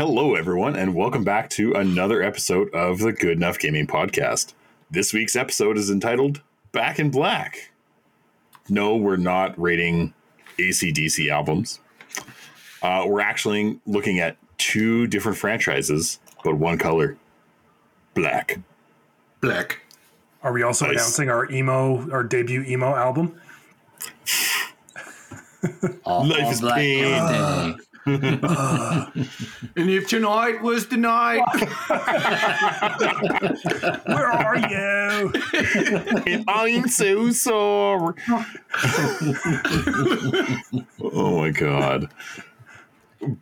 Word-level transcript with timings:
hello, 0.00 0.34
everyone, 0.34 0.76
and 0.76 0.94
welcome 0.94 1.24
back 1.24 1.50
to 1.50 1.74
another 1.74 2.22
episode 2.22 2.72
of 2.72 3.00
the 3.00 3.12
Good 3.12 3.36
Enough 3.36 3.58
Gaming 3.58 3.86
Podcast. 3.86 4.54
This 4.90 5.12
week's 5.12 5.36
episode 5.36 5.76
is 5.76 5.90
entitled 5.90 6.40
Back 6.72 6.98
in 6.98 7.10
Black. 7.10 7.70
No, 8.70 8.96
we're 8.96 9.18
not 9.18 9.60
rating 9.60 10.14
ACDC 10.58 11.30
albums. 11.30 11.80
Uh, 12.80 13.04
we're 13.08 13.20
actually 13.20 13.78
looking 13.84 14.20
at 14.20 14.38
two 14.56 15.06
different 15.06 15.36
franchises, 15.36 16.18
but 16.42 16.54
one 16.54 16.78
color 16.78 17.18
black. 18.14 18.58
Black. 19.42 19.82
Are 20.42 20.54
we 20.54 20.62
also 20.62 20.86
Nice. 20.86 20.94
announcing 20.94 21.28
our 21.28 21.50
emo, 21.52 22.10
our 22.10 22.24
debut 22.24 22.62
emo 22.62 22.94
album? 22.94 23.38
All, 26.06 26.26
Life 26.26 26.44
all 26.44 26.50
is 26.52 26.60
black 26.62 26.76
pain. 26.76 27.76
Every 28.06 28.30
day. 28.36 29.28
And 29.76 29.90
if 29.90 30.08
tonight 30.08 30.62
was 30.62 30.86
the 30.88 30.96
night, 30.96 31.42
Where 34.06 34.26
are 34.26 34.58
you? 34.58 35.32
And 36.26 36.44
I'm 36.48 36.88
so 36.88 37.30
sorry. 37.30 38.14
oh 41.02 41.40
my 41.40 41.50
god. 41.50 42.08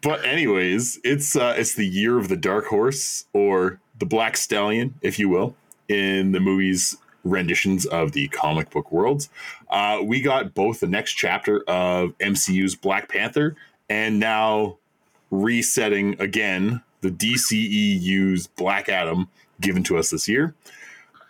But 0.03 0.25
anyways, 0.25 0.98
it's 1.05 1.37
uh 1.37 1.55
it's 1.56 1.75
the 1.75 1.87
year 1.87 2.19
of 2.19 2.29
the 2.29 2.37
dark 2.37 2.67
horse 2.67 3.25
or 3.33 3.81
the 3.98 4.06
black 4.06 4.37
stallion, 4.37 4.95
if 5.03 5.19
you 5.19 5.29
will, 5.29 5.55
in 5.89 6.33
the 6.33 6.41
movie's 6.41 6.97
renditions 7.25 7.84
of 7.87 8.12
the 8.12 8.29
comic 8.29 8.70
book 8.70 8.91
worlds. 8.91 9.29
Uh 9.70 9.98
we 10.03 10.20
got 10.20 10.55
both 10.55 10.81
the 10.81 10.87
next 10.87 11.15
chapter 11.15 11.62
of 11.69 12.17
MCU's 12.19 12.75
Black 12.75 13.09
Panther 13.09 13.55
and 13.89 14.19
now 14.20 14.78
resetting 15.31 16.20
again 16.20 16.83
the 17.00 17.11
DCEU's 17.11 18.47
Black 18.48 18.89
Adam 18.89 19.28
given 19.61 19.83
to 19.84 19.97
us 19.98 20.11
this 20.11 20.28
year. 20.28 20.55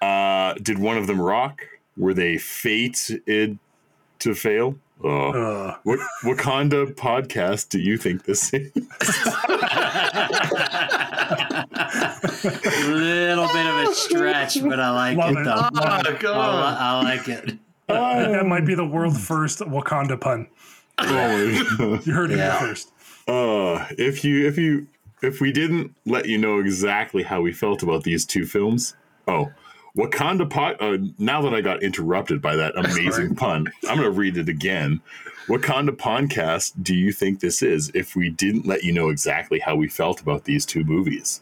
Uh, 0.00 0.54
did 0.54 0.78
one 0.78 0.96
of 0.96 1.06
them 1.06 1.20
rock? 1.20 1.62
Were 1.96 2.14
they 2.14 2.38
fated 2.38 3.58
to 4.20 4.34
fail? 4.34 4.76
Uh, 5.02 5.28
Uh, 5.30 5.76
what 5.84 5.98
Wakanda 6.24 6.92
podcast 6.94 7.68
do 7.68 7.78
you 7.80 7.96
think 7.96 8.24
this 8.24 8.52
is? 8.52 8.72
Little 12.88 13.48
bit 13.48 13.66
of 13.66 13.88
a 13.88 13.94
stretch, 13.94 14.62
but 14.62 14.80
I 14.80 14.90
like 14.90 15.16
Love 15.18 15.36
it 15.36 15.40
it. 15.40 15.44
though. 15.44 15.54
Oh. 15.56 15.70
I, 15.82 16.16
God. 16.18 16.76
I 16.80 17.00
like 17.02 17.28
it. 17.28 17.58
I 17.88 18.22
that 18.28 18.46
might 18.46 18.66
be 18.66 18.74
the 18.74 18.84
world 18.86 19.16
first 19.18 19.60
Wakanda 19.60 20.20
pun. 20.20 20.48
Oh 20.98 21.04
my 21.78 22.00
You 22.04 22.12
heard 22.12 22.30
it 22.30 22.38
Yeah. 22.38 22.58
first. 22.58 22.92
Uh, 23.26 23.86
if 23.98 24.24
you 24.24 24.46
if 24.46 24.56
you 24.58 24.86
if 25.22 25.40
we 25.40 25.52
didn't 25.52 25.94
let 26.06 26.26
you 26.26 26.38
know 26.38 26.58
exactly 26.60 27.22
how 27.22 27.40
we 27.40 27.52
felt 27.52 27.82
about 27.82 28.04
these 28.04 28.24
two 28.24 28.46
films, 28.46 28.94
oh, 29.26 29.50
Wakanda 29.96 30.48
pod. 30.48 30.76
Uh, 30.80 30.98
now 31.18 31.42
that 31.42 31.52
I 31.54 31.60
got 31.60 31.82
interrupted 31.82 32.40
by 32.40 32.56
that 32.56 32.76
amazing 32.78 33.34
pun, 33.34 33.66
I'm 33.88 33.96
gonna 33.96 34.10
read 34.10 34.36
it 34.36 34.48
again. 34.48 35.00
Wakanda 35.48 35.90
podcast. 35.90 36.74
Do 36.82 36.94
you 36.94 37.12
think 37.12 37.40
this 37.40 37.62
is? 37.62 37.90
If 37.94 38.14
we 38.16 38.30
didn't 38.30 38.66
let 38.66 38.84
you 38.84 38.92
know 38.92 39.08
exactly 39.08 39.58
how 39.58 39.76
we 39.76 39.88
felt 39.88 40.20
about 40.20 40.44
these 40.44 40.64
two 40.64 40.84
movies, 40.84 41.40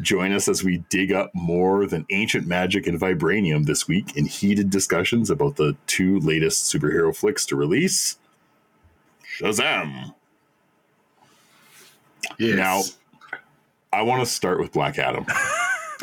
join 0.00 0.32
us 0.32 0.48
as 0.48 0.64
we 0.64 0.78
dig 0.88 1.12
up 1.12 1.30
more 1.34 1.86
than 1.86 2.06
ancient 2.10 2.46
magic 2.46 2.86
and 2.86 2.98
vibranium 2.98 3.66
this 3.66 3.86
week 3.86 4.16
in 4.16 4.24
heated 4.26 4.70
discussions 4.70 5.28
about 5.28 5.56
the 5.56 5.76
two 5.86 6.18
latest 6.20 6.72
superhero 6.72 7.14
flicks 7.14 7.44
to 7.46 7.56
release. 7.56 8.16
Shazam! 9.38 10.14
yes. 12.38 12.56
Now, 12.56 12.82
I 13.92 14.02
want 14.02 14.20
to 14.20 14.26
start 14.26 14.58
with 14.60 14.72
Black 14.72 14.98
Adam. 14.98 15.26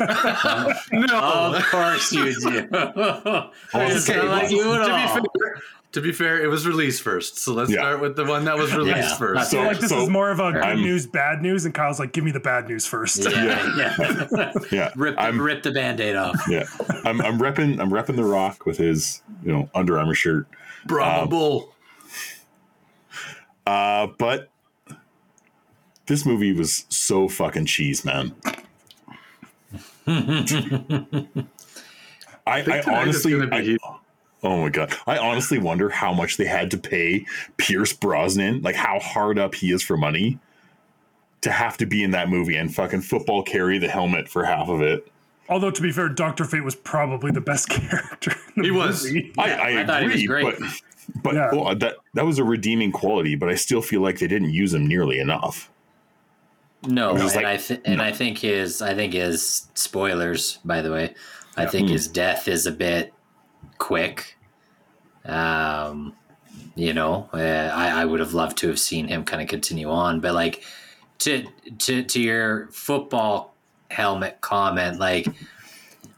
no. 0.00 1.54
Of 1.56 1.62
course 1.66 2.10
you 2.12 2.32
do. 2.32 2.68
It's 3.74 4.08
Okay, 4.08 4.20
like 4.22 4.42
well, 4.44 4.50
you 4.50 4.72
at 4.74 4.86
to, 4.86 4.92
all. 4.92 5.20
be 5.22 5.28
fair, 5.38 5.56
to 5.92 6.00
be 6.00 6.12
fair, 6.12 6.42
it 6.42 6.46
was 6.46 6.66
released 6.66 7.02
first. 7.02 7.36
So 7.38 7.52
let's 7.52 7.70
Yeah. 7.70 7.80
start 7.80 8.00
with 8.00 8.16
the 8.16 8.24
one 8.24 8.44
that 8.46 8.56
was 8.56 8.74
released 8.74 8.96
Yeah. 8.96 9.16
first. 9.16 9.40
I 9.40 9.44
feel 9.58 9.66
like 9.66 9.78
this 9.78 9.90
so 9.90 10.02
is 10.04 10.08
more 10.08 10.30
of 10.30 10.40
a 10.40 10.52
good 10.52 10.62
I'm- 10.62 10.80
news, 10.80 11.06
bad 11.06 11.42
news, 11.42 11.66
and 11.66 11.74
Kyle's 11.74 11.98
like, 12.00 12.12
give 12.12 12.24
me 12.24 12.30
the 12.30 12.40
bad 12.40 12.66
news 12.66 12.86
first. 12.86 13.18
Yeah, 13.30 13.76
yeah. 13.76 14.52
Yeah, 14.72 14.90
rip, 14.96 15.16
the, 15.16 15.22
I'm 15.22 15.38
rip 15.40 15.62
the 15.62 15.72
band-aid 15.72 16.16
off. 16.16 16.40
yeah, 16.48 16.64
I'm 17.04 17.20
I'm 17.20 17.38
repping 17.38 17.78
I'm 17.78 17.90
repping 17.90 18.16
the 18.16 18.24
Rock 18.24 18.64
with 18.64 18.78
his 18.78 19.20
you 19.44 19.52
know 19.52 19.68
Under 19.74 19.98
Armour 19.98 20.14
shirt. 20.14 20.46
Brahma 20.86 21.26
Bull. 21.26 21.64
Um, 21.64 21.68
Uh, 23.66 24.08
but 24.18 24.48
this 26.06 26.24
movie 26.26 26.52
was 26.52 26.86
so 26.88 27.28
fucking 27.28 27.66
cheese, 27.66 28.04
man. 28.04 28.34
I, 32.46 32.62
think 32.62 32.88
I 32.88 33.00
honestly, 33.00 33.34
I- 33.52 33.76
oh 34.42 34.62
my 34.62 34.68
god, 34.70 34.92
I 35.06 35.18
honestly 35.18 35.58
wonder 35.58 35.88
how 35.90 36.12
much 36.12 36.36
they 36.36 36.46
had 36.46 36.70
to 36.72 36.78
pay 36.78 37.26
Pierce 37.56 37.92
Brosnan, 37.92 38.62
like 38.62 38.74
how 38.74 38.98
hard 38.98 39.38
up 39.38 39.54
he 39.54 39.70
is 39.72 39.82
for 39.82 39.96
money, 39.96 40.38
to 41.42 41.50
have 41.50 41.76
to 41.78 41.86
be 41.86 42.02
in 42.02 42.10
that 42.12 42.28
movie 42.28 42.56
and 42.56 42.74
fucking 42.74 43.02
football 43.02 43.42
carry 43.42 43.78
the 43.78 43.88
helmet 43.88 44.28
for 44.28 44.44
half 44.44 44.68
of 44.68 44.80
it. 44.82 45.06
Although, 45.48 45.70
to 45.72 45.82
be 45.82 45.90
fair, 45.90 46.08
Dr. 46.08 46.44
Fate 46.44 46.62
was 46.64 46.76
probably 46.76 47.30
the 47.32 47.40
best 47.40 47.68
character. 47.70 48.32
In 48.56 48.62
the 48.62 48.64
He 48.64 48.70
was. 48.70 49.04
movie. 49.04 49.32
I, 49.38 49.46
Yeah, 49.48 49.56
I, 49.60 49.80
I 49.82 49.86
thought 49.86 50.02
he 50.02 50.08
was 50.08 50.22
agree, 50.22 50.42
great. 50.42 50.58
but 50.60 50.68
but 51.22 51.34
Yeah. 51.34 51.50
well, 51.52 51.74
that 51.76 51.96
that 52.14 52.24
was 52.26 52.38
a 52.38 52.44
redeeming 52.44 52.92
quality. 52.92 53.34
But 53.36 53.48
I 53.48 53.54
still 53.54 53.82
feel 53.82 54.00
like 54.00 54.18
they 54.18 54.26
didn't 54.28 54.50
use 54.52 54.74
him 54.74 54.86
nearly 54.86 55.18
enough. 55.18 55.70
No, 56.86 57.14
It 57.14 57.20
and 57.20 57.34
like- 57.34 57.44
I 57.44 57.56
th- 57.58 57.80
and 57.84 58.00
I 58.00 58.12
think 58.12 58.38
his 58.38 58.80
I 58.82 58.94
think 58.94 59.12
his 59.12 59.68
spoilers. 59.74 60.58
By 60.64 60.80
the 60.82 60.90
way, 60.90 61.14
I 61.56 61.66
think 61.66 61.88
Hmm. 61.88 61.92
his 61.92 62.08
death 62.08 62.48
is 62.48 62.66
a 62.66 62.72
bit 62.72 63.12
quick. 63.78 64.36
Um, 65.26 66.14
you 66.74 66.94
know, 66.94 67.28
uh, 67.34 67.38
I 67.74 68.02
I 68.02 68.04
would 68.04 68.20
have 68.20 68.32
loved 68.34 68.56
to 68.58 68.68
have 68.68 68.78
seen 68.78 69.08
him 69.08 69.24
kind 69.24 69.42
of 69.42 69.48
continue 69.48 69.90
on, 69.90 70.20
but 70.20 70.34
like 70.34 70.64
to 71.18 71.46
to 71.78 72.02
to 72.02 72.20
your 72.20 72.68
football 72.72 73.54
helmet 73.90 74.40
comment, 74.40 74.98
like 74.98 75.26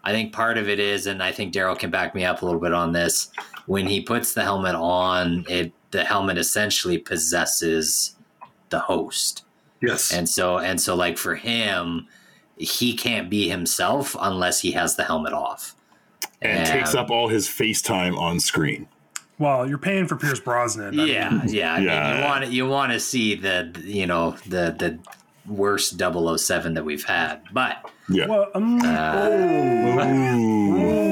I 0.04 0.12
think 0.12 0.32
part 0.32 0.58
of 0.58 0.68
it 0.68 0.78
is, 0.78 1.06
and 1.06 1.22
I 1.22 1.32
think 1.32 1.52
Daryl 1.52 1.78
can 1.78 1.90
back 1.90 2.14
me 2.14 2.24
up 2.24 2.42
a 2.42 2.44
little 2.44 2.60
bit 2.60 2.72
on 2.72 2.92
this. 2.92 3.30
When 3.66 3.86
he 3.86 4.00
puts 4.00 4.34
the 4.34 4.42
helmet 4.42 4.74
on, 4.74 5.44
it 5.48 5.72
the 5.90 6.04
helmet 6.04 6.38
essentially 6.38 6.98
possesses 6.98 8.16
the 8.70 8.78
host 8.80 9.44
Yes. 9.82 10.10
and 10.12 10.26
so 10.28 10.58
and 10.58 10.80
so 10.80 10.94
like 10.94 11.18
for 11.18 11.34
him 11.34 12.06
he 12.56 12.94
can't 12.94 13.28
be 13.28 13.48
himself 13.48 14.16
unless 14.20 14.60
he 14.60 14.70
has 14.72 14.96
the 14.96 15.04
helmet 15.04 15.32
off 15.34 15.74
And 16.40 16.66
takes 16.66 16.94
up 16.94 17.10
all 17.10 17.28
his 17.28 17.46
FaceTime 17.48 18.16
on 18.16 18.40
screen. 18.40 18.88
Well, 19.38 19.68
you're 19.68 19.76
paying 19.78 20.06
for 20.06 20.16
Pierce 20.16 20.40
Brosnan. 20.40 20.98
I 21.00 21.04
yeah 21.04 21.30
mean, 21.30 21.48
yeah 21.48 21.74
I 21.74 21.78
mean, 21.80 22.16
you 22.16 22.24
want 22.24 22.52
you 22.52 22.66
want 22.68 22.92
to 22.92 23.00
see 23.00 23.34
the 23.34 23.70
you 23.84 24.06
know 24.06 24.30
the 24.46 24.74
the 24.78 24.98
worst 25.46 25.98
007 26.00 26.74
that 26.74 26.84
we've 26.84 27.04
had 27.04 27.42
but 27.52 27.90
Yeah. 28.08 28.28
well, 28.28 28.46
um, 28.54 28.80
uh, 28.80 29.28
Ooh. 29.28 31.11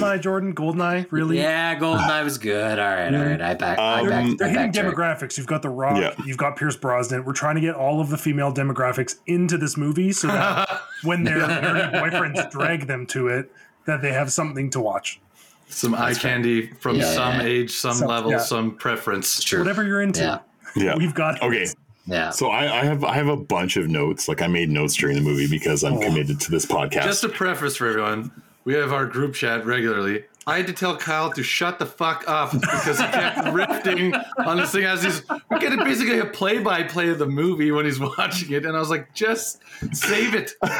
Goldeneye, 0.00 0.20
Jordan, 0.22 0.54
Goldeneye, 0.54 1.06
really? 1.10 1.38
yeah 1.38 1.78
goldeneye 1.78 2.24
was 2.24 2.38
good 2.38 2.78
all 2.78 2.84
right 2.86 3.14
all 3.14 3.20
right 3.24 3.40
i 3.40 3.54
back 3.54 3.78
i 3.78 4.00
Um, 4.00 4.08
back, 4.08 4.38
They're 4.38 4.48
I 4.48 4.50
hitting 4.50 4.72
backtrack. 4.72 4.92
demographics. 4.94 5.36
You've 5.38 5.46
got 5.46 5.62
The 5.62 5.68
Rock, 5.70 5.98
Yeah. 5.98 6.14
you've 6.24 6.36
got 6.36 6.56
Pierce 6.56 6.76
Brosnan. 6.76 7.24
We're 7.24 7.32
trying 7.32 7.54
to 7.56 7.60
get 7.60 7.74
all 7.74 8.00
of 8.00 8.08
the 8.10 8.18
female 8.18 8.52
demographics 8.52 9.16
into 9.26 9.56
this 9.58 9.76
movie 9.76 10.12
so 10.12 10.28
that 10.28 10.68
when 11.02 11.24
their 11.24 11.38
nerdy 11.38 11.92
boyfriends 11.92 12.50
drag 12.50 12.86
them 12.86 13.06
to 13.06 13.28
it, 13.28 13.50
that 13.86 14.02
they 14.02 14.12
have 14.12 14.32
something 14.32 14.70
to 14.70 14.80
watch. 14.80 15.20
some 15.68 15.94
eye 15.94 16.14
candy 16.14 16.68
from 16.80 16.96
Yeah, 16.96 17.12
some 17.12 17.34
yeah. 17.40 17.46
age, 17.46 17.70
some, 17.72 17.94
Some- 17.94 18.08
level, 18.08 18.30
yeah. 18.32 18.38
some 18.38 18.72
preference. 18.76 19.42
True. 19.42 19.60
Whatever 19.60 19.84
you're 19.84 20.02
into, 20.02 20.20
yeah 20.22 20.38
Yeah. 20.76 20.96
we've 20.96 21.14
got. 21.14 21.40
Okay. 21.42 21.66
yeah 22.06 22.30
So 22.30 22.48
I, 22.50 22.80
I 22.80 22.84
have 22.84 23.02
I 23.02 23.14
have 23.14 23.26
a 23.28 23.36
bunch 23.36 23.76
of 23.76 23.88
notes. 23.88 24.28
Like 24.28 24.42
I 24.42 24.46
made 24.46 24.70
notes 24.70 24.94
during 24.94 25.16
the 25.16 25.22
movie 25.22 25.48
because 25.48 25.82
I'm 25.84 25.94
Oh. 25.94 26.00
committed 26.00 26.38
to 26.40 26.50
this 26.52 26.64
podcast. 26.66 27.02
Just 27.04 27.24
a 27.24 27.28
preface 27.28 27.76
for 27.76 27.88
everyone, 27.88 28.30
we 28.66 28.74
have 28.74 28.92
our 28.92 29.06
group 29.06 29.32
chat 29.34 29.64
regularly. 29.64 30.24
I 30.48 30.58
had 30.58 30.66
to 30.68 30.72
tell 30.72 30.96
Kyle 30.96 31.32
to 31.32 31.42
shut 31.42 31.78
the 31.80 31.86
fuck 31.86 32.22
up 32.28 32.52
because 32.52 32.98
he 33.00 33.04
kept 33.06 33.38
riffing 33.48 34.24
on 34.46 34.58
this 34.58 34.70
thing 34.70 34.84
as 34.84 35.02
he's 35.02 35.22
we're 35.50 35.58
getting 35.58 35.78
basically 35.80 36.20
a 36.20 36.24
play-by-play 36.26 37.08
of 37.08 37.18
the 37.18 37.26
movie 37.26 37.72
when 37.72 37.84
he's 37.84 37.98
watching 38.18 38.52
it, 38.52 38.64
and 38.64 38.76
I 38.76 38.78
was 38.78 38.88
like, 38.90 39.12
just 39.12 39.58
save 39.92 40.34
it, 40.36 40.52
yeah 40.62 40.78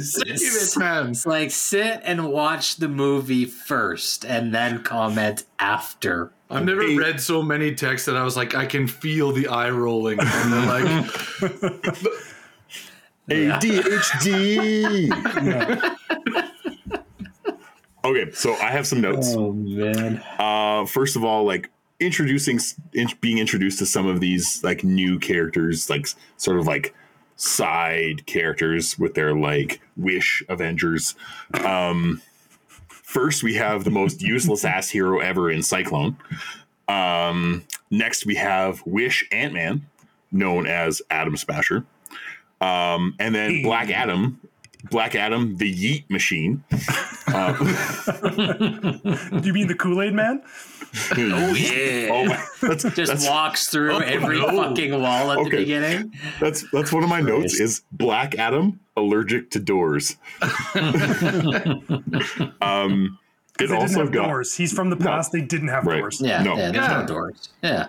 save 0.00 0.26
it, 0.26 0.76
man. 0.76 1.10
it's 1.10 1.24
like 1.26 1.50
sit 1.52 2.00
and 2.02 2.30
watch 2.32 2.76
the 2.76 2.88
movie 2.88 3.44
first 3.44 4.24
and 4.24 4.52
then 4.52 4.82
comment 4.82 5.44
after 5.60 6.32
I've 6.50 6.64
never 6.64 6.82
Hey. 6.82 6.96
read 6.96 7.20
so 7.20 7.42
many 7.42 7.72
texts 7.76 8.06
that 8.06 8.16
I 8.16 8.24
was 8.24 8.36
like, 8.36 8.56
I 8.56 8.66
can 8.66 8.88
feel 8.88 9.30
the 9.30 9.46
eye 9.46 9.70
rolling, 9.70 10.18
and 10.20 10.52
they're 10.52 10.66
like, 10.66 10.84
ADHD. 13.28 15.06
Okay, 18.10 18.32
so 18.32 18.54
I 18.54 18.70
have 18.70 18.88
some 18.88 19.00
notes. 19.00 19.34
oh 19.36 19.52
man 19.52 20.20
Uh, 20.38 20.84
first 20.84 21.14
of 21.14 21.22
all, 21.22 21.44
like 21.44 21.70
introducing, 22.00 22.58
in, 22.92 23.08
being 23.20 23.38
introduced 23.38 23.78
to 23.78 23.86
some 23.86 24.06
of 24.08 24.18
these 24.18 24.64
like 24.64 24.82
new 24.82 25.20
characters, 25.20 25.88
like 25.88 26.08
sort 26.36 26.58
of 26.58 26.66
like 26.66 26.92
side 27.36 28.26
characters 28.26 28.98
with 28.98 29.14
their 29.14 29.32
like 29.34 29.80
wish 29.96 30.42
Avengers. 30.48 31.14
Um, 31.64 32.20
first, 32.88 33.44
we 33.44 33.54
have 33.54 33.84
the 33.84 33.90
most 33.90 34.22
useless 34.22 34.64
ass 34.64 34.88
hero 34.88 35.20
ever 35.20 35.48
in 35.48 35.62
Cyclone. 35.62 36.16
Um, 36.88 37.64
next, 37.92 38.26
we 38.26 38.34
have 38.34 38.84
Wish 38.84 39.24
Ant 39.30 39.54
Man, 39.54 39.86
known 40.32 40.66
as 40.66 41.00
Atom 41.10 41.36
Smasher. 41.36 41.84
Um, 42.60 43.14
and 43.20 43.32
then 43.34 43.62
Black 43.62 43.88
Adam, 43.90 44.40
Black 44.90 45.14
Adam, 45.14 45.58
the 45.58 45.72
Yeet 45.72 46.10
Machine. 46.10 46.64
Uh, 47.34 47.52
Do 49.40 49.40
you 49.46 49.52
mean 49.52 49.66
the 49.66 49.74
Kool 49.78 50.02
Aid 50.02 50.14
Man? 50.14 50.42
Oh 51.16 51.54
yeah. 51.54 52.08
oh 52.10 52.24
my, 52.26 52.44
that's, 52.62 52.82
Just 52.82 52.96
that's, 53.12 53.28
walks 53.28 53.68
through 53.68 53.92
Oh, 53.92 53.98
every 53.98 54.38
no. 54.40 54.46
fucking 54.48 54.92
wall 55.00 55.30
at 55.30 55.36
the 55.36 55.40
Okay. 55.42 55.56
beginning. 55.58 56.12
that's 56.40 56.64
that's 56.72 56.92
one 56.92 57.02
of 57.04 57.08
my 57.08 57.20
notes 57.20 57.60
is 57.60 57.82
Black 57.92 58.36
Adam 58.38 58.80
allergic 58.96 59.50
to 59.52 59.60
doors. 59.60 60.16
um, 62.60 63.18
it 63.58 63.58
They 63.58 63.66
didn't 63.66 63.76
also 63.82 64.00
have 64.00 64.12
got 64.12 64.26
doors. 64.26 64.56
He's 64.56 64.72
from 64.72 64.90
the 64.90 64.96
No. 64.96 65.06
past. 65.06 65.32
They 65.32 65.42
didn't 65.42 65.68
have 65.68 65.84
Right. 65.86 66.00
doors. 66.00 66.20
Yeah, 66.20 66.42
No. 66.42 66.56
yeah, 66.56 66.72
Yeah. 66.72 67.00
no 67.00 67.06
doors. 67.06 67.48
Yeah. 67.62 67.88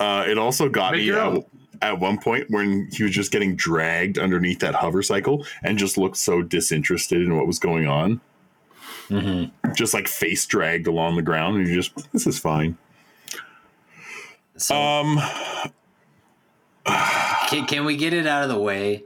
uh, 0.00 0.24
it 0.26 0.36
also 0.38 0.68
got 0.68 0.92
Make 0.92 1.00
me 1.02 1.06
your 1.06 1.18
at, 1.18 1.44
at 1.80 2.00
one 2.00 2.18
point 2.18 2.46
when 2.50 2.88
he 2.92 3.04
was 3.04 3.12
just 3.12 3.30
getting 3.32 3.56
dragged 3.56 4.18
underneath 4.18 4.58
that 4.60 4.74
hover 4.74 5.02
cycle 5.02 5.46
and 5.62 5.78
just 5.78 5.96
looked 5.96 6.16
so 6.16 6.42
disinterested 6.42 7.22
in 7.22 7.36
what 7.36 7.46
was 7.46 7.58
going 7.58 7.86
on. 7.86 8.20
Hmm 9.20 9.72
Just 9.74 9.94
like 9.94 10.08
face 10.08 10.46
dragged 10.46 10.86
along 10.86 11.16
the 11.16 11.22
ground, 11.22 11.58
and 11.58 11.68
you 11.68 11.74
just 11.74 12.12
this 12.12 12.26
is 12.26 12.38
fine. 12.38 12.76
So 14.56 14.76
Um, 14.76 15.20
can, 17.48 17.66
can 17.66 17.84
we 17.84 17.96
get 17.96 18.12
it 18.12 18.26
out 18.26 18.42
of 18.42 18.48
the 18.48 18.58
way 18.58 19.04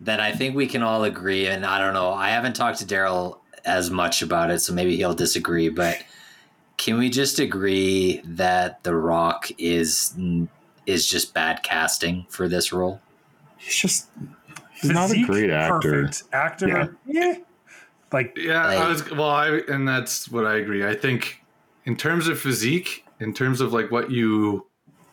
that 0.00 0.20
I 0.20 0.32
think 0.32 0.54
we 0.56 0.66
can 0.66 0.82
all 0.82 1.04
agree? 1.04 1.46
And 1.46 1.64
I 1.64 1.78
don't 1.78 1.94
know, 1.94 2.12
I 2.12 2.30
haven't 2.30 2.54
talked 2.54 2.78
to 2.78 2.84
Daryl 2.84 3.38
as 3.64 3.90
much 3.90 4.22
about 4.22 4.50
it, 4.50 4.60
so 4.60 4.72
maybe 4.72 4.96
he'll 4.96 5.14
disagree. 5.14 5.68
But 5.68 6.02
can 6.76 6.98
we 6.98 7.10
just 7.10 7.38
agree 7.38 8.20
that 8.24 8.82
The 8.82 8.94
Rock 8.94 9.50
is 9.58 10.14
is 10.86 11.08
just 11.08 11.32
bad 11.32 11.62
casting 11.62 12.26
for 12.28 12.48
this 12.48 12.72
role? 12.72 13.00
he's 13.56 13.76
just 13.76 14.08
he's 14.72 14.90
not 14.90 15.10
a 15.10 15.22
great 15.24 15.50
actor. 15.50 16.02
Perfect. 16.06 16.24
Actor, 16.32 16.96
yeah. 17.06 17.34
Like, 18.12 18.36
Yeah, 18.36 18.66
I 18.66 18.88
was 18.88 19.10
well, 19.10 19.28
I 19.30 19.60
and 19.68 19.86
that's 19.86 20.28
what 20.30 20.46
I 20.46 20.56
agree. 20.56 20.86
I 20.86 20.94
think 20.94 21.42
in 21.84 21.96
terms 21.96 22.28
of 22.28 22.38
physique, 22.38 23.04
in 23.20 23.32
terms 23.32 23.60
of 23.60 23.72
like 23.72 23.90
what 23.90 24.10
you 24.10 24.66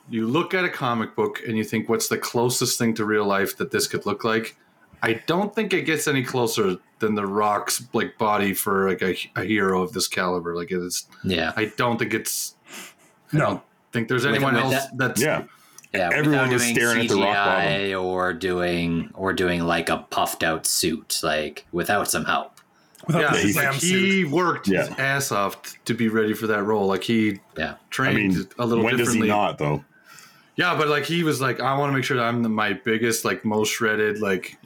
you 0.09 0.27
look 0.27 0.53
at 0.53 0.65
a 0.65 0.69
comic 0.69 1.15
book 1.15 1.39
and 1.47 1.55
you 1.57 1.63
think 1.63 1.87
what's 1.87 2.07
the 2.07 2.17
closest 2.17 2.79
thing 2.79 2.93
to 2.95 3.05
real 3.05 3.25
life 3.25 3.57
that 3.57 3.71
this 3.71 3.85
could 3.87 4.05
look 4.05 4.23
like. 4.23 4.55
I 5.01 5.13
don't 5.27 5.53
think 5.55 5.71
it 5.73 5.83
gets 5.83 6.07
any 6.07 6.23
closer 6.23 6.77
than 6.97 7.15
the 7.15 7.25
Rock's 7.25 7.83
like 7.93 8.17
body 8.17 8.53
for 8.53 8.89
like 8.89 9.01
a, 9.01 9.15
a 9.39 9.45
hero 9.45 9.81
of 9.81 9.93
this 9.93 10.07
caliber. 10.07 10.55
Like 10.55 10.71
it's, 10.71 11.05
Yeah, 11.23 11.53
I 11.55 11.71
don't 11.77 11.97
think 11.97 12.13
it's. 12.13 12.55
I 13.31 13.37
no. 13.37 13.45
don't 13.45 13.61
think 13.93 14.07
there's 14.09 14.25
With- 14.25 14.35
anyone 14.35 14.55
with 14.55 14.63
else 14.63 14.73
that- 14.73 14.97
that's 14.97 15.21
Yeah, 15.21 15.43
yeah. 15.93 16.09
Everyone 16.11 16.49
without 16.49 16.53
was 16.53 16.61
doing 16.63 16.75
staring 16.75 17.01
at 17.03 17.07
the 17.09 17.15
rock 17.15 17.35
CGI 17.37 18.01
or 18.03 18.33
doing 18.33 19.11
or 19.13 19.31
doing 19.31 19.61
like 19.65 19.87
a 19.89 19.99
puffed 20.09 20.43
out 20.43 20.65
suit, 20.65 21.19
like 21.23 21.65
without 21.71 22.09
some 22.09 22.25
help. 22.25 22.58
Without 23.09 23.21
yeah, 23.21 23.31
the 23.31 23.37
he's- 23.39 23.55
like 23.55 23.73
suit. 23.73 23.81
he 23.81 24.23
worked 24.25 24.67
his 24.67 24.87
ass 24.99 25.31
off 25.31 25.61
t- 25.63 25.77
to 25.85 25.93
be 25.95 26.09
ready 26.09 26.33
for 26.33 26.45
that 26.47 26.63
role. 26.63 26.85
Like 26.87 27.03
he 27.03 27.39
Yeah. 27.57 27.71
I 27.73 27.75
trained 27.89 28.35
mean, 28.35 28.47
a 28.59 28.65
little 28.65 28.83
when 28.83 28.97
does 28.97 29.13
he 29.13 29.19
differently. 29.21 29.27
not 29.29 29.57
though? 29.57 29.83
Yeah, 30.55 30.75
but 30.77 30.87
like 30.89 31.05
he 31.05 31.23
was 31.23 31.41
like, 31.41 31.59
I 31.59 31.75
want 31.77 31.89
to 31.91 31.95
make 31.95 32.03
sure 32.03 32.17
that 32.17 32.23
I'm 32.23 32.43
the, 32.43 32.49
my 32.49 32.73
biggest, 32.73 33.25
like 33.25 33.43
most 33.45 33.71
shredded, 33.73 34.21
like. 34.21 34.57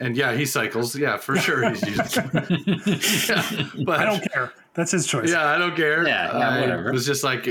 And 0.00 0.16
yeah, 0.16 0.34
he 0.34 0.44
cycles. 0.44 0.96
Yeah, 0.96 1.16
for 1.16 1.36
sure. 1.36 1.68
He's 1.70 1.82
used. 1.86 2.16
yeah, 3.28 3.68
but 3.84 4.00
I 4.00 4.04
don't 4.04 4.32
care. 4.32 4.52
That's 4.74 4.90
his 4.90 5.06
choice. 5.06 5.30
Yeah, 5.30 5.46
I 5.46 5.56
don't 5.56 5.76
care. 5.76 6.06
Yeah, 6.06 6.36
yeah, 6.36 6.48
I 6.48 6.60
whatever. 6.60 6.92
was 6.92 7.06
just 7.06 7.22
like, 7.22 7.48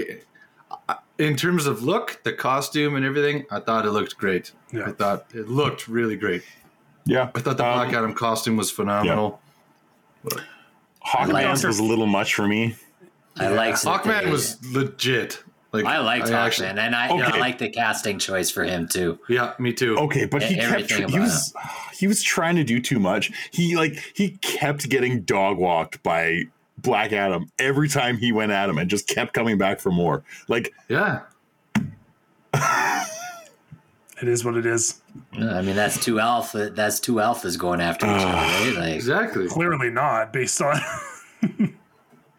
uh, 0.89 0.95
in 1.17 1.35
terms 1.37 1.65
of 1.65 1.83
look, 1.83 2.19
the 2.23 2.33
costume 2.33 2.95
and 2.95 3.05
everything, 3.05 3.45
I 3.49 3.59
thought 3.61 3.85
it 3.85 3.91
looked 3.91 4.17
great. 4.17 4.51
Yeah. 4.73 4.87
I 4.87 4.91
thought 4.91 5.25
it 5.33 5.47
looked 5.47 5.87
really 5.87 6.17
great. 6.17 6.43
Yeah, 7.05 7.29
I 7.33 7.39
thought 7.39 7.57
the 7.57 7.65
Um, 7.65 7.73
Black 7.89 7.93
Adam 7.93 8.13
costume 8.13 8.57
was 8.57 8.69
phenomenal. 8.71 9.39
Hawkman's 11.05 11.31
Like- 11.63 11.63
was 11.67 11.79
a 11.79 11.83
little 11.83 12.07
much 12.07 12.33
for 12.35 12.47
me. 12.47 12.75
I 13.37 13.47
like 13.49 13.75
Hawkman 13.75 14.29
was 14.29 14.57
legit. 14.73 15.43
Like 15.71 15.85
I 15.85 15.97
liked 15.99 16.27
Hawkman, 16.27 16.33
actually- 16.33 16.67
and 16.67 16.95
I, 16.95 17.09
Okay. 17.09 17.23
I 17.23 17.37
like 17.39 17.57
the 17.57 17.69
casting 17.69 18.19
choice 18.19 18.51
for 18.51 18.63
him 18.63 18.87
too. 18.87 19.17
Yeah, 19.27 19.53
me 19.57 19.73
too. 19.73 19.97
Okay, 19.97 20.25
but 20.25 20.43
he 20.43 20.55
kept 20.55 20.91
he 20.91 21.03
about 21.03 21.19
was 21.19 21.53
he 21.97 22.05
was 22.07 22.21
trying 22.21 22.55
to 22.57 22.63
do 22.63 22.79
too 22.79 22.99
much. 22.99 23.31
He 23.51 23.75
like 23.75 23.97
he 24.15 24.37
kept 24.41 24.87
getting 24.89 25.21
dog 25.23 25.57
walked 25.57 26.03
by 26.03 26.43
Black 26.77 27.11
Adam 27.11 27.49
every 27.57 27.87
time 27.89 28.17
he 28.17 28.31
went 28.31 28.51
at 28.51 28.69
him 28.69 28.77
and 28.77 28.87
just 28.89 29.07
kept 29.07 29.33
coming 29.33 29.57
back 29.57 29.79
for 29.79 29.91
more. 29.91 30.23
Like 30.47 30.71
Yeah. 30.89 31.21
It 34.21 34.27
is 34.29 34.45
what 34.45 34.55
it 34.55 34.65
is. 34.65 35.01
I 35.33 35.61
mean, 35.61 35.75
that's 35.75 36.03
two 36.03 36.19
alpha. 36.19 36.69
That's 36.69 36.99
two 36.99 37.15
alphas 37.15 37.57
going 37.57 37.81
after 37.81 38.05
each 38.05 38.11
other, 38.21 38.25
right? 38.33 38.73
Like, 38.77 38.95
Exactly. 38.95 39.47
Clearly 39.47 39.89
not, 39.89 40.31
based 40.33 40.61
on. 40.61 40.79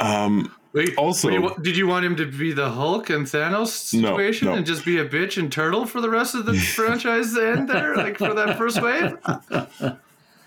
um 0.00 0.54
Wait, 0.72 0.92
Also- 0.98 1.28
wait, 1.28 1.38
what- 1.38 1.62
did 1.62 1.76
you 1.76 1.86
want 1.86 2.04
him 2.04 2.16
to 2.16 2.26
be 2.26 2.52
the 2.52 2.68
Hulk 2.68 3.08
and 3.08 3.26
Thanos 3.26 3.68
situation 3.68 4.48
no. 4.48 4.54
and 4.54 4.66
just 4.66 4.84
be 4.84 4.98
a 4.98 5.08
bitch 5.08 5.38
and 5.38 5.52
turtle 5.52 5.86
for 5.86 6.00
the 6.00 6.10
rest 6.10 6.34
of 6.34 6.46
the 6.46 6.54
franchise 6.74 7.36
end 7.38 7.68
there, 7.68 7.94
like 7.96 8.18
for 8.18 8.34
that 8.34 8.58
first 8.58 8.82
wave? 8.82 9.16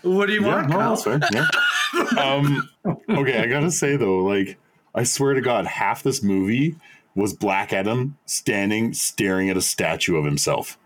What 0.04 0.28
do 0.28 0.34
you 0.34 0.42
yeah, 0.42 0.56
want, 0.56 0.70
no, 0.70 0.78
Kyle? 0.78 0.90
that's 0.96 1.04
fair. 1.04 1.20
Yeah. 1.34 2.22
um 2.24 2.70
okay, 3.10 3.40
I 3.42 3.48
gotta 3.48 3.72
say 3.72 3.98
though, 3.98 4.20
like 4.20 4.58
I 4.94 5.04
swear 5.04 5.34
to 5.34 5.42
God, 5.42 5.66
half 5.66 6.04
this 6.04 6.22
movie 6.22 6.76
was 7.16 7.34
Black 7.34 7.74
Adam 7.74 8.16
standing 8.26 8.94
staring 8.94 9.50
at 9.50 9.58
a 9.58 9.62
statue 9.62 10.16
of 10.16 10.24
himself. 10.24 10.78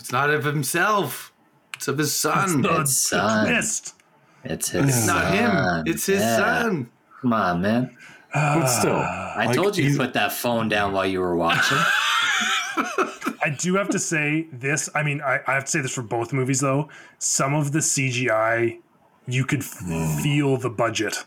It's 0.00 0.10
not 0.12 0.30
of 0.30 0.44
himself. 0.44 1.32
It's 1.76 1.86
of 1.88 1.98
his 1.98 2.14
son. 2.16 2.62
the, 2.62 2.80
It's 2.80 2.96
son. 2.96 3.46
twist. 3.46 3.94
it's 4.44 4.70
his 4.70 4.80
son. 4.80 4.88
It's 4.88 5.06
not 5.06 5.22
son. 5.24 5.76
him. 5.78 5.84
It's 5.86 6.06
his 6.06 6.20
Yeah. 6.20 6.36
son. 6.36 6.90
Come 7.20 7.32
on, 7.32 7.60
man. 7.62 7.96
Uh, 8.32 8.60
but 8.60 8.66
still, 8.66 8.96
I 8.96 9.44
Like, 9.46 9.54
told 9.56 9.76
you 9.76 9.84
he's- 9.84 9.96
to 9.96 10.02
put 10.04 10.14
that 10.14 10.32
phone 10.32 10.68
down 10.68 10.92
while 10.92 11.06
you 11.06 11.20
were 11.20 11.34
watching. 11.36 11.78
I 13.42 13.50
do 13.58 13.74
have 13.76 13.88
to 13.90 13.98
say 13.98 14.46
this. 14.52 14.88
I 14.94 15.02
mean, 15.02 15.20
I, 15.22 15.40
I 15.46 15.54
have 15.54 15.64
to 15.64 15.70
say 15.70 15.80
this 15.80 15.94
for 15.94 16.02
both 16.02 16.32
movies, 16.32 16.60
though. 16.60 16.88
Some 17.18 17.54
of 17.54 17.72
the 17.72 17.78
CGI, 17.80 18.78
you 19.26 19.44
could 19.44 19.60
f- 19.60 20.22
feel 20.22 20.56
the 20.58 20.70
budget. 20.70 21.24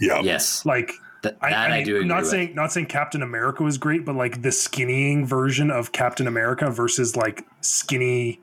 yeah. 0.00 0.20
yes, 0.20 0.64
Like, 0.66 0.92
Th- 1.22 1.34
I, 1.40 1.50
that 1.50 1.70
I, 1.72 1.76
I, 1.78 1.82
do 1.84 1.96
agree 1.96 2.08
not 2.08 2.20
with. 2.22 2.28
saying 2.28 2.54
not 2.54 2.72
saying 2.72 2.86
Captain 2.86 3.22
America 3.22 3.62
was 3.62 3.78
great, 3.78 4.04
but 4.04 4.14
like 4.14 4.42
the 4.42 4.50
skinnying 4.50 5.26
version 5.26 5.70
of 5.70 5.92
Captain 5.92 6.26
America 6.26 6.70
versus 6.70 7.16
like 7.16 7.44
skinny 7.62 8.40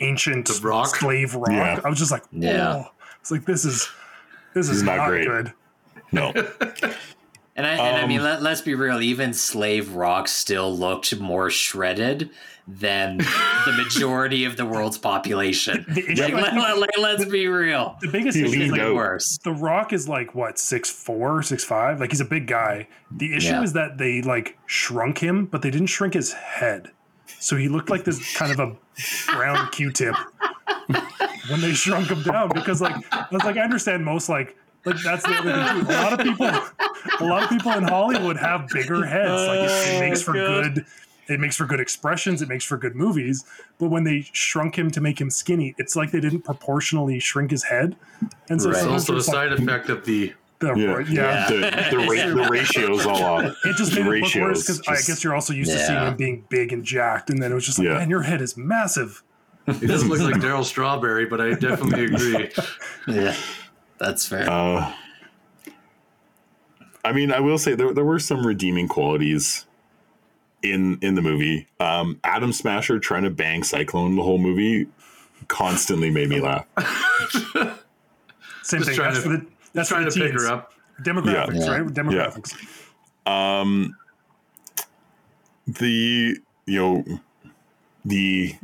ancient 0.00 0.48
The 0.48 0.60
Rock? 0.66 0.94
slave 0.96 1.34
rock. 1.34 1.50
Yeah. 1.50 1.80
I 1.84 1.88
was 1.88 1.98
just 1.98 2.10
like, 2.10 2.24
Yeah. 2.32 2.84
oh, 2.86 2.92
it's 3.20 3.30
like 3.30 3.44
this 3.44 3.64
is 3.64 3.88
this 4.54 4.68
is 4.68 4.82
not 4.82 4.96
not, 4.96 5.08
great. 5.08 5.26
good. 5.26 5.52
No. 6.10 6.32
And 7.54 7.66
I, 7.66 7.72
and 7.72 7.96
I 7.98 8.02
Um, 8.02 8.08
mean, 8.08 8.22
let, 8.22 8.42
let's 8.42 8.62
be 8.62 8.74
real. 8.74 9.00
Even 9.02 9.34
Slave 9.34 9.94
Rock 9.94 10.26
still 10.28 10.74
looked 10.74 11.18
more 11.20 11.50
shredded 11.50 12.30
than 12.66 13.18
the 13.18 13.72
majority 13.76 14.44
of 14.44 14.56
the 14.56 14.64
world's 14.64 14.96
population. 14.96 15.84
The 15.94 16.02
Like, 16.14 16.32
I 16.32 16.40
let, 16.40 16.52
think, 16.54 16.80
let, 16.80 16.98
let's 16.98 17.24
be 17.26 17.48
real. 17.48 17.96
the 18.00 18.08
biggest 18.08 18.36
He 18.38 18.44
issue 18.44 18.52
is 18.52 18.70
leaned 18.72 18.78
like. 18.78 18.94
Worse. 18.94 19.38
The 19.44 19.52
Rock 19.52 19.92
is 19.92 20.08
like 20.08 20.34
what 20.34 20.58
six 20.58 20.88
four, 20.88 21.42
six 21.42 21.62
five. 21.64 22.00
Like 22.00 22.10
he's 22.12 22.20
a 22.20 22.24
big 22.24 22.46
guy. 22.46 22.88
The 23.10 23.34
issue 23.36 23.48
Yeah. 23.48 23.62
is 23.62 23.72
that 23.74 23.98
they 23.98 24.22
like 24.22 24.56
shrunk 24.66 25.18
him, 25.18 25.44
but 25.46 25.60
they 25.60 25.70
didn't 25.70 25.88
shrink 25.88 26.14
his 26.14 26.32
head. 26.32 26.90
So 27.40 27.56
he 27.56 27.68
looked 27.68 27.90
like 27.90 28.04
this 28.04 28.34
kind 28.34 28.52
of 28.52 28.60
a 28.60 28.76
brown 29.32 29.68
Q-tip 29.72 30.14
when 31.50 31.60
they 31.60 31.72
shrunk 31.72 32.08
him 32.08 32.22
down. 32.22 32.48
Because 32.50 32.80
like 32.80 32.94
I 33.12 33.26
was 33.30 33.42
like, 33.44 33.56
I 33.56 33.60
understand 33.62 34.04
most 34.04 34.28
like 34.28 34.56
like 34.84 34.96
that's 35.04 35.24
the 35.24 35.34
other 35.34 35.52
thing 35.52 35.86
too. 35.86 35.92
A 35.92 36.02
lot 36.02 36.12
of 36.12 36.20
people, 36.20 36.46
a 37.20 37.24
lot 37.24 37.42
of 37.42 37.48
people 37.50 37.72
in 37.72 37.82
Hollywood 37.84 38.36
have 38.36 38.68
bigger 38.68 39.04
heads. 39.04 39.46
Like 39.46 39.60
it, 39.60 39.70
it 39.70 39.96
Oh, 39.96 40.00
makes 40.00 40.22
for 40.22 40.32
God. 40.34 40.74
good. 40.74 40.86
It 41.28 41.38
makes 41.40 41.56
for 41.56 41.66
good 41.66 41.80
expressions. 41.80 42.42
It 42.42 42.48
makes 42.48 42.64
for 42.64 42.76
good 42.76 42.96
movies. 42.96 43.44
But 43.78 43.90
when 43.90 44.04
they 44.04 44.28
shrunk 44.32 44.76
him 44.76 44.90
to 44.90 45.00
make 45.00 45.20
him 45.20 45.30
skinny, 45.30 45.74
it's 45.78 45.94
like 45.96 46.10
they 46.10 46.20
didn't 46.20 46.42
proportionally 46.42 47.20
shrink 47.20 47.50
his 47.52 47.62
head. 47.64 47.96
And 48.50 48.60
so 48.60 48.70
Right. 48.70 48.78
It's 48.78 48.86
also 48.86 49.12
a 49.12 49.14
there's, 49.16 49.28
like, 49.28 49.34
side 49.50 49.52
effect 49.52 49.88
of 49.88 50.04
the. 50.04 50.34
the, 50.58 50.74
Yeah. 50.74 50.98
yeah. 51.08 51.46
The 51.48 51.96
the, 51.96 51.98
ra- 51.98 52.34
the 52.44 52.48
ratios 52.50 53.06
all 53.06 53.22
off. 53.22 53.44
It 53.64 53.76
just 53.76 53.94
The 53.94 54.02
made 54.04 54.18
it 54.18 54.22
look 54.24 54.34
worse 54.34 54.62
because 54.62 54.80
I 54.88 54.94
guess 54.96 55.22
you're 55.24 55.34
also 55.34 55.52
used 55.52 55.70
to 55.70 55.78
seeing 55.78 55.98
him 55.98 56.16
being 56.16 56.44
big 56.48 56.72
and 56.72 56.84
jacked, 56.84 57.30
and 57.30 57.40
then 57.42 57.52
it 57.52 57.54
was 57.54 57.66
just 57.66 57.78
like, 57.78 57.86
Yeah. 57.86 57.98
man, 57.98 58.10
your 58.10 58.22
head 58.22 58.42
is 58.42 58.56
massive. 58.56 59.22
He 59.78 59.86
doesn't 59.86 60.08
look 60.08 60.18
like 60.20 60.34
Darryl 60.42 60.64
Strawberry, 60.64 61.24
but 61.26 61.40
I 61.40 61.54
definitely 61.54 62.04
agree. 62.14 62.50
Yeah, 63.06 63.34
that's 63.98 64.26
fair. 64.26 64.50
Uh, 64.50 64.92
I 67.04 67.12
mean, 67.12 67.32
I 67.32 67.40
will 67.40 67.58
say 67.58 67.74
there 67.74 67.92
there 67.92 68.04
were 68.04 68.18
some 68.18 68.46
redeeming 68.46 68.88
qualities 68.88 69.66
in 70.62 70.98
in 71.02 71.14
the 71.14 71.22
movie. 71.22 71.66
Um, 71.80 72.20
Atom 72.24 72.52
Smasher 72.52 72.98
trying 72.98 73.24
to 73.24 73.30
bang 73.30 73.64
Cyclone 73.64 74.16
the 74.16 74.22
whole 74.22 74.38
movie 74.38 74.86
constantly 75.48 76.10
made 76.10 76.28
me 76.28 76.40
laugh. 76.40 76.66
Same 78.62 78.80
Just 78.82 78.90
thing. 78.90 78.98
That's 78.98 79.22
to- 79.24 79.28
the 79.28 79.46
that's 79.72 79.88
trying 79.88 80.08
to 80.08 80.12
pick 80.12 80.32
her 80.32 80.46
up. 80.48 80.72
Demographics, 81.02 81.60
Yeah. 81.66 81.70
right? 81.78 81.86
Demographics. 81.86 82.54
Um, 83.26 83.96
the 85.66 86.36
you 86.66 86.78
know 86.80 87.04
the 88.04 88.54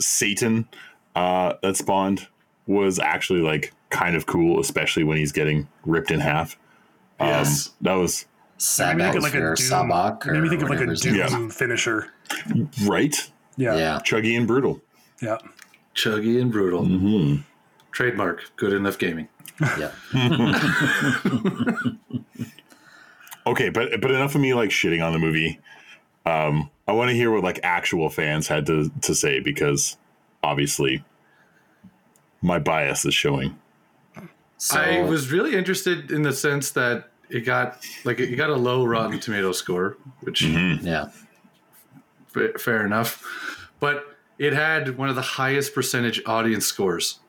Satan 0.00 0.66
uh, 1.14 1.54
that 1.62 1.76
spawned 1.76 2.26
was 2.66 2.98
actually 2.98 3.40
like 3.40 3.72
kind 3.90 4.16
of 4.16 4.26
cool, 4.26 4.58
especially 4.60 5.04
when 5.04 5.16
he's 5.18 5.30
getting 5.32 5.68
ripped 5.84 6.10
in 6.10 6.18
half. 6.20 6.56
Um, 7.20 7.28
Yes. 7.28 7.70
that 7.80 7.94
was 7.94 8.26
Made 8.78 8.96
me 8.96 9.02
think 9.02 9.14
Sabbac 9.14 9.16
of 9.16 9.22
like 9.22 9.34
a 9.34 9.38
or 9.42 9.54
Doom. 9.54 9.66
Sabbac. 9.70 10.26
Made 10.32 10.42
me 10.42 10.48
think 10.48 10.62
of 10.62 10.70
like 10.70 10.80
a 10.80 10.86
his 10.86 11.00
Doom 11.00 11.20
is. 11.48 11.56
finisher. 11.56 12.08
right, 12.86 13.30
Yeah. 13.56 13.76
Yeah. 13.76 13.98
chuggy 14.04 14.36
and 14.38 14.46
brutal. 14.46 14.80
Yeah. 15.20 15.38
Chuggy 15.94 16.40
and 16.40 16.50
brutal. 16.52 16.84
hmm 16.84 17.36
Trademark. 17.92 18.50
Good 18.56 18.72
enough 18.72 18.98
gaming. 18.98 19.28
Yeah. 19.78 19.92
Okay, 23.46 23.68
but 23.68 24.00
but 24.00 24.10
enough 24.10 24.34
of 24.34 24.40
me 24.40 24.54
like 24.54 24.70
shitting 24.70 25.04
on 25.04 25.12
the 25.12 25.18
movie. 25.18 25.60
Um, 26.24 26.70
I 26.88 26.92
want 26.92 27.10
to 27.10 27.14
hear 27.14 27.30
what 27.30 27.42
like 27.44 27.60
actual 27.62 28.08
fans 28.08 28.48
had 28.48 28.64
to 28.66 28.90
to 29.02 29.14
say 29.14 29.40
because 29.40 29.98
obviously 30.42 31.04
my 32.40 32.58
bias 32.58 33.04
is 33.04 33.14
showing. 33.14 33.58
So, 34.64 34.80
I 34.80 35.02
was 35.02 35.30
really 35.30 35.54
interested 35.54 36.10
in 36.10 36.22
the 36.22 36.32
sense 36.32 36.70
that 36.70 37.10
it 37.28 37.40
got 37.40 37.84
like 38.04 38.18
it 38.18 38.34
got 38.36 38.48
a 38.48 38.54
low 38.56 38.86
Rotten 38.86 39.20
Tomato 39.20 39.52
score, 39.52 39.98
which 40.22 40.40
yeah. 40.40 41.10
fa- 42.28 42.58
fair 42.58 42.86
enough, 42.86 43.22
but 43.78 44.16
it 44.38 44.54
had 44.54 44.96
one 44.96 45.10
of 45.10 45.16
the 45.16 45.20
highest 45.22 45.74
percentage 45.74 46.22
audience 46.24 46.64
scores. 46.64 47.20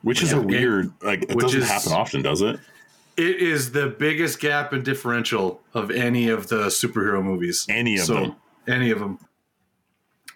Which 0.00 0.22
is 0.22 0.32
Yeah. 0.32 0.38
a 0.38 0.40
weird 0.40 0.92
like 1.02 1.24
it 1.24 1.34
Which 1.36 1.46
doesn't 1.46 1.60
is- 1.60 1.68
happen 1.68 1.92
often, 1.92 2.22
does 2.22 2.40
it? 2.40 2.58
It 3.18 3.36
is 3.36 3.72
the 3.72 3.88
biggest 3.88 4.40
gap 4.40 4.72
in 4.72 4.82
differential 4.82 5.60
of 5.74 5.90
any 5.90 6.28
of 6.30 6.48
the 6.48 6.68
superhero 6.68 7.22
movies. 7.22 7.66
Any 7.68 7.98
of 7.98 8.06
So- 8.06 8.14
them. 8.14 8.36
Any 8.66 8.90
of 8.92 8.98
them. 8.98 9.18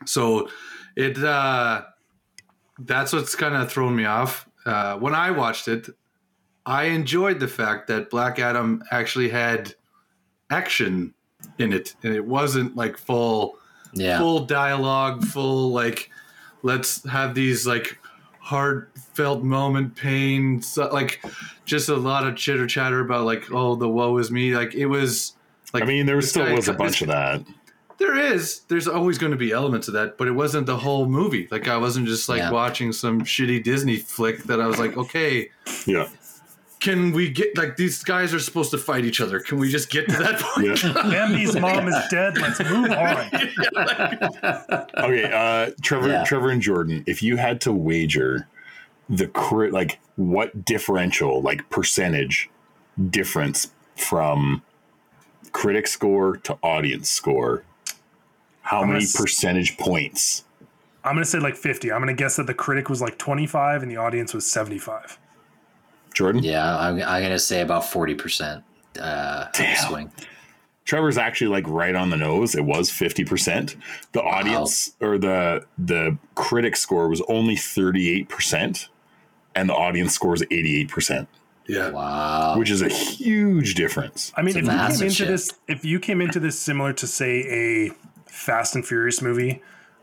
So 0.05 0.51
it 0.97 1.17
uh 1.17 1.83
that's 2.79 3.15
what's 3.15 3.35
kind 3.35 3.55
of 3.55 3.73
thrown 3.73 3.97
me 3.97 4.05
off. 4.05 4.47
Uh 4.67 4.99
when 4.99 5.15
I 5.15 5.31
watched 5.31 5.67
it, 5.69 5.89
I 6.67 6.85
enjoyed 6.85 7.41
the 7.41 7.49
fact 7.49 7.89
that 7.89 8.11
Black 8.11 8.39
Adam 8.39 8.83
actually 8.91 9.29
had 9.29 9.75
action 10.51 11.15
in 11.59 11.73
it 11.73 11.97
and 12.03 12.15
it 12.15 12.25
wasn't 12.25 12.77
like 12.77 12.97
full 12.97 13.59
Yeah. 13.95 14.19
full 14.19 14.45
dialogue, 14.47 15.25
full 15.25 15.73
like 15.73 16.11
let's 16.63 17.07
have 17.09 17.35
these 17.35 17.67
like 17.67 17.99
heartfelt 18.39 19.43
moment 19.43 19.95
pain 19.97 20.61
so, 20.63 20.89
like 20.93 21.25
just 21.65 21.89
a 21.89 21.97
lot 21.97 22.27
of 22.27 22.37
chitter 22.37 22.67
chatter 22.67 23.01
about 23.01 23.25
like 23.25 23.51
oh 23.53 23.75
the 23.77 23.89
woe 23.89 24.17
is 24.19 24.31
me 24.31 24.55
like 24.55 24.75
it 24.75 24.87
was 24.87 25.35
like 25.73 25.83
I 25.85 25.87
mean, 25.87 26.07
there 26.07 26.17
this 26.17 26.31
still 26.31 26.45
guy- 26.47 26.55
was 26.55 26.69
a 26.69 26.73
this- 26.73 26.79
bunch 26.79 27.03
of 27.03 27.09
that. 27.09 27.43
there 27.99 28.17
is 28.17 28.61
there's 28.69 28.87
always 28.89 29.17
going 29.19 29.33
to 29.33 29.39
be 29.39 29.53
elements 29.53 29.89
of 29.89 29.95
that 29.95 30.19
but 30.19 30.29
it 30.29 30.33
wasn't 30.33 30.67
the 30.67 30.77
whole 30.77 31.07
movie 31.07 31.47
like 31.51 31.69
i 31.69 31.77
wasn't 31.77 32.07
just 32.07 32.29
like 32.29 32.39
Yeah. 32.39 32.51
watching 32.51 32.93
some 32.93 33.23
shitty 33.23 33.63
disney 33.63 33.97
flick 33.97 34.43
that 34.45 34.61
i 34.61 34.67
was 34.67 34.79
like 34.79 34.97
okay 34.97 35.49
Yeah. 35.87 36.09
Can 36.83 37.13
we 37.13 37.31
get 37.31 37.57
like 37.57 37.77
these 37.77 38.03
guys 38.03 38.35
are 38.35 38.41
supposed 38.41 38.71
to 38.73 38.79
fight 38.79 39.05
each 39.05 39.21
other 39.21 39.39
can 39.41 39.59
we 39.59 39.71
just 39.71 39.89
get 39.91 40.09
to 40.09 40.17
that 40.17 40.41
point 40.41 40.83
Yeah. 40.83 40.93
Bambi's 41.11 41.57
mom 41.57 41.87
is 41.89 41.97
dead. 42.11 42.37
Let's 42.39 42.59
move 42.61 42.91
on. 42.91 43.31
Okay, 44.99 45.31
uh 45.33 45.71
Trevor 45.83 46.09
Yeah. 46.09 46.25
Trevor 46.25 46.51
and 46.51 46.61
Jordan, 46.63 47.05
if 47.07 47.23
you 47.23 47.37
had 47.37 47.61
to 47.63 47.73
wager 47.73 48.47
the 49.09 49.27
crit 49.29 49.73
like 49.73 49.99
what 50.17 50.65
differential, 50.65 51.41
like 51.43 51.69
percentage 51.71 52.49
difference 53.11 53.71
from 53.97 54.63
critic 55.53 55.87
score 55.87 56.37
to 56.39 56.59
audience 56.63 57.11
score, 57.11 57.65
how 58.63 58.79
I'm 58.79 58.83
gonna 58.85 58.93
many 58.95 59.05
s- 59.05 59.17
percentage 59.17 59.77
points? 59.79 60.45
I'm 61.05 61.15
gonna 61.15 61.25
say 61.25 61.39
like 61.41 61.57
50. 61.57 61.91
I'm 61.93 62.01
gonna 62.01 62.15
guess 62.15 62.37
that 62.37 62.47
the 62.47 62.55
critic 62.55 62.89
was 62.89 63.01
like 63.03 63.19
25 63.19 63.83
and 63.83 63.91
the 63.91 63.97
audience 63.97 64.33
was 64.35 64.47
75. 64.51 65.19
Jordan? 66.15 66.43
Yeah. 66.43 66.77
I'm, 66.79 66.95
I'm 67.03 67.21
going 67.23 67.31
to 67.33 67.39
say 67.39 67.61
about 67.61 67.83
40% 67.85 68.63
uh, 69.01 69.47
Damn. 69.53 69.89
swing. 69.89 70.13
Trevor's 70.85 71.17
actually 71.17 71.47
like 71.49 71.67
right 71.69 71.95
on 71.95 72.11
the 72.11 72.17
nose. 72.17 72.55
It 72.55 72.65
was 72.65 72.91
50%. 72.91 73.77
The 74.13 74.23
audience 74.23 74.95
or 75.01 75.17
the 75.17 75.65
the 75.79 76.19
critic 76.35 76.77
score 76.77 77.09
was 77.09 77.23
only 77.29 77.55
38% 77.55 78.89
and 79.55 79.69
the 79.69 79.75
audience 79.75 80.13
score 80.15 80.35
is 80.35 80.43
88%, 80.43 81.27
yeah 81.69 81.91
Wow. 81.91 82.59
which 82.59 82.71
is 82.71 82.83
a 82.83 82.89
huge 82.89 83.75
difference. 83.77 84.33
I 84.37 84.43
mean, 84.43 84.57
It's 84.57 84.67
if 84.67 84.67
you 84.67 84.71
came 84.71 85.03
into 85.03 85.11
shift. 85.15 85.29
this, 85.31 85.51
if 85.69 85.85
you 85.85 86.01
came 86.01 86.21
into 86.21 86.41
this 86.41 86.59
similar 86.59 86.93
to 86.95 87.07
say 87.07 87.41
a 87.89 87.91
Fast 88.27 88.75
and 88.75 88.85
Furious 88.85 89.23
movie 89.23 89.63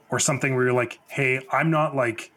or 0.10 0.20
something 0.20 0.56
where 0.56 0.64
you're 0.66 0.74
like, 0.74 1.00
hey, 1.08 1.42
I'm 1.52 1.70
not 1.72 1.96
like, 1.96 2.32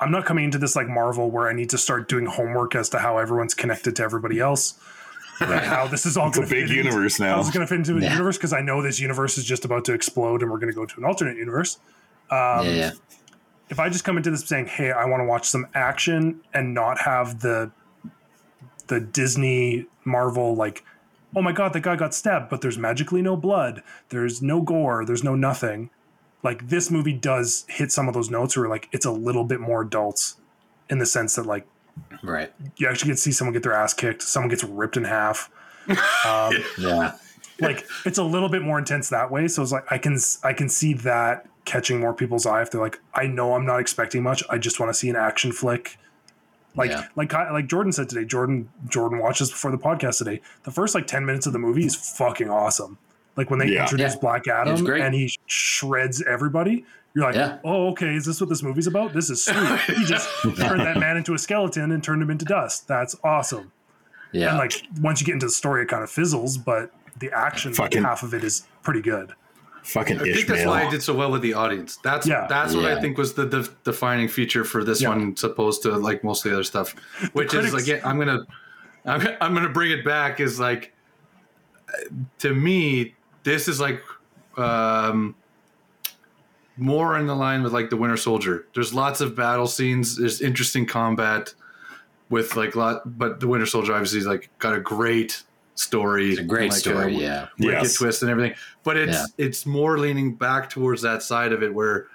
I'm 0.00 0.10
not 0.10 0.24
coming 0.26 0.44
into 0.44 0.58
this 0.58 0.74
like 0.76 0.88
Marvel 0.88 1.30
where 1.30 1.48
I 1.48 1.52
need 1.52 1.70
to 1.70 1.78
start 1.78 2.08
doing 2.08 2.26
homework 2.26 2.74
as 2.74 2.88
to 2.90 2.98
how 2.98 3.18
everyone's 3.18 3.54
connected 3.54 3.96
to 3.96 4.02
everybody 4.02 4.40
else. 4.40 4.78
Like 5.40 5.64
how 5.64 5.86
this 5.88 6.06
is 6.06 6.16
all 6.16 6.28
It's 6.28 6.36
a 6.36 6.40
going 6.40 6.48
to 6.48 6.54
big 6.54 6.68
fit 6.68 6.76
into- 6.78 6.90
universe 6.90 7.18
now. 7.18 7.38
this 7.38 7.48
is 7.48 7.52
going 7.54 7.66
to 7.66 7.68
fit 7.68 7.78
into 7.78 7.96
a 7.96 8.00
Yeah. 8.00 8.12
universe 8.12 8.36
because 8.36 8.52
I 8.52 8.60
know 8.60 8.82
this 8.82 9.00
universe 9.00 9.36
is 9.38 9.44
just 9.44 9.64
about 9.64 9.84
to 9.86 9.92
explode 9.92 10.42
and 10.42 10.50
we're 10.50 10.58
going 10.58 10.72
to 10.72 10.74
go 10.76 10.86
to 10.86 10.96
an 10.98 11.04
alternate 11.04 11.36
universe. 11.36 11.78
yeah, 12.30 12.56
um, 12.60 12.66
yeah. 12.68 12.90
if 13.70 13.78
I 13.80 13.88
just 13.88 14.04
come 14.04 14.16
into 14.16 14.30
this 14.30 14.44
saying, 14.44 14.66
"Hey, 14.66 14.90
I 14.92 15.04
want 15.06 15.20
to 15.20 15.24
watch 15.24 15.48
some 15.48 15.66
action 15.74 16.40
and 16.52 16.72
not 16.74 17.00
have 17.00 17.40
the 17.40 17.70
the 18.86 19.00
Disney 19.00 19.86
Marvel 20.04 20.54
like, 20.54 20.84
oh 21.34 21.42
my 21.42 21.52
god, 21.52 21.72
that 21.72 21.80
guy 21.82 21.96
got 21.96 22.14
stabbed, 22.14 22.48
but 22.50 22.60
there's 22.60 22.76
magically 22.78 23.22
no 23.22 23.34
blood, 23.36 23.82
there's 24.10 24.40
no 24.42 24.60
gore, 24.60 25.04
there's 25.04 25.24
no 25.24 25.34
nothing." 25.34 25.90
Like 26.44 26.68
this 26.68 26.90
movie 26.90 27.14
does 27.14 27.64
hit 27.68 27.90
some 27.90 28.06
of 28.06 28.14
those 28.14 28.30
notes 28.30 28.56
where 28.56 28.68
like 28.68 28.88
it's 28.92 29.06
a 29.06 29.10
little 29.10 29.44
bit 29.44 29.58
more 29.60 29.82
adults 29.82 30.36
in 30.88 30.98
the 30.98 31.06
sense 31.06 31.34
that 31.34 31.46
like 31.46 31.66
Right. 32.22 32.52
you 32.76 32.86
actually 32.88 33.08
get 33.08 33.14
to 33.16 33.20
see 33.22 33.32
someone 33.32 33.52
get 33.54 33.62
their 33.64 33.72
ass 33.72 33.94
kicked, 33.94 34.22
someone 34.22 34.50
gets 34.50 34.62
ripped 34.62 34.96
in 34.96 35.04
half. 35.04 35.50
Um, 36.26 36.52
Yeah. 36.78 37.16
like 37.60 37.86
it's 38.04 38.18
a 38.18 38.22
little 38.24 38.48
bit 38.48 38.62
more 38.62 38.78
intense 38.78 39.08
that 39.10 39.30
way. 39.30 39.48
So 39.48 39.62
it's 39.62 39.72
like 39.72 39.84
I 39.90 39.98
can 39.98 40.18
I 40.42 40.52
can 40.52 40.68
see 40.68 40.92
that 40.94 41.46
catching 41.64 41.98
more 42.00 42.12
people's 42.12 42.44
eye 42.46 42.60
if 42.62 42.70
they're 42.70 42.80
like, 42.80 43.00
I 43.14 43.26
know 43.26 43.54
I'm 43.54 43.64
not 43.64 43.80
expecting 43.80 44.22
much. 44.22 44.42
I 44.50 44.58
just 44.58 44.78
want 44.80 44.90
to 44.90 44.94
see 44.94 45.08
an 45.08 45.16
action 45.16 45.50
flick. 45.52 45.96
Like 46.76 46.90
Yeah. 46.90 47.06
like 47.16 47.32
like 47.32 47.68
Jordan 47.68 47.92
said 47.92 48.08
today. 48.08 48.24
Jordan 48.24 48.68
Jordan 48.88 49.18
watches 49.20 49.50
before 49.50 49.70
the 49.70 49.78
podcast 49.78 50.18
today. 50.18 50.40
The 50.64 50.70
first 50.72 50.94
like 50.94 51.06
ten 51.06 51.24
minutes 51.24 51.46
of 51.46 51.52
the 51.52 51.58
movie 51.60 51.86
is 51.86 51.94
fucking 51.94 52.50
awesome. 52.50 52.98
Like 53.36 53.50
when 53.50 53.58
they 53.58 53.66
Yeah. 53.68 53.82
introduce 53.82 54.14
Yeah. 54.14 54.20
Black 54.20 54.48
Adam 54.48 54.86
and 54.86 55.14
he 55.14 55.32
shreds 55.46 56.22
everybody. 56.22 56.84
You're 57.14 57.24
like, 57.26 57.34
Yeah. 57.36 57.58
oh, 57.64 57.88
okay. 57.90 58.14
Is 58.14 58.24
this 58.26 58.40
what 58.40 58.48
this 58.48 58.62
movie's 58.62 58.86
about? 58.86 59.12
This 59.12 59.30
is 59.30 59.44
sweet. 59.44 59.78
he 59.96 60.04
just 60.04 60.28
turned 60.56 60.80
that 60.80 60.98
man 60.98 61.16
into 61.16 61.34
a 61.34 61.38
skeleton 61.38 61.92
and 61.92 62.02
turned 62.02 62.22
him 62.22 62.30
into 62.30 62.44
dust. 62.44 62.86
That's 62.88 63.14
awesome. 63.24 63.70
Yeah. 64.32 64.48
And 64.50 64.58
like 64.58 64.82
once 65.00 65.20
you 65.20 65.26
get 65.26 65.34
into 65.34 65.46
the 65.46 65.52
story, 65.52 65.82
it 65.82 65.88
kind 65.88 66.02
of 66.02 66.10
fizzles, 66.10 66.58
but 66.58 66.90
the 67.18 67.30
action 67.32 67.72
Fucking- 67.72 68.02
half 68.02 68.22
of 68.24 68.34
it 68.34 68.42
is 68.42 68.66
pretty 68.82 69.00
good. 69.00 69.32
Fucking 69.84 70.18
I 70.18 70.22
think 70.24 70.46
that's 70.46 70.64
why 70.64 70.86
I 70.86 70.90
did 70.90 71.02
so 71.02 71.14
well 71.14 71.30
with 71.30 71.42
the 71.42 71.52
audience. 71.52 71.98
That's 72.02 72.26
Yeah. 72.26 72.46
that's 72.48 72.74
what 72.74 72.86
I 72.86 72.98
think 73.00 73.18
was 73.18 73.34
the, 73.34 73.44
the 73.44 73.70
defining 73.84 74.28
feature 74.28 74.64
for 74.64 74.82
this 74.82 75.02
Yeah. 75.02 75.10
one, 75.10 75.34
opposed 75.42 75.82
to 75.82 75.90
like 75.98 76.24
most 76.24 76.44
of 76.46 76.50
the 76.50 76.56
other 76.56 76.64
stuff. 76.64 76.94
Which 77.34 77.52
is 77.52 77.74
like, 77.74 77.82
again, 77.82 78.00
I'm 78.02 78.18
gonna 78.18 78.46
I'm, 79.04 79.20
gonna- 79.20 79.36
I'm 79.42 79.52
gonna 79.54 79.68
bring 79.68 79.90
it 79.90 80.02
back. 80.04 80.40
Is 80.40 80.58
like 80.58 80.94
to 82.38 82.54
me, 82.54 83.14
this 83.44 83.68
is 83.68 83.80
like 83.80 84.02
um, 84.56 85.34
more 86.76 87.18
in 87.18 87.26
the 87.26 87.34
line 87.34 87.62
with 87.62 87.72
like 87.72 87.90
the 87.90 87.96
Winter 87.96 88.16
Soldier. 88.16 88.66
There's 88.74 88.92
lots 88.92 89.20
of 89.20 89.36
battle 89.36 89.66
scenes. 89.66 90.16
There's 90.16 90.40
interesting 90.40 90.86
combat 90.86 91.54
with 92.30 92.56
like 92.56 92.74
lot, 92.74 93.18
but 93.18 93.38
the 93.40 93.46
Winter 93.46 93.66
Soldier 93.66 93.92
obviously 93.92 94.18
is 94.18 94.26
like 94.26 94.50
got 94.58 94.74
a 94.74 94.80
great 94.80 95.42
story. 95.76 96.30
it's 96.30 96.40
a 96.40 96.44
great 96.44 96.70
like, 96.70 96.78
story. 96.80 97.16
uh, 97.16 97.18
yeah. 97.18 97.48
wicked 97.58 97.82
Yes. 97.82 97.94
twist 97.94 98.22
and 98.22 98.30
everything. 98.30 98.56
But 98.82 98.96
it's 98.96 99.12
Yeah. 99.12 99.24
it's 99.38 99.66
more 99.66 99.98
leaning 99.98 100.34
back 100.34 100.70
towards 100.70 101.02
that 101.02 101.22
side 101.22 101.52
of 101.52 101.62
it 101.62 101.72
where 101.72 102.06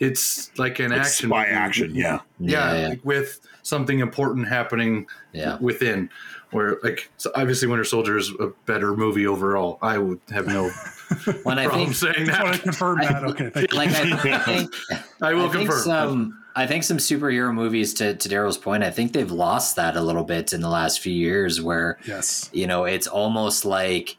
it's 0.00 0.50
like 0.58 0.78
an 0.78 0.90
Like 0.90 1.00
action 1.00 1.28
spy 1.28 1.44
movie. 1.44 1.52
action, 1.54 1.94
yeah. 1.94 2.20
Yeah, 2.38 2.72
Yeah. 2.74 2.80
Yeah. 2.80 2.88
Like 2.88 3.04
with 3.04 3.40
something 3.62 3.98
important 4.00 4.48
happening 4.48 5.06
yeah. 5.32 5.58
within. 5.60 6.10
Where 6.52 6.76
like 6.84 7.10
so 7.16 7.30
obviously 7.34 7.66
Winter 7.66 7.82
Soldier 7.84 8.16
is 8.16 8.30
a 8.38 8.48
better 8.66 8.96
movie 8.96 9.26
overall. 9.26 9.78
I 9.82 9.98
would 9.98 10.20
have 10.30 10.46
no 10.46 10.70
When 11.42 11.58
I 11.58 11.66
problem 11.66 11.92
think, 11.92 11.96
saying 12.14 12.26
Just 12.26 12.40
want 12.42 12.54
to 12.54 12.58
that. 12.58 12.62
confirm 12.62 12.98
that. 13.00 13.24
Okay, 13.24 13.50
thank 13.50 13.72
you. 13.72 13.76
like, 13.78 13.88
I 13.90 14.38
think, 14.38 14.74
I 15.22 15.34
will 15.34 15.46
I 15.46 15.52
think 15.52 15.68
confirm. 15.68 15.82
some. 15.82 16.42
I 16.54 16.66
think 16.66 16.84
some 16.84 16.98
superhero 16.98 17.52
movies. 17.52 17.92
To 17.94 18.14
to 18.14 18.28
Daryl's 18.28 18.56
point, 18.58 18.84
I 18.84 18.90
think 18.90 19.12
they've 19.12 19.30
lost 19.30 19.74
that 19.76 19.96
a 19.96 20.00
little 20.00 20.22
bit 20.24 20.52
in 20.52 20.60
the 20.60 20.68
last 20.70 21.00
few 21.00 21.12
years, 21.12 21.60
where 21.60 21.98
Yes. 22.06 22.48
you 22.52 22.66
know 22.68 22.84
it's 22.84 23.08
almost 23.08 23.64
like 23.64 24.16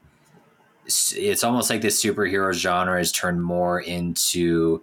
it's 0.86 1.44
almost 1.44 1.70
like 1.70 1.82
the 1.82 1.88
superhero 1.88 2.54
genre 2.54 2.98
has 2.98 3.12
turned 3.12 3.42
more 3.44 3.80
into 3.82 4.82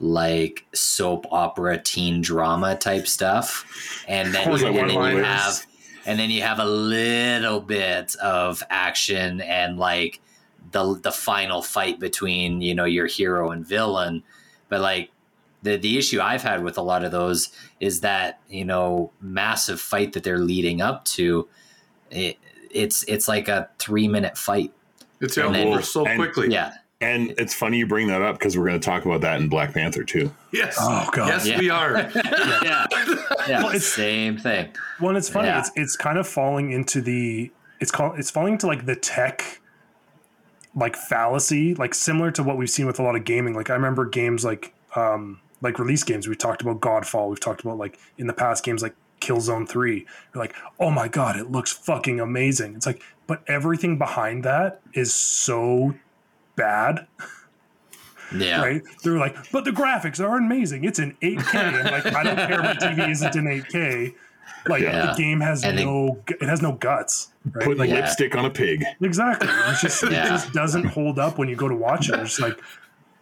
like 0.00 0.64
soap 0.74 1.26
opera 1.30 1.78
teen 1.78 2.20
drama 2.20 2.76
type 2.76 3.06
stuff. 3.06 3.64
And 4.08 4.34
then, 4.34 4.44
course 4.44 4.62
I 4.62 4.68
and 4.68 4.90
then 4.90 4.90
you 5.16 5.22
have 5.22 5.66
and 6.06 6.18
then 6.18 6.30
you 6.30 6.42
have 6.42 6.58
a 6.58 6.64
little 6.64 7.60
bit 7.60 8.14
of 8.16 8.62
action 8.70 9.40
and 9.40 9.78
like 9.78 10.20
the 10.72 10.98
the 11.00 11.12
final 11.12 11.62
fight 11.62 12.00
between 12.00 12.60
you 12.60 12.74
know 12.74 12.84
your 12.84 13.06
hero 13.06 13.50
and 13.50 13.64
villain. 13.66 14.22
But 14.68 14.80
like 14.80 15.10
the 15.62 15.76
the 15.76 15.96
issue 15.96 16.20
i've 16.20 16.42
had 16.42 16.62
with 16.62 16.76
a 16.76 16.82
lot 16.82 17.04
of 17.04 17.10
those 17.12 17.48
is 17.80 18.00
that 18.02 18.38
you 18.50 18.64
know 18.66 19.10
massive 19.22 19.80
fight 19.80 20.12
that 20.12 20.22
they're 20.22 20.38
leading 20.38 20.82
up 20.82 21.06
to 21.06 21.48
it, 22.10 22.36
it's 22.70 23.02
it's 23.04 23.28
like 23.28 23.48
a 23.48 23.70
3 23.78 24.08
minute 24.08 24.36
fight. 24.36 24.72
It's 25.20 25.38
And 25.38 25.54
then- 25.54 25.68
over 25.68 25.80
so 25.80 26.04
and- 26.06 26.18
quickly. 26.18 26.52
yeah 26.52 26.74
And 27.00 27.34
it's 27.38 27.52
funny 27.52 27.78
you 27.78 27.86
bring 27.86 28.06
that 28.08 28.22
up 28.22 28.38
because 28.38 28.56
we're 28.56 28.66
going 28.66 28.80
to 28.80 28.84
talk 28.84 29.04
about 29.04 29.20
that 29.22 29.40
in 29.40 29.48
Black 29.48 29.74
Panther 29.74 30.04
too. 30.04 30.32
Yes. 30.52 30.76
Oh, 30.80 31.08
God. 31.12 31.28
Yes, 31.28 31.46
Yeah. 31.46 31.58
we 31.58 31.68
are. 31.70 31.92
yeah 32.14 32.86
yeah 33.46 33.62
Well, 33.62 33.66
it's- 33.68 33.86
same 33.94 34.38
thing 34.38 34.68
Well, 35.00 35.16
it's 35.16 35.28
funny. 35.28 35.48
Yeah. 35.48 35.58
It's 35.60 35.70
it's 35.76 35.96
kind 35.96 36.18
of 36.18 36.26
falling 36.26 36.70
into 36.72 37.00
the 37.02 37.50
it's 37.80 37.90
called 37.90 38.18
it's 38.18 38.30
falling 38.30 38.54
into 38.54 38.66
like 38.66 38.86
the 38.86 38.96
tech 38.96 39.60
like 40.76 40.96
fallacy, 40.96 41.74
like 41.74 41.94
similar 41.94 42.30
to 42.32 42.42
what 42.42 42.56
we've 42.56 42.70
seen 42.70 42.86
with 42.86 42.98
a 42.98 43.02
lot 43.02 43.14
of 43.16 43.24
gaming. 43.24 43.54
Like 43.54 43.70
I 43.70 43.74
remember 43.74 44.06
games 44.06 44.44
like 44.44 44.72
um 44.96 45.40
like 45.60 45.78
release 45.78 46.04
games. 46.04 46.26
We've 46.28 46.38
talked 46.38 46.62
about 46.62 46.80
Godfall. 46.80 47.28
We've 47.28 47.40
talked 47.40 47.60
about 47.62 47.76
like 47.76 47.98
in 48.18 48.26
the 48.28 48.32
past 48.32 48.64
games 48.64 48.82
like 48.82 48.94
Killzone 49.20 49.68
3. 49.68 49.94
You're 49.98 50.06
like, 50.42 50.54
oh 50.80 50.90
my 50.90 51.08
god, 51.08 51.36
it 51.36 51.50
looks 51.50 51.72
fucking 51.72 52.18
amazing. 52.20 52.74
It's 52.76 52.86
like, 52.86 53.02
but 53.26 53.42
everything 53.46 53.98
behind 53.98 54.44
that 54.44 54.80
is 54.94 55.12
so 55.14 55.94
bad. 56.56 57.06
yeah 58.36 58.60
Right? 58.62 58.82
They're 59.02 59.18
like, 59.18 59.36
but 59.52 59.64
the 59.64 59.70
graphics 59.70 60.20
are 60.20 60.36
amazing. 60.38 60.84
It's 60.84 60.98
in 60.98 61.12
8K. 61.22 61.54
And 61.54 61.90
like, 61.90 62.06
I 62.14 62.22
don't 62.22 62.36
care 62.36 62.60
if 62.60 62.62
my 62.62 62.74
TV 62.74 63.10
isn't 63.10 63.36
in 63.36 63.44
8K. 63.44 64.14
Like 64.66 64.82
Yeah. 64.82 65.06
the 65.12 65.22
game 65.22 65.40
has 65.40 65.62
And 65.62 65.76
no, 65.76 66.20
gu- 66.26 66.36
it 66.40 66.48
has 66.48 66.62
no 66.62 66.72
guts. 66.72 67.32
Right? 67.52 67.64
Put 67.64 67.78
Like 67.78 67.90
Yeah. 67.90 67.96
lipstick 67.96 68.34
on 68.34 68.44
a 68.46 68.50
pig. 68.50 68.82
exactly. 69.02 69.48
It's 69.68 69.82
just, 69.82 70.02
Yeah. 70.02 70.24
It 70.26 70.28
just 70.30 70.52
doesn't 70.52 70.84
hold 70.86 71.18
up 71.18 71.38
when 71.38 71.48
you 71.48 71.56
go 71.56 71.68
to 71.68 71.76
watch 71.76 72.08
it. 72.08 72.18
It's 72.18 72.40
like, 72.40 72.58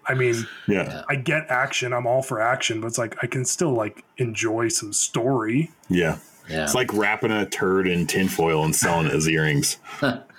I 0.06 0.14
mean, 0.14 0.46
Yeah. 0.66 1.02
I 1.08 1.16
get 1.16 1.46
action. 1.48 1.92
I'm 1.92 2.06
all 2.06 2.22
for 2.22 2.40
action, 2.40 2.80
but 2.80 2.86
it's 2.88 2.98
like 2.98 3.16
I 3.22 3.26
can 3.26 3.44
still 3.44 3.72
like 3.72 4.04
enjoy 4.18 4.68
some 4.68 4.92
story. 4.92 5.70
Yeah. 5.88 6.18
yeah 6.48 6.62
It's 6.64 6.74
like 6.74 6.92
wrapping 6.94 7.30
a 7.32 7.44
turd 7.46 7.86
in 7.88 8.06
tinfoil 8.06 8.64
and 8.64 8.74
selling 8.74 9.06
it 9.06 9.12
as 9.14 9.28
earrings. 9.28 9.78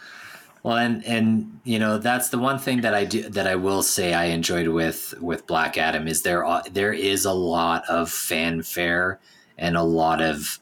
Well, 0.64 0.78
and 0.78 1.04
and 1.06 1.60
you 1.66 1.78
know 1.78 1.98
that's 1.98 2.30
the 2.30 2.38
one 2.40 2.58
thing 2.58 2.82
that 2.82 2.94
I 2.94 3.04
do 3.04 3.28
that 3.30 3.48
I 3.48 3.56
will 3.56 3.84
say 3.84 4.14
I 4.14 4.26
enjoyed 4.26 4.70
with 4.70 5.14
with 5.20 5.46
Black 5.46 5.78
Adam 5.78 6.08
is 6.08 6.22
there 6.22 6.46
are- 6.46 6.64
there 6.72 6.94
is 6.94 7.26
a 7.26 7.34
lot 7.34 7.84
of 7.90 8.10
fanfare 8.10 9.20
and 9.58 9.76
a 9.76 9.84
lot 9.84 10.22
of 10.22 10.60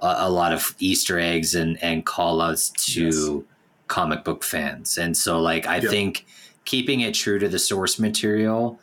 a, 0.00 0.14
a 0.20 0.30
lot 0.30 0.52
of 0.52 0.76
Easter 0.78 1.18
eggs 1.18 1.54
and 1.56 1.82
and 1.82 2.06
call 2.06 2.40
outs 2.40 2.70
to 2.94 3.44
comic 3.88 4.22
book 4.24 4.44
fans, 4.44 4.96
and 4.98 5.16
so 5.16 5.40
like 5.40 5.66
I 5.66 5.80
think 5.90 6.26
keeping 6.64 7.00
it 7.00 7.14
true 7.14 7.38
to 7.40 7.48
the 7.48 7.58
source 7.58 7.98
material, 7.98 8.78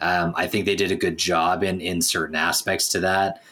um, 0.00 0.32
I 0.36 0.46
think 0.46 0.64
they 0.64 0.76
did 0.76 0.92
a 0.92 0.96
good 0.96 1.18
job 1.18 1.64
in 1.64 1.80
in 1.80 2.02
certain 2.02 2.36
aspects 2.36 2.88
to 2.90 3.00
that. 3.00 3.42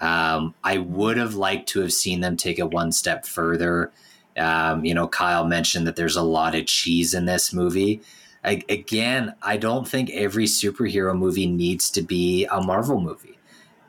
Um, 0.00 0.54
I 0.64 0.78
would 0.78 1.18
have 1.18 1.34
liked 1.34 1.68
to 1.70 1.80
have 1.80 1.92
seen 1.92 2.20
them 2.20 2.38
take 2.38 2.58
it 2.58 2.70
one 2.70 2.90
step 2.90 3.26
further. 3.26 3.92
Um, 4.36 4.84
you 4.84 4.94
know, 4.94 5.08
Kyle 5.08 5.44
mentioned 5.44 5.86
that 5.86 5.96
there's 5.96 6.16
a 6.16 6.22
lot 6.22 6.54
of 6.54 6.66
cheese 6.66 7.14
in 7.14 7.26
this 7.26 7.52
movie. 7.52 8.00
I, 8.44 8.62
again, 8.68 9.34
I 9.42 9.56
don't 9.56 9.86
think 9.86 10.10
every 10.10 10.46
superhero 10.46 11.16
movie 11.16 11.46
needs 11.46 11.90
to 11.90 12.02
be 12.02 12.46
a 12.46 12.60
Marvel 12.60 13.00
movie. 13.00 13.38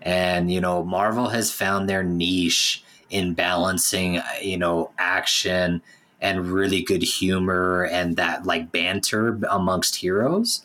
And, 0.02 0.52
you 0.52 0.60
know, 0.60 0.84
Marvel 0.84 1.30
has 1.30 1.52
found 1.52 1.88
their 1.88 2.04
niche 2.04 2.84
in 3.10 3.34
balancing, 3.34 4.18
uh, 4.18 4.26
you 4.42 4.58
know, 4.58 4.92
action 4.98 5.82
and 6.20 6.52
really 6.52 6.82
good 6.82 7.04
humor 7.04 7.86
and 7.86 8.15
that 8.15 8.46
like 8.46 8.72
banter 8.72 9.39
amongst 9.50 9.98
heroes. 9.98 10.63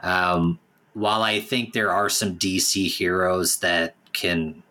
Um, 0.00 0.58
while 0.94 1.22
I 1.22 1.40
think 1.40 1.72
there 1.72 1.92
are 1.92 2.08
some 2.08 2.38
DC 2.38 2.86
heroes 2.86 3.58
that 3.58 3.94
can 4.12 4.62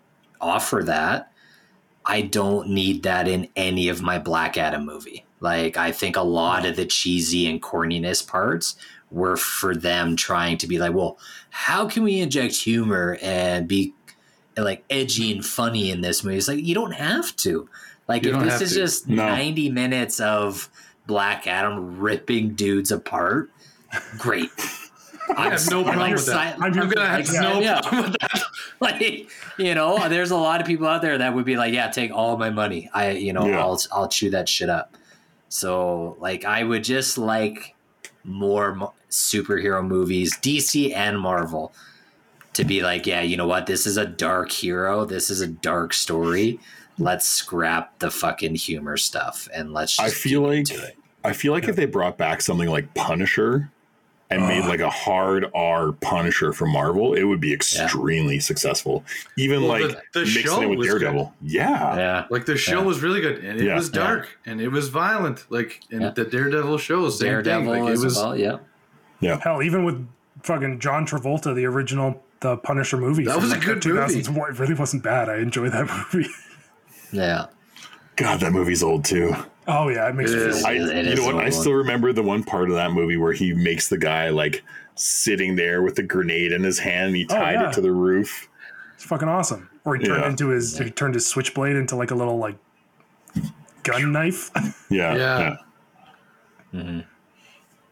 offer 0.42 0.84
that, 0.84 1.32
I 2.10 2.22
don't 2.22 2.70
need 2.70 3.04
that 3.04 3.28
in 3.28 3.50
any 3.56 3.88
of 3.88 4.02
my 4.02 4.18
Black 4.18 4.58
Adam 4.58 4.84
movie. 4.84 5.26
Like, 5.40 5.78
I 5.78 5.92
think 5.92 6.18
a 6.18 6.24
lot 6.24 6.66
of 6.66 6.76
the 6.76 6.88
cheesy 6.88 7.48
and 7.48 7.62
corniness 7.62 8.26
parts 8.28 8.76
were 9.12 9.38
for 9.38 9.76
them 9.76 10.16
trying 10.16 10.58
to 10.58 10.68
be 10.68 10.80
like, 10.80 10.94
well, 10.94 11.20
how 11.52 11.88
can 11.88 12.02
we 12.02 12.20
inject 12.20 12.56
humor 12.56 13.20
and 13.22 13.68
be 13.68 13.94
like 14.58 14.84
edgy 14.90 15.32
and 15.32 15.46
funny 15.46 15.92
in 15.92 16.02
this 16.02 16.24
movie? 16.24 16.38
It's 16.38 16.48
like, 16.48 16.66
you 16.66 16.74
don't 16.74 16.94
have 16.94 17.36
to. 17.38 17.70
Like, 18.08 18.26
if 18.26 18.40
this 18.40 18.60
is 18.60 18.74
to. 18.74 18.80
just 18.80 19.08
No. 19.08 19.28
90 19.28 19.70
minutes 19.70 20.20
of 20.20 20.68
Black 21.06 21.46
Adam 21.46 22.00
ripping 22.00 22.56
dudes 22.56 22.92
apart, 22.92 23.52
great. 24.18 24.50
I 25.38 25.50
have 25.50 25.70
no 25.70 25.80
I'm 25.80 25.86
problem 25.86 26.12
with 26.12 26.22
exci- 26.22 26.26
that. 26.28 26.56
I'm 26.56 26.64
I'm, 26.64 26.90
gonna 26.90 27.08
have 27.08 27.28
that. 27.28 27.42
no 27.42 27.60
Yeah. 27.62 27.82
problem 27.82 28.12
with 28.12 28.20
that. 28.22 28.44
like 28.80 29.30
you 29.58 29.76
know 29.76 30.08
there's 30.10 30.32
a 30.32 30.38
lot 30.38 30.62
of 30.62 30.68
people 30.68 30.88
out 30.88 31.02
there 31.02 31.18
that 31.18 31.34
would 31.36 31.46
be 31.46 31.58
like 31.58 31.74
yeah 31.74 31.90
take 31.90 32.12
all 32.12 32.38
my 32.38 32.50
money 32.50 32.90
i 32.94 33.12
you 33.12 33.34
know 33.34 33.46
Yeah. 33.46 33.60
i'll 33.60 33.80
i'll 33.92 34.08
chew 34.08 34.30
that 34.30 34.48
shit 34.48 34.70
up 34.70 34.96
so 35.50 36.16
like 36.20 36.46
i 36.46 36.64
would 36.64 36.84
just 36.84 37.18
like 37.18 37.76
more 38.24 38.74
mo- 38.76 38.94
superhero 39.10 39.86
movies 39.86 40.36
dc 40.38 40.94
and 40.96 41.20
marvel 41.20 41.74
to 42.54 42.64
be 42.64 42.82
like 42.82 43.06
yeah 43.06 43.22
you 43.22 43.36
know 43.38 43.48
what 43.48 43.66
this 43.66 43.86
is 43.86 43.98
a 43.98 44.06
dark 44.06 44.52
hero 44.52 45.04
this 45.06 45.30
is 45.30 45.42
a 45.42 45.48
dark 45.48 45.94
story 45.94 46.60
let's 46.98 47.28
scrap 47.28 47.98
the 48.00 48.10
fucking 48.12 48.56
humor 48.56 48.96
stuff 48.98 49.48
and 49.54 49.74
let's 49.74 49.98
just 49.98 50.08
I 50.08 50.10
feel 50.12 50.42
like 50.42 50.70
it. 50.72 50.96
I 51.24 51.34
feel 51.34 51.52
like 51.52 51.68
if 51.68 51.76
they 51.76 51.86
brought 51.86 52.18
back 52.18 52.42
something 52.42 52.70
like 52.70 52.94
Punisher 52.94 53.70
and 54.32 54.48
made 54.48 54.64
like 54.66 54.80
a 54.80 54.90
hard 54.90 55.48
R 55.56 55.92
Punisher 55.94 56.54
for 56.54 56.68
Marvel, 56.68 57.14
it 57.16 57.24
would 57.24 57.40
be 57.40 57.52
extremely 57.54 58.40
successful. 58.40 59.04
Even 59.38 59.62
Well, 59.64 59.70
like 59.70 59.82
the- 59.82 60.02
the 60.14 60.20
mixing 60.22 60.44
show 60.44 60.62
it 60.62 60.68
with 60.70 60.78
was 60.80 60.88
Daredevil. 60.88 61.34
Yeah. 61.42 61.96
yeah 61.98 62.26
Like 62.30 62.46
the 62.46 62.56
show 62.58 62.80
Yeah. 62.80 62.86
was 62.86 63.02
really 63.02 63.22
good, 63.22 63.44
and 63.44 63.60
it 63.60 63.66
Yeah. 63.66 63.76
was 63.76 63.90
dark, 63.90 64.38
and 64.46 64.62
it 64.62 64.68
was 64.70 64.90
violent. 64.90 65.46
Like 65.50 65.80
and 65.92 66.02
Yeah. 66.02 66.10
the 66.12 66.26
Daredevil 66.26 66.78
show, 66.78 67.10
same 67.10 67.28
daredevil 67.30 67.74
thing. 67.74 67.84
Like 67.86 67.94
it 67.96 68.00
was. 68.04 68.16
well 68.18 68.38
yeah 68.38 68.58
Hell, 69.42 69.62
even 69.64 69.84
with 69.84 70.08
fucking 70.44 70.80
John 70.80 71.06
Travolta, 71.06 71.54
the 71.56 71.66
original 71.66 72.24
the 72.42 72.56
Punisher 72.56 72.96
movie. 72.96 73.26
That 73.26 73.34
from, 73.34 73.44
was 73.44 73.52
a 73.52 73.58
good 73.58 73.82
the 73.84 73.90
2000s, 73.90 74.30
It 74.30 74.60
really 74.60 74.74
wasn't 74.74 75.04
bad. 75.04 75.28
I 75.28 75.38
enjoyed 75.40 75.72
that 75.74 75.88
movie. 76.14 76.30
yeah 77.12 77.48
God, 78.16 78.40
that 78.42 78.52
movie's 78.52 78.84
old 78.84 79.06
too. 79.06 79.34
Oh 79.72 79.90
yeah, 79.90 80.10
it 80.10 80.16
makes 80.16 80.32
It 80.32 80.36
me 80.38 80.42
is. 80.44 80.58
feel. 80.58 80.68
I, 80.68 80.72
It 80.74 81.06
you 81.06 81.16
know 81.16 81.26
what? 81.26 81.36
an 81.36 81.42
I 81.42 81.50
still 81.50 81.74
remember 81.74 82.12
the 82.14 82.24
one 82.24 82.44
part 82.44 82.70
of 82.70 82.76
that 82.76 82.92
movie 82.92 83.18
where 83.18 83.34
he 83.34 83.54
makes 83.54 83.88
the 83.90 83.98
guy 83.98 84.30
like 84.30 84.64
sitting 84.96 85.56
there 85.56 85.82
with 85.82 85.96
the 85.96 86.04
grenade 86.04 86.52
in 86.52 86.64
his 86.64 86.80
hand 86.80 87.08
and 87.08 87.16
he 87.16 87.26
Oh, 87.30 87.36
tied 87.36 87.54
yeah. 87.54 87.70
it 87.70 87.74
to 87.74 87.82
the 87.82 87.92
roof. 87.92 88.48
It's 88.96 89.06
fucking 89.06 89.28
awesome. 89.30 89.70
Or 89.86 89.96
he 89.96 90.06
turned 90.06 90.22
Yeah. 90.24 90.30
into 90.30 90.48
his 90.50 90.78
he 90.78 90.90
turned 90.90 91.14
his 91.16 91.26
switchblade 91.26 91.76
into 91.76 91.96
like 91.96 92.12
a 92.12 92.16
little 92.16 92.38
like 92.38 92.58
gun 93.84 94.12
knife. 94.12 94.52
Yeah. 94.90 95.16
Yeah. 95.16 95.40
yeah. 95.40 95.56
Mm-hmm. 96.82 97.00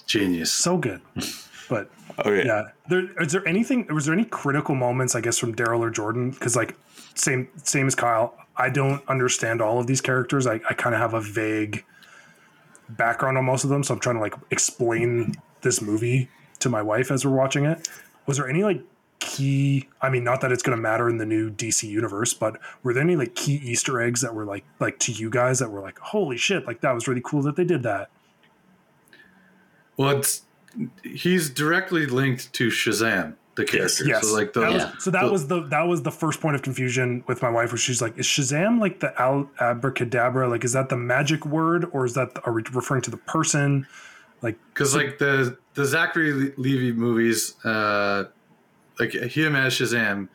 Genius. 0.06 0.52
so 0.52 0.78
good. 0.78 1.02
But 1.70 1.90
Okay. 2.20 2.46
yeah, 2.46 2.70
there 2.90 3.22
is 3.22 3.32
there 3.32 3.48
anything? 3.48 3.88
Was 3.94 4.06
there 4.06 4.14
any 4.14 4.26
critical 4.26 4.74
moments? 4.74 5.16
I 5.16 5.22
guess 5.22 5.38
from 5.38 5.54
Daryl 5.54 5.80
or 5.80 5.92
Jordan? 5.92 6.32
Because 6.32 6.56
like 6.56 6.76
same 7.14 7.48
same 7.64 7.88
as 7.88 7.96
Kyle, 7.96 8.36
I 8.56 8.70
don't 8.70 9.08
understand 9.08 9.62
all 9.62 9.80
of 9.80 9.88
these 9.88 10.02
characters. 10.02 10.48
I, 10.48 10.56
I 10.70 10.74
kind 10.74 10.96
of 10.96 11.02
have 11.02 11.14
a 11.14 11.22
vague 11.22 11.86
background 12.90 13.38
on 13.38 13.46
most 13.46 13.64
of 13.64 13.70
them, 13.70 13.84
so 13.84 13.94
I'm 13.94 14.00
trying 14.00 14.16
to 14.16 14.22
like 14.22 14.34
explain 14.50 15.36
this 15.62 15.82
movie 15.82 16.30
to 16.60 16.70
my 16.70 16.82
wife 16.82 17.12
as 17.12 17.26
we're 17.26 17.36
watching 17.36 17.66
it. 17.66 17.88
Was 18.26 18.38
there 18.38 18.50
any 18.50 18.64
like 18.64 18.82
key? 19.20 19.88
I 20.02 20.10
mean, 20.10 20.24
not 20.24 20.42
that 20.42 20.52
it's 20.52 20.64
going 20.64 20.76
to 20.76 20.82
matter 20.82 21.10
in 21.10 21.18
the 21.18 21.26
new 21.26 21.52
DC 21.52 21.88
universe, 21.88 22.34
but 22.34 22.60
were 22.82 22.94
there 22.94 23.04
any 23.04 23.16
like 23.16 23.36
key 23.36 23.62
Easter 23.64 24.02
eggs 24.02 24.22
that 24.22 24.34
were 24.34 24.46
like 24.46 24.66
like 24.80 24.98
to 25.00 25.12
you 25.12 25.30
guys 25.30 25.60
that 25.60 25.70
were 25.70 25.82
like, 25.82 26.00
holy 26.00 26.38
shit, 26.38 26.66
like 26.66 26.82
that 26.82 26.94
was 26.94 27.08
really 27.08 27.22
cool 27.24 27.44
that 27.44 27.56
they 27.56 27.66
did 27.66 27.84
that. 27.84 28.10
Well, 29.98 30.18
it's 30.18 30.44
he's 31.04 31.50
directly 31.50 32.06
linked 32.06 32.52
to 32.54 32.68
Shazam, 32.70 33.36
the 33.56 33.66
character. 33.66 34.06
Yes. 34.06 34.28
So 34.28 34.34
like 34.36 34.54
the 34.54 34.60
That 34.62 34.74
was- 34.74 34.82
Yeah. 34.84 34.92
so 35.00 35.12
that 35.12 35.26
the- 35.26 35.32
was 35.32 35.48
the 35.48 35.62
that 35.68 35.84
was 35.88 36.02
the 36.04 36.12
first 36.12 36.42
point 36.42 36.56
of 36.56 36.62
confusion 36.62 37.24
with 37.28 37.42
my 37.42 37.50
wife, 37.50 37.72
where 37.72 37.78
she's 37.78 38.02
like, 38.02 38.18
"Is 38.18 38.26
Shazam 38.26 38.80
like 38.80 39.00
the 39.00 39.20
al- 39.20 39.50
abracadabra? 39.60 40.48
Like, 40.48 40.64
is 40.64 40.74
that 40.74 40.90
the 40.90 40.98
magic 40.98 41.46
word, 41.46 41.88
or 41.92 42.06
is 42.06 42.14
that 42.14 42.32
are 42.46 42.54
we 42.54 42.64
referring 42.74 43.02
to 43.04 43.12
the 43.12 43.18
person?" 43.18 43.88
Like, 44.42 44.58
because 44.74 44.96
like 44.96 45.18
the 45.18 45.58
the 45.74 45.86
Zachary 45.86 46.32
Le- 46.34 46.52
Levi 46.58 46.96
movies, 46.98 47.56
uh, 47.66 48.26
like 49.00 49.12
him 49.14 49.56
as 49.56 49.74
Shazam, 49.74 50.28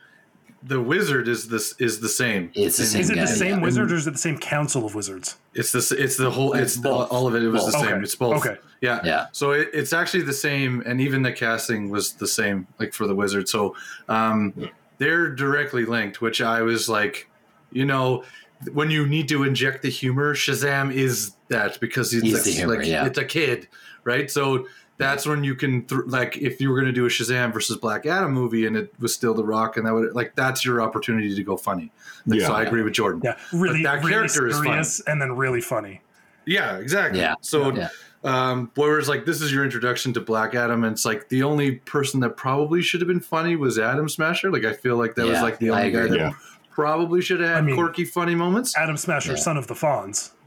the 0.65 0.81
wizard 0.81 1.27
is 1.27 1.47
this 1.47 1.75
is 1.79 1.99
the 1.99 2.09
same. 2.09 2.51
It's 2.53 2.77
the 2.77 2.85
same 2.85 3.01
Is 3.01 3.09
it 3.09 3.15
guy, 3.15 3.21
the 3.21 3.27
same 3.27 3.55
yeah. 3.57 3.61
wizard 3.61 3.91
or 3.91 3.95
is 3.95 4.07
it 4.07 4.11
the 4.11 4.17
same 4.17 4.37
council 4.37 4.85
of 4.85 4.95
wizards? 4.95 5.37
It's 5.53 5.71
the 5.71 5.95
it's 5.99 6.17
the 6.17 6.31
whole 6.31 6.53
it's 6.53 6.77
the, 6.77 6.89
all 6.89 7.27
of 7.27 7.35
it. 7.35 7.43
It 7.43 7.49
was 7.49 7.65
the 7.65 7.71
same. 7.71 7.87
Okay. 7.87 8.03
It's 8.03 8.15
both. 8.15 8.45
Okay. 8.45 8.57
Yeah. 8.81 9.01
Yeah. 9.03 9.27
So 9.31 9.51
it, 9.51 9.69
it's 9.73 9.93
actually 9.93 10.23
the 10.23 10.33
same, 10.33 10.81
and 10.85 11.01
even 11.01 11.21
the 11.21 11.31
casting 11.31 11.89
was 11.89 12.13
the 12.13 12.27
same, 12.27 12.67
like 12.79 12.93
for 12.93 13.07
the 13.07 13.15
wizard. 13.15 13.49
So 13.49 13.75
um, 14.07 14.53
they're 14.97 15.29
directly 15.29 15.85
linked, 15.85 16.21
which 16.21 16.41
I 16.41 16.61
was 16.61 16.87
like, 16.87 17.29
you 17.71 17.85
know, 17.85 18.23
when 18.71 18.89
you 18.89 19.05
need 19.05 19.27
to 19.29 19.43
inject 19.43 19.81
the 19.81 19.89
humor, 19.89 20.33
Shazam 20.33 20.93
is 20.93 21.33
that 21.49 21.79
because 21.81 22.11
he's, 22.11 22.21
He's 22.21 22.33
like, 22.33 22.43
the 22.43 22.51
humor, 22.51 22.77
like, 22.77 22.87
yeah. 22.87 23.05
it's 23.05 23.17
a 23.17 23.25
kid, 23.25 23.67
right? 24.05 24.31
So 24.31 24.67
that's 24.97 25.25
when 25.25 25.43
you 25.43 25.55
can 25.55 25.83
th- 25.85 26.01
like 26.05 26.37
if 26.37 26.61
you 26.61 26.69
were 26.69 26.75
going 26.75 26.85
to 26.87 26.91
do 26.93 27.05
a 27.05 27.09
Shazam 27.09 27.51
versus 27.53 27.77
Black 27.77 28.05
Adam 28.05 28.31
movie 28.31 28.65
and 28.67 28.77
it 28.77 28.93
was 28.99 29.13
still 29.13 29.33
The 29.33 29.43
Rock, 29.43 29.75
and 29.77 29.85
that 29.87 29.93
would 29.93 30.13
like 30.13 30.35
that's 30.35 30.63
your 30.63 30.81
opportunity 30.81 31.33
to 31.35 31.43
go 31.43 31.57
funny. 31.57 31.91
Like, 32.25 32.39
Yeah. 32.41 32.47
So 32.47 32.53
I 32.53 32.63
agree 32.63 32.83
with 32.83 32.93
Jordan. 32.93 33.21
Yeah, 33.23 33.35
really, 33.51 33.83
that 33.83 33.99
really 33.99 34.11
character 34.11 34.47
is 34.47 34.55
serious 34.57 34.99
and 35.07 35.21
then 35.21 35.35
really 35.35 35.61
funny. 35.61 36.01
Yeah, 36.45 36.77
exactly. 36.77 37.19
Yeah. 37.21 37.35
So, 37.41 37.73
Yeah. 37.73 37.87
um, 38.23 38.69
whereas 38.75 39.07
like 39.09 39.25
this 39.25 39.41
is 39.41 39.51
your 39.51 39.63
introduction 39.63 40.13
to 40.13 40.21
Black 40.21 40.53
Adam, 40.55 40.83
and 40.83 40.93
it's 40.93 41.05
like 41.05 41.29
the 41.29 41.41
only 41.43 41.75
person 41.77 42.19
that 42.19 42.37
probably 42.37 42.81
should 42.81 43.01
have 43.01 43.07
been 43.07 43.19
funny 43.19 43.55
was 43.55 43.79
Atom 43.79 44.07
Smasher. 44.09 44.51
Like 44.51 44.65
I 44.65 44.73
feel 44.73 44.97
like 44.97 45.15
that 45.15 45.25
was 45.25 45.41
like 45.41 45.57
the 45.59 45.69
only 45.71 45.91
guy 45.91 46.07
that 46.07 46.17
Yeah. 46.17 46.31
probably 46.69 47.21
should 47.21 47.39
have 47.39 47.49
had 47.49 47.57
I 47.57 47.61
mean- 47.61 47.75
quirky, 47.75 48.05
funny 48.05 48.35
moments. 48.35 48.77
Atom 48.77 48.97
Smasher, 48.97 49.31
Yeah. 49.31 49.37
son 49.37 49.57
of 49.57 49.67
the 49.67 49.75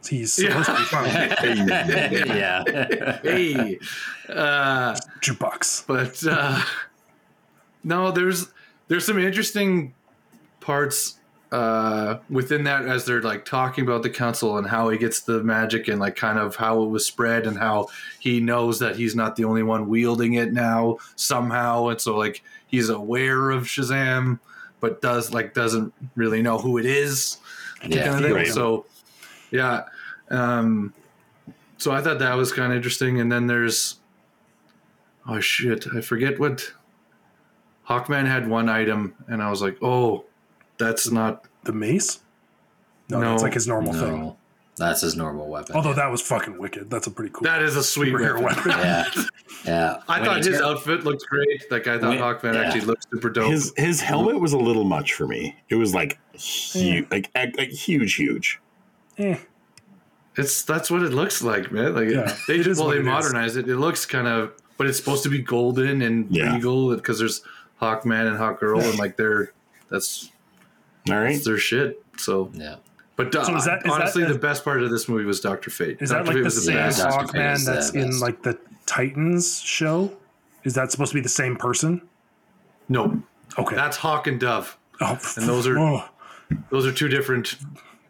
Fawns. 0.07 0.09
He's 0.09 0.39
Yeah. 0.39 0.63
supposed 0.63 0.69
to 0.69 0.77
be 0.77 0.85
funny. 0.85 1.11
yeah. 2.39 3.19
hey, 3.23 3.79
uh, 4.29 4.95
Jukebox. 5.23 5.87
but 5.87 6.23
uh, 6.29 6.63
no, 7.85 8.11
there's 8.11 8.47
there's 8.89 9.05
some 9.05 9.19
interesting 9.19 9.95
parts 10.61 11.15
uh, 11.53 12.19
within 12.29 12.65
that 12.65 12.87
as 12.87 13.05
they're 13.05 13.23
like 13.23 13.45
talking 13.45 13.85
about 13.85 14.03
the 14.03 14.11
council 14.11 14.59
and 14.59 14.67
how 14.67 14.89
he 14.89 14.99
gets 14.99 15.21
the 15.21 15.43
magic 15.45 15.87
and 15.89 16.01
like 16.01 16.17
kind 16.17 16.39
of 16.39 16.57
how 16.57 16.83
it 16.83 16.87
was 16.89 17.07
spread 17.07 17.47
and 17.47 17.57
how 17.57 17.87
he 18.19 18.41
knows 18.41 18.79
that 18.81 18.97
he's 18.97 19.15
not 19.15 19.37
the 19.37 19.45
only 19.45 19.63
one 19.63 19.89
wielding 19.89 20.35
it 20.35 20.53
now 20.53 20.97
somehow 21.15 21.87
and 21.87 22.01
so 22.01 22.17
like 22.17 22.43
he's 22.67 22.89
aware 22.89 23.51
of 23.51 23.63
Shazam 23.65 24.41
but 24.81 25.01
does 25.01 25.33
like 25.33 25.55
doesn't 25.55 25.93
really 26.17 26.43
know 26.43 26.59
who 26.59 26.79
it 26.79 26.85
is 26.87 27.39
Yeah. 27.87 28.05
kind 28.07 28.17
of 28.17 28.23
thing. 28.23 28.35
Right. 28.35 28.49
So, 28.49 28.87
yeah. 29.53 29.85
Um, 30.31 30.93
so 31.79 31.93
I 31.93 32.01
thought 32.01 32.19
that 32.21 32.35
was 32.35 32.53
kind 32.53 32.73
of 32.73 32.77
interesting. 32.77 33.21
And 33.21 33.31
then 33.31 33.47
there's, 33.47 33.97
oh 35.27 35.41
shit, 35.41 35.87
I 35.95 36.01
forget 36.01 36.39
what. 36.39 36.73
Hawkman 37.89 38.27
had 38.27 38.49
one 38.49 38.69
item, 38.69 39.15
and 39.29 39.41
I 39.41 39.49
was 39.49 39.63
like, 39.63 39.77
oh, 39.81 40.25
that's 40.77 41.09
not. 41.11 41.45
The 41.65 41.73
mace? 41.73 42.19
No, 43.09 43.21
No. 43.21 43.31
that's 43.31 43.43
like 43.45 43.55
his 43.55 43.69
normal 43.69 43.93
thing. 43.93 44.35
That's 44.77 45.01
his 45.01 45.17
normal 45.17 45.49
weapon. 45.49 45.75
Although 45.77 45.95
that 45.95 46.11
was 46.11 46.21
fucking 46.21 46.59
wicked. 46.59 46.91
That's 46.91 47.07
a 47.07 47.11
pretty 47.11 47.31
cool 47.33 47.45
That 47.45 47.63
is 47.63 47.77
a 47.77 47.83
sweet 47.85 48.13
superhero 48.13 48.43
weapon. 48.43 48.69
weapon. 48.69 48.73
yeah, 48.73 49.05
yeah. 49.65 50.03
I 50.09 50.19
When 50.21 50.29
thought 50.29 50.45
his 50.45 50.59
tur- 50.59 50.65
outfit 50.65 51.05
looked 51.05 51.25
great. 51.27 51.63
Like 51.71 51.87
I 51.87 51.99
thought 51.99 52.19
Hawkman 52.19 52.55
yeah. 52.55 52.61
actually 52.63 52.83
looked 52.83 53.07
super 53.11 53.31
dope. 53.31 53.51
His 53.51 53.73
his 53.77 54.01
helmet 54.03 54.39
was 54.41 54.53
a 54.53 54.59
little 54.59 54.85
much 54.85 55.15
for 55.15 55.27
me. 55.27 55.57
It 55.71 55.77
was 55.77 55.95
like 55.95 56.19
huge, 56.35 57.07
like, 57.11 57.31
like 57.35 57.57
like 57.57 57.71
huge, 57.71 58.17
huge. 58.17 58.61
Eh, 59.17 59.39
It's 60.37 60.63
that's 60.63 60.91
what 60.91 61.03
it 61.03 61.13
looks 61.13 61.43
like, 61.43 61.73
man. 61.73 61.95
Like 61.95 62.09
Yeah, 62.11 62.35
they 62.47 62.61
just 62.63 62.81
well 62.81 62.91
they 62.91 62.97
it 62.97 63.01
is. 63.01 63.07
modernized 63.07 63.57
it. 63.57 63.69
It 63.69 63.77
looks 63.77 64.05
kind 64.07 64.27
of, 64.29 64.53
but 64.77 64.87
it's 64.87 64.99
supposed 64.99 65.23
to 65.25 65.29
be 65.31 65.41
golden 65.41 66.03
and 66.03 66.27
Yeah. 66.31 66.55
regal 66.55 66.95
because 66.95 67.19
there's 67.19 67.43
Hawkman 67.81 68.27
and 68.29 68.37
Hawkgirl 68.39 68.83
and 68.89 68.99
like 68.99 69.17
they're 69.17 69.53
that's 69.91 70.31
All 71.09 71.17
right. 71.17 71.33
that's 71.33 71.45
their 71.45 71.59
shit. 71.59 72.03
So, 72.19 72.51
Yeah. 72.55 72.77
but 73.17 73.35
uh, 73.35 73.45
So 73.45 73.57
is 73.57 73.65
that- 73.67 73.87
is 73.87 73.93
honestly, 73.93 74.25
that- 74.25 74.33
the 74.33 74.39
best 74.39 74.65
part 74.65 74.83
of 74.83 74.91
this 74.91 75.09
movie 75.09 75.25
was 75.25 75.41
Doctor 75.41 75.71
Fate. 75.71 75.99
is 76.01 76.11
Dr. 76.11 76.19
that 76.19 76.27
like 76.27 76.35
Fate 76.35 76.39
the 76.41 76.45
was 76.45 76.65
same 76.65 76.75
best. 76.77 77.01
Hawkman 77.07 77.53
is 77.55 77.65
the 77.65 77.73
that's 77.73 77.91
in 77.91 78.07
best. 78.11 78.21
like 78.23 78.43
the 78.43 78.59
Titans 78.87 79.61
show? 79.61 80.13
Is 80.65 80.75
that 80.75 80.91
supposed 80.91 81.13
to 81.13 81.15
be 81.15 81.21
the 81.21 81.29
same 81.29 81.57
person? 81.57 82.03
No, 82.89 83.23
Okay. 83.59 83.75
that's 83.77 83.97
Hawk 83.99 84.27
and 84.27 84.39
Dove. 84.41 84.77
oh, 85.01 85.19
and 85.37 85.47
those 85.49 85.67
are- 85.67 85.79
oh, 85.79 86.05
Those 86.71 86.87
are 86.87 86.93
two 86.93 87.09
different. 87.09 87.57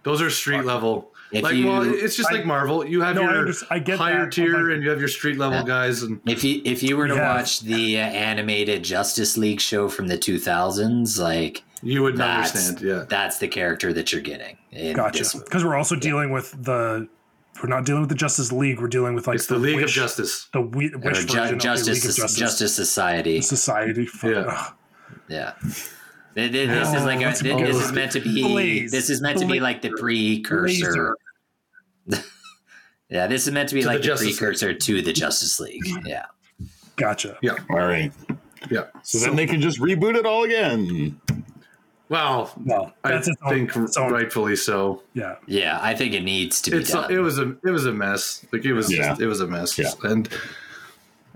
Those 0.03 0.21
are 0.21 0.29
street 0.31 0.65
level. 0.65 1.11
If 1.33 1.43
like, 1.43 1.55
you- 1.57 1.67
well, 1.67 1.83
it's 1.83 2.17
just 2.17 2.31
I- 2.31 2.35
like 2.37 2.47
Marvel. 2.47 2.87
You 2.87 3.01
have 3.03 3.17
No, 3.17 3.23
your 3.23 3.31
underst- 3.47 3.65
I 3.71 3.79
get 3.81 3.99
higher 3.99 4.25
that, 4.25 4.33
tier, 4.33 4.53
like- 4.63 4.75
and 4.75 4.83
you 4.83 4.91
have 4.91 5.01
your 5.01 5.09
street 5.09 5.39
level 5.39 5.59
Yeah. 5.59 5.65
guys, 5.67 6.03
and 6.03 6.21
If 6.27 6.45
you 6.45 6.63
if 6.65 6.83
you 6.83 6.97
were 6.97 7.09
to 7.09 7.15
Yeah. 7.15 7.35
watch 7.37 7.61
the 7.61 7.99
uh, 7.99 8.03
animated 8.05 8.83
Justice 8.85 9.37
League 9.37 9.61
show 9.61 9.89
from 9.89 10.07
the 10.09 10.17
2000s, 10.19 11.19
like 11.19 11.63
you 11.83 12.03
would 12.03 12.17
that's 12.17 12.55
understand. 12.55 12.81
Yeah, 12.89 13.05
that's 13.09 13.39
the 13.39 13.49
character 13.49 13.93
that 13.93 14.13
you're 14.13 14.23
getting. 14.23 14.57
Gotcha. 14.95 15.25
Because 15.39 15.65
we're 15.65 15.77
also 15.77 15.97
dealing 15.97 16.31
with 16.33 16.55
the. 16.63 17.09
We're 17.63 17.71
not 17.71 17.87
dealing 17.87 18.03
with 18.03 18.11
the 18.11 18.15
Justice 18.17 18.53
League. 18.53 18.81
We're 18.81 18.87
dealing 18.89 19.15
with 19.15 19.27
like 19.27 19.37
it's 19.37 19.47
the 19.47 19.59
League 19.59 19.83
of 19.83 19.89
Justice. 19.89 20.49
The 20.53 20.61
we, 20.61 20.91
wish 20.91 20.93
Ju- 20.93 20.99
version 20.99 21.39
of 21.45 21.51
the 21.53 21.57
Justice, 21.57 21.87
League 21.89 21.97
of 22.11 22.17
Justice, 22.17 22.39
Justice 22.39 22.75
Society. 22.75 23.41
Society. 23.41 24.05
Fuck, 24.07 24.31
Yeah. 24.31 24.39
ugh. 24.47 24.73
Yeah. 25.29 25.53
Th- 26.37 26.53
th- 26.53 26.69
This 26.69 26.89
is 26.89 27.03
Oh, 27.03 27.05
like 27.07 27.21
a, 27.21 27.25
let's 27.25 27.41
this 27.41 27.77
is 27.83 27.93
meant 27.93 28.13
to 28.13 28.21
be 28.21 28.43
Blaze. 28.43 28.93
this 28.93 29.09
is 29.11 29.21
meant 29.23 29.39
to 29.39 29.47
be 29.47 29.59
like 29.59 29.81
the 29.83 29.91
precursor. 29.91 31.17
Yeah, 33.09 33.29
this 33.29 33.47
is 33.47 33.53
meant 33.53 33.69
to 33.69 33.75
be 33.77 33.83
To 33.83 33.87
the 33.87 33.93
like 33.95 34.03
the, 34.03 34.07
Justice 34.09 34.27
League. 34.29 34.37
precursor 34.37 34.75
to 34.75 35.01
the 35.03 35.13
Justice 35.13 35.61
League. 35.61 35.81
Yeah. 36.05 36.25
Gotcha. 36.97 37.39
Yeah. 37.41 37.55
All 37.71 37.77
right. 37.87 38.13
Yeah. 38.69 38.87
So, 39.05 39.19
then 39.21 39.37
they 39.37 39.47
can 39.47 39.61
just 39.61 39.79
reboot 39.81 40.17
it 40.17 40.27
all 40.27 40.43
again. 40.43 41.21
Well, 42.09 42.53
No, 42.65 42.93
I 43.05 43.13
that's 43.13 43.29
its 43.29 43.41
own, 43.45 43.51
think 43.53 43.77
its 43.77 43.97
own- 43.97 44.11
rightfully 44.13 44.57
so. 44.57 45.03
Yeah. 45.15 45.37
Yeah, 45.47 45.79
I 45.81 45.95
think 45.95 46.15
it 46.15 46.23
needs 46.25 46.61
to 46.63 46.73
be 46.73 46.79
It's 46.79 46.91
done. 46.91 47.13
it 47.13 47.19
was 47.19 47.39
a 47.39 47.55
it 47.65 47.71
was 47.71 47.87
a 47.87 47.93
mess. 47.93 48.45
Like 48.53 48.65
it 48.65 48.73
was 48.73 48.93
Yeah. 48.93 49.11
just, 49.11 49.21
it 49.21 49.27
was 49.29 49.41
a 49.41 49.47
mess. 49.47 49.79
Yeah. 49.79 49.93
And 50.03 50.29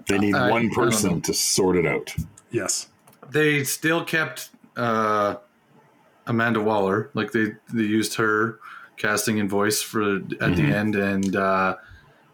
They 0.08 0.18
need 0.18 0.34
I- 0.34 0.48
I 0.48 0.50
one 0.50 0.70
person 0.70 1.20
to 1.22 1.32
sort 1.32 1.76
it 1.76 1.86
out. 1.86 2.12
Yes. 2.50 2.88
they 3.30 3.62
still 3.62 4.04
kept 4.04 4.50
uh, 4.80 5.36
Amanda 6.26 6.60
Waller. 6.60 7.10
Like 7.14 7.32
they 7.32 7.52
they 7.72 7.82
used 7.82 8.14
her 8.16 8.58
casting 8.96 9.40
and 9.40 9.48
voice 9.48 9.80
for 9.82 10.16
at 10.16 10.22
Mhm. 10.28 10.56
the 10.56 10.62
end, 10.62 10.96
and 10.96 11.36
uh, 11.36 11.76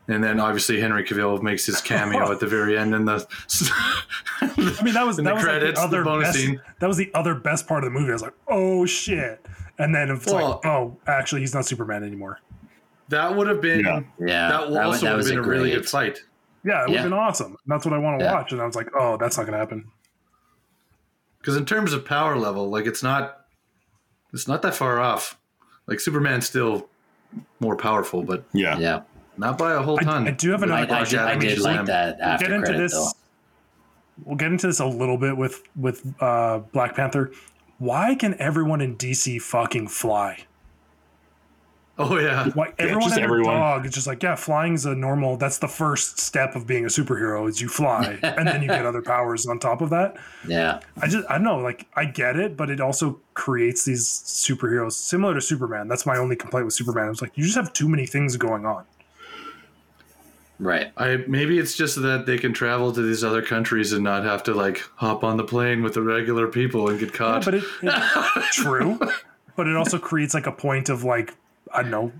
and 0.08 0.22
then 0.22 0.38
obviously 0.40 0.80
Henry 0.80 1.04
Cavill 1.04 1.42
makes 1.42 1.66
his 1.66 1.80
cameo 1.80 2.30
at 2.32 2.40
the 2.40 2.46
very 2.46 2.76
end 2.78 2.94
in 2.94 3.04
the. 3.04 3.26
I 4.40 4.82
mean, 4.82 4.94
that 4.94 5.04
was 5.06 5.16
that 5.16 5.24
the 5.24 5.34
was 5.34 5.42
credits, 5.44 5.80
the 5.80 5.86
the 5.88 5.96
other 5.98 6.04
bonus 6.04 6.28
best, 6.28 6.38
scene. 6.38 6.60
That 6.80 6.86
was 6.88 6.96
the 6.96 7.10
other 7.14 7.34
best 7.34 7.66
part 7.66 7.84
of 7.84 7.92
the 7.92 7.98
movie. 7.98 8.10
I 8.10 8.14
was 8.14 8.22
like, 8.22 8.34
oh 8.48 8.86
shit, 8.86 9.44
and 9.78 9.94
then 9.94 10.10
it's 10.10 10.26
Well- 10.26 10.60
like, 10.62 10.66
oh, 10.66 10.96
actually, 11.06 11.40
he's 11.42 11.54
not 11.54 11.64
Superman 11.66 12.02
anymore. 12.04 12.40
that 13.08 13.34
would 13.36 13.46
have 13.46 13.60
been 13.60 13.80
Yeah. 13.84 14.00
yeah, 14.18 14.48
that, 14.48 14.70
wa- 14.70 14.80
also 14.82 15.06
would 15.16 15.24
have 15.24 15.26
been 15.26 15.38
a, 15.38 15.42
really 15.42 15.70
good 15.70 15.88
fight. 15.88 16.24
Yeah, 16.64 16.82
it 16.82 16.88
would 16.88 16.94
Yeah. 16.94 17.02
have 17.02 17.10
been 17.10 17.18
awesome. 17.18 17.56
That's 17.68 17.84
what 17.86 17.94
I 17.94 17.98
want 17.98 18.18
to 18.18 18.24
Yeah. 18.24 18.32
watch. 18.34 18.50
And 18.50 18.60
I 18.60 18.66
was 18.66 18.74
like, 18.74 18.88
oh, 18.98 19.16
that's 19.16 19.36
not 19.38 19.46
gonna 19.46 19.58
happen. 19.58 19.84
Because 21.46 21.56
in 21.56 21.64
terms 21.64 21.92
of 21.92 22.04
power 22.04 22.36
level, 22.36 22.68
like 22.70 22.86
it's 22.86 23.04
not 23.04 23.46
it's 24.32 24.48
not 24.48 24.62
that 24.62 24.74
far 24.74 24.98
off. 24.98 25.38
Like 25.86 26.00
Superman's 26.00 26.44
still 26.44 26.88
more 27.60 27.76
powerful, 27.76 28.24
but 28.24 28.42
Yeah. 28.52 28.76
Yeah, 28.78 29.02
not 29.36 29.56
by 29.56 29.74
a 29.74 29.80
whole 29.80 29.96
ton. 29.96 30.26
I 30.26 30.32
do 30.32 30.50
have 30.50 30.64
I, 30.64 30.66
another 30.66 30.82
I, 30.82 30.86
question. 30.86 31.20
did, 31.20 31.28
I 31.28 31.38
did 31.38 31.58
like 31.60 31.86
that 31.86 32.16
We'll 32.18 32.28
after 32.28 32.46
get 32.46 32.52
into 32.52 32.66
credit 32.66 32.78
this. 32.82 32.92
though. 32.94 33.10
We'll 34.24 34.36
get 34.36 34.50
into 34.50 34.66
this 34.66 34.80
a 34.80 34.86
little 34.86 35.18
bit 35.18 35.36
with 35.36 35.62
with 35.76 36.20
uh, 36.20 36.58
Black 36.72 36.96
Panther. 36.96 37.30
Why 37.78 38.16
can 38.16 38.34
everyone 38.40 38.80
in 38.80 38.96
DC 38.96 39.40
fucking 39.40 39.86
fly? 39.86 40.46
Oh 41.98 42.18
yeah, 42.18 42.50
Why 42.54 42.72
everyone 42.78 43.02
just 43.02 43.16
and 43.16 43.24
everyone. 43.24 43.54
dog 43.54 43.86
is 43.86 43.92
just 43.94 44.06
like, 44.06 44.22
yeah, 44.22 44.34
flying's 44.34 44.84
a 44.86 44.94
normal. 44.94 45.36
That's 45.36 45.58
the 45.58 45.68
first 45.68 46.18
step 46.18 46.54
of 46.54 46.66
being 46.66 46.84
a 46.84 46.88
superhero 46.88 47.48
is 47.48 47.60
you 47.60 47.68
fly, 47.68 48.18
and 48.22 48.46
then 48.46 48.62
you 48.62 48.68
get 48.68 48.84
other 48.84 49.02
powers 49.02 49.46
on 49.46 49.58
top 49.58 49.80
of 49.80 49.90
that. 49.90 50.16
Yeah, 50.46 50.80
I 51.00 51.08
just 51.08 51.26
I 51.30 51.34
don't 51.34 51.44
know, 51.44 51.58
like 51.58 51.86
I 51.94 52.04
get 52.04 52.36
it, 52.36 52.56
but 52.56 52.70
it 52.70 52.80
also 52.80 53.20
creates 53.34 53.84
these 53.84 54.06
superheroes 54.06 54.92
similar 54.92 55.34
to 55.34 55.40
Superman. 55.40 55.88
That's 55.88 56.06
my 56.06 56.16
only 56.18 56.36
complaint 56.36 56.66
with 56.66 56.74
Superman. 56.74 57.08
It's 57.10 57.22
like 57.22 57.36
you 57.36 57.44
just 57.44 57.56
have 57.56 57.72
too 57.72 57.88
many 57.88 58.06
things 58.06 58.36
going 58.36 58.66
on. 58.66 58.84
right. 60.58 60.92
I 60.96 61.24
maybe 61.28 61.58
it's 61.58 61.76
just 61.76 62.00
that 62.02 62.26
they 62.26 62.38
can 62.38 62.52
travel 62.52 62.92
to 62.92 63.02
these 63.02 63.22
other 63.24 63.42
countries 63.42 63.92
and 63.92 64.02
not 64.04 64.24
have 64.24 64.42
to 64.44 64.54
like 64.54 64.78
hop 64.96 65.24
on 65.24 65.36
the 65.36 65.44
plane 65.44 65.82
with 65.82 65.94
the 65.94 66.02
regular 66.02 66.46
people 66.48 66.88
and 66.88 66.98
get 66.98 67.12
Yeah, 67.24 67.40
caught. 67.40 67.44
but 67.44 67.54
it, 67.54 67.64
it 67.82 67.92
true, 68.52 68.98
but 69.56 69.66
it 69.66 69.76
also 69.76 69.98
creates 69.98 70.34
like 70.34 70.46
a 70.46 70.52
point 70.52 70.88
of 70.88 71.04
like 71.04 71.34
I 71.76 71.82
don't 71.82 71.90
know 71.90 72.12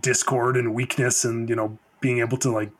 discord 0.00 0.56
and 0.56 0.74
weakness 0.74 1.24
and 1.24 1.48
you 1.48 1.56
know 1.56 1.78
being 2.00 2.18
able 2.18 2.36
to 2.38 2.50
like 2.50 2.70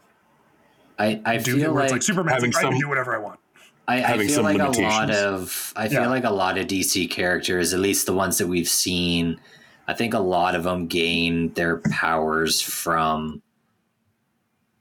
I, 0.98 1.20
I 1.24 1.36
do 1.38 1.56
feel 1.56 1.72
like, 1.74 1.90
like 1.92 2.02
Superman's 2.02 2.34
having 2.42 2.50
like, 2.52 2.64
I 2.64 2.68
can 2.68 2.72
some- 2.72 2.80
do 2.80 2.88
whatever 2.88 3.14
I 3.14 3.18
want. 3.18 3.40
I, 3.86 4.02
I 4.14 4.18
feel 4.18 4.42
like 4.42 4.58
a 4.60 4.68
lot 4.82 5.10
of 5.10 5.72
I 5.74 5.88
feel 5.88 6.02
Yeah. 6.02 6.08
like 6.08 6.24
a 6.24 6.30
lot 6.30 6.58
of 6.58 6.66
DC 6.66 7.10
characters, 7.10 7.72
at 7.72 7.80
least 7.80 8.04
the 8.04 8.12
ones 8.12 8.36
that 8.36 8.46
we've 8.46 8.68
seen, 8.68 9.40
I 9.86 9.94
think 9.94 10.12
a 10.12 10.18
lot 10.18 10.54
of 10.54 10.64
them 10.64 10.86
gain 10.88 11.54
their 11.54 11.78
powers 11.78 12.60
from 12.60 13.40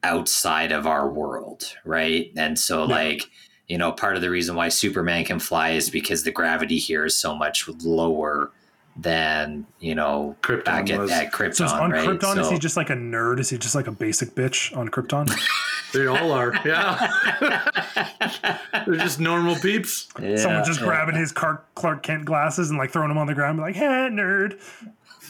outside 0.04 0.72
of 0.72 0.86
our 0.86 1.10
world, 1.10 1.64
right? 1.86 2.32
And 2.36 2.58
so 2.60 2.84
like 2.86 3.30
you 3.68 3.78
know, 3.78 3.92
part 3.92 4.16
of 4.16 4.22
the 4.22 4.30
reason 4.30 4.56
why 4.56 4.70
Superman 4.70 5.26
can 5.26 5.40
fly 5.40 5.72
is 5.72 5.90
because 5.90 6.24
the 6.24 6.32
gravity 6.32 6.78
here 6.78 7.06
is 7.06 7.18
so 7.18 7.36
much 7.36 7.68
lower 7.68 8.52
than 8.98 9.66
you 9.80 9.96
know 9.96 10.36
Krypton 10.42 10.66
back 10.66 10.90
at, 10.90 11.00
was. 11.00 11.12
at 11.12 11.32
Krypton. 11.32 11.56
So 11.56 11.66
is 11.66 11.72
on 11.72 11.92
right? 11.92 12.08
Krypton, 12.08 12.40
is 12.40 12.50
he 12.50 12.58
just 12.58 12.78
like 12.78 12.90
a 12.90 12.96
nerd? 12.96 13.40
Is 13.40 13.50
he 13.50 13.58
just 13.58 13.76
like 13.76 13.88
a 13.88 13.92
basic 13.92 14.30
bitch 14.36 14.76
on 14.76 14.90
Krypton? 14.90 15.30
They 15.94 16.06
all 16.06 16.32
are. 16.34 16.54
Yeah. 16.66 17.08
They're 18.86 18.96
just 18.98 19.20
normal 19.20 19.56
peeps. 19.56 20.10
Yeah, 20.22 20.36
Someone 20.36 20.66
just 20.66 20.82
yeah. 20.82 20.86
grabbing 20.86 21.16
his 21.16 21.32
Clark, 21.32 21.74
Clark 21.76 22.04
Kent 22.04 22.26
glasses 22.26 22.70
and 22.70 22.78
like 22.78 22.92
throwing 22.92 23.08
them 23.10 23.18
on 23.18 23.28
the 23.28 23.34
ground, 23.34 23.60
like, 23.60 23.76
"Hey, 23.76 23.86
nerd." 23.86 24.60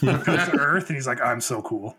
Comes 0.00 0.24
to 0.24 0.58
Earth, 0.58 0.88
and 0.88 0.96
he's 0.96 1.06
like, 1.06 1.20
"I'm 1.20 1.40
so 1.40 1.62
cool." 1.62 1.96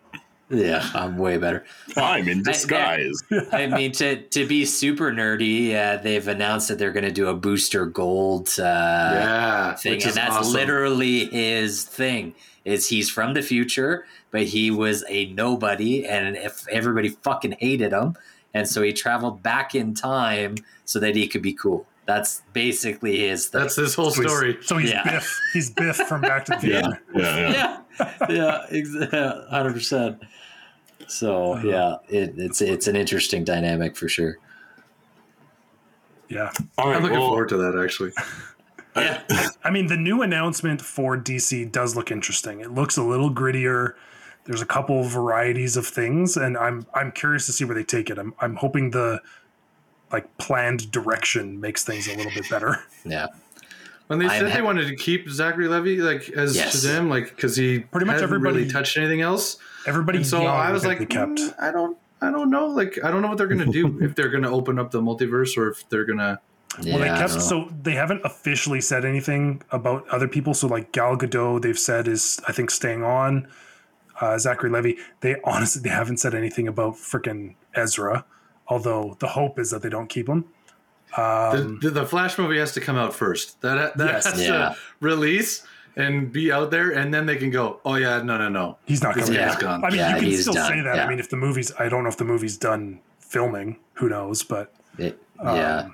Yeah, 0.51 0.89
I'm 0.95 1.17
way 1.17 1.38
better. 1.38 1.63
I'm 1.95 2.27
in 2.27 2.41
disguise. 2.43 3.21
I 3.51 3.67
mean, 3.67 3.91
to 3.93 4.21
to 4.21 4.47
be 4.47 4.65
super 4.65 5.12
nerdy, 5.12 5.75
uh, 5.75 6.01
they've 6.01 6.27
announced 6.27 6.69
that 6.69 6.79
they're 6.79 6.91
going 6.91 7.05
to 7.05 7.12
do 7.12 7.27
a 7.27 7.35
Booster 7.35 7.85
Gold 7.85 8.49
uh, 8.59 8.63
yeah. 8.63 9.75
thing, 9.75 9.93
which 9.93 10.03
and 10.03 10.09
is 10.09 10.15
that's 10.15 10.35
awesome. 10.38 10.53
literally 10.53 11.25
his 11.25 11.83
thing. 11.83 12.33
Is 12.65 12.88
he's 12.89 13.09
from 13.09 13.33
the 13.35 13.41
future, 13.41 14.05
but 14.31 14.43
he 14.43 14.69
was 14.71 15.03
a 15.07 15.27
nobody, 15.33 16.05
and 16.05 16.35
if 16.35 16.67
everybody 16.69 17.09
fucking 17.09 17.55
hated 17.59 17.93
him, 17.93 18.15
and 18.53 18.67
so 18.67 18.81
he 18.81 18.91
traveled 18.91 19.41
back 19.43 19.75
in 19.75 19.93
time 19.93 20.55
so 20.85 20.99
that 20.99 21.15
he 21.15 21.27
could 21.27 21.41
be 21.41 21.53
cool. 21.53 21.85
That's 22.05 22.41
basically 22.53 23.19
his 23.19 23.45
thing. 23.47 23.62
That's 23.62 23.75
this 23.75 23.93
whole 23.93 24.09
So 24.09 24.21
he's- 24.23 24.31
story. 24.31 24.57
So 24.62 24.77
he's 24.77 24.89
Yeah. 24.89 25.03
Biff. 25.03 25.39
He's 25.53 25.69
Biff 25.69 25.95
from 25.95 26.21
Back 26.21 26.45
to 26.45 26.51
the 26.53 26.59
Future. 26.59 27.01
yeah, 27.15 27.51
yeah. 27.51 27.77
yeah, 27.99 28.25
yeah, 28.29 28.65
exactly, 28.71 29.19
hundred 29.51 29.73
percent. 29.73 30.17
So 31.10 31.54
uh-huh. 31.54 31.67
yeah, 31.67 31.95
it, 32.08 32.34
it's 32.38 32.62
it's 32.62 32.88
an 32.88 32.95
interesting 32.95 33.43
dynamic 33.43 33.95
for 33.95 34.08
sure. 34.08 34.38
Yeah. 36.30 36.52
All 36.78 36.88
right, 36.88 36.98
I'm 36.98 37.04
looking 37.04 37.17
well, 37.17 37.30
forward 37.30 37.50
to 37.50 37.58
that 37.58 37.82
actually. 37.82 38.12
Yeah, 38.95 39.22
I 39.63 39.69
mean, 39.69 39.88
the 39.88 39.95
new 39.95 40.24
announcement 40.24 40.82
for 40.82 41.15
DC 41.15 41.72
does 41.72 41.95
look 41.95 42.12
interesting. 42.12 42.60
It 42.60 42.72
looks 42.72 42.98
a 42.98 43.04
little 43.04 43.32
grittier. 43.32 43.93
There's 44.45 44.63
a 44.63 44.65
couple 44.65 45.04
varieties 45.04 45.78
of 45.78 45.88
things, 45.88 46.36
and 46.36 46.58
I'm 46.58 46.86
I'm 46.93 47.12
curious 47.13 47.45
to 47.45 47.54
see 47.54 47.63
where 47.63 47.76
they 47.76 47.84
take 47.84 48.10
it. 48.10 48.17
I'm 48.17 48.34
I'm 48.39 48.56
hoping 48.56 48.89
the 48.91 49.22
like 50.12 50.38
planned 50.38 50.91
direction 50.91 51.62
makes 51.62 51.86
things 51.86 52.08
a 52.08 52.17
little 52.17 52.32
bit 52.34 52.50
better. 52.50 52.84
yeah. 53.06 53.28
When 54.10 54.17
they 54.17 54.26
I'm 54.26 54.32
said 54.41 54.50
ha- 54.50 54.56
they 54.58 54.62
wanted 54.63 54.88
to 54.88 54.95
keep 54.95 55.30
Zachary 55.30 55.67
Levi 55.67 56.02
like 56.04 56.30
as 56.30 56.56
Yes. 56.56 56.76
Shazam, 56.76 57.10
like 57.10 57.30
because 57.36 57.56
he 57.56 57.80
Pretty 57.82 58.06
much 58.08 58.15
hadn't 58.15 58.24
everybody- 58.24 58.58
really 58.58 58.69
touched 58.72 58.98
anything 58.98 59.22
else. 59.22 59.58
Everybody 59.86 60.17
And 60.17 60.28
so 60.28 60.45
I 60.45 60.72
was 60.72 60.84
like, 60.84 60.98
kept. 61.10 61.32
"Mm, 61.39 61.54
I 61.62 61.72
don't, 61.72 61.95
I 62.19 62.32
don't 62.32 62.50
know. 62.50 62.65
Like 62.65 62.98
I 63.04 63.12
don't 63.12 63.22
know 63.22 63.28
what 63.28 63.38
they're 63.38 63.45
gonna 63.48 63.67
do 63.67 64.00
if 64.02 64.15
they're 64.15 64.30
gonna 64.30 64.52
open 64.52 64.80
up 64.80 64.89
the 64.89 65.00
multiverse 65.00 65.56
or 65.58 65.69
if 65.69 65.88
they're 65.89 66.06
gonna. 66.06 66.39
yeah 66.82 66.95
well, 66.95 67.02
they 67.04 67.08
kept 67.19 67.39
so 67.41 67.69
they 67.84 67.93
haven't 67.93 68.22
officially 68.26 68.82
said 68.82 69.06
anything 69.06 69.62
about 69.72 70.08
other 70.10 70.28
people. 70.28 70.56
So 70.56 70.67
like 70.67 70.91
Gal 70.91 71.15
Gadot, 71.15 71.62
they've 71.62 71.78
said 71.78 72.08
is 72.08 72.39
I 72.48 72.52
think 72.52 72.72
staying 72.72 73.04
on. 73.04 73.48
Uh, 74.22 74.38
Zachary 74.38 74.69
Levi, 74.69 75.00
they 75.22 75.38
honestly 75.45 75.82
they 75.84 75.89
haven't 75.89 76.17
said 76.17 76.34
anything 76.36 76.67
about 76.67 76.95
freaking 76.95 77.54
Ezra. 77.76 78.26
Although 78.67 79.15
the 79.19 79.28
hope 79.28 79.58
is 79.60 79.69
that 79.72 79.82
they 79.82 79.88
don't 79.89 80.10
keep 80.10 80.28
him. 80.28 80.45
Um, 81.17 81.80
the, 81.82 81.89
the, 81.89 82.02
the 82.02 82.06
Flash 82.06 82.38
movie 82.38 82.60
has 82.60 82.72
to 82.74 82.82
come 82.82 82.95
out 82.98 83.13
first. 83.13 83.62
That 83.62 83.98
that 83.98 84.08
Yes. 84.13 84.26
has 84.26 84.41
Yeah. 84.41 84.52
to 84.52 84.76
release 85.00 85.65
and 85.95 86.32
be 86.32 86.52
out 86.52 86.69
there, 86.72 86.91
and 86.91 87.13
then 87.13 87.26
they 87.26 87.36
can 87.36 87.50
go. 87.50 87.80
Oh 87.84 87.95
yeah, 87.95 88.22
no, 88.22 88.38
no, 88.38 88.48
no. 88.50 88.78
he's 88.86 89.02
not 89.02 89.15
This 89.15 89.26
coming. 89.26 89.39
guy's 89.41 89.52
back. 89.54 89.60
gone. 89.62 89.84
I 89.84 89.89
mean, 89.89 89.98
Yeah, 90.00 90.17
you 90.17 90.32
can 90.34 90.41
still 90.41 90.54
done, 90.54 90.69
say 90.69 90.82
that. 90.82 90.95
yeah. 90.95 91.06
I 91.06 91.10
mean, 91.10 91.19
if 91.19 91.30
the 91.30 91.36
movie's, 91.38 91.72
I 91.80 91.89
don't 91.89 92.04
know 92.04 92.10
if 92.10 92.17
the 92.17 92.26
movie's 92.26 92.58
done 92.58 93.00
filming. 93.19 93.78
Who 93.93 94.08
knows? 94.10 94.43
But 94.43 94.74
It- 94.98 95.19
um, 95.39 95.56
yeah, 95.56 95.89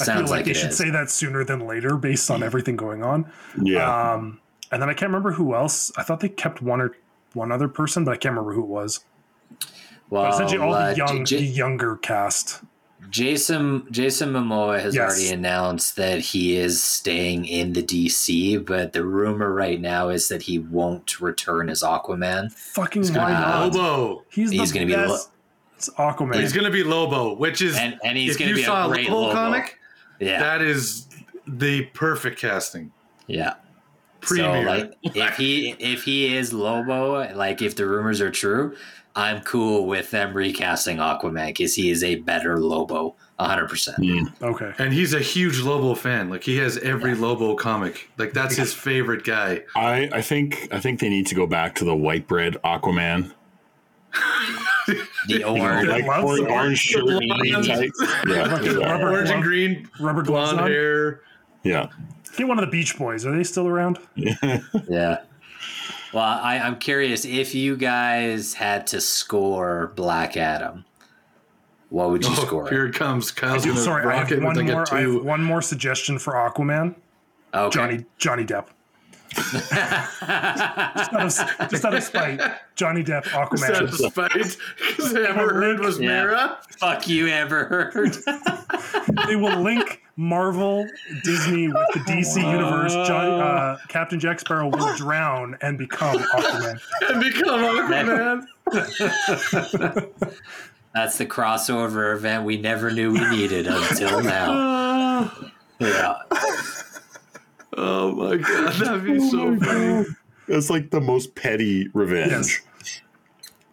I 0.00 0.04
Sounds 0.04 0.18
feel 0.18 0.22
like, 0.22 0.30
like 0.30 0.44
they 0.46 0.50
it 0.52 0.56
should 0.56 0.70
is. 0.70 0.76
say 0.78 0.90
that 0.90 1.10
sooner 1.10 1.44
than 1.44 1.60
later, 1.66 1.96
based 1.96 2.30
on 2.30 2.42
everything 2.42 2.76
going 2.76 3.02
on. 3.04 3.30
yeah. 3.62 4.12
Um, 4.12 4.40
and 4.72 4.82
then 4.82 4.88
I 4.88 4.94
can't 4.94 5.10
remember 5.10 5.32
who 5.32 5.54
else. 5.54 5.92
I 5.96 6.02
thought 6.02 6.20
they 6.20 6.28
kept 6.28 6.60
one 6.62 6.80
or 6.80 6.92
one 7.34 7.52
other 7.52 7.68
person, 7.68 8.04
but 8.04 8.12
I 8.12 8.16
can't 8.16 8.32
remember 8.34 8.52
who 8.54 8.62
it 8.62 8.68
was. 8.68 9.00
well, 10.10 10.24
But 10.24 10.34
essentially, 10.34 10.58
all 10.58 10.74
uh, 10.74 10.90
the 10.90 10.96
young, 10.96 11.24
J- 11.24 11.36
the 11.38 11.44
younger 11.44 11.96
cast. 11.96 12.62
Jason 13.10 13.86
Jason 13.90 14.32
Momoa 14.32 14.80
has 14.80 14.94
Yes. 14.94 15.10
already 15.12 15.32
announced 15.32 15.96
that 15.96 16.20
he 16.20 16.56
is 16.56 16.82
staying 16.82 17.44
in 17.46 17.72
the 17.72 17.82
DC, 17.82 18.56
but 18.64 18.92
the 18.92 19.04
rumor 19.04 19.52
right 19.52 19.80
now 19.80 20.08
is 20.08 20.28
that 20.28 20.42
he 20.42 20.58
won't 20.58 21.20
return 21.20 21.68
as 21.68 21.82
Aquaman. 21.82 22.52
Fucking 22.52 23.02
He's 23.02 23.10
why 23.12 23.16
gonna 23.32 23.40
not? 23.40 23.74
Lobo. 23.74 24.24
He's, 24.30 24.50
He's 24.50 24.72
gonna 24.72 24.86
be 24.86 24.96
lo- 24.96 25.18
It's 25.76 25.88
Aquaman. 25.90 26.40
He's 26.40 26.52
gonna 26.52 26.70
be 26.70 26.82
Lobo, 26.82 27.34
which 27.34 27.60
is 27.62 27.76
And 27.76 27.98
and 28.04 28.16
he's 28.16 28.36
going 28.36 28.48
to 28.50 28.54
be 28.56 28.62
saw 28.62 28.86
a 28.86 28.88
great 28.88 29.08
Lobo 29.08 29.20
Lobo. 29.28 29.34
comic, 29.34 29.78
Yeah, 30.20 30.40
that 30.40 30.62
is 30.62 31.06
the 31.46 31.82
perfect 31.94 32.38
casting. 32.40 32.92
yeah. 33.26 33.54
Premier. 34.22 34.62
So 34.64 34.68
like 34.68 34.92
if 35.14 35.36
he 35.36 35.76
if 35.78 36.02
he 36.02 36.34
is 36.36 36.52
Lobo, 36.52 37.32
like 37.34 37.62
if 37.62 37.76
the 37.76 37.86
rumors 37.86 38.20
are 38.20 38.30
true, 38.30 38.74
I'm 39.18 39.40
cool 39.40 39.86
with 39.86 40.10
them 40.10 40.34
recasting 40.34 40.98
Aquaman 40.98 41.46
because 41.46 41.74
he 41.74 41.90
is 41.90 42.04
a 42.04 42.16
better 42.16 42.58
Lobo, 42.58 43.16
100. 43.36 43.68
percent 43.68 43.96
Mm. 43.98 44.42
okay. 44.42 44.72
and 44.78 44.92
he's 44.92 45.14
a 45.14 45.20
huge 45.20 45.60
Lobo 45.60 45.94
fan. 45.94 46.28
Like 46.28 46.44
he 46.44 46.58
has 46.58 46.76
every 46.78 47.14
Lobo 47.14 47.54
comic. 47.54 48.10
Like 48.18 48.34
that's 48.34 48.56
his 48.56 48.74
favorite 48.74 49.24
guy. 49.24 49.62
I, 49.74 50.10
I 50.12 50.20
think 50.22 50.68
I 50.70 50.80
think 50.80 51.00
they 51.00 51.08
need 51.08 51.26
to 51.28 51.34
go 51.34 51.46
back 51.46 51.74
to 51.76 51.84
the 51.84 51.96
white 51.96 52.28
bread 52.28 52.56
Aquaman. 52.62 53.32
The 54.86 55.06
You 55.28 55.38
know, 55.40 55.56
orange, 55.58 55.88
like 55.88 56.04
Loves 56.06 56.24
orange, 56.24 56.46
the 56.46 56.52
orange 56.52 56.78
shirt 56.78 57.02
and 57.08 57.20
blonde. 57.26 57.40
green 57.40 57.62
tights. 57.64 58.02
Yeah, 58.26 58.48
Fucking 58.48 58.80
yeah, 58.80 58.92
rubber 58.92 59.10
Orange 59.10 59.30
and 59.30 59.42
green, 59.42 59.88
rubber 60.00 60.22
gloves 60.22 60.52
blonde 60.52 60.64
on. 60.66 60.70
hair. 60.70 61.20
yeah. 61.64 61.88
Get 62.36 62.46
one 62.48 62.58
of 62.58 62.64
the 62.66 62.70
Beach 62.70 62.96
Boys. 62.98 63.24
Are 63.26 63.34
they 63.36 63.44
still 63.44 63.66
around? 63.66 63.98
yeah. 64.14 65.18
Well, 66.12 66.24
I, 66.24 66.58
I'm 66.58 66.78
curious 66.78 67.24
if 67.24 67.54
you 67.54 67.76
guys 67.76 68.54
had 68.54 68.86
to 68.88 69.00
score 69.00 69.92
Black 69.96 70.36
Adam, 70.36 70.84
what 71.90 72.10
would 72.10 72.24
you 72.24 72.30
Oh, 72.32 72.44
score? 72.44 72.68
here 72.68 72.86
it 72.86 72.94
comes. 72.94 73.30
Kyle's 73.30 73.64
gonna 73.66 73.78
Sorry, 73.78 74.02
I 74.02 74.06
rock 74.06 74.28
have 74.28 74.32
it 74.38 74.42
one 74.42 74.64
more. 74.66 74.82
a 74.84 74.94
I 74.94 75.00
have 75.02 75.22
one 75.24 75.42
more 75.42 75.62
suggestion 75.62 76.18
for 76.18 76.34
Aquaman. 76.34 76.94
Okay. 77.54 77.74
Johnny 77.74 78.04
Johnny 78.18 78.44
Depp. 78.44 78.66
Just, 79.36 79.72
out 79.72 81.22
of, 81.60 81.70
just 81.70 81.84
out 81.84 81.94
of 81.94 82.02
spite, 82.02 82.40
Johnny 82.74 83.02
Depp, 83.04 83.26
Is 83.26 83.60
that 83.60 83.74
Aquaman. 83.74 83.92
spite, 84.10 84.56
Because 84.96 85.14
Amber 85.14 85.52
Heard 85.54 85.80
was 85.80 85.98
Yeah. 85.98 86.24
Mara. 86.24 86.58
Fuck 86.78 87.08
you, 87.08 87.28
ever 87.28 87.64
heard? 87.66 88.16
they 89.26 89.36
will 89.36 89.60
link 89.62 90.02
Marvel, 90.16 90.86
Disney 91.24 91.68
with 91.68 91.76
the 91.92 92.00
DC 92.00 92.36
universe. 92.42 92.92
Johnny, 93.06 93.40
uh, 93.40 93.76
Captain 93.88 94.18
Jack 94.18 94.40
Sparrow 94.40 94.68
will 94.68 94.96
drown 94.96 95.56
and 95.60 95.76
become 95.76 96.18
Aquaman. 96.18 96.80
and 97.10 97.20
become 97.20 97.60
Aquaman. 97.60 98.46
That's 100.94 101.18
the 101.18 101.26
crossover 101.26 102.14
event 102.14 102.44
we 102.44 102.56
never 102.56 102.90
knew 102.90 103.12
we 103.12 103.28
needed 103.28 103.66
until 103.66 104.22
now. 104.22 105.30
Yeah. 105.78 106.20
Oh 107.76 108.12
my 108.12 108.36
god, 108.36 108.72
that'd 108.78 109.04
be 109.04 109.18
oh 109.20 109.30
so 109.30 109.60
funny. 109.60 110.06
It's 110.48 110.70
like 110.70 110.90
the 110.90 111.00
most 111.00 111.34
petty 111.34 111.88
revenge. 111.92 112.30
Yes. 112.30 112.60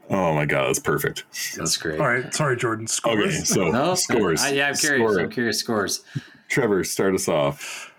Oh 0.10 0.34
my 0.34 0.46
god, 0.46 0.68
that's 0.68 0.80
perfect. 0.80 1.24
That's 1.56 1.78
great. 1.78 2.00
All 2.00 2.08
right, 2.08 2.34
sorry, 2.34 2.58
Jordan. 2.58 2.88
Scores. 2.88 3.26
Okay, 3.26 3.44
so 3.46 3.68
No, 3.72 3.96
scores. 3.96 4.42
I, 4.44 4.52
yeah, 4.52 4.68
I'm 4.68 4.76
curious. 4.76 5.10
Score 5.12 5.20
I'm 5.20 5.30
curious. 5.30 5.60
Scores. 5.60 6.04
Trevor, 6.50 6.84
start 6.84 7.16
us 7.16 7.28
off. 7.28 7.92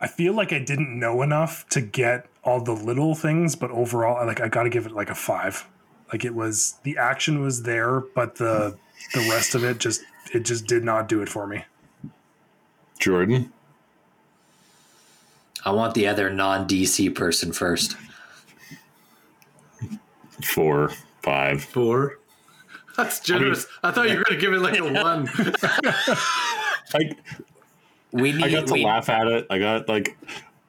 I 0.00 0.08
feel 0.08 0.34
like 0.34 0.52
I 0.52 0.58
didn't 0.58 0.98
know 0.98 1.22
enough 1.22 1.66
to 1.70 1.80
get 1.80 2.26
all 2.44 2.60
the 2.60 2.72
little 2.72 3.14
things, 3.14 3.56
but 3.56 3.70
overall, 3.70 4.16
I 4.16 4.24
like 4.24 4.40
I 4.40 4.48
got 4.48 4.64
to 4.64 4.70
give 4.70 4.86
it 4.86 4.92
like 4.92 5.10
a 5.10 5.14
five. 5.14 5.66
Like 6.12 6.24
it 6.24 6.34
was 6.34 6.78
the 6.82 6.98
action 6.98 7.40
was 7.40 7.62
there, 7.62 8.00
but 8.00 8.36
the 8.36 8.76
the 9.14 9.20
rest 9.30 9.54
of 9.54 9.64
it 9.64 9.78
just 9.78 10.02
it 10.32 10.40
just 10.40 10.66
did 10.66 10.84
not 10.84 11.08
do 11.08 11.22
it 11.22 11.28
for 11.28 11.46
me. 11.46 11.64
Jordan. 12.98 13.52
I 15.66 15.72
want 15.72 15.94
the 15.94 16.06
other 16.06 16.30
non 16.30 16.68
DC 16.68 17.12
person 17.16 17.52
first. 17.52 17.96
Four, 20.44 20.90
five. 21.22 21.64
Four. 21.64 22.20
That's 22.96 23.18
generous. 23.18 23.66
I, 23.82 23.90
thought 23.90 24.08
you 24.08 24.16
were 24.16 24.24
gonna 24.24 24.40
give 24.40 24.52
it 24.52 24.60
like 24.60 24.78
a 24.78 24.84
one. 24.84 25.28
I, 26.94 27.10
We 28.12 28.32
need. 28.32 28.44
I 28.44 28.50
got 28.50 28.68
to 28.68 28.74
we, 28.74 28.84
laugh 28.84 29.08
at 29.08 29.26
it. 29.26 29.46
I 29.50 29.58
got 29.58 29.88
like 29.88 30.16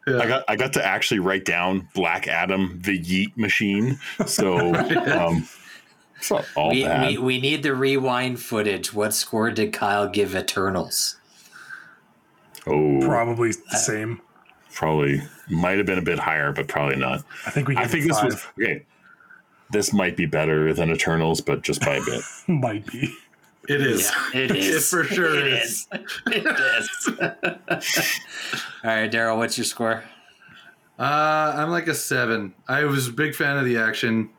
Yeah. 0.08 0.18
I 0.18 0.28
got 0.28 0.44
I 0.48 0.56
got 0.56 0.74
to 0.74 0.84
actually 0.84 1.20
write 1.20 1.46
down 1.46 1.88
Black 1.94 2.28
Adam, 2.28 2.82
the 2.84 3.00
Yeet 3.00 3.38
Machine. 3.38 4.00
So 4.26 4.74
um, 4.76 5.48
it's 6.16 6.32
not 6.32 6.46
all 6.56 6.72
we, 6.72 6.84
bad. 6.84 7.08
we, 7.08 7.18
we 7.20 7.40
need 7.40 7.62
the 7.62 7.76
rewind 7.76 8.40
footage. 8.40 8.94
What 8.96 9.14
score 9.14 9.52
did 9.52 9.74
Kyle 9.74 10.10
give 10.10 10.36
Eternals? 10.36 11.18
oh, 12.66 13.00
Probably 13.02 13.52
the 13.52 13.78
same. 13.78 14.22
Probably 14.78 15.22
might 15.50 15.78
have 15.78 15.86
been 15.88 15.98
a 15.98 16.02
bit 16.04 16.20
higher, 16.20 16.52
but 16.54 16.68
probably 16.68 16.96
not. 16.98 17.24
I 17.46 17.50
think 17.50 17.68
we. 17.68 17.76
I 17.76 17.88
think 17.88 18.06
this 18.08 18.18
five. 18.20 18.26
was 18.26 18.46
okay. 18.62 18.86
This 19.72 19.92
might 19.92 20.16
be 20.16 20.26
better 20.26 20.74
than 20.74 20.92
Eternals, 20.92 21.42
but 21.42 21.62
just 21.64 21.82
by 21.82 21.96
a 21.96 22.02
bit. 22.06 22.22
might 22.48 22.86
be. 22.86 23.14
It 23.68 23.82
is. 23.82 24.10
Yeah, 24.34 24.42
it 24.44 24.52
is. 24.56 24.76
It 24.94 24.98
for 24.98 25.04
sure 25.04 25.36
It 25.36 25.48
is. 25.54 25.88
is. 25.92 26.08
It 26.28 26.46
is. 26.46 27.10
All 28.84 28.90
right, 28.92 29.12
Daryl, 29.12 29.38
what's 29.38 29.58
your 29.58 29.66
score? 29.66 30.04
Uh, 31.00 31.54
I'm 31.56 31.70
like 31.70 31.88
a 31.88 31.94
seven. 31.96 32.54
I 32.68 32.86
was 32.86 33.08
a 33.08 33.12
big 33.12 33.36
fan 33.36 33.58
of 33.58 33.66
the 33.66 33.78
action, 33.78 34.30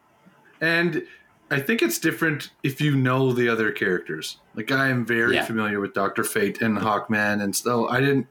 and 0.60 1.02
I 1.50 1.60
think 1.60 1.82
it's 1.82 1.98
different 1.98 2.50
if 2.62 2.80
you 2.80 2.96
know 2.96 3.32
the 3.32 3.48
other 3.48 3.70
characters. 3.70 4.38
Like 4.54 4.70
I 4.72 4.88
am 4.88 5.04
very 5.04 5.34
Yeah. 5.34 5.44
familiar 5.44 5.78
with 5.80 5.92
Doctor 5.94 6.24
Fate 6.24 6.62
and 6.62 6.78
Hawkman, 6.78 7.42
and 7.42 7.54
so 7.54 7.88
I 7.88 8.00
didn't 8.00 8.26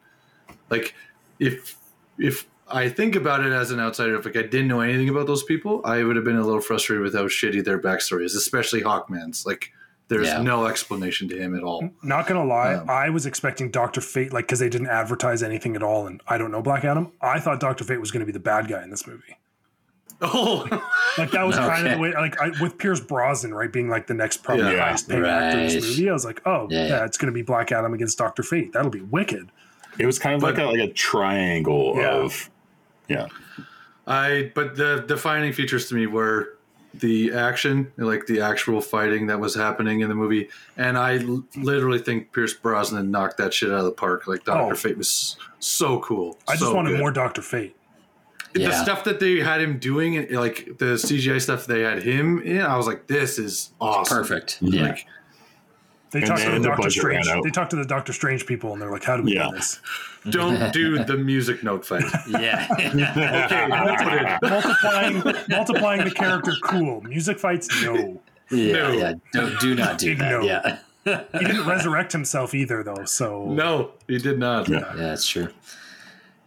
like 0.69 0.95
if 1.39 1.76
if 2.19 2.47
I 2.69 2.89
think 2.89 3.15
about 3.15 3.45
it 3.45 3.53
as 3.53 3.71
an 3.71 3.79
outsider. 3.79 4.15
If 4.15 4.25
like 4.25 4.35
I 4.35 4.41
didn't 4.41 4.67
know 4.67 4.81
anything 4.81 5.07
about 5.09 5.25
those 5.27 5.43
people, 5.43 5.81
I 5.85 6.03
would 6.03 6.15
have 6.17 6.25
been 6.25 6.35
a 6.37 6.43
little 6.43 6.59
frustrated 6.61 7.01
with 7.03 7.15
how 7.15 7.23
shitty 7.23 7.63
their 7.63 7.79
backstory 7.79 8.25
is, 8.25 8.35
especially 8.35 8.81
Hawkman's. 8.81 9.45
Like 9.45 9.71
there's 10.09 10.27
Yeah. 10.27 10.41
no 10.41 10.65
explanation 10.67 11.29
to 11.29 11.37
him 11.37 11.55
at 11.55 11.63
all. 11.63 11.89
Not 12.03 12.27
gonna 12.27 12.43
lie, 12.45 12.73
Um, 12.75 12.89
I 12.89 13.09
was 13.09 13.25
expecting 13.25 13.71
Doctor 13.71 14.01
Fate, 14.01 14.33
like 14.33 14.47
because 14.47 14.59
they 14.59 14.67
didn't 14.69 14.87
advertise 14.87 15.43
anything 15.43 15.75
at 15.77 15.83
all, 15.83 16.07
and 16.07 16.21
I 16.27 16.37
don't 16.37 16.51
know 16.51 16.61
Black 16.61 16.83
Adam. 16.83 17.11
I 17.21 17.39
thought 17.39 17.59
Doctor 17.61 17.83
Fate 17.85 17.99
was 18.01 18.11
going 18.11 18.19
to 18.21 18.25
be 18.25 18.31
the 18.33 18.39
bad 18.39 18.67
guy 18.67 18.83
in 18.83 18.89
this 18.89 19.07
movie. 19.07 19.37
Oh, 20.21 20.63
Like 21.17 21.31
that 21.31 21.43
was 21.45 21.55
kind 21.55 21.87
of 21.87 21.93
the 21.93 21.99
way, 21.99 22.13
like 22.13 22.39
I, 22.41 22.49
with 22.61 22.77
Pierce 22.77 22.99
Brosnan, 22.99 23.53
right, 23.53 23.71
being 23.71 23.87
like 23.89 24.07
the 24.07 24.13
next 24.13 24.43
probably 24.43 24.65
Yeah. 24.73 24.85
highest 24.85 25.07
paid 25.09 25.23
actor 25.23 25.59
in 25.59 25.67
this 25.67 25.75
movie. 25.83 26.09
I 26.09 26.13
was 26.13 26.25
like, 26.25 26.41
oh 26.45 26.67
Yeah, 26.69 26.81
yeah, 26.83 26.87
yeah. 26.89 27.05
it's 27.05 27.17
going 27.17 27.27
to 27.27 27.33
be 27.33 27.41
Black 27.43 27.71
Adam 27.71 27.93
against 27.93 28.17
Doctor 28.17 28.43
Fate. 28.43 28.73
That'll 28.73 28.89
be 28.91 29.01
wicked. 29.01 29.51
It 29.99 30.05
was 30.05 30.19
kind 30.19 30.35
of 30.35 30.43
like 30.43 30.57
a, 30.57 30.65
like 30.65 30.79
a 30.79 30.93
triangle 30.93 31.93
Yeah. 31.97 32.09
of 32.11 32.49
yeah. 33.07 33.27
I 34.05 34.51
but 34.55 34.75
the 34.75 35.03
defining 35.07 35.53
features 35.53 35.89
to 35.89 35.95
me 35.95 36.07
were 36.07 36.53
the 36.93 37.31
action, 37.33 37.91
like 37.97 38.25
the 38.25 38.41
actual 38.41 38.81
fighting 38.81 39.27
that 39.27 39.39
was 39.39 39.53
happening 39.53 39.99
in 39.99 40.09
the 40.09 40.15
movie, 40.15 40.49
and 40.77 40.97
I 40.97 41.19
l- 41.19 41.43
literally 41.55 41.99
think 41.99 42.31
Pierce 42.31 42.53
Brosnan 42.53 43.11
knocked 43.11 43.37
that 43.37 43.53
shit 43.53 43.69
out 43.71 43.79
of 43.79 43.85
the 43.85 43.91
park. 43.91 44.25
Like 44.27 44.43
Doctor 44.45 44.73
Oh. 44.73 44.75
Fate 44.75 44.97
was 44.97 45.37
so 45.59 45.99
cool. 45.99 46.37
I 46.47 46.53
just 46.53 46.63
so 46.63 46.73
wanted 46.73 46.91
good. 46.91 46.99
more 46.99 47.11
Doctor 47.11 47.41
Fate. 47.41 47.75
The 48.53 48.71
stuff 48.71 49.03
that 49.03 49.19
they 49.19 49.37
had 49.39 49.61
him 49.61 49.77
doing, 49.77 50.33
like 50.33 50.77
the 50.79 50.95
CGI 50.97 51.39
stuff 51.39 51.67
they 51.67 51.81
had 51.81 52.01
him 52.01 52.39
in, 52.41 52.61
I 52.61 52.75
was 52.75 52.87
like, 52.87 53.05
this 53.05 53.37
is 53.37 53.71
awesome. 53.79 54.17
Perfect. 54.17 54.57
Yeah. 54.61 54.83
Like, 54.83 55.05
They 56.11 56.19
And 56.19 56.27
talked 56.27 56.41
to 56.41 56.45
then 56.49 56.61
the 56.61 56.69
the 56.69 56.75
Doctor 56.75 56.89
Strange. 56.89 57.27
They 57.43 57.49
talked 57.49 57.71
to 57.71 57.75
the 57.75 57.85
Doctor 57.85 58.13
Strange 58.13 58.45
people, 58.45 58.71
and 58.73 58.81
they're 58.81 58.91
like, 58.91 59.03
"How 59.03 59.17
do 59.17 59.23
we 59.23 59.35
Yeah. 59.35 59.49
do 59.49 59.55
this? 59.57 59.79
don't 60.29 60.71
do 60.73 61.03
the 61.03 61.17
music 61.17 61.63
note 61.63 61.85
fight. 61.85 62.03
Yeah. 62.27 62.67
Okay, 62.79 63.67
noted. 63.67 64.37
multiplying, 64.41 65.23
multiplying 65.49 66.03
the 66.03 66.11
character. 66.11 66.51
Cool. 66.63 67.01
Music 67.01 67.39
fights. 67.39 67.67
No, 67.83 68.21
yeah. 68.51 68.73
No. 68.73 68.91
Yeah. 68.91 69.13
Don't, 69.33 69.59
do 69.59 69.75
not 69.75 69.97
do 69.97 70.15
that. 70.15 70.29
no. 70.29 70.41
Yeah. 70.43 70.77
he 71.39 71.45
didn't 71.45 71.65
resurrect 71.65 72.11
himself 72.11 72.53
either, 72.53 72.83
though. 72.83 73.05
So 73.05 73.45
No, 73.45 73.91
he 74.07 74.17
did 74.17 74.39
not. 74.39 74.67
Yeah. 74.69 74.79
Yeah, 74.79 74.93
that's 74.95 75.27
true. 75.27 75.49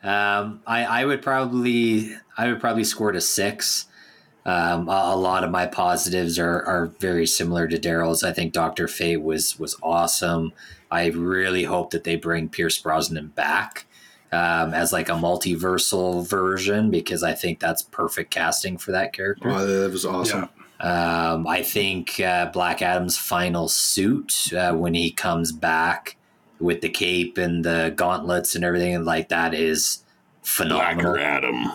Um, 0.03 0.61
I, 0.66 0.85
I 0.85 1.05
would 1.05 1.20
probably 1.23 2.14
I 2.38 2.49
would 2.49 2.61
probably 2.61 2.85
score 2.85 3.11
it 3.11 3.16
a 3.16 3.20
six. 3.20 3.87
Um, 4.46 4.88
a, 4.88 5.12
a 5.12 5.16
lot 5.16 5.44
of 5.44 5.50
my 5.50 5.66
positives 5.66 6.38
are, 6.38 6.62
are 6.62 6.87
very 6.98 7.26
similar 7.26 7.68
to 7.68 7.79
Daryl's. 7.79 8.24
I 8.24 8.33
think 8.33 8.53
Doctor 8.53 8.88
Fate 8.88 9.22
was 9.22 9.59
was 9.59 9.76
awesome. 9.83 10.53
I 10.90 11.07
really 11.09 11.64
hope 11.64 11.90
that 11.90 12.05
they 12.05 12.16
bring 12.16 12.48
Pierce 12.48 12.79
Brosnan 12.79 13.29
back 13.29 13.87
um, 14.33 14.74
as 14.74 14.92
like 14.92 15.09
a 15.09 15.12
multiversal 15.12 16.26
version 16.26 16.90
because 16.90 17.22
I 17.22 17.35
think 17.35 17.61
that's 17.61 17.83
perfect 17.83 18.31
casting 18.31 18.79
for 18.79 18.92
that 18.92 19.12
character. 19.12 19.50
Oh, 19.50 19.66
that 19.66 19.90
was 19.90 20.05
awesome. 20.05 20.48
Um, 20.81 21.46
I 21.46 21.62
think 21.62 22.18
uh, 22.20 22.46
Black 22.46 22.81
Adam's 22.81 23.18
final 23.18 23.68
suit 23.68 24.53
uh, 24.55 24.72
when 24.72 24.94
he 24.94 25.11
comes 25.11 25.53
back 25.53 26.16
with 26.59 26.81
the 26.81 26.88
cape 26.88 27.37
and 27.38 27.64
the 27.64 27.92
gauntlets 27.94 28.55
and 28.55 28.64
everything 28.64 29.05
like 29.05 29.29
that 29.29 29.53
is 29.53 30.05
phenomenal. 30.42 31.12
Blacker 31.12 31.18
Adam. 31.18 31.72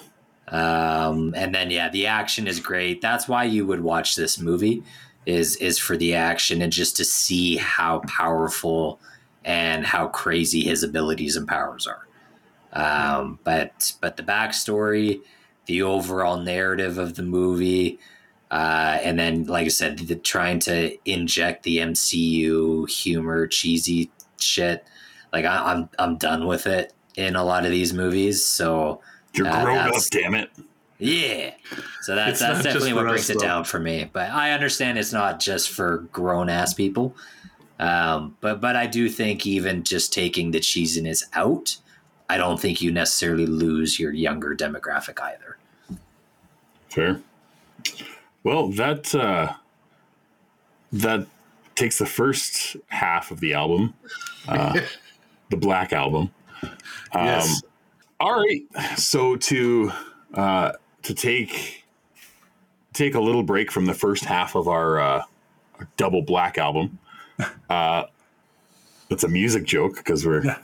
Um, 0.47 1.34
and 1.36 1.55
then 1.55 1.71
yeah, 1.71 1.89
the 1.89 2.08
action 2.08 2.47
is 2.47 2.60
great. 2.60 3.01
That's 3.01 3.27
why 3.27 3.45
you 3.45 3.65
would 3.65 3.81
watch 3.81 4.15
this 4.15 4.39
movie 4.39 4.84
is 5.25 5.55
is 5.58 5.79
for 5.79 5.97
the 5.97 6.13
action 6.13 6.62
and 6.62 6.71
just 6.71 6.95
to 6.97 7.05
see 7.05 7.58
how 7.58 7.99
powerful 8.08 8.99
and 9.43 9.86
how 9.86 10.08
crazy 10.08 10.62
his 10.62 10.84
abilities 10.84 11.36
and 11.36 11.47
powers 11.47 11.88
are. 11.88 12.08
Um, 12.73 13.39
but 13.43 13.93
but 14.01 14.17
the 14.17 14.23
backstory, 14.23 15.21
the 15.65 15.81
overall 15.81 16.38
narrative 16.38 16.97
of 16.99 17.15
the 17.15 17.23
movie, 17.23 17.99
uh, 18.51 18.99
and 19.03 19.17
then 19.17 19.45
like 19.45 19.65
I 19.65 19.69
said, 19.69 19.97
the, 19.97 20.15
trying 20.15 20.60
to 20.62 20.95
inject 21.10 21.63
the 21.63 21.77
MCU 21.77 22.88
humor, 22.89 23.47
cheesy 23.47 24.12
shit. 24.39 24.86
Like 25.34 25.45
I, 25.45 25.73
I'm 25.73 25.89
I'm 25.97 26.17
done 26.17 26.45
with 26.45 26.67
it 26.67 26.93
in 27.15 27.36
a 27.36 27.43
lot 27.43 27.65
of 27.65 27.71
these 27.71 27.93
movies. 27.93 28.45
So. 28.45 29.01
You're 29.36 29.48
Uh, 29.48 29.63
grown 29.63 29.78
up, 29.78 29.93
damn 30.12 30.36
it. 30.36 30.50
Yeah. 30.98 31.54
So 32.02 32.15
that's 32.15 32.39
that's 32.39 32.63
definitely 32.63 32.93
what 32.93 33.02
for 33.02 33.10
brings 33.10 33.30
us, 33.30 33.36
it 33.36 33.39
down 33.39 33.65
for 33.65 33.80
me. 33.80 34.10
But 34.12 34.30
I 34.32 34.52
understand 34.52 34.98
it's 34.98 35.12
not 35.12 35.39
just 35.39 35.69
for 35.69 36.00
grown 36.13 36.50
ass 36.50 36.74
people. 36.74 37.15
Um, 37.80 38.38
but 38.39 38.62
but 38.62 38.76
I 38.76 38.88
do 38.88 39.10
think 39.10 39.45
even 39.45 39.84
just 39.84 40.13
taking 40.13 40.52
the 40.52 40.60
cheesiness 40.60 41.24
out, 41.34 41.78
I 42.30 42.38
don't 42.38 42.60
think 42.60 42.82
you 42.82 42.91
necessarily 42.91 43.45
lose 43.45 44.00
your 44.00 44.13
younger 44.13 44.56
demographic 44.56 45.19
either. 45.19 45.58
Fair. 46.89 47.19
Well, 48.43 48.69
that 48.69 49.13
uh, 49.13 49.54
that 50.93 51.28
takes 51.76 51.98
the 51.98 52.06
first 52.06 52.78
half 52.88 53.32
of 53.32 53.41
the 53.41 53.54
album, 53.54 53.93
uh, 54.48 54.80
the 55.50 55.58
Black 55.58 55.91
Album. 55.91 56.32
Um, 56.63 56.71
Yes. 57.26 57.62
All 58.19 58.34
right. 58.43 58.62
So 58.97 59.36
to 59.36 59.91
uh, 60.34 60.71
to 61.04 61.13
take 61.13 61.86
take 62.93 63.15
a 63.15 63.19
little 63.19 63.43
break 63.43 63.71
from 63.71 63.86
the 63.86 63.93
first 63.93 64.23
half 64.25 64.56
of 64.56 64.67
our, 64.69 64.99
uh, 64.99 65.23
our 65.80 65.88
double 65.97 66.21
Black 66.21 66.58
Album. 66.58 66.99
Uh, 67.69 68.06
it's 69.10 69.25
a 69.25 69.28
music 69.28 69.65
joke 69.65 69.97
because 69.97 70.25
we're 70.25 70.45
Yeah. 70.45 70.58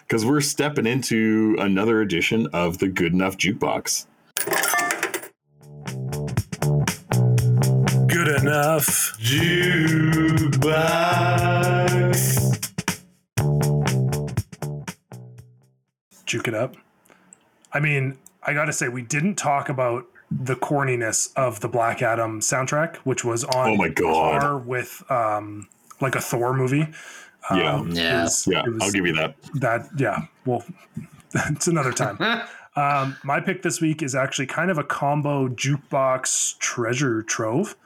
because 0.00 0.26
we're 0.26 0.42
stepping 0.42 0.86
into 0.86 1.56
another 1.58 2.02
edition 2.02 2.46
of 2.52 2.76
the 2.78 2.88
Good 2.88 3.14
Enough 3.14 3.38
Jukebox. 3.38 4.04
good 8.08 8.28
enough. 8.42 9.16
Juke 16.44 16.54
it 16.54 16.60
up. 16.60 16.76
I 17.72 17.80
mean, 17.80 18.18
I 18.42 18.52
got 18.52 18.66
to 18.66 18.72
say, 18.72 18.88
we 18.88 19.02
didn't 19.02 19.36
talk 19.36 19.68
about 19.68 20.06
the 20.30 20.54
corniness 20.56 21.32
of 21.36 21.60
the 21.60 21.68
Black 21.68 22.02
Adam 22.02 22.40
soundtrack, 22.40 22.96
which 22.98 23.24
was 23.24 23.44
on 23.44 23.70
Oh 23.70 23.76
my 23.76 23.88
God. 23.88 24.40
par 24.40 24.58
with 24.58 25.02
um, 25.10 25.68
like 26.00 26.14
a 26.14 26.20
Thor 26.20 26.54
movie. 26.54 26.86
Yeah. 27.54 27.74
Um, 27.74 27.90
it 27.90 27.96
Yeah. 27.96 28.22
was- 28.24 28.46
Yeah, 28.46 28.62
it 28.64 28.72
was- 28.72 28.82
I'll 28.82 28.90
give 28.92 29.06
you 29.06 29.14
that. 29.14 29.36
that 29.56 29.88
yeah 29.98 30.22
well 30.46 30.64
it's 31.34 31.66
another 31.66 31.92
time 31.92 32.16
um, 32.76 33.16
my 33.22 33.38
pick 33.38 33.62
this 33.62 33.80
week 33.82 34.02
is 34.02 34.14
actually 34.14 34.46
kind 34.46 34.70
of 34.70 34.78
a 34.78 34.84
combo 34.84 35.48
jukebox 35.48 36.56
treasure 36.58 37.22
trove 37.22 37.76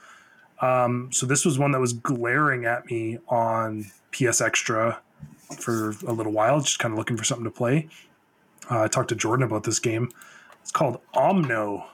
um, 0.61 1.09
so 1.11 1.25
this 1.25 1.43
was 1.45 1.59
one 1.59 1.71
that 1.73 1.79
was 1.81 1.91
glaring 1.91 2.63
at 2.65 2.85
me 2.85 3.17
on 3.27 3.85
ps 4.11 4.39
extra 4.39 4.99
for 5.59 5.89
a 6.07 6.13
little 6.13 6.31
while 6.31 6.61
just 6.61 6.79
kind 6.79 6.93
of 6.93 6.97
looking 6.97 7.17
for 7.17 7.25
something 7.25 7.43
to 7.43 7.51
play 7.51 7.89
uh, 8.69 8.83
i 8.83 8.87
talked 8.87 9.09
to 9.09 9.15
jordan 9.15 9.43
about 9.43 9.63
this 9.63 9.79
game 9.79 10.09
it's 10.61 10.71
called 10.71 10.99
omno 11.15 11.85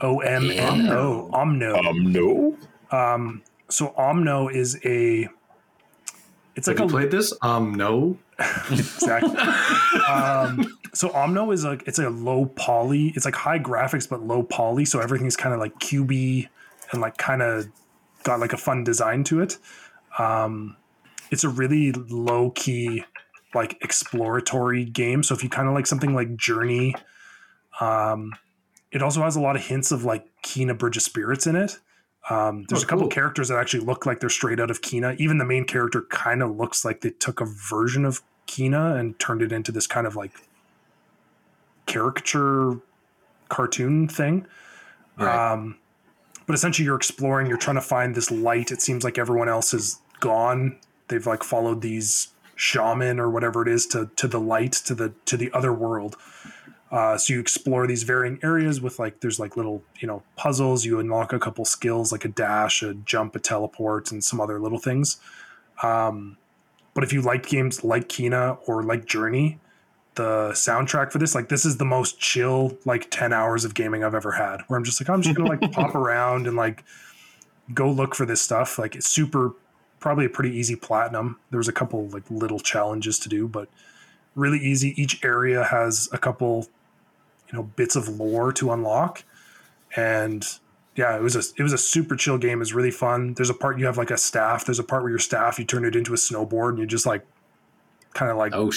o-m-n-o 0.00 1.30
omno 1.32 1.78
Um, 1.88 2.12
no. 2.12 2.56
um, 2.90 3.42
so 3.68 3.94
omno 3.98 4.52
is 4.52 4.78
a 4.84 5.28
it's 6.56 6.66
Have 6.68 6.76
like 6.76 6.80
you 6.80 6.86
a 6.86 6.88
played 6.88 7.10
this? 7.10 7.32
Um, 7.42 7.74
no. 7.74 8.16
exactly. 8.70 9.36
um, 10.08 10.78
so 10.92 11.08
Omno 11.08 11.52
is 11.52 11.64
like 11.64 11.82
it's 11.88 11.98
a 11.98 12.10
low 12.10 12.46
poly. 12.46 13.08
It's 13.16 13.24
like 13.24 13.34
high 13.34 13.58
graphics 13.58 14.08
but 14.08 14.22
low 14.22 14.44
poly, 14.44 14.84
so 14.84 15.00
everything's 15.00 15.36
kind 15.36 15.52
of 15.52 15.58
like 15.60 15.74
cubey 15.80 16.48
and 16.92 17.00
like 17.00 17.16
kind 17.16 17.42
of 17.42 17.66
got 18.22 18.38
like 18.38 18.52
a 18.52 18.56
fun 18.56 18.84
design 18.84 19.24
to 19.24 19.40
it. 19.40 19.58
Um, 20.18 20.76
it's 21.32 21.42
a 21.42 21.48
really 21.48 21.90
low 21.92 22.50
key 22.50 23.04
like 23.54 23.78
exploratory 23.82 24.84
game. 24.84 25.22
So 25.22 25.34
if 25.34 25.42
you 25.42 25.48
kind 25.48 25.68
of 25.68 25.74
like 25.74 25.86
something 25.86 26.14
like 26.14 26.36
Journey, 26.36 26.94
um, 27.80 28.32
it 28.92 29.02
also 29.02 29.22
has 29.22 29.36
a 29.36 29.40
lot 29.40 29.56
of 29.56 29.62
hints 29.66 29.90
of 29.92 30.04
like 30.04 30.26
Kena 30.42 30.78
Bridge 30.78 30.96
of 30.96 31.02
Spirits 31.02 31.46
in 31.46 31.56
it. 31.56 31.78
Um, 32.30 32.64
there's 32.68 32.82
Oh, 32.82 32.86
a 32.86 32.88
couple 32.88 33.02
cool. 33.04 33.10
characters 33.10 33.48
that 33.48 33.58
actually 33.58 33.84
look 33.84 34.06
like 34.06 34.20
they're 34.20 34.30
straight 34.30 34.58
out 34.60 34.70
of 34.70 34.80
Kena. 34.80 35.16
Even 35.18 35.38
the 35.38 35.44
main 35.44 35.64
character 35.64 36.02
kind 36.10 36.42
of 36.42 36.56
looks 36.56 36.84
like 36.84 37.02
they 37.02 37.10
took 37.10 37.40
a 37.40 37.44
version 37.44 38.04
of 38.04 38.22
Kena 38.46 38.98
and 38.98 39.18
turned 39.18 39.42
it 39.42 39.52
into 39.52 39.72
this 39.72 39.86
kind 39.86 40.06
of 40.06 40.16
like 40.16 40.32
caricature 41.86 42.78
cartoon 43.48 44.08
thing. 44.08 44.46
Right. 45.18 45.52
Um, 45.52 45.76
but 46.46 46.54
essentially, 46.54 46.84
you're 46.84 46.96
exploring. 46.96 47.46
You're 47.46 47.56
trying 47.58 47.76
to 47.76 47.82
find 47.82 48.14
this 48.14 48.30
light. 48.30 48.70
It 48.70 48.82
seems 48.82 49.04
like 49.04 49.18
everyone 49.18 49.48
else 49.48 49.72
is 49.72 50.00
gone. 50.20 50.78
They've 51.08 51.26
like 51.26 51.42
followed 51.42 51.80
these 51.82 52.28
shaman 52.56 53.18
or 53.18 53.30
whatever 53.30 53.62
it 53.62 53.68
is 53.68 53.86
to 53.88 54.10
to 54.16 54.28
the 54.28 54.40
light 54.40 54.72
to 54.72 54.94
the 54.94 55.12
to 55.26 55.36
the 55.36 55.50
other 55.52 55.72
world. 55.72 56.16
Uh, 56.90 57.18
so 57.18 57.32
you 57.32 57.40
explore 57.40 57.86
these 57.88 58.04
varying 58.04 58.38
areas 58.42 58.80
with 58.80 58.98
like 58.98 59.20
there's 59.20 59.40
like 59.40 59.56
little 59.56 59.82
you 59.98 60.06
know 60.06 60.22
puzzles. 60.36 60.84
You 60.84 61.00
unlock 61.00 61.32
a 61.32 61.38
couple 61.38 61.64
skills 61.64 62.12
like 62.12 62.24
a 62.24 62.28
dash, 62.28 62.82
a 62.82 62.94
jump, 62.94 63.34
a 63.34 63.40
teleport, 63.40 64.12
and 64.12 64.22
some 64.22 64.40
other 64.40 64.60
little 64.60 64.78
things. 64.78 65.18
Um, 65.82 66.36
but 66.94 67.02
if 67.02 67.12
you 67.12 67.20
liked 67.20 67.48
games 67.48 67.82
like 67.82 68.08
Kena 68.08 68.58
or 68.66 68.84
like 68.84 69.06
Journey, 69.06 69.58
the 70.14 70.50
soundtrack 70.52 71.10
for 71.10 71.18
this, 71.18 71.34
like 71.34 71.48
this 71.48 71.64
is 71.64 71.78
the 71.78 71.84
most 71.84 72.20
chill 72.20 72.78
like 72.84 73.10
ten 73.10 73.32
hours 73.32 73.64
of 73.64 73.74
gaming 73.74 74.04
I've 74.04 74.14
ever 74.14 74.32
had. 74.32 74.62
Where 74.68 74.76
I'm 74.76 74.84
just 74.84 75.00
like 75.00 75.10
I'm 75.10 75.22
just 75.22 75.34
gonna 75.34 75.48
like 75.48 75.72
pop 75.72 75.94
around 75.96 76.46
and 76.46 76.56
like 76.56 76.84
go 77.72 77.90
look 77.90 78.14
for 78.14 78.26
this 78.26 78.42
stuff. 78.42 78.78
Like 78.78 78.94
it's 78.94 79.08
super, 79.08 79.54
probably 80.04 80.26
a 80.26 80.28
pretty 80.28 80.54
easy 80.54 80.76
platinum. 80.76 81.38
There 81.48 81.56
was 81.56 81.66
a 81.66 81.72
couple 81.72 82.06
like 82.08 82.24
little 82.30 82.60
challenges 82.60 83.18
to 83.20 83.30
do, 83.30 83.48
but 83.48 83.70
really 84.34 84.58
easy. 84.58 84.92
Each 85.00 85.24
area 85.24 85.64
has 85.64 86.10
a 86.12 86.18
couple, 86.18 86.68
you 87.48 87.56
know, 87.56 87.62
bits 87.62 87.96
of 87.96 88.06
lore 88.20 88.52
to 88.52 88.70
unlock, 88.70 89.24
and 89.96 90.46
yeah, 90.94 91.16
it 91.16 91.22
was 91.22 91.34
a 91.34 91.42
it 91.58 91.62
was 91.62 91.72
a 91.72 91.78
super 91.78 92.16
chill 92.16 92.36
game. 92.36 92.58
It 92.58 92.66
was 92.66 92.74
really 92.74 92.90
fun. 92.90 93.32
There's 93.32 93.48
a 93.48 93.54
part 93.54 93.78
you 93.78 93.86
have 93.86 93.96
like 93.96 94.10
a 94.10 94.18
staff. 94.18 94.66
There's 94.66 94.78
a 94.78 94.84
part 94.84 95.04
where 95.04 95.10
your 95.10 95.18
staff 95.18 95.58
you 95.58 95.64
turn 95.64 95.86
it 95.86 95.96
into 95.96 96.12
a 96.12 96.16
snowboard 96.16 96.70
and 96.70 96.78
you 96.80 96.86
just 96.86 97.06
like 97.06 97.26
kind 98.12 98.30
of 98.30 98.36
like 98.36 98.52
Oh, 98.54 98.70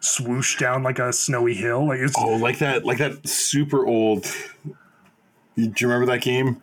swoosh 0.00 0.56
down 0.56 0.84
like 0.84 1.00
a 1.00 1.12
snowy 1.12 1.54
hill. 1.54 1.88
Like 1.88 1.98
it's 1.98 2.14
Oh, 2.16 2.36
like 2.36 2.60
that, 2.60 2.86
like 2.86 2.98
that 2.98 3.26
super 3.28 3.84
old. 3.84 4.22
Do 4.64 4.72
you 5.56 5.88
remember 5.88 6.06
that 6.06 6.22
game? 6.22 6.62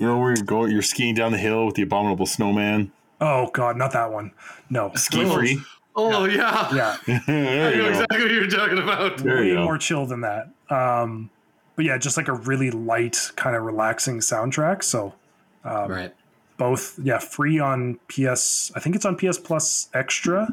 You 0.00 0.06
know 0.06 0.18
where 0.18 0.34
you're 0.34 0.44
going, 0.44 0.72
you're 0.72 0.82
skiing 0.82 1.14
down 1.14 1.30
the 1.32 1.38
hill 1.38 1.66
with 1.66 1.74
the 1.76 1.82
abominable 1.82 2.26
snowman. 2.26 2.90
oh 3.20 3.50
god, 3.52 3.76
not 3.76 3.92
that 3.92 4.10
one. 4.12 4.32
No, 4.70 4.90
Ski 4.94 5.24
Oh. 5.24 5.34
free. 5.36 5.60
Oh 5.96 6.24
yeah. 6.24 6.74
yeah, 7.06 7.20
there 7.26 7.68
I 7.68 7.70
you 7.72 7.76
know 7.78 7.84
go. 7.84 7.90
exactly 7.90 8.22
what 8.22 8.30
you're 8.32 8.46
talking 8.48 8.78
about. 8.78 9.18
There 9.18 9.36
way 9.36 9.48
you 9.48 9.54
go. 9.54 9.64
more 9.64 9.76
chill 9.78 10.06
than 10.06 10.22
that. 10.22 10.48
Um, 10.70 11.28
but 11.76 11.84
yeah, 11.84 11.98
just 11.98 12.16
like 12.16 12.28
a 12.28 12.32
really 12.32 12.70
light, 12.70 13.30
kind 13.36 13.54
of 13.56 13.62
relaxing 13.62 14.20
soundtrack. 14.20 14.82
So 14.82 15.14
right. 15.64 16.14
both, 16.56 16.98
yeah, 17.02 17.18
free 17.18 17.58
on 17.58 17.98
PS. 18.08 18.72
I 18.74 18.80
think 18.80 18.96
it's 18.96 19.04
on 19.04 19.16
PS 19.16 19.36
Plus 19.38 19.88
Extra, 19.92 20.48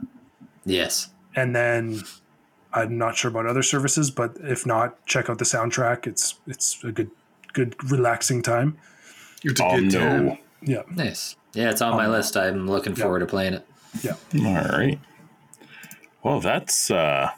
Yes. 0.65 1.09
and 1.35 1.55
then 1.55 2.01
I'm 2.73 2.97
not 2.97 3.15
sure 3.15 3.29
about 3.31 3.45
other 3.45 3.63
services, 3.63 4.11
but 4.11 4.35
if 4.41 4.65
not, 4.65 5.05
check 5.05 5.29
out 5.29 5.37
the 5.37 5.45
soundtrack. 5.45 6.05
It's 6.07 6.35
it's 6.47 6.83
a 6.83 6.91
good 6.91 7.11
good 7.53 7.75
relaxing 7.91 8.41
time. 8.41 8.77
It's 9.43 9.59
a 9.59 9.65
Oh 9.65 9.79
good 9.79 9.93
no! 9.93 9.99
time. 9.99 10.37
Yeah, 10.61 10.81
Nice. 10.93 11.35
Yeah, 11.53 11.69
it's 11.71 11.81
on 11.81 11.95
my 11.95 12.07
list. 12.07 12.35
I'm 12.37 12.67
looking 12.67 12.95
Yeah. 12.95 13.03
forward 13.03 13.19
to 13.19 13.25
playing 13.25 13.53
it. 13.53 13.65
yeah. 14.01 14.15
All 14.45 14.53
right. 14.77 14.99
Well, 16.23 16.39
that's 16.39 16.91
uh, 16.91 17.29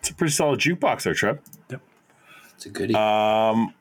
it's 0.00 0.10
a 0.10 0.14
pretty 0.14 0.32
solid 0.32 0.60
jukebox 0.60 1.02
there, 1.02 1.14
Yep. 1.70 1.80
It's 2.54 2.66
a 2.66 2.70
goodie. 2.70 2.94
Um, 2.94 3.74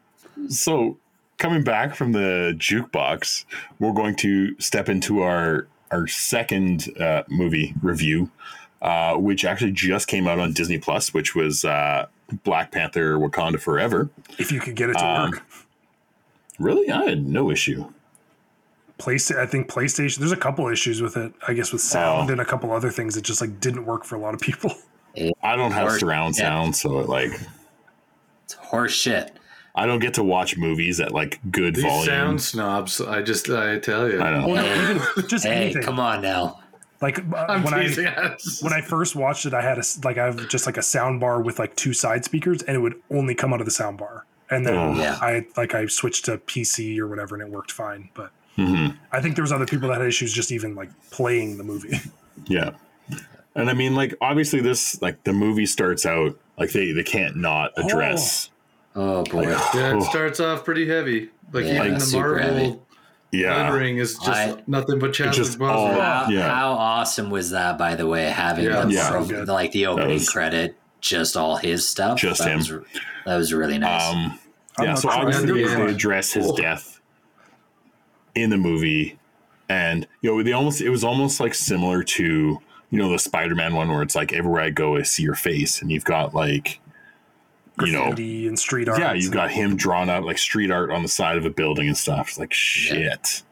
so 0.50 0.98
coming 1.38 1.64
back 1.64 1.96
from 1.96 2.12
the 2.12 2.54
jukebox, 2.58 3.46
we're 3.80 3.94
going 3.94 4.16
to 4.18 4.60
step 4.60 4.90
into 4.90 5.22
our 5.22 5.68
our 5.92 6.06
second 6.08 6.88
uh, 7.00 7.24
movie 7.30 7.74
review, 7.82 8.30
uh, 8.82 9.16
which 9.16 9.44
actually 9.44 9.72
just 9.72 10.08
came 10.08 10.28
out 10.28 10.38
on 10.40 10.54
Disney 10.54 10.78
Plus, 10.78 11.14
which 11.14 11.34
was 11.34 11.66
uh, 11.66 12.06
Black 12.44 12.72
Panther: 12.72 13.18
Wakanda 13.18 13.60
Forever. 13.60 14.10
If 14.38 14.52
you 14.52 14.60
could 14.60 14.76
get 14.76 14.92
it 14.92 14.98
to 14.98 15.06
Um, 15.06 15.32
work, 15.32 15.44
Really, 16.60 16.92
I 16.92 17.06
had 17.06 17.26
no 17.26 17.50
issue. 17.52 17.92
Place 18.98 19.32
I 19.32 19.46
think 19.46 19.68
PlayStation. 19.70 20.18
There's 20.18 20.34
a 20.34 20.38
couple 20.38 20.68
issues 20.68 21.02
with 21.02 21.16
it. 21.16 21.32
I 21.48 21.54
guess 21.54 21.72
with 21.72 21.82
sound 21.82 22.30
Oh. 22.30 22.32
and 22.34 22.42
a 22.42 22.46
couple 22.46 22.72
other 22.74 22.92
things 22.92 23.16
that 23.16 23.22
just 23.22 23.40
like 23.40 23.60
didn't 23.62 23.86
work 23.86 24.04
for 24.04 24.16
a 24.16 24.20
lot 24.20 24.34
of 24.34 24.42
people. 24.42 24.74
I 25.42 25.56
don't 25.56 25.72
have 25.72 25.88
Or- 25.88 26.00
surround 26.00 26.36
yeah. 26.38 26.44
sound, 26.44 26.76
so 26.76 27.00
it, 27.00 27.08
like 27.10 27.32
it's 28.44 28.54
horse 28.56 28.94
shit. 28.94 29.32
I 29.74 29.86
don't 29.86 30.00
get 30.00 30.16
to 30.16 30.24
watch 30.24 30.58
movies 30.58 31.00
at 31.00 31.14
like 31.14 31.40
good 31.50 31.76
These 31.76 31.86
volume. 31.86 32.06
sound 32.06 32.42
snobs. 32.42 33.00
I 33.00 33.22
just 33.22 33.50
I 33.50 33.80
tell 33.80 34.12
you. 34.12 34.22
I 34.22 34.32
don't. 34.32 34.54
no, 34.54 34.92
even 34.92 35.28
just 35.30 35.46
Hey, 35.46 35.54
anything. 35.66 35.84
come 35.84 36.00
on 36.00 36.22
now. 36.22 36.60
Like 37.02 37.20
uh, 37.20 37.46
I'm 37.48 37.64
when 37.64 37.74
I 37.74 37.84
teasing 37.84 38.08
us. 38.08 38.62
when 38.62 38.74
I 38.74 38.82
first 38.82 39.16
watched 39.16 39.46
it, 39.46 39.54
I 39.54 39.62
had 39.62 39.78
a 39.78 39.84
like 40.04 40.18
I 40.18 40.26
have 40.26 40.50
just 40.50 40.66
like 40.66 40.76
a 40.76 40.82
sound 40.82 41.22
bar 41.22 41.42
with 41.42 41.58
like 41.58 41.74
two 41.78 41.94
side 41.94 42.26
speakers, 42.26 42.62
and 42.64 42.76
it 42.76 42.80
would 42.80 42.96
only 43.10 43.34
come 43.34 43.54
out 43.54 43.62
of 43.62 43.66
the 43.66 43.72
sound 43.72 43.98
bar. 43.98 44.26
And 44.52 44.66
then 44.66 44.76
Oh. 44.76 44.94
Yeah. 44.96 45.18
I 45.22 45.46
like 45.58 45.76
I 45.76 45.86
switched 45.88 46.26
to 46.26 46.38
PC 46.40 46.98
or 47.00 47.08
whatever, 47.08 47.36
and 47.36 47.44
it 47.44 47.50
worked 47.50 47.72
fine. 47.72 48.10
But 48.14 48.32
Mhm. 48.58 48.96
I 49.12 49.22
think 49.22 49.36
there 49.36 49.44
was 49.44 49.52
other 49.52 49.66
people 49.66 49.90
that 49.90 50.00
had 50.00 50.08
issues 50.08 50.34
just 50.34 50.52
even 50.52 50.76
like 50.76 50.90
playing 51.12 51.58
the 51.58 51.64
movie. 51.64 52.00
Yeah. 52.48 52.72
And 53.56 53.70
I 53.70 53.74
mean, 53.74 53.96
like, 53.96 54.16
obviously, 54.22 54.62
this, 54.62 55.02
like, 55.02 55.24
the 55.26 55.34
movie 55.34 55.66
starts 55.66 56.06
out, 56.06 56.40
like, 56.58 56.72
they, 56.72 56.94
they 56.94 57.04
can't 57.04 57.36
not 57.36 57.72
address. 57.76 58.50
Oh 58.96 59.24
boy. 59.26 59.42
yeah, 59.42 59.92
Oh. 59.94 59.98
it 59.98 60.04
starts 60.04 60.40
off 60.40 60.64
pretty 60.64 60.88
heavy. 60.88 61.30
Like 61.52 61.66
Yeah, 61.66 61.82
even 61.84 61.96
the 61.96 62.00
super 62.00 62.38
heavy. 62.40 62.54
Marvel 62.62 62.86
Yeah. 63.32 63.56
lettering 63.58 63.98
is 63.98 64.14
just 64.20 64.30
I- 64.30 64.56
nothing 64.68 65.00
but 65.00 65.12
Chadwick 65.14 65.36
just 65.36 65.60
Boseman. 65.60 65.70
all- 65.70 65.92
How, 65.92 66.28
Yeah. 66.30 66.50
how 66.50 66.72
awesome 66.72 67.30
was 67.30 67.50
that, 67.52 67.78
by 67.78 67.96
the 67.96 68.08
way? 68.08 68.24
Having 68.30 68.66
Yeah. 68.66 68.86
the, 68.86 68.92
Yeah. 68.94 69.10
So 69.24 69.44
like 69.54 69.72
the 69.74 69.88
opening 69.88 70.14
was- 70.14 70.30
credit, 70.30 70.76
just 71.02 71.38
all 71.38 71.56
his 71.58 71.88
stuff. 71.88 72.18
Just 72.20 72.40
that 72.42 72.50
him. 72.50 72.58
Was, 72.58 72.70
that 73.26 73.36
was 73.38 73.54
really 73.54 73.78
nice. 73.78 74.14
Um, 74.14 74.40
yeah, 74.82 74.96
so 74.96 75.10
obviously 75.10 75.52
they, 75.52 75.62
Yeah. 75.70 75.88
address 75.88 76.34
his 76.34 76.48
Oh. 76.48 76.56
death 76.56 77.00
in 78.36 78.50
the 78.50 78.58
movie. 78.58 79.18
And, 79.68 80.08
you 80.22 80.32
know, 80.32 80.42
they 80.44 80.54
almost, 80.54 80.82
it 80.82 80.90
was 80.90 81.04
almost 81.04 81.40
like 81.40 81.54
similar 81.54 82.02
to, 82.04 82.24
you 82.92 82.98
know, 82.98 83.12
the 83.12 83.20
Spider 83.20 83.54
Man 83.56 83.76
one 83.76 83.90
where 83.90 84.02
it's 84.02 84.16
like, 84.16 84.34
everywhere 84.34 84.62
I 84.64 84.70
go, 84.72 84.98
I 84.98 85.04
see 85.04 85.24
your 85.24 85.36
face. 85.36 85.82
And 85.82 85.92
you've 85.92 86.06
got, 86.06 86.34
like, 86.34 86.80
you 87.82 87.92
know, 87.94 88.12
and 88.12 88.60
street 88.60 88.90
art. 88.90 89.00
yeah, 89.00 89.14
you've 89.14 89.32
got 89.32 89.52
him 89.52 89.78
drawn 89.78 90.10
out 90.10 90.26
like 90.26 90.38
street 90.38 90.70
art 90.70 90.92
on 90.92 91.02
the 91.02 91.08
side 91.08 91.38
of 91.38 91.46
a 91.46 91.50
building 91.50 91.88
and 91.88 91.96
stuff. 91.98 92.28
It's 92.30 92.40
like 92.40 92.52
shit. 92.52 93.44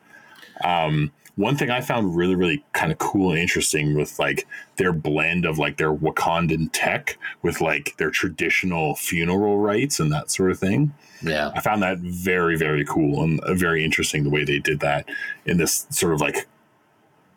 Um, 0.63 1.11
one 1.37 1.55
thing 1.55 1.69
I 1.69 1.81
found 1.81 2.15
really, 2.15 2.35
really 2.35 2.65
kind 2.73 2.91
of 2.91 2.97
cool 2.97 3.29
and 3.31 3.39
interesting 3.39 3.95
with 3.95 4.17
like 4.19 4.45
their 4.77 4.91
blend 4.91 5.45
of 5.45 5.57
like 5.59 5.77
their 5.77 5.93
Wakandan 5.93 6.69
tech 6.73 7.17
with 7.43 7.61
like 7.61 7.95
their 7.97 8.09
traditional 8.09 8.95
funeral 8.95 9.59
rites 9.59 9.99
and 9.99 10.11
that 10.11 10.31
sort 10.31 10.49
of 10.51 10.57
thing. 10.59 10.93
yeah. 11.21 11.51
I 11.55 11.61
found 11.61 11.83
that 11.83 11.99
very, 11.99 12.57
very 12.57 12.83
cool 12.83 13.23
and 13.23 13.39
uh, 13.41 13.53
very 13.53 13.85
interesting 13.85 14.23
the 14.23 14.31
way 14.31 14.43
they 14.43 14.57
did 14.59 14.79
that 14.79 15.07
in 15.45 15.57
this 15.57 15.85
sort 15.91 16.13
of 16.13 16.21
like 16.21 16.47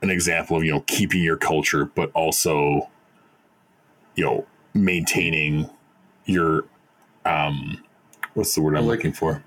an 0.03 0.09
example 0.09 0.57
of, 0.57 0.65
you 0.65 0.73
know, 0.73 0.81
keeping 0.87 1.23
your 1.23 1.37
culture, 1.37 1.85
but 1.85 2.11
also, 2.15 2.89
you 4.15 4.25
know, 4.25 4.47
maintaining 4.73 5.69
your, 6.25 6.65
um, 7.27 7.85
what's 8.33 8.55
the 8.55 8.63
word 8.63 8.77
I'm 8.79 8.87
Like- 8.87 8.97
looking 8.99 9.13
for? 9.13 9.45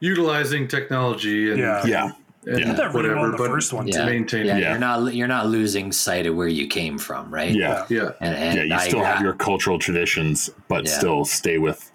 Utilizing 0.00 0.68
technology 0.68 1.50
and, 1.50 1.58
Yeah. 1.58 1.84
Yeah. 1.84 2.10
And 2.46 2.58
Yeah. 2.60 2.72
that 2.72 2.94
really 2.94 3.10
well 3.10 3.30
the 3.30 3.36
but 3.36 3.48
first 3.48 3.72
one 3.72 3.86
Yeah. 3.88 3.98
too. 4.00 4.06
maintain 4.06 4.46
Yeah, 4.46 4.58
Yeah. 4.58 4.70
you're 4.70 4.78
not 4.78 5.14
you're 5.14 5.28
not 5.28 5.46
losing 5.48 5.92
sight 5.92 6.26
of 6.26 6.34
where 6.36 6.48
you 6.48 6.66
came 6.66 6.98
from, 6.98 7.32
right? 7.32 7.50
Yeah. 7.54 7.84
Yeah. 7.88 8.10
and, 8.20 8.34
and 8.36 8.56
Yeah. 8.58 8.64
You 8.64 8.74
I- 8.74 8.88
still 8.88 9.04
have 9.04 9.18
I- 9.20 9.22
your 9.22 9.34
cultural 9.34 9.78
traditions, 9.78 10.48
but 10.68 10.86
Yeah. 10.86 10.92
still 10.98 11.24
stay 11.24 11.58
with 11.58 11.90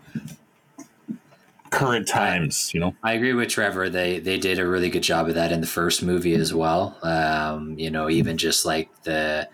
current 1.69 2.07
times, 2.07 2.71
you 2.73 2.79
know? 2.79 2.93
I 3.03 3.13
agree 3.13 3.33
with 3.33 3.49
Trevor. 3.49 3.89
They 3.89 4.19
they 4.19 4.37
did 4.37 4.59
a 4.59 4.67
really 4.67 4.89
good 4.89 5.01
job 5.03 5.27
of 5.27 5.35
that 5.35 5.51
in 5.51 5.61
the 5.61 5.67
first 5.67 6.03
movie 6.03 6.35
as 6.35 6.53
well. 6.53 6.97
Um, 7.01 7.75
you 7.79 7.89
know, 7.89 8.09
even 8.09 8.37
just 8.37 8.63
like 8.65 8.89
the, 9.03 9.47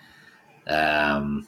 um, 0.67 1.47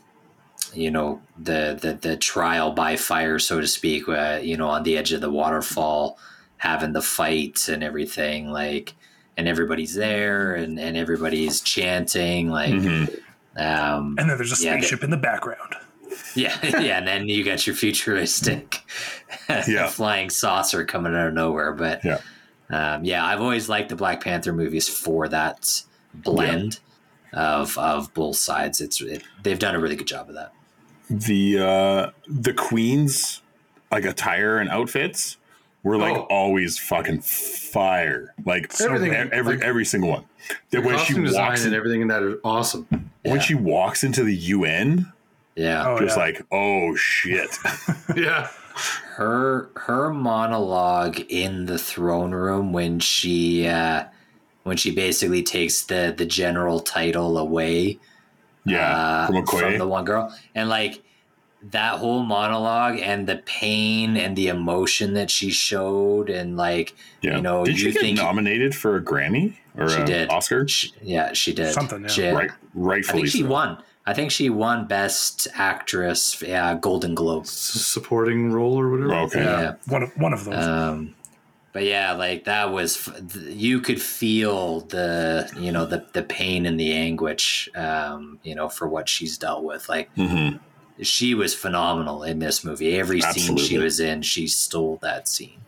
you 0.74 0.89
know, 0.92 1.22
the 1.38 1.78
the 1.82 1.94
the 2.00 2.16
trial 2.16 2.72
by 2.72 2.96
fire, 2.96 3.38
so 3.39 3.60
to 3.60 3.68
speak. 3.68 4.08
Uh, 4.08 4.39
you 4.42 4.56
know, 4.56 4.70
on 4.70 4.84
the 4.84 4.98
edge 4.98 5.12
of 5.12 5.20
the 5.20 5.30
waterfall, 5.30 6.18
having 6.58 6.94
the 6.94 7.02
fight 7.02 7.68
and 7.68 7.84
everything, 7.84 8.50
like, 8.52 8.94
and 9.38 9.48
everybody's 9.48 9.96
there 9.96 10.54
and 10.56 10.80
and 10.80 10.98
everybody's 10.98 11.62
chanting, 11.62 12.50
like, 12.50 12.72
Mhm. 12.74 13.20
um, 13.58 14.16
And 14.18 14.30
then 14.30 14.38
there's 14.38 14.60
a 14.60 14.64
Yeah, 14.64 14.74
they- 14.76 14.82
spaceship 14.82 15.04
in 15.04 15.10
the 15.10 15.18
background. 15.18 15.76
yeah, 16.36 16.58
yeah, 16.80 16.98
and 16.98 17.08
then 17.08 17.28
you 17.30 17.44
got 17.44 17.66
your 17.66 17.76
futuristic 17.76 18.80
Yeah. 19.68 19.88
flying 19.88 20.30
saucer 20.30 20.86
coming 20.86 21.16
out 21.16 21.28
of 21.28 21.34
nowhere. 21.34 21.72
But 21.74 22.04
Yeah. 22.04 22.20
um, 22.70 23.04
yeah, 23.06 23.26
I've 23.26 23.42
always 23.42 23.70
liked 23.70 23.90
the 23.90 23.96
Black 23.96 24.22
Panther 24.24 24.54
movies 24.54 24.88
for 24.90 25.28
that 25.30 25.82
blend 26.14 26.80
of 27.34 27.78
of 27.78 28.14
both 28.14 28.36
sides. 28.36 28.82
It's 28.82 29.00
it, 29.02 29.24
they've 29.44 29.58
done 29.60 29.76
a 29.76 29.80
really 29.80 29.96
good 29.96 30.08
job 30.08 30.28
of 30.30 30.36
that. 30.36 30.52
The, 31.10 31.60
uh, 31.60 32.10
the 32.28 32.54
Queen's 32.54 33.42
like 33.92 34.06
attire 34.06 34.58
and 34.58 34.70
outfits 34.70 35.36
were 35.84 35.98
like 35.98 36.16
Oh. 36.16 36.28
always 36.30 36.78
fucking 36.78 37.22
fire. 37.22 38.34
Like 38.46 38.72
Everything, 38.82 39.14
e- 39.14 39.30
every, 39.32 39.56
like- 39.58 39.64
every 39.66 39.86
single 39.86 40.10
one. 40.12 40.24
That 40.50 40.58
The 40.72 40.82
when 40.82 40.96
she 40.98 41.06
costume 41.06 41.24
design 41.26 41.48
walks 41.50 41.66
and 41.66 41.74
everything 41.76 42.02
in 42.02 42.08
that 42.10 42.24
is 42.24 42.36
awesome. 42.44 42.88
when 43.24 43.36
Yeah. 43.36 43.42
she 43.42 43.56
walks 43.56 44.04
into 44.04 44.24
the 44.24 44.36
UN, 44.36 45.12
Yeah, 45.56 45.86
Oh, 45.88 46.00
just 46.00 46.16
yeah. 46.18 46.24
like, 46.24 46.46
oh 46.52 46.96
shit. 46.96 47.50
Yeah. 48.16 48.48
her 49.16 49.70
her 49.76 50.12
monologue 50.14 51.20
in 51.30 51.66
the 51.66 51.78
throne 51.78 52.32
room 52.32 52.72
when 52.74 53.00
she 53.00 53.68
uh, 53.68 54.06
when 54.64 54.78
she 54.78 54.92
basically 54.92 55.44
takes 55.44 55.84
the 55.84 56.14
the 56.18 56.26
general 56.26 56.80
title 56.80 57.38
away 57.38 58.00
Yeah, 58.66 58.96
uh, 58.96 59.28
from 59.28 59.36
Okoye. 59.44 59.78
the 59.78 59.88
one 59.88 60.06
girl, 60.06 60.34
and 60.56 60.70
like 60.70 61.04
that 61.64 61.99
whole 61.99 62.24
monologue 62.24 62.97
and 62.99 63.28
the 63.28 63.38
pain 63.45 64.18
and 64.18 64.36
the 64.36 64.47
emotion 64.47 65.14
that 65.14 65.30
she 65.30 65.51
showed, 65.51 66.30
and 66.30 66.57
like 66.57 66.95
yeah. 67.22 67.36
you 67.36 67.41
know, 67.41 67.64
did 67.66 67.78
she 67.78 67.88
you 67.88 67.93
get 67.93 68.16
nominated 68.16 68.76
for 68.76 68.95
a 68.95 69.01
Grammy 69.01 69.55
or 69.78 69.89
She 69.89 70.01
a 70.01 70.05
did. 70.05 70.30
Oscar? 70.30 70.68
she, 70.68 70.91
yeah, 71.01 71.34
she 71.34 71.53
did 71.53 71.74
Something, 71.74 72.01
yeah. 72.03 72.07
She- 72.09 72.30
Right, 72.30 72.51
I 72.51 72.55
rightfully 72.74 73.22
think 73.24 73.32
she 73.32 73.41
so. 73.41 73.47
won. 73.47 73.78
I 74.05 74.14
think 74.16 74.32
she 74.32 74.49
won 74.49 74.88
Best 74.88 75.47
Actress, 75.53 76.41
yeah, 76.41 76.74
Golden 76.76 77.14
Globe. 77.14 77.43
S- 77.43 77.51
supporting 77.51 78.51
role 78.51 78.80
or 78.80 78.89
whatever. 78.89 79.14
Okay. 79.26 79.43
Yeah. 79.43 79.76
One 79.88 80.03
of 80.03 80.18
one 80.18 80.34
of 80.34 80.45
those. 80.45 80.55
Um, 80.66 81.14
but 81.74 81.84
yeah, 81.84 82.14
like 82.14 82.45
that 82.45 82.72
was 82.74 83.07
you 83.47 83.80
could 83.80 84.01
feel 84.01 84.82
the 84.82 85.49
you 85.57 85.72
know 85.72 85.86
the 85.86 86.05
the 86.14 86.24
pain 86.24 86.66
and 86.66 86.80
the 86.80 86.91
anguish, 86.93 87.70
um, 87.76 88.39
you 88.43 88.55
know, 88.55 88.68
for 88.70 88.88
what 88.88 89.07
she's 89.07 89.38
dealt 89.38 89.64
with. 89.64 89.88
Like 89.88 90.09
hmm 90.16 90.57
she 91.02 91.34
was 91.34 91.54
phenomenal 91.54 92.24
in 92.24 92.39
this 92.39 92.64
movie. 92.64 93.00
Every 93.00 93.22
scene 93.22 93.58
she 93.58 93.78
was 93.78 94.00
in, 94.00 94.22
she 94.22 94.48
stole 94.48 94.98
that 95.02 95.28
scene. 95.28 95.62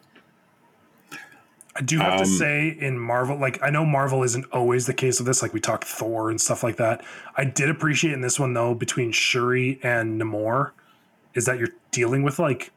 I 1.75 1.81
do 1.81 1.97
have 1.97 2.17
to 2.17 2.23
Um, 2.23 2.25
say 2.25 2.67
in 2.79 2.99
Marvel, 2.99 3.35
like 3.39 3.61
I 3.63 3.71
know 3.71 3.83
Marvel 3.83 4.21
isn't 4.23 4.45
always 4.51 4.85
the 4.85 4.93
case 4.93 5.19
with 5.19 5.25
this. 5.25 5.41
Like 5.41 5.53
we 5.53 5.59
talk 5.59 5.83
Thor 5.83 6.29
and 6.29 6.39
stuff 6.39 6.61
like 6.61 6.75
that. 6.77 7.03
I 7.35 7.45
did 7.45 7.69
appreciate 7.69 8.13
in 8.13 8.21
this 8.21 8.39
one 8.39 8.53
though 8.53 8.75
between 8.75 9.11
Shuri 9.11 9.79
and 9.81 10.21
Namor, 10.21 10.71
is 11.33 11.45
that 11.45 11.57
you're 11.57 11.73
dealing 11.89 12.21
with 12.21 12.37
like, 12.37 12.71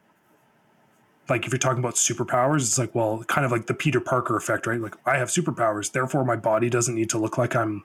like 1.29 1.45
if 1.45 1.51
you're 1.51 1.59
talking 1.59 1.77
about 1.77 1.93
superpowers, 1.93 2.61
it's 2.61 2.79
like 2.79 2.95
well, 2.95 3.23
kind 3.25 3.45
of 3.45 3.51
like 3.51 3.67
the 3.67 3.75
Peter 3.75 3.99
Parker 3.99 4.35
effect, 4.35 4.65
right? 4.65 4.81
Like 4.81 4.95
I 5.05 5.17
have 5.17 5.27
superpowers, 5.27 5.91
therefore 5.91 6.25
my 6.25 6.35
body 6.35 6.67
doesn't 6.67 6.95
need 6.95 7.11
to 7.11 7.19
look 7.19 7.37
like 7.37 7.55
I'm, 7.55 7.83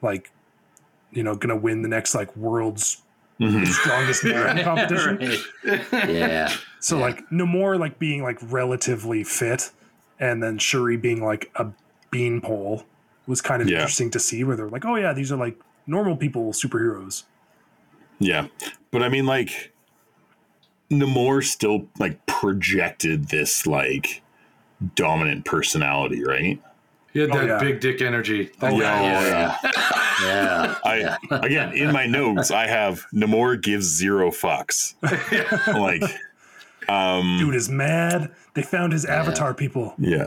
like, 0.00 0.30
you 1.10 1.24
know, 1.24 1.34
gonna 1.34 1.56
win 1.56 1.82
the 1.82 1.88
next 1.88 2.14
like 2.14 2.36
world's 2.36 3.02
hmm 3.50 3.64
strongest 3.82 4.24
man 4.24 4.58
in 4.58 4.64
competition. 4.64 5.18
Right. 5.64 6.08
yeah, 6.08 6.52
So 6.80 6.96
Yeah. 6.98 7.02
like 7.06 7.28
Namor 7.30 7.78
like 7.78 7.98
being 7.98 8.22
like 8.22 8.38
relatively 8.42 9.24
fit, 9.24 9.70
and 10.18 10.42
then 10.42 10.58
Shuri 10.58 10.96
being 10.96 11.22
like 11.24 11.50
a 11.56 11.66
beanpole 12.10 12.84
was 13.26 13.40
kind 13.40 13.62
of 13.62 13.68
Yeah. 13.68 13.76
interesting 13.78 14.10
to 14.12 14.18
see. 14.18 14.44
Where 14.44 14.56
they're 14.56 14.68
like, 14.68 14.84
oh 14.84 14.96
yeah, 14.96 15.12
these 15.12 15.30
are 15.32 15.36
like 15.38 15.56
normal 15.86 16.16
people 16.16 16.52
superheroes. 16.52 17.24
Yeah, 18.18 18.46
but 18.92 19.02
I 19.02 19.08
mean, 19.08 19.26
like, 19.26 19.72
Namor 20.90 21.42
still 21.44 21.88
like 21.98 22.24
projected 22.26 23.28
this 23.28 23.66
like 23.66 24.22
dominant 24.94 25.44
personality, 25.44 26.22
right? 26.24 26.60
He 27.12 27.20
had 27.20 27.30
Oh, 27.30 27.38
that 27.38 27.46
yeah. 27.46 27.58
big 27.58 27.80
dick 27.80 28.00
energy. 28.00 28.50
Oh, 28.62 28.78
yeah, 28.78 29.02
yeah. 29.02 29.56
yeah, 29.62 29.68
yeah. 30.22 30.74
I 31.30 31.36
again 31.44 31.72
in 31.74 31.92
my 31.92 32.06
notes 32.06 32.50
I 32.50 32.66
have 32.66 33.04
Namor 33.14 33.60
gives 33.60 33.86
zero 33.86 34.30
fucks. 34.30 34.94
like, 35.78 36.02
um, 36.88 37.36
Dude 37.38 37.54
is 37.54 37.68
mad. 37.68 38.32
They 38.54 38.62
found 38.62 38.92
his 38.92 39.04
avatar 39.04 39.54
people. 39.54 39.94
yeah, 39.98 40.26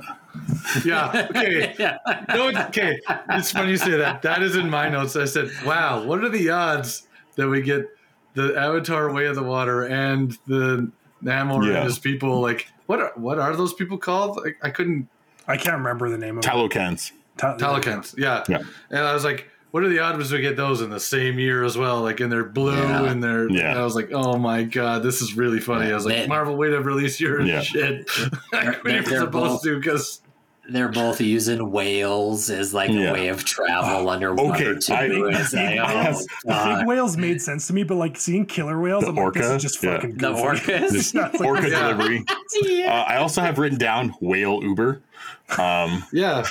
yeah. 0.84 1.28
Okay. 1.30 1.76
yeah. 1.78 1.98
No, 2.30 2.50
it's- 2.50 2.68
okay. 2.70 3.00
It's 3.32 3.52
funny 3.52 3.72
you 3.72 3.78
say 3.78 3.98
that. 3.98 4.22
That 4.22 4.42
is 4.42 4.56
in 4.56 4.70
my 4.70 4.90
notes. 4.90 5.16
I 5.16 5.26
said, 5.26 5.50
"Wow, 5.66 6.04
what 6.06 6.24
are 6.24 6.30
the 6.30 6.50
odds 6.50 7.08
that 7.36 7.48
we 7.48 7.62
get 7.62 7.86
the 8.34 8.56
Avatar 8.58 9.12
Way 9.14 9.26
of 9.28 9.36
the 9.36 9.44
Water 9.44 9.84
and 9.86 10.38
the 10.48 10.92
Namor 11.24 11.66
Yeah. 11.68 11.76
and 11.78 11.84
his 11.86 12.00
people? 12.00 12.42
Like, 12.42 12.68
what 12.88 13.00
are 13.00 13.12
what 13.16 13.40
are 13.40 13.56
those 13.56 13.74
people 13.74 13.98
called? 13.98 14.38
Like, 14.38 14.58
I 14.64 14.70
couldn't. 14.72 15.08
I 15.48 15.58
can't 15.58 15.78
remember 15.78 16.10
the 16.10 16.18
name 16.18 16.38
of 16.38 16.44
Talokans. 16.44 17.12
it. 17.12 17.14
Ta- 17.38 17.58
Talokans. 17.58 18.18
Yeah. 18.18 18.44
Yeah. 18.48 18.60
And 18.90 19.00
I 19.00 19.14
was 19.14 19.24
like, 19.24 19.50
what 19.72 19.84
are 19.84 19.90
the 19.90 20.00
odds 20.00 20.32
we 20.32 20.40
get 20.42 20.56
those 20.56 20.82
in 20.82 20.90
the 20.90 21.00
same 21.00 21.38
year 21.38 21.64
as 21.66 21.78
well? 21.78 22.02
Like, 22.02 22.22
in 22.22 22.30
their 22.30 22.46
blue 22.46 22.76
Yeah. 22.76 23.04
and 23.12 23.22
their. 23.24 23.50
Yeah. 23.50 23.72
And 23.72 23.80
I 23.80 23.84
was 23.84 23.94
like, 23.96 24.12
oh 24.14 24.38
my 24.38 24.64
god, 24.64 25.04
this 25.04 25.22
is 25.22 25.36
really 25.36 25.60
funny. 25.60 25.88
Yeah. 25.88 25.92
I 25.92 25.96
was 25.96 26.06
like, 26.06 26.16
They- 26.16 26.28
Marvel, 26.28 26.56
way 26.56 26.70
to 26.70 26.80
release 26.82 27.20
your 27.20 27.42
Yeah. 27.42 27.62
shit. 27.62 28.10
They're- 28.52 28.80
we 28.86 28.94
were 28.94 29.02
they're 29.02 29.20
supposed 29.22 29.32
both- 29.32 29.62
to 29.64 29.78
because. 29.78 30.22
They're 30.68 30.90
both 30.90 31.22
using 31.22 31.70
whales 31.72 32.50
as 32.50 32.74
like 32.74 32.90
Yeah. 32.90 33.12
a 33.12 33.14
way 33.14 33.28
of 33.28 33.46
travel 33.46 34.10
underwater. 34.10 34.72
Okay, 34.72 34.80
too. 34.80 34.94
I- 34.96 35.40
It's 35.40 35.54
like, 35.54 35.78
I 35.78 35.78
oh, 35.78 35.86
have- 36.02 36.16
God. 36.48 36.72
The 36.72 36.78
big 36.80 36.88
whales 36.88 37.18
made 37.18 37.40
sense 37.40 37.68
to 37.68 37.74
me, 37.74 37.84
but 37.84 37.96
like 37.98 38.18
seeing 38.18 38.48
killer 38.48 38.80
whales, 38.80 39.04
The 39.04 39.10
I'm 39.12 39.16
like, 39.16 39.34
this 39.34 39.44
orca? 39.46 39.56
is 39.58 39.62
just 39.62 39.84
Yeah. 39.84 39.94
fucking 39.98 40.18
the 40.18 40.32
orcas. 40.34 40.90
This 40.92 41.14
Yeah, 41.14 41.28
it's 41.28 41.40
like- 41.40 41.48
orca 41.48 41.70
delivery. 41.70 42.26
yeah. 42.64 42.92
Uh, 43.08 43.14
I 43.14 43.18
also 43.18 43.42
have 43.42 43.60
written 43.60 43.78
down 43.78 44.16
whale 44.22 44.60
Uber. 44.64 45.02
Um, 45.58 46.04
Yeah. 46.12 46.42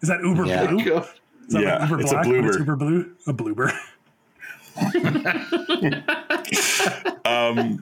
Is 0.00 0.08
that 0.08 0.20
Uber 0.22 0.46
Yeah. 0.46 0.66
Blue? 0.66 0.78
Is 0.98 1.04
that 1.48 1.62
Yeah, 1.62 1.78
like 1.78 1.90
Uber 1.90 2.00
it's 2.00 2.10
a 2.12 2.14
Black? 2.14 2.26
but 2.26 2.44
It's. 2.46 2.58
Uber 2.58 2.76
Blue. 2.76 3.12
A 3.26 3.32
bloober. 3.34 3.72
um, 7.24 7.78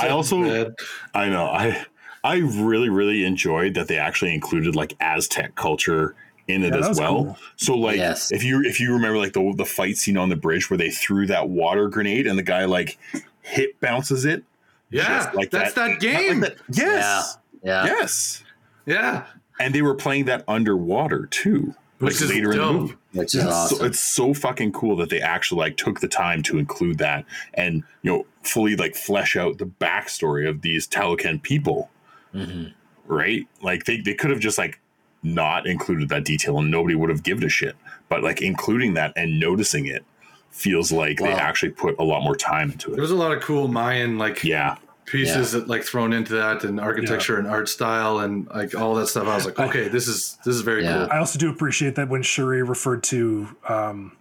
I 0.00 0.08
also- 0.08 0.42
Bad. 0.42 0.74
I 1.14 1.28
know. 1.28 1.46
I 1.46 1.84
I 2.24 2.36
really 2.38 2.88
really 2.88 3.24
enjoyed 3.24 3.74
that 3.74 3.88
they 3.88 3.98
actually 3.98 4.34
included 4.34 4.76
like 4.76 4.94
Aztec 5.00 5.54
culture 5.54 6.14
in 6.48 6.64
it 6.64 6.74
Yeah, 6.74 6.88
as 6.88 6.98
well. 6.98 7.24
cool. 7.24 7.38
So 7.56 7.74
like 7.76 7.96
Yes. 7.96 8.32
if 8.32 8.42
you 8.44 8.62
if 8.62 8.80
you 8.80 8.92
remember 8.92 9.18
like 9.18 9.32
the 9.32 9.52
the 9.56 9.64
fight 9.64 9.96
scene 9.96 10.16
on 10.16 10.28
the 10.28 10.36
bridge 10.36 10.70
where 10.70 10.78
they 10.78 10.90
threw 10.90 11.26
that 11.28 11.48
water 11.48 11.88
grenade 11.88 12.26
and 12.26 12.38
the 12.38 12.42
guy 12.42 12.64
like 12.64 12.98
hit 13.42 13.78
bounces 13.80 14.24
it. 14.24 14.44
Yeah, 14.90 15.30
like 15.34 15.50
that's 15.50 15.74
that, 15.74 15.88
Like 15.90 16.00
game. 16.00 16.40
that- 16.40 16.56
Yes. 16.70 17.38
Yeah. 17.62 17.84
Yes. 17.86 18.42
Yeah, 18.86 19.24
And 19.60 19.74
they 19.74 19.82
were 19.82 19.94
playing 19.94 20.24
that 20.26 20.44
underwater 20.48 21.26
too. 21.26 21.74
Which 21.98 22.14
like 22.14 22.22
is 22.22 22.30
later 22.30 22.50
in 22.52 22.58
the 22.58 22.64
dope. 22.64 22.74
movie. 22.80 22.94
Which 23.12 23.34
is 23.36 23.42
So 23.42 23.48
awesome. 23.50 23.86
it's 23.86 24.00
so 24.00 24.34
fucking 24.34 24.72
cool 24.72 24.96
that 24.96 25.08
they 25.08 25.20
actually 25.20 25.60
like 25.60 25.76
took 25.76 26.00
the 26.00 26.08
time 26.08 26.42
to 26.44 26.58
include 26.58 26.98
that 26.98 27.24
and 27.54 27.84
you 28.02 28.10
know 28.10 28.26
fully 28.42 28.74
like 28.74 28.96
flesh 28.96 29.36
out 29.36 29.58
the 29.58 29.66
backstory 29.66 30.48
of 30.48 30.62
these 30.62 30.88
Talokan 30.88 31.40
people, 31.42 31.90
Mhm. 32.34 32.72
right? 33.06 33.46
Like 33.60 33.84
they, 33.84 33.98
they 34.00 34.14
could 34.14 34.30
have 34.30 34.40
just 34.40 34.58
like 34.58 34.80
not 35.22 35.66
included 35.68 36.08
that 36.08 36.24
detail 36.24 36.58
and 36.58 36.72
nobody 36.72 36.96
would 36.96 37.08
have 37.10 37.22
given 37.22 37.44
a 37.44 37.48
shit. 37.48 37.76
But 38.08 38.24
like 38.24 38.42
including 38.42 38.94
that 38.94 39.12
and 39.14 39.38
noticing 39.38 39.86
it 39.86 40.04
feels 40.50 40.90
like 40.90 41.18
they 41.18 41.30
actually 41.32 41.70
put 41.70 41.94
a 42.00 42.02
lot 42.04 42.22
more 42.24 42.34
time 42.36 42.72
into 42.72 42.90
there 42.90 42.98
it. 42.98 43.00
was 43.02 43.10
a 43.12 43.16
lot 43.16 43.30
of 43.32 43.40
cool 43.42 43.68
Mayan 43.68 44.18
like 44.18 44.42
Yeah. 44.42 44.76
Pieces 45.06 45.52
that 45.52 45.68
like 45.68 45.82
thrown 45.84 46.12
into 46.12 46.34
that 46.34 46.64
and 46.64 46.78
architecture 46.80 47.38
and 47.38 47.46
art 47.48 47.68
style 47.68 48.20
and 48.20 48.46
like 48.48 48.74
all 48.74 48.94
that 48.94 49.06
stuff. 49.08 49.26
I 49.26 49.34
was 49.34 49.44
like, 49.44 49.58
okay, 49.58 49.88
this 49.88 50.08
is 50.08 50.38
this 50.44 50.54
is 50.54 50.62
very 50.62 50.84
Yeah. 50.84 50.98
cool. 50.98 51.08
I 51.10 51.18
also 51.18 51.38
do 51.38 51.50
appreciate 51.50 51.96
that 51.96 52.08
when 52.08 52.22
Shuri 52.22 52.62
referred 52.62 53.02
to, 53.04 53.48
um, 53.68 54.16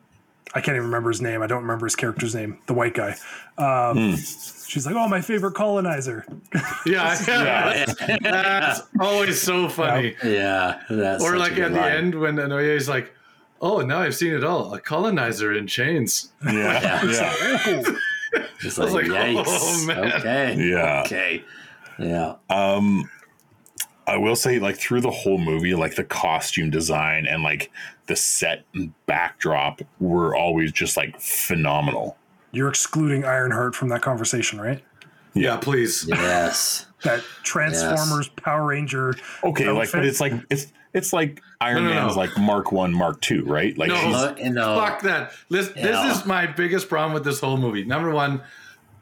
I 0.53 0.59
can't 0.59 0.75
even 0.75 0.87
remember 0.87 1.09
his 1.09 1.21
name. 1.21 1.41
I 1.41 1.47
don't 1.47 1.61
remember 1.61 1.85
his 1.85 1.95
character's 1.95 2.35
name. 2.35 2.57
The 2.67 2.73
white 2.73 2.93
guy. 2.93 3.15
Um, 3.57 4.15
She's 4.67 4.85
like, 4.85 4.95
"Oh, 4.95 5.07
my 5.09 5.19
favorite 5.21 5.53
colonizer." 5.53 6.25
Yeah, 6.85 7.17
yeah. 7.27 7.85
Yeah. 8.07 8.17
that's 8.21 8.81
always 8.99 9.39
so 9.41 9.67
funny. 9.69 10.15
yeah. 10.23 10.81
That's 10.89 11.21
Or 11.23 11.37
like 11.37 11.55
good 11.55 11.65
at 11.65 11.73
the 11.73 11.83
end 11.83 12.15
when 12.19 12.37
Anoye's 12.37 12.87
like, 12.89 13.13
"Oh, 13.61 13.81
now 13.81 13.99
I've 13.99 14.15
seen 14.15 14.33
it 14.33 14.43
all. 14.43 14.73
A 14.73 14.79
colonizer 14.79 15.53
in 15.53 15.67
chains." 15.67 16.31
Yeah. 16.45 17.03
Yeah. 17.05 17.83
Oh, 18.63 18.67
It's 18.67 18.79
I 18.79 18.83
was 18.85 18.93
like, 18.93 19.07
like, 19.07 19.21
yikes. 19.35 19.43
oh, 19.47 19.85
man. 19.85 20.11
Okay. 20.13 20.69
Yeah. 20.69 21.03
Okay. 21.05 21.43
Yeah. 21.99 22.35
Um, 22.49 23.09
I 24.07 24.17
will 24.17 24.35
say, 24.35 24.59
like 24.59 24.77
through 24.77 25.01
the 25.01 25.11
whole 25.11 25.37
movie, 25.37 25.75
like 25.75 25.95
the 25.95 26.03
costume 26.03 26.69
design 26.69 27.27
and 27.27 27.43
like 27.43 27.71
the 28.07 28.15
set 28.15 28.65
and 28.73 28.93
backdrop 29.05 29.81
were 29.99 30.35
always 30.35 30.71
just 30.71 30.97
like 30.97 31.19
phenomenal. 31.19 32.17
You're 32.51 32.67
excluding 32.69 33.23
Ironheart 33.23 33.75
from 33.75 33.89
that 33.89 34.01
conversation, 34.01 34.59
right? 34.59 34.83
Yeah, 35.33 35.55
please. 35.57 36.05
Yes. 36.09 36.87
That 37.03 37.21
Transformers 37.43 38.27
Power 38.29 38.67
Ranger. 38.67 39.15
Okay, 39.43 39.69
like, 39.71 39.91
but 39.91 40.05
it's 40.05 40.19
like 40.19 40.33
it's 40.49 40.67
it's 40.93 41.13
like 41.13 41.41
Iron 41.61 41.83
No, 41.83 41.89
no, 41.89 41.95
Man's 41.95 42.15
no. 42.15 42.21
like 42.21 42.37
Mark 42.37 42.71
One, 42.71 42.91
Mark 42.93 43.21
Two, 43.21 43.43
right? 43.45 43.77
Like 43.77 43.89
No. 43.89 43.95
she's- 43.95 44.49
No, 44.51 44.75
no. 44.75 44.79
Fuck 44.81 45.01
that. 45.03 45.31
This, 45.49 45.71
Yeah. 45.75 45.87
this 46.07 46.17
is 46.17 46.25
my 46.25 46.47
biggest 46.47 46.89
problem 46.89 47.13
with 47.13 47.23
this 47.23 47.39
whole 47.39 47.57
movie. 47.57 47.83
Number 47.85 48.09
one, 48.11 48.41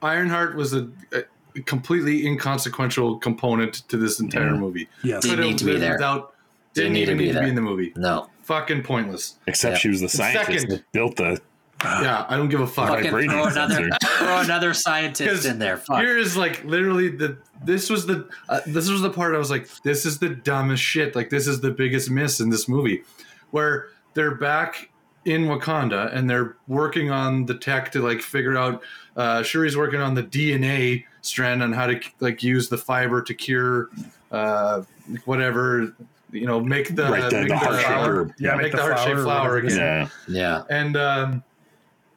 Ironheart 0.02 0.56
was 0.56 0.74
a, 0.74 0.88
a 1.14 1.24
completely 1.62 2.26
inconsequential 2.28 3.18
component 3.20 3.76
to 3.90 3.98
this 3.98 4.20
entire 4.20 4.52
Mhm. 4.52 4.60
movie. 4.60 4.88
Yes. 5.04 5.24
Didn't 5.24 5.42
need 5.42 5.58
to 5.60 5.66
be 5.66 5.72
lived 5.72 5.84
there. 5.84 5.94
Without, 5.94 6.34
Didn't 6.74 6.94
didn't, 6.94 6.94
need 6.94 7.00
to 7.06 7.12
even 7.12 7.18
be 7.18 7.26
need 7.26 7.34
to 7.34 7.40
be 7.42 7.50
in 7.50 7.56
the 7.56 7.62
movie. 7.62 7.94
No. 7.96 8.30
Fucking 8.44 8.84
pointless. 8.84 9.36
except 9.48 9.74
Yeah. 9.76 9.78
she 9.80 9.90
was 9.90 10.02
the 10.02 10.10
scientist 10.10 10.48
Second. 10.62 10.70
that 10.72 10.92
built 10.92 11.16
the. 11.18 11.40
Yeah, 11.84 12.26
I 12.28 12.36
don't 12.38 12.50
give 12.50 12.60
a 12.62 12.68
fuck. 12.68 12.90
Fucking 12.90 13.06
vibrating 13.06 13.32
throw 13.32 13.46
another, 13.46 13.74
sensor. 13.76 13.98
throw 14.18 14.40
another 14.42 14.74
scientist 14.74 15.30
'Cause 15.30 15.46
in 15.46 15.60
there. 15.60 15.78
Fuck. 15.78 16.00
Here 16.00 16.18
is 16.18 16.36
like 16.36 16.64
literally 16.66 17.10
the 17.10 17.38
this 17.64 17.90
was 17.90 18.06
the 18.06 18.28
uh, 18.50 18.60
this 18.66 18.90
was 18.90 19.02
the 19.02 19.10
part 19.10 19.34
I 19.34 19.38
was 19.38 19.50
like 19.50 19.68
this 19.84 20.06
is 20.06 20.20
the 20.20 20.30
dumbest 20.30 20.84
shit 20.84 21.16
like 21.16 21.30
this 21.30 21.48
is 21.48 21.62
the 21.62 21.72
biggest 21.72 22.10
miss 22.10 22.40
in 22.42 22.50
this 22.50 22.68
movie 22.68 23.04
where 23.52 23.88
they're 24.14 24.36
back 24.36 24.90
in 25.26 25.46
Wakanda 25.46 26.14
and 26.16 26.30
they're 26.30 26.56
working 26.68 27.12
on 27.12 27.46
the 27.46 27.54
tech 27.56 27.92
to 27.94 28.02
like 28.02 28.22
figure 28.22 28.58
out 28.58 28.82
uh, 29.16 29.42
Shuri's 29.44 29.76
working 29.78 30.00
on 30.02 30.14
the 30.16 30.24
DNA 30.24 31.06
strand 31.22 31.62
on 31.64 31.72
how 31.74 31.88
to 31.88 32.00
like 32.20 32.42
use 32.44 32.68
the 32.70 32.78
fiber 32.78 33.22
to 33.22 33.34
cure 33.34 33.90
uh, 34.32 34.82
whatever 35.26 35.94
you 36.32 36.46
know, 36.46 36.60
make 36.60 36.96
the 36.96 37.04
Right, 37.10 37.30
the- 37.30 37.40
make 37.40 37.48
the 37.50 37.58
heart 37.58 37.82
flower, 37.82 38.28
shape. 38.28 38.36
Yeah, 38.40 38.52
make, 38.52 38.62
make 38.64 38.72
the, 38.74 38.78
the 38.78 38.84
heart 38.84 39.00
shaped 39.00 39.06
flower 39.08 39.20
or 39.20 39.24
flower 39.24 39.42
whatever 39.54 39.58
it 39.60 39.66
is. 39.66 39.76
again. 39.78 40.12
Yeah. 40.28 40.64
Yeah. 40.70 40.78
And 40.78 40.96
um, 40.98 41.44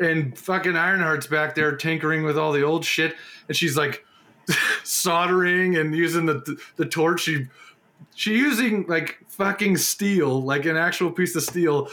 and 0.02 0.36
fucking 0.36 0.72
Ironheart's 0.72 1.26
back 1.26 1.54
there 1.54 1.76
tinkering 1.76 2.24
with 2.24 2.38
all 2.38 2.52
the 2.52 2.62
old 2.62 2.84
shit, 2.84 3.16
and 3.48 3.56
she's 3.56 3.76
like 3.76 4.04
soldering 4.84 5.76
and 5.76 5.94
using 5.94 6.26
the 6.26 6.58
the 6.76 6.86
torch. 6.86 7.22
She 7.22 7.48
she 8.14 8.36
using 8.36 8.86
like 8.86 9.18
fucking 9.28 9.76
steel, 9.78 10.42
like 10.42 10.66
an 10.66 10.76
actual 10.76 11.10
piece 11.10 11.34
of 11.36 11.42
steel, 11.42 11.88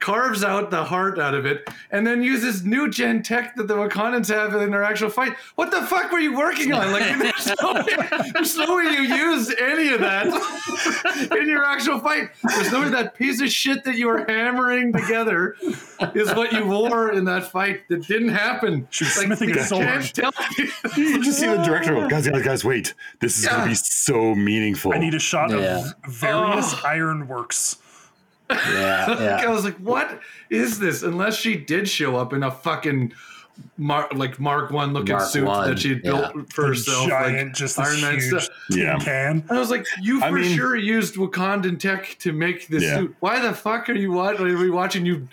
carves 0.00 0.44
out 0.44 0.70
the 0.70 0.84
heart 0.84 1.18
out 1.18 1.34
of 1.34 1.44
it, 1.46 1.68
and 1.90 2.06
then 2.06 2.22
uses 2.22 2.64
new 2.64 2.88
gen 2.90 3.22
tech 3.22 3.56
that 3.56 3.66
the 3.68 3.74
Wakandans 3.74 4.28
have 4.28 4.54
in 4.60 4.70
their 4.70 4.84
actual 4.84 5.10
fight. 5.10 5.34
What 5.56 5.70
the 5.70 5.82
fuck 5.82 6.12
were 6.12 6.18
you 6.20 6.36
working 6.36 6.72
on? 6.72 6.92
Like, 6.92 7.18
there's 7.18 7.52
no 7.60 7.72
way, 7.74 8.08
there's 8.32 8.56
no 8.56 8.76
way 8.76 8.84
you 8.84 9.02
used 9.14 9.54
any 9.58 9.88
of 9.90 10.00
that 10.00 10.26
in 11.40 11.48
your 11.48 11.64
actual 11.64 11.98
fight. 12.00 12.30
There's 12.42 12.70
no 12.72 12.82
way 12.82 12.90
that 12.90 13.14
piece 13.16 13.40
of 13.40 13.50
shit 13.50 13.84
that 13.84 13.96
you 13.96 14.06
were 14.06 14.24
hammering 14.28 14.92
together 14.92 15.56
is 16.14 16.32
what 16.34 16.52
you 16.52 16.66
wore 16.66 17.12
in 17.12 17.24
that 17.24 17.50
fight 17.50 17.88
that 17.88 18.06
didn't 18.06 18.28
happen. 18.30 18.86
She 18.90 19.04
was 19.04 19.12
smithing 19.14 19.50
a 19.56 19.64
sword. 19.64 19.84
can't 19.86 20.14
tell 20.14 20.30
me. 20.58 20.70
You 20.96 21.22
just 21.22 21.40
see 21.40 21.46
the 21.46 21.56
director 21.62 21.94
go, 21.94 22.08
guys, 22.08 22.28
guys, 22.28 22.42
guys, 22.42 22.64
wait. 22.64 22.94
This 23.20 23.38
is 23.38 23.46
going 23.46 23.62
to 23.62 23.68
be 23.68 23.74
so 23.74 24.34
meaningful. 24.34 24.92
I 24.94 24.98
need 24.98 25.14
a 25.14 25.18
shot 25.18 25.50
Yeah. 25.50 25.78
of 25.78 25.94
various 26.12 26.74
Oh. 26.74 26.82
ironworks. 26.84 27.76
Yeah. 28.50 29.06
Like, 29.08 29.44
I 29.46 29.48
was 29.50 29.64
like, 29.64 29.76
what 29.76 30.20
is 30.50 30.78
this? 30.78 31.02
Unless 31.02 31.36
she 31.36 31.56
did 31.56 31.88
show 31.88 32.16
up 32.16 32.32
in 32.32 32.42
a 32.42 32.50
fucking 32.50 33.12
Mark 33.76 34.14
like 34.14 34.38
Mark 34.38 34.70
One 34.70 34.92
looking 34.92 35.16
Mark 35.16 35.28
suit 35.28 35.44
One, 35.44 35.68
that 35.68 35.80
she 35.80 35.88
had 35.90 36.02
built 36.02 36.52
for 36.52 36.62
The 36.62 36.68
herself, 36.68 37.08
giant, 37.08 37.48
like 37.48 37.54
just 37.56 37.76
this 37.76 37.86
Iron 37.86 38.00
Man 38.00 38.20
stuff. 38.20 38.48
Yeah. 38.70 38.98
can. 38.98 39.44
I 39.50 39.58
was 39.58 39.70
like, 39.70 39.84
you 40.00 40.22
I 40.22 40.28
for 40.28 40.36
mean- 40.36 40.56
sure 40.56 40.76
used 40.76 41.16
Wakandan 41.16 41.78
tech 41.80 42.16
to 42.20 42.32
make 42.32 42.68
this 42.68 42.84
Yeah. 42.84 42.98
suit. 42.98 43.16
Why 43.20 43.40
the 43.40 43.52
fuck 43.52 43.88
are 43.88 43.94
you 43.94 44.12
watching? 44.12 44.46
Are 44.46 44.58
we 44.58 44.70
watching 44.70 45.04
you 45.04 45.20
t- 45.20 45.26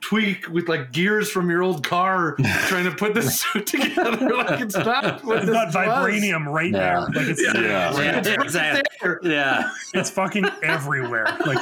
tweak 0.00 0.48
with 0.48 0.68
like 0.68 0.92
gears 0.92 1.30
from 1.30 1.50
your 1.50 1.62
old 1.62 1.84
car 1.86 2.36
trying 2.66 2.84
to 2.84 2.90
put 2.92 3.14
this 3.14 3.40
suit 3.40 3.66
together? 3.66 4.28
Like 4.36 4.60
it's 4.60 4.74
not 4.76 5.04
It's 5.22 5.22
this 5.22 5.50
got 5.50 5.66
was. 5.66 5.74
vibranium 5.74 6.46
right 6.46 6.72
Yeah. 6.72 6.78
there. 6.78 7.00
Like 7.00 7.28
it's, 7.28 7.42
Yeah. 7.42 7.52
Yeah. 7.60 7.92
Yeah, 8.00 8.18
It's 8.18 8.28
right 8.28 8.42
exactly. 8.44 9.30
Yeah. 9.30 9.70
it's 9.94 10.10
fucking 10.10 10.46
everywhere. 10.62 11.26
Like 11.46 11.58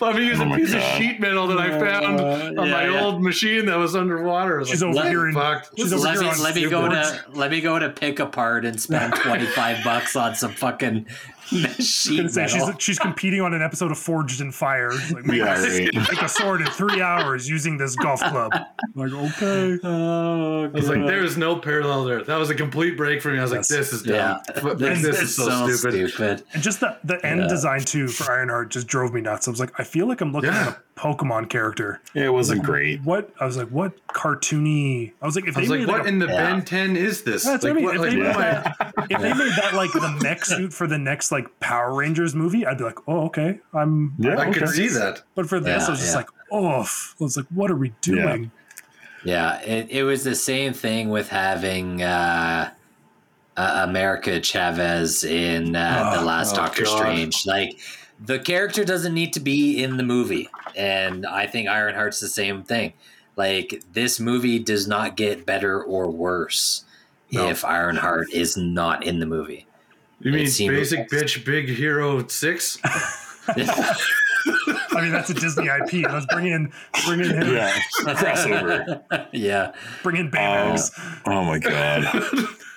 Let 0.00 0.14
me 0.14 0.26
use 0.26 0.38
Oh 0.38 0.42
a 0.44 0.46
my 0.46 0.56
piece 0.56 0.72
of 0.74 0.80
sheet 0.80 1.18
metal 1.18 1.48
that 1.48 1.58
I 1.58 1.70
found 1.80 2.20
Uh, 2.20 2.60
on 2.62 2.66
yeah, 2.68 2.72
my 2.72 2.88
yeah. 2.88 3.00
old 3.02 3.20
machine 3.20 3.66
that 3.66 3.76
was 3.76 3.96
underwater. 3.96 4.58
Was 4.58 4.68
she's 4.68 4.80
like, 4.82 4.96
over 4.96 5.08
here 5.08 5.32
the 5.32 5.64
she's 5.76 5.92
over 5.92 6.02
Let 6.04 6.20
here 6.22 6.32
me 6.32 6.38
let 6.40 6.54
me 6.54 6.68
go 6.70 6.82
skateboards. 6.82 7.24
to 7.24 7.30
let 7.38 7.50
me 7.50 7.60
go 7.60 7.78
to 7.80 7.88
pick 7.90 8.20
apart 8.20 8.64
and 8.64 8.80
spend 8.80 9.12
twenty 9.16 9.46
five 9.46 9.82
bucks 9.82 10.14
on 10.14 10.36
some 10.36 10.52
fucking 10.52 11.06
sheet 11.48 12.30
she's 12.30 12.58
she's 12.78 12.98
competing 12.98 13.40
on 13.40 13.54
an 13.54 13.62
episode 13.62 13.90
of 13.90 13.98
Forged 13.98 14.40
in 14.40 14.52
Fire. 14.52 14.92
Like, 15.12 15.24
make, 15.26 15.38
Yeah, 15.38 15.60
right. 15.60 15.94
make 15.94 16.22
a 16.22 16.28
sword 16.28 16.60
in 16.60 16.66
three 16.68 17.00
hours 17.00 17.48
using 17.48 17.76
this 17.78 17.96
golf 17.96 18.20
club. 18.20 18.52
Like, 18.94 19.12
okay. 19.12 19.78
Oh, 19.88 20.64
I 20.64 20.68
was 20.68 20.88
like, 20.88 21.04
there 21.06 21.24
is 21.24 21.36
no 21.36 21.56
parallel 21.56 22.04
there. 22.04 22.22
That 22.22 22.36
was 22.36 22.50
a 22.50 22.54
complete 22.54 22.96
break 22.96 23.22
for 23.22 23.30
me. 23.30 23.38
I 23.38 23.42
was 23.42 23.52
Yes. 23.52 23.70
like, 23.70 23.78
this 23.78 23.92
is 23.92 24.02
dumb. 24.02 24.14
yeah, 24.14 24.38
F- 24.54 24.78
this, 24.78 25.02
this, 25.02 25.16
is 25.22 25.22
is 25.30 25.36
so, 25.36 25.68
stupid. 25.70 26.42
And 26.52 26.62
just 26.62 26.80
the, 26.80 26.96
the 27.04 27.24
end 27.24 27.40
Yeah. 27.42 27.48
design 27.48 27.80
too 27.80 28.08
for 28.08 28.30
Ironheart 28.32 28.70
just 28.70 28.86
drove 28.86 29.12
me 29.14 29.20
nuts. 29.20 29.48
I 29.48 29.50
was 29.50 29.60
like, 29.60 29.72
I 29.78 29.84
feel 29.84 30.06
like 30.06 30.20
I'm 30.20 30.32
looking 30.32 30.50
Yeah. 30.50 30.68
at 30.68 30.68
a 30.68 30.76
Pokemon 30.98 31.48
character. 31.48 32.00
It 32.12 32.32
wasn't 32.32 32.64
great. 32.64 33.00
What 33.04 33.32
I 33.40 33.46
was 33.46 33.56
like, 33.56 33.68
what 33.68 34.04
cartoony? 34.08 35.12
I 35.22 35.26
was 35.26 35.36
like, 35.36 35.46
if 35.46 35.56
I 35.56 35.60
they 35.62 35.68
like, 35.68 35.80
made 35.80 35.88
what 35.88 35.98
like, 35.98 36.06
a, 36.06 36.08
in 36.08 36.18
the 36.18 36.26
Yeah. 36.26 36.54
Ben 36.54 36.64
10 36.64 36.96
is 36.96 37.22
this? 37.22 37.44
That's 37.44 37.62
like, 37.62 37.74
what 37.76 37.78
I 37.82 37.86
mean. 37.86 37.86
what, 37.86 37.94
If, 37.94 38.00
like, 38.00 38.10
they 38.10 38.18
what 38.18 38.26
made 38.26 38.34
that, 38.36 39.06
if 39.10 39.20
they 39.20 39.34
made 39.34 39.52
that 39.56 39.74
like 39.74 39.92
the 39.92 40.18
mech 40.22 40.44
suit 40.44 40.72
for 40.72 40.86
the 40.88 40.98
next 40.98 41.30
like 41.30 41.60
Power 41.60 41.94
Rangers 41.94 42.34
movie, 42.34 42.66
I'd 42.66 42.78
be 42.78 42.84
like, 42.84 42.98
oh 43.08 43.26
okay, 43.26 43.60
I'm. 43.72 44.14
Yeah. 44.18 44.32
I'm 44.32 44.50
I 44.50 44.52
could 44.52 44.64
okay. 44.64 44.72
see 44.72 44.88
that. 44.88 45.22
But 45.36 45.48
for 45.48 45.60
this, 45.60 45.82
Yeah, 45.82 45.86
I 45.86 45.90
was 45.90 46.00
just 46.00 46.12
yeah. 46.12 46.16
like, 46.18 46.28
oh, 46.50 46.66
I 46.66 47.22
was 47.22 47.36
like, 47.36 47.46
what 47.54 47.70
are 47.70 47.76
we 47.76 47.92
doing? 48.00 48.50
Yeah, 49.24 49.60
it, 49.62 49.90
it 49.90 50.02
was 50.02 50.24
the 50.24 50.34
same 50.34 50.72
thing 50.72 51.10
with 51.10 51.28
having 51.28 52.02
uh, 52.02 52.70
uh, 53.56 53.84
America 53.88 54.40
Chavez 54.40 55.24
in 55.24 55.74
uh, 55.76 56.12
Oh, 56.14 56.18
the 56.20 56.24
last 56.24 56.54
oh, 56.54 56.56
Doctor 56.56 56.84
God. 56.84 56.96
Strange. 56.98 57.46
Like 57.46 57.78
the 58.24 58.38
character 58.38 58.84
doesn't 58.84 59.14
need 59.14 59.32
to 59.34 59.40
be 59.40 59.82
in 59.82 59.96
the 59.96 60.02
movie, 60.02 60.48
and 60.76 61.24
I 61.26 61.46
think 61.46 61.68
Ironheart's 61.68 62.20
the 62.20 62.28
same 62.28 62.62
thing. 62.62 62.92
Like 63.36 63.82
this 63.92 64.18
movie 64.18 64.58
does 64.58 64.88
not 64.88 65.16
get 65.16 65.46
better 65.46 65.80
or 65.82 66.10
worse 66.10 66.84
No. 67.30 67.48
if 67.48 67.64
Ironheart 67.64 68.32
is 68.32 68.56
not 68.56 69.04
in 69.04 69.20
the 69.20 69.26
movie. 69.26 69.66
You 70.20 70.32
mean 70.32 70.46
It 70.46 70.50
seemed- 70.50 70.74
basic 70.74 71.08
bitch 71.08 71.44
big 71.44 71.68
hero 71.68 72.26
6? 72.26 72.78
I 73.48 75.00
mean, 75.02 75.12
that's 75.12 75.30
a 75.30 75.34
Disney 75.34 75.66
IP. 75.66 76.10
Let's 76.10 76.26
bring 76.26 76.46
in, 76.48 76.72
bring 77.06 77.20
in, 77.20 77.30
him, 77.30 77.54
Yeah. 77.54 77.72
Crossover. 78.00 79.02
yeah, 79.32 79.72
bring 80.02 80.16
in 80.16 80.26
uh, 80.28 80.30
Baymax. 80.30 80.90
Oh 81.26 81.44
my 81.44 81.58
god. 81.58 82.06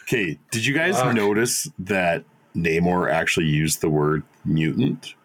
Okay, 0.04 0.38
did 0.52 0.66
you 0.66 0.74
guys 0.74 1.00
Fuck. 1.00 1.16
notice 1.16 1.70
that 1.80 2.24
Namor 2.56 3.12
actually 3.12 3.48
used 3.48 3.82
the 3.82 3.90
word 3.90 4.24
mutant? 4.46 5.16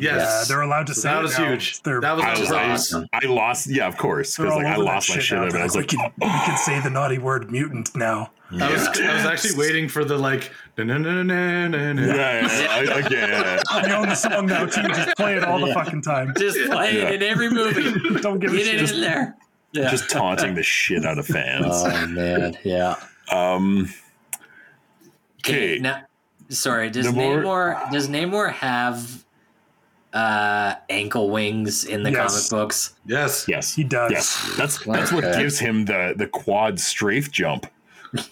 Yeah, 0.00 0.42
they're 0.48 0.60
allowed 0.62 0.86
to 0.88 0.94
So 0.94 1.00
say 1.02 1.08
that 1.10 1.22
was 1.22 1.38
now. 1.38 1.48
huge. 1.50 1.82
They're, 1.82 2.00
That 2.00 2.16
was 2.16 2.24
I 2.24 2.30
Which 2.30 2.40
is 2.40 2.50
lost. 2.50 2.94
awesome. 2.94 3.06
I 3.12 3.26
lost. 3.26 3.66
Yeah, 3.68 3.86
of 3.88 3.96
course, 3.96 4.36
because 4.36 4.54
like 4.54 4.66
I 4.66 4.74
over 4.74 4.84
that 4.84 4.90
lost 4.92 5.08
my 5.10 5.14
shit 5.16 5.24
shit. 5.24 5.36
now. 5.38 5.42
Of 5.44 5.48
it. 5.48 5.52
They're 5.52 5.60
I 5.60 5.64
was 5.64 5.76
like, 5.76 5.92
like, 5.92 6.12
we, 6.18 6.26
can, 6.26 6.40
can 6.46 6.56
say 6.64 6.80
the 6.80 6.90
naughty 6.90 7.18
word 7.18 7.50
mutant 7.52 7.94
now. 7.96 8.30
I 8.52 8.72
was, 8.72 8.82
I 8.88 9.14
was 9.14 9.24
actually 9.26 9.56
waiting 9.56 9.88
for 9.88 10.04
the 10.04 10.18
like, 10.18 10.50
na 10.76 10.82
na 10.82 10.98
na 10.98 11.22
na 11.22 11.68
na 11.68 11.92
na. 11.92 12.02
yeah, 12.02 12.40
yeah, 12.40 12.66
I, 12.70 12.96
I 12.96 13.08
get. 13.08 13.62
I 13.70 13.94
own 13.94 14.08
the 14.08 14.14
song 14.16 14.46
now 14.46 14.66
too. 14.66 14.82
Just 14.88 15.16
play 15.16 15.36
it 15.36 15.44
all 15.44 15.60
the 15.64 15.72
fucking 15.72 16.02
time. 16.02 16.32
just 16.36 16.58
play 16.68 16.96
Yeah. 16.98 17.10
it 17.10 17.22
in 17.22 17.28
every 17.30 17.48
movie. 17.48 18.18
Don't 18.20 18.40
give 18.40 18.52
a 18.52 18.56
Get 18.56 18.66
it 18.66 18.90
in 18.90 19.00
there. 19.00 19.36
Yeah. 19.72 19.88
Just 19.90 20.10
taunting 20.10 20.56
the 20.56 20.64
shit 20.64 21.04
out 21.04 21.18
of 21.18 21.26
fans. 21.26 21.66
oh 21.68 22.06
man, 22.08 22.56
yeah. 22.64 22.96
Um, 23.30 23.88
Okay, 25.44 25.74
Okay. 25.74 25.78
now 25.80 26.02
sorry, 26.48 26.90
does 26.90 27.06
Namor- 27.06 27.42
Namor 27.44 27.90
does 27.92 28.08
Namor 28.08 28.52
have 28.52 29.24
uh 30.12 30.74
ankle 30.88 31.30
wings 31.30 31.84
in 31.84 32.02
the 32.02 32.10
Yes. 32.10 32.48
comic 32.48 32.62
books? 32.62 32.94
Yes. 33.06 33.44
Yes, 33.48 33.74
He 33.74 33.84
does. 33.84 34.10
yes. 34.10 34.54
That's 34.56 34.84
that's 34.84 35.12
what 35.12 35.24
Okay. 35.24 35.42
gives 35.42 35.58
him 35.58 35.84
the 35.84 36.14
the 36.16 36.26
quad 36.26 36.80
strafe 36.80 37.30
jump. 37.30 37.66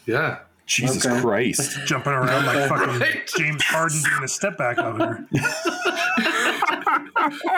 Yeah. 0.06 0.38
Jesus 0.66 1.06
Okay. 1.06 1.20
Christ. 1.22 1.78
Jumping 1.86 2.12
around 2.12 2.44
like 2.46 2.68
fucking 2.68 2.98
Right. 2.98 3.30
James 3.38 3.62
Harden 3.62 4.02
doing 4.02 4.24
a 4.24 4.28
step 4.28 4.58
back 4.58 4.78
out 4.78 4.96
here. 4.98 5.26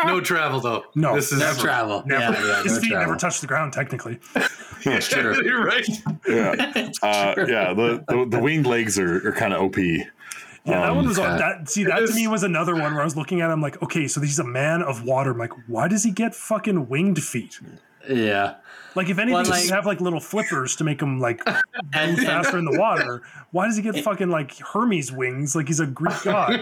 No 0.04 0.20
travel 0.20 0.60
though. 0.60 0.84
No. 0.94 1.14
This 1.14 1.32
is 1.32 1.38
No 1.40 1.52
travel. 1.54 2.02
Never. 2.06 2.22
Yeah, 2.34 2.46
yeah, 2.46 2.62
His 2.62 2.74
no 2.74 2.80
feet 2.80 2.90
travel. 2.90 3.06
never 3.08 3.18
touch 3.18 3.40
the 3.40 3.46
ground, 3.46 3.72
technically. 3.72 4.18
It's 4.84 5.08
true. 5.08 5.42
You're 5.44 5.64
right. 5.64 5.86
Yeah, 6.26 6.52
uh, 7.02 7.34
yeah. 7.48 7.74
The, 7.74 8.02
the 8.08 8.26
the 8.28 8.38
winged 8.38 8.66
legs 8.66 8.98
are, 8.98 9.26
are 9.28 9.32
kind 9.32 9.52
of 9.52 9.60
op. 9.62 9.76
Yeah, 10.64 10.80
that 10.82 10.90
one 10.90 10.98
um, 11.00 11.06
was 11.08 11.18
okay. 11.18 11.38
that. 11.38 11.68
See, 11.70 11.84
that 11.84 11.96
to 11.96 12.02
is- 12.04 12.14
me 12.14 12.26
was 12.26 12.42
another 12.42 12.74
one 12.74 12.92
where 12.92 13.00
I 13.00 13.04
was 13.04 13.16
looking 13.16 13.40
at 13.40 13.50
him 13.50 13.60
like, 13.62 13.80
okay, 13.82 14.06
so 14.08 14.20
he's 14.20 14.38
a 14.38 14.44
man 14.44 14.82
of 14.82 15.04
water. 15.04 15.30
I'm 15.30 15.38
like, 15.38 15.52
why 15.68 15.88
does 15.88 16.04
he 16.04 16.10
get 16.10 16.34
fucking 16.34 16.88
winged 16.88 17.22
feet? 17.22 17.58
Yeah. 18.08 18.56
Like, 18.96 19.08
if 19.08 19.18
anything, 19.18 19.34
Well, 19.34 19.44
he'd 19.44 19.50
like- 19.50 19.68
have 19.70 19.86
like 19.86 20.00
little 20.00 20.20
flippers 20.20 20.74
to 20.76 20.84
make 20.84 21.00
him 21.00 21.20
like 21.20 21.40
And, 21.94 22.16
move 22.16 22.26
faster 22.26 22.58
in 22.58 22.64
the 22.64 22.78
water. 22.78 23.22
Why 23.52 23.66
does 23.66 23.76
he 23.76 23.82
get 23.82 23.96
fucking 24.04 24.28
like 24.30 24.58
Hermes 24.58 25.12
wings? 25.12 25.54
Like 25.56 25.68
he's 25.68 25.80
a 25.80 25.86
Greek 25.86 26.20
god. 26.24 26.60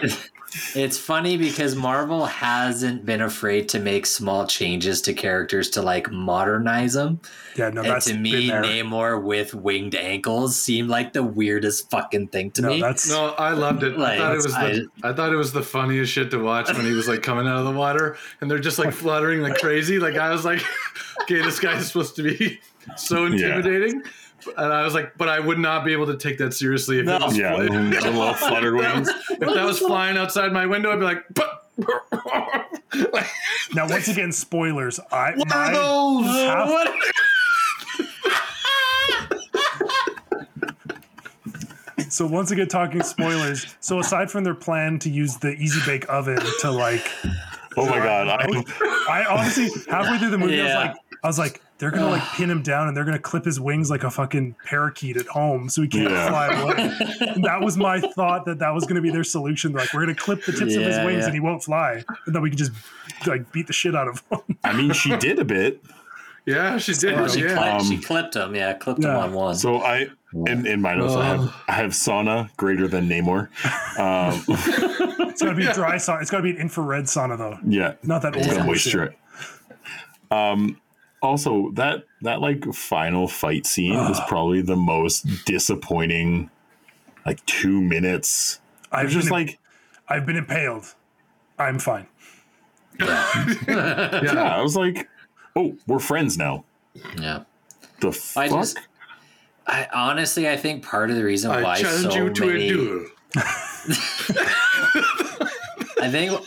it's 0.74 0.98
funny 0.98 1.36
because 1.36 1.74
Marvel 1.74 2.26
hasn't 2.26 3.04
been 3.06 3.22
afraid 3.22 3.68
to 3.70 3.78
make 3.80 4.06
small 4.06 4.46
changes 4.46 5.00
to 5.02 5.12
characters 5.14 5.70
to 5.70 5.82
like 5.82 6.10
modernize 6.12 6.92
them. 6.94 7.20
Yeah, 7.58 7.70
no, 7.70 7.80
and 7.82 7.90
that's 7.90 8.06
to 8.06 8.12
been 8.12 8.22
me, 8.22 8.48
there. 8.48 8.62
Namor 8.62 9.22
with 9.22 9.52
winged 9.54 9.94
ankles 9.96 10.54
seemed 10.58 10.88
like 10.88 11.12
the 11.12 11.22
weirdest 11.24 11.90
fucking 11.90 12.28
thing 12.28 12.52
to 12.52 12.62
no, 12.62 12.68
me. 12.68 12.80
that's 12.80 13.08
No, 13.10 13.30
I 13.38 13.50
loved 13.52 13.82
it. 13.82 13.98
Like, 13.98 14.18
I 14.20 14.22
thought 14.22 14.32
it 14.32 14.36
was 14.36 14.44
the, 14.46 14.88
I, 15.02 15.12
thought 15.12 15.32
it 15.32 15.36
was 15.36 15.52
the 15.52 15.62
funniest 15.62 16.12
shit 16.12 16.30
to 16.30 16.38
watch 16.38 16.72
when 16.72 16.84
he 16.86 16.92
was 16.92 17.08
like 17.08 17.22
coming 17.22 17.46
out 17.48 17.56
of 17.58 17.64
the 17.64 17.72
water 17.72 18.16
and 18.40 18.50
they're 18.50 18.58
just 18.60 18.78
like 18.78 18.92
fluttering 18.94 19.42
like 19.42 19.56
crazy. 19.56 19.98
Like 19.98 20.16
I 20.16 20.30
was 20.30 20.44
like, 20.44 20.62
okay, 21.22 21.42
this 21.42 21.58
guy 21.58 21.76
is 21.76 21.88
supposed 21.88 22.14
to 22.16 22.22
be 22.22 22.60
so 22.96 23.26
intimidating. 23.26 24.02
And 24.56 24.72
I 24.72 24.82
was 24.84 24.94
like, 24.94 25.18
but 25.18 25.28
I 25.28 25.40
would 25.40 25.58
not 25.58 25.84
be 25.84 25.92
able 25.92 26.06
to 26.06 26.16
take 26.16 26.38
that 26.38 26.54
seriously 26.54 27.00
if 27.00 27.06
No. 27.06 27.16
it 27.16 27.22
was 27.22 27.36
Yeah, 27.36 27.54
flying. 27.56 27.90
the 27.90 28.00
little 28.12 28.34
flutter 28.34 28.74
wings. 28.76 29.08
if 29.30 29.40
that 29.40 29.64
was 29.64 29.80
flying 29.80 30.16
outside 30.16 30.52
my 30.52 30.64
window, 30.64 30.92
I'd 30.92 31.00
be 31.00 31.04
like, 31.04 31.24
but 31.34 31.64
now 33.74 33.88
once 33.88 34.08
again 34.08 34.32
spoilers. 34.32 34.98
I 35.12 35.32
what 35.36 35.52
are 35.52 35.66
my, 35.66 35.72
those? 35.72 36.24
half- 36.26 36.68
What? 36.68 36.94
So 42.18 42.26
once 42.26 42.50
again 42.50 42.66
talking 42.66 43.00
spoilers. 43.02 43.76
So 43.78 44.00
aside 44.00 44.28
from 44.28 44.42
their 44.42 44.56
plan 44.56 44.98
to 45.00 45.08
use 45.08 45.36
the 45.36 45.52
easy 45.52 45.80
bake 45.86 46.04
oven 46.08 46.40
to 46.60 46.70
like 46.70 47.08
Oh 47.76 47.86
my 47.86 47.98
god! 47.98 48.26
I, 48.28 48.64
I 49.08 49.24
honestly 49.26 49.68
halfway 49.88 50.18
through 50.18 50.30
the 50.30 50.38
movie 50.38 50.60
I 50.60 50.64
was 50.64 50.74
like, 50.74 50.96
I 51.22 51.26
was 51.28 51.38
like, 51.38 51.62
they're 51.78 51.92
gonna 51.92 52.10
like 52.10 52.24
pin 52.32 52.50
him 52.50 52.60
down 52.60 52.88
and 52.88 52.96
they're 52.96 53.04
gonna 53.04 53.20
clip 53.20 53.44
his 53.44 53.60
wings 53.60 53.88
like 53.88 54.02
a 54.02 54.10
fucking 54.10 54.56
parakeet 54.66 55.16
at 55.16 55.26
home 55.26 55.68
so 55.68 55.82
he 55.82 55.86
can't 55.86 56.10
Yeah. 56.10 56.28
fly 56.28 56.46
away. 56.48 56.90
And 57.20 57.44
that 57.44 57.60
was 57.60 57.76
my 57.76 58.00
thought 58.00 58.46
that 58.46 58.58
that 58.58 58.70
was 58.74 58.84
gonna 58.84 59.00
be 59.00 59.10
their 59.10 59.22
solution. 59.22 59.72
Like, 59.72 59.94
we're 59.94 60.00
gonna 60.00 60.16
clip 60.16 60.44
the 60.44 60.50
tips 60.50 60.74
of 60.74 60.82
his 60.82 60.98
wings 61.04 61.20
yeah. 61.20 61.26
and 61.26 61.34
he 61.34 61.38
won't 61.40 61.62
fly, 61.62 62.02
and 62.26 62.34
then 62.34 62.42
we 62.42 62.50
can 62.50 62.58
just 62.58 62.72
like 63.28 63.52
beat 63.52 63.68
the 63.68 63.72
shit 63.72 63.94
out 63.94 64.08
of 64.08 64.24
him. 64.28 64.58
I 64.64 64.72
mean, 64.72 64.92
she 64.92 65.16
did 65.18 65.38
a 65.38 65.44
bit. 65.44 65.80
Yeah, 66.48 66.78
she 66.78 66.94
did. 66.94 67.12
Oh, 67.14 67.28
she, 67.28 67.42
yeah. 67.42 67.56
clipped, 67.56 67.86
she 67.86 67.96
Um, 67.96 68.02
clipped 68.02 68.36
him. 68.36 68.54
Yeah, 68.54 68.72
clipped 68.72 69.04
him 69.04 69.10
on 69.10 69.32
one. 69.34 69.54
So 69.54 69.82
I 69.82 70.08
in, 70.46 70.66
in 70.66 70.80
my 70.80 70.94
notes 70.94 71.14
I 71.14 71.24
have 71.26 71.54
I 71.68 71.72
have 71.72 71.90
sauna 71.90 72.54
greater 72.56 72.88
than 72.88 73.08
Namor. 73.08 73.48
Um, 73.98 74.42
It's 75.28 75.42
gotta 75.42 75.54
be 75.54 75.66
a 75.66 75.74
dry 75.80 75.96
sauna. 75.96 76.22
It's 76.22 76.30
gotta 76.30 76.42
be 76.42 76.50
an 76.50 76.56
infrared 76.56 77.04
sauna 77.04 77.36
though, 77.36 77.58
yeah, 77.66 77.94
not 78.02 78.22
that 78.22 78.34
old 78.34 78.46
to 78.46 78.64
moisture 78.64 79.04
it. 79.04 79.18
Um, 80.30 80.80
also 81.20 81.70
that 81.72 82.04
that 82.22 82.40
like 82.40 82.64
final 82.72 83.28
fight 83.28 83.66
scene 83.66 83.94
is 83.94 84.18
probably 84.26 84.62
the 84.62 84.76
most 84.76 85.26
disappointing. 85.44 86.50
Like 87.26 87.44
two 87.44 87.82
minutes. 87.82 88.58
I 88.90 89.00
I've 89.00 89.04
was 89.06 89.14
just 89.14 89.26
been, 89.26 89.32
like, 89.34 89.58
I've 90.08 90.24
been 90.24 90.36
impaled. 90.36 90.94
I'm 91.58 91.78
fine. 91.78 92.06
yeah. 92.98 93.14
I 94.56 94.62
was 94.62 94.76
like, 94.76 95.06
oh, 95.58 95.76
we're 95.86 95.98
friends 95.98 96.38
now. 96.38 96.64
yeah. 97.20 97.42
The 98.00 98.08
I 98.36 98.48
fuck? 98.48 98.50
just, 98.50 98.78
I 99.66 99.86
honestly, 99.92 100.48
I 100.48 100.56
think 100.56 100.84
part 100.84 101.10
of 101.10 101.16
the 101.16 101.24
reason 101.24 101.50
I 101.50 101.62
why 101.62 101.80
challenge 101.82 102.12
so 102.12 102.16
you 102.24 102.30
to 102.32 102.46
many, 102.46 102.68
a 102.68 102.72
duel. 102.72 103.06
I 106.00 106.08
think, 106.10 106.40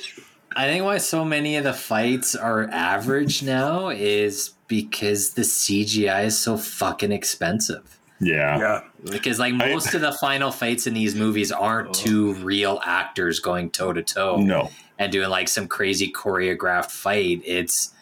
I 0.56 0.66
think 0.66 0.84
why 0.86 0.98
so 0.98 1.26
many 1.26 1.56
of 1.58 1.64
the 1.64 1.74
fights 1.74 2.36
are 2.36 2.70
average 2.70 3.44
now 3.44 3.90
is 3.90 4.52
because 4.68 5.34
the 5.34 5.42
CGI 5.42 6.26
is 6.26 6.38
so 6.38 6.58
fucking 6.58 7.12
expensive. 7.12 8.00
yeah. 8.20 8.58
Yeah. 8.58 8.82
Because 9.12 9.40
like 9.40 9.54
most 9.54 9.94
of 9.94 10.02
the 10.02 10.12
final 10.14 10.52
fights 10.52 10.88
in 10.88 10.94
these 10.94 11.16
movies 11.16 11.52
aren't 11.52 11.94
two 11.94 12.34
real 12.36 12.80
actors 12.86 13.40
going 13.40 13.72
toe 13.72 13.92
to 13.94 14.04
toe 14.04 14.38
No. 14.38 14.70
and 15.00 15.12
doing 15.12 15.30
like 15.30 15.48
some 15.50 15.68
crazy 15.68 16.12
choreographed 16.12 16.92
fight. 16.92 17.42
It's 17.46 17.94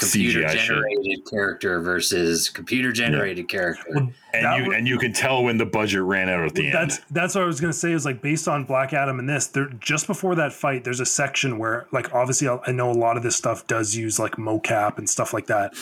computer 0.00 0.40
CGI 0.40 0.50
shit. 0.56 0.66
generated 0.66 1.26
character 1.30 1.80
versus 1.80 2.48
computer 2.48 2.90
generated 2.92 3.48
character. 3.48 3.84
And 3.94 4.12
That 4.32 4.58
you 4.58 4.66
would- 4.68 4.76
and 4.76 4.88
you 4.88 4.98
can 4.98 5.12
tell 5.12 5.44
when 5.44 5.58
the 5.58 5.66
budget 5.66 6.02
ran 6.02 6.28
out 6.28 6.44
at 6.44 6.54
the 6.54 6.66
end. 6.66 6.74
That's 6.74 7.00
that's 7.10 7.34
what 7.34 7.44
I 7.44 7.46
was 7.46 7.60
gonna 7.60 7.72
say. 7.72 7.92
Is 7.92 8.04
like 8.04 8.22
based 8.22 8.48
on 8.48 8.64
Black 8.64 8.92
Adam 8.92 9.18
and 9.18 9.28
this. 9.28 9.46
There 9.46 9.66
just 9.80 10.06
before 10.06 10.34
that 10.36 10.52
fight, 10.52 10.84
there's 10.84 11.00
a 11.00 11.06
section 11.06 11.58
where 11.58 11.86
like 11.92 12.12
obviously 12.14 12.48
I 12.48 12.58
I 12.66 12.72
know 12.72 12.90
a 12.90 12.92
lot 12.92 13.16
of 13.16 13.22
this 13.22 13.36
stuff 13.36 13.66
does 13.66 13.94
use 13.96 14.18
like 14.18 14.32
mocap 14.36 14.98
and 14.98 15.08
stuff 15.08 15.32
like 15.34 15.46
that. 15.46 15.74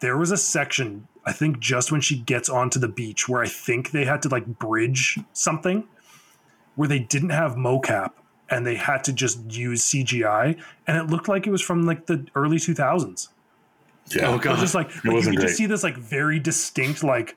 There 0.00 0.16
was 0.16 0.30
a 0.30 0.36
section 0.36 1.08
I 1.26 1.32
think 1.32 1.58
just 1.58 1.92
when 1.92 2.00
she 2.00 2.18
gets 2.18 2.48
onto 2.48 2.78
the 2.78 2.88
beach 2.88 3.28
where 3.28 3.42
I 3.42 3.48
think 3.48 3.90
they 3.90 4.04
had 4.06 4.22
to 4.22 4.28
like 4.28 4.46
bridge 4.46 5.18
something 5.32 5.84
where 6.76 6.88
they 6.88 7.00
didn't 7.00 7.30
have 7.30 7.56
mocap 7.56 8.12
and 8.48 8.64
they 8.66 8.76
had 8.76 9.04
to 9.04 9.12
just 9.12 9.40
use 9.50 9.82
CGI 9.84 10.56
and 10.86 10.96
it 10.96 11.08
looked 11.08 11.28
like 11.28 11.46
it 11.46 11.50
was 11.50 11.60
from 11.60 11.82
like 11.82 12.06
the 12.06 12.24
early 12.34 12.56
2000s. 12.58 13.28
Yeah. 14.14 14.28
Oh 14.28 14.34
It 14.36 14.44
was 14.46 14.60
just 14.60 14.74
like, 14.74 14.94
like 14.94 15.04
you 15.04 15.12
wasn't 15.12 15.36
could 15.36 15.40
great. 15.40 15.46
just 15.48 15.58
see 15.58 15.66
this 15.66 15.82
like 15.82 15.96
very 15.96 16.38
distinct 16.38 17.02
like 17.04 17.36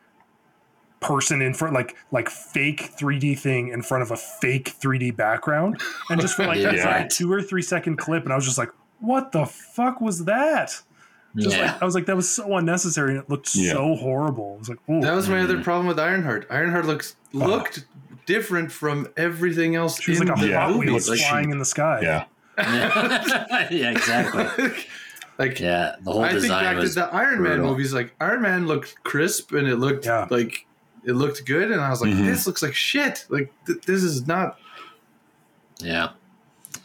person 0.99 1.41
in 1.41 1.53
front 1.53 1.73
like 1.73 1.95
like 2.11 2.29
fake 2.29 2.91
3D 2.95 3.37
thing 3.37 3.69
in 3.69 3.81
front 3.81 4.03
of 4.03 4.11
a 4.11 4.15
fake 4.17 4.71
3D 4.79 5.15
background 5.15 5.81
and 6.11 6.21
just 6.21 6.35
for 6.35 6.45
like 6.45 6.57
Yeah. 6.61 6.69
it's 6.73 6.85
like 6.85 7.05
a 7.05 7.09
two 7.09 7.31
or 7.31 7.41
three 7.41 7.63
second 7.63 7.97
clip 7.97 8.23
and 8.23 8.31
I 8.31 8.35
was 8.35 8.45
just 8.45 8.59
like 8.59 8.69
what 8.99 9.31
the 9.31 9.45
fuck 9.47 9.99
was 9.99 10.25
that 10.25 10.79
just 11.35 11.57
yeah. 11.57 11.71
like 11.73 11.81
I 11.81 11.85
was 11.85 11.95
like 11.95 12.05
that 12.05 12.15
was 12.15 12.29
so 12.29 12.55
unnecessary 12.55 13.11
and 13.15 13.23
it 13.23 13.29
looked 13.31 13.55
Yeah. 13.55 13.71
so 13.73 13.95
horrible 13.95 14.53
I 14.57 14.59
was 14.59 14.69
like 14.69 14.77
oh 14.87 15.01
That 15.01 15.15
was 15.15 15.27
my 15.27 15.39
other 15.41 15.63
problem 15.63 15.87
with 15.87 15.97
Ironheart. 15.99 16.45
Ironheart 16.51 16.85
looks 16.85 17.15
uh-huh. 17.33 17.47
looked 17.47 17.85
different 18.27 18.71
from 18.71 19.07
everything 19.17 19.75
else 19.75 19.99
she 19.99 20.11
was 20.11 20.21
in 20.21 20.27
like 20.27 20.43
a 20.43 20.47
Yeah, 20.47 20.67
Hot 20.67 20.69
it 20.75 20.77
Wheels 20.77 21.09
like 21.09 21.17
flying 21.19 21.45
she- 21.47 21.51
in 21.51 21.57
the 21.57 21.65
sky 21.65 21.99
Yeah. 22.03 22.25
yeah. 22.59 23.67
yeah, 23.71 23.89
exactly. 23.91 24.71
Like 25.37 25.59
Yeah, 25.59 25.95
the 26.01 26.11
whole 26.11 26.23
I 26.23 26.29
think 26.29 26.41
design 26.43 26.75
back 26.75 26.83
to 26.83 26.89
the 26.89 27.05
Iron 27.13 27.41
Man 27.43 27.61
movies. 27.61 27.93
Like 27.93 28.13
Iron 28.21 28.41
Man 28.41 28.67
looked 28.67 29.01
crisp 29.03 29.53
and 29.53 29.67
it 29.67 29.77
looked 29.77 30.05
Yeah. 30.05 30.27
like 30.29 30.65
it 31.03 31.13
looked 31.13 31.45
good, 31.45 31.71
and 31.71 31.81
I 31.81 31.89
was 31.89 32.01
like, 32.01 32.11
Mhm. 32.11 32.25
this 32.27 32.45
looks 32.45 32.61
like 32.61 32.75
shit. 32.75 33.25
Like 33.29 33.51
th- 33.65 33.81
this 33.81 34.03
is 34.03 34.27
not. 34.27 34.57
yeah. 35.79 36.09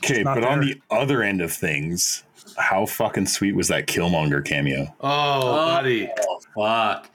Okay, 0.03 0.23
not 0.23 0.37
but 0.37 0.45
on 0.45 0.61
the 0.61 0.81
other 0.91 1.23
end 1.23 1.41
of 1.43 1.53
things, 1.53 2.25
how 2.57 2.87
fucking 2.87 3.27
sweet 3.27 3.55
was 3.55 3.69
that 3.69 3.87
Killmonger 3.87 4.45
cameo? 4.45 4.95
Oh, 5.01 5.55
buddy. 5.55 6.09
Oh, 6.21 6.41
fuck. 6.55 7.11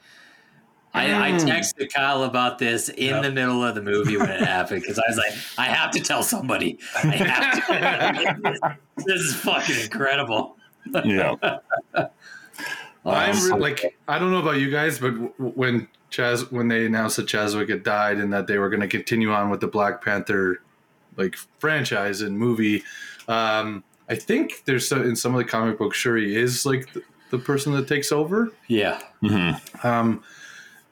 I, 0.94 1.06
I 1.28 1.30
Mm. 1.32 1.40
texted 1.48 1.92
Kyle 1.92 2.24
about 2.24 2.58
this 2.58 2.88
in 2.90 3.06
Yep. 3.14 3.22
the 3.22 3.30
middle 3.32 3.64
of 3.64 3.74
the 3.74 3.82
movie 3.82 4.16
when 4.18 4.28
it 4.30 4.40
happened 4.46 4.82
because 4.82 4.98
I 4.98 5.02
was 5.08 5.16
like, 5.16 5.32
I 5.58 5.72
have 5.72 5.90
to 5.92 6.00
tell 6.00 6.22
somebody. 6.22 6.78
I 7.02 7.06
have 7.08 7.66
to. 7.66 8.76
this 9.06 9.20
is 9.20 9.34
fucking 9.36 9.80
incredible. 9.80 10.56
Yeah. 11.04 11.36
I'm 13.04 13.52
Um, 13.52 13.58
like, 13.60 13.96
I 14.06 14.18
don't 14.18 14.30
know 14.30 14.38
about 14.38 14.58
you 14.60 14.70
guys, 14.70 14.98
but 14.98 15.10
when 15.40 15.88
Chaz, 16.10 16.50
when 16.52 16.68
they 16.68 16.86
announced 16.86 17.16
that 17.16 17.26
Chazwick 17.26 17.68
had 17.68 17.82
died 17.82 18.18
and 18.18 18.32
that 18.32 18.46
they 18.46 18.58
were 18.58 18.68
going 18.68 18.80
to 18.80 18.88
continue 18.88 19.32
on 19.32 19.50
with 19.50 19.60
the 19.60 19.66
Black 19.66 20.04
Panther 20.04 20.60
like 21.16 21.34
franchise 21.58 22.20
and 22.20 22.38
movie, 22.38 22.84
um, 23.28 23.82
I 24.08 24.14
think 24.14 24.62
there's 24.66 24.86
so, 24.86 25.02
in 25.02 25.16
some 25.16 25.34
of 25.34 25.38
the 25.38 25.44
comic 25.44 25.78
books, 25.78 25.96
Shuri 25.96 26.36
is 26.36 26.64
like 26.64 26.92
the, 26.92 27.02
the 27.30 27.38
person 27.38 27.72
that 27.72 27.88
takes 27.88 28.12
over. 28.12 28.52
yeah. 28.68 29.00
hmm 29.20 29.52
Um, 29.82 30.22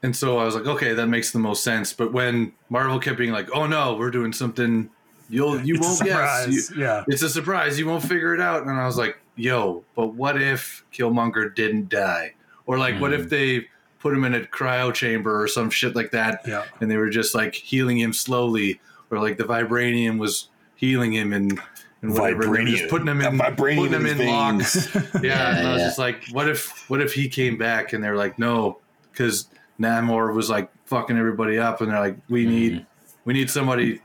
and 0.03 0.15
so 0.15 0.39
I 0.39 0.45
was 0.45 0.55
like, 0.55 0.65
okay, 0.65 0.93
that 0.93 1.07
makes 1.07 1.31
the 1.31 1.39
most 1.39 1.63
sense. 1.63 1.93
But 1.93 2.11
when 2.11 2.53
Marvel 2.69 2.99
kept 2.99 3.17
being 3.19 3.31
like, 3.31 3.49
oh 3.53 3.67
no, 3.67 3.95
we're 3.95 4.09
doing 4.11 4.33
something, 4.33 4.89
you'll 5.31 5.61
you 5.61 5.75
it's 5.75 5.85
a 5.85 5.89
won't 5.89 6.03
guess. 6.03 6.71
You- 6.71 6.81
yeah 6.83 7.03
it's 7.07 7.21
a 7.23 7.29
surprise. 7.29 7.79
You 7.79 7.87
won't 7.87 8.03
figure 8.03 8.33
it 8.35 8.41
out. 8.41 8.63
And 8.63 8.71
I 8.71 8.85
was 8.85 8.97
like, 8.97 9.17
yo, 9.35 9.83
but 9.95 10.13
what 10.13 10.41
if 10.41 10.85
Killmonger 10.93 11.53
didn't 11.55 11.89
die? 11.89 12.33
Or 12.65 12.77
like, 12.77 12.99
what 12.99 13.13
if 13.13 13.21
mm-hmm. 13.21 13.29
they 13.29 13.67
put 13.99 14.13
him 14.13 14.23
in 14.23 14.35
a 14.35 14.41
cryo 14.41 14.93
chamber 14.93 15.41
or 15.41 15.47
some 15.47 15.69
shit 15.69 15.95
like 15.95 16.11
that? 16.11 16.41
yeah 16.45 16.65
And 16.79 16.89
they 16.91 16.97
were 16.97 17.09
just 17.09 17.33
like 17.33 17.55
healing 17.55 17.99
him 17.99 18.13
slowly, 18.13 18.79
or 19.09 19.19
like 19.19 19.37
the 19.37 19.43
vibranium 19.43 20.19
was 20.19 20.49
healing 20.75 21.13
him 21.13 21.33
and. 21.33 21.59
And 22.03 22.15
whatever, 22.15 22.55
and 22.55 22.67
just 22.67 22.85
Vibranium. 22.85 22.89
putting 22.89 23.07
him 23.07 23.21
in, 23.21 23.37
That 23.37 23.55
vibranium 23.55 23.75
putting 23.77 23.93
him 23.93 24.05
in 24.07 24.21
in 24.21 24.27
locks. 24.27 24.89
Yeah, 24.95 25.01
Yeah, 25.21 25.57
and 25.57 25.67
I 25.67 25.73
was 25.73 25.81
yeah. 25.81 25.87
just 25.87 25.99
like, 25.99 26.23
what 26.31 26.49
if, 26.49 26.89
what 26.89 26.99
if 26.99 27.13
he 27.13 27.29
came 27.29 27.59
back 27.59 27.93
and 27.93 28.03
they're 28.03 28.15
like, 28.15 28.39
no, 28.39 28.79
because 29.11 29.47
Namor 29.79 30.33
was 30.33 30.49
like 30.49 30.71
fucking 30.87 31.15
everybody 31.15 31.59
up, 31.59 31.79
and 31.79 31.91
they're 31.91 31.99
like, 31.99 32.17
we 32.27 32.47
need, 32.47 32.73
mm-hmm. 32.73 32.83
we 33.25 33.33
need 33.35 33.51
somebody 33.51 34.01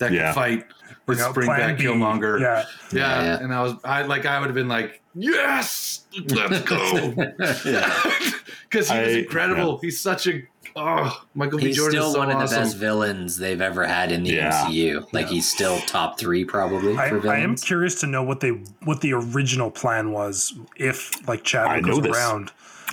that 0.00 0.12
Yeah. 0.12 0.24
can 0.24 0.34
fight. 0.34 0.66
Let's 1.06 1.22
out 1.22 1.34
bring 1.34 1.48
back 1.48 1.78
B. 1.78 1.84
Killmonger. 1.84 2.40
yeah 2.40 2.64
Yeah, 2.92 2.98
Yeah, 3.00 3.22
yeah. 3.22 3.38
and 3.44 3.54
I 3.54 3.62
was, 3.62 3.74
I 3.84 4.02
like, 4.02 4.26
I 4.26 4.38
would 4.38 4.46
have 4.46 4.54
been 4.54 4.68
like, 4.68 5.00
yes, 5.14 6.04
let's 6.28 6.60
go, 6.62 7.12
yeah. 7.64 8.02
because 8.68 8.88
he 8.90 8.98
was 8.98 9.14
I- 9.14 9.18
incredible. 9.20 9.78
He's 9.78 10.00
such 10.00 10.28
a, 10.28 10.42
oh, 10.76 11.24
Michael 11.34 11.58
B. 11.58 11.66
He's 11.66 11.76
Jordan 11.76 11.92
still 12.00 12.06
is 12.08 12.12
so 12.12 12.18
one 12.20 12.30
of 12.30 12.38
the 12.48 12.54
best 12.56 12.76
villains 12.76 13.36
they've 13.38 13.60
ever 13.60 13.84
had 13.86 14.12
in 14.12 14.22
the 14.22 14.30
Yeah. 14.34 14.50
MCU. 14.66 15.12
Like 15.12 15.26
he's 15.26 15.50
still 15.50 15.78
top 15.80 16.18
three 16.18 16.44
probably 16.44 16.96
I, 16.96 17.08
for 17.08 17.28
I 17.28 17.38
am 17.40 17.56
curious 17.56 17.98
to 18.00 18.06
know 18.06 18.22
what 18.22 18.38
they 18.40 18.50
what 18.84 19.00
the 19.00 19.12
original 19.14 19.70
plan 19.70 20.12
was 20.12 20.54
if 20.76 21.10
like 21.26 21.40
I 21.40 21.42
Chadwick 21.42 21.86
know 21.86 21.96
was 21.96 22.04
this. 22.06 22.16
around. 22.16 22.52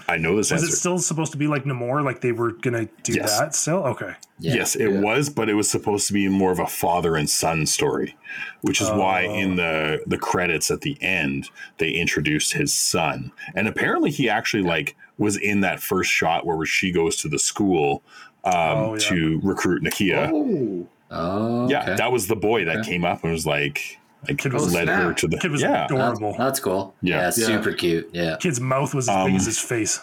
I 0.10 0.18
know 0.18 0.36
this 0.38 0.51
Was 0.51 0.64
answer. 0.64 0.74
it 0.74 0.78
still 0.78 0.97
supposed 0.99 1.32
to 1.34 1.38
be 1.38 1.47
like 1.47 1.64
Namor? 1.66 2.03
Like 2.03 2.22
they 2.22 2.32
were 2.32 2.51
gonna 2.53 2.88
do 3.03 3.14
Yes. 3.14 3.38
that 3.39 3.53
still? 3.55 3.84
Okay. 3.88 4.14
Yeah. 4.39 4.55
Yes, 4.55 4.76
it 4.76 4.89
Yeah. 4.91 4.99
was, 5.01 5.30
but 5.30 5.49
it 5.49 5.55
was 5.55 5.70
supposed 5.70 6.08
to 6.08 6.14
be 6.14 6.28
more 6.30 6.51
of 6.51 6.60
a 6.60 6.68
father 6.68 7.16
and 7.16 7.30
son 7.30 7.66
story, 7.66 8.16
which 8.62 8.80
is 8.82 8.89
why 8.89 9.26
Oh. 9.28 9.34
in 9.36 9.55
the 9.58 10.01
the 10.08 10.18
credits 10.18 10.72
at 10.72 10.82
the 10.82 10.97
end 11.01 11.49
they 11.78 11.89
introduced 11.91 12.53
his 12.53 12.74
son, 12.74 13.32
and 13.55 13.68
apparently 13.68 14.12
he 14.12 14.30
actually 14.30 14.64
like 14.64 14.95
was 15.18 15.36
in 15.36 15.62
that 15.62 15.82
first 15.82 16.12
shot 16.12 16.45
where 16.45 16.66
she 16.66 16.91
goes 16.91 17.16
to 17.18 17.28
the 17.28 17.39
school 17.39 18.01
um, 18.43 18.53
Oh, 18.53 18.93
yeah. 18.93 18.99
to 19.10 19.39
recruit 19.43 19.84
Nakia. 19.84 20.32
Oh, 20.32 20.88
Oh, 21.12 21.70
Yeah, 21.70 21.82
okay. 21.84 21.95
that 21.95 22.12
was 22.12 22.28
the 22.28 22.36
boy 22.36 22.64
that 22.66 22.78
Okay. 22.78 22.91
came 22.91 23.03
up 23.05 23.24
and 23.24 23.32
was 23.34 23.45
like, 23.45 23.97
like 24.28 24.38
Kid 24.38 24.53
was- 24.53 24.74
led 24.74 24.88
Oh, 24.89 24.93
her 24.95 25.13
to 25.13 25.28
the 25.28 25.38
Kid 25.38 25.51
was 25.51 25.61
yeah. 25.61 25.86
Adorable. 25.86 26.36
that's 26.38 26.59
cool. 26.59 26.95
Yeah. 27.01 27.15
Yeah, 27.18 27.24
Yeah. 27.26 27.30
super 27.32 27.74
cute. 27.74 28.09
Yeah. 28.13 28.38
Kid's 28.39 28.59
mouth 28.61 28.93
was 28.93 29.09
as 29.09 29.15
Um, 29.15 29.26
big 29.28 29.36
as 29.36 29.45
his 29.45 29.59
face. 29.59 29.99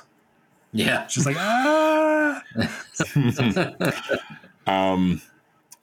Yeah. 0.73 1.07
She's 1.07 1.27
like, 1.27 1.37
ah. 1.39 2.43
Um, 4.67 5.21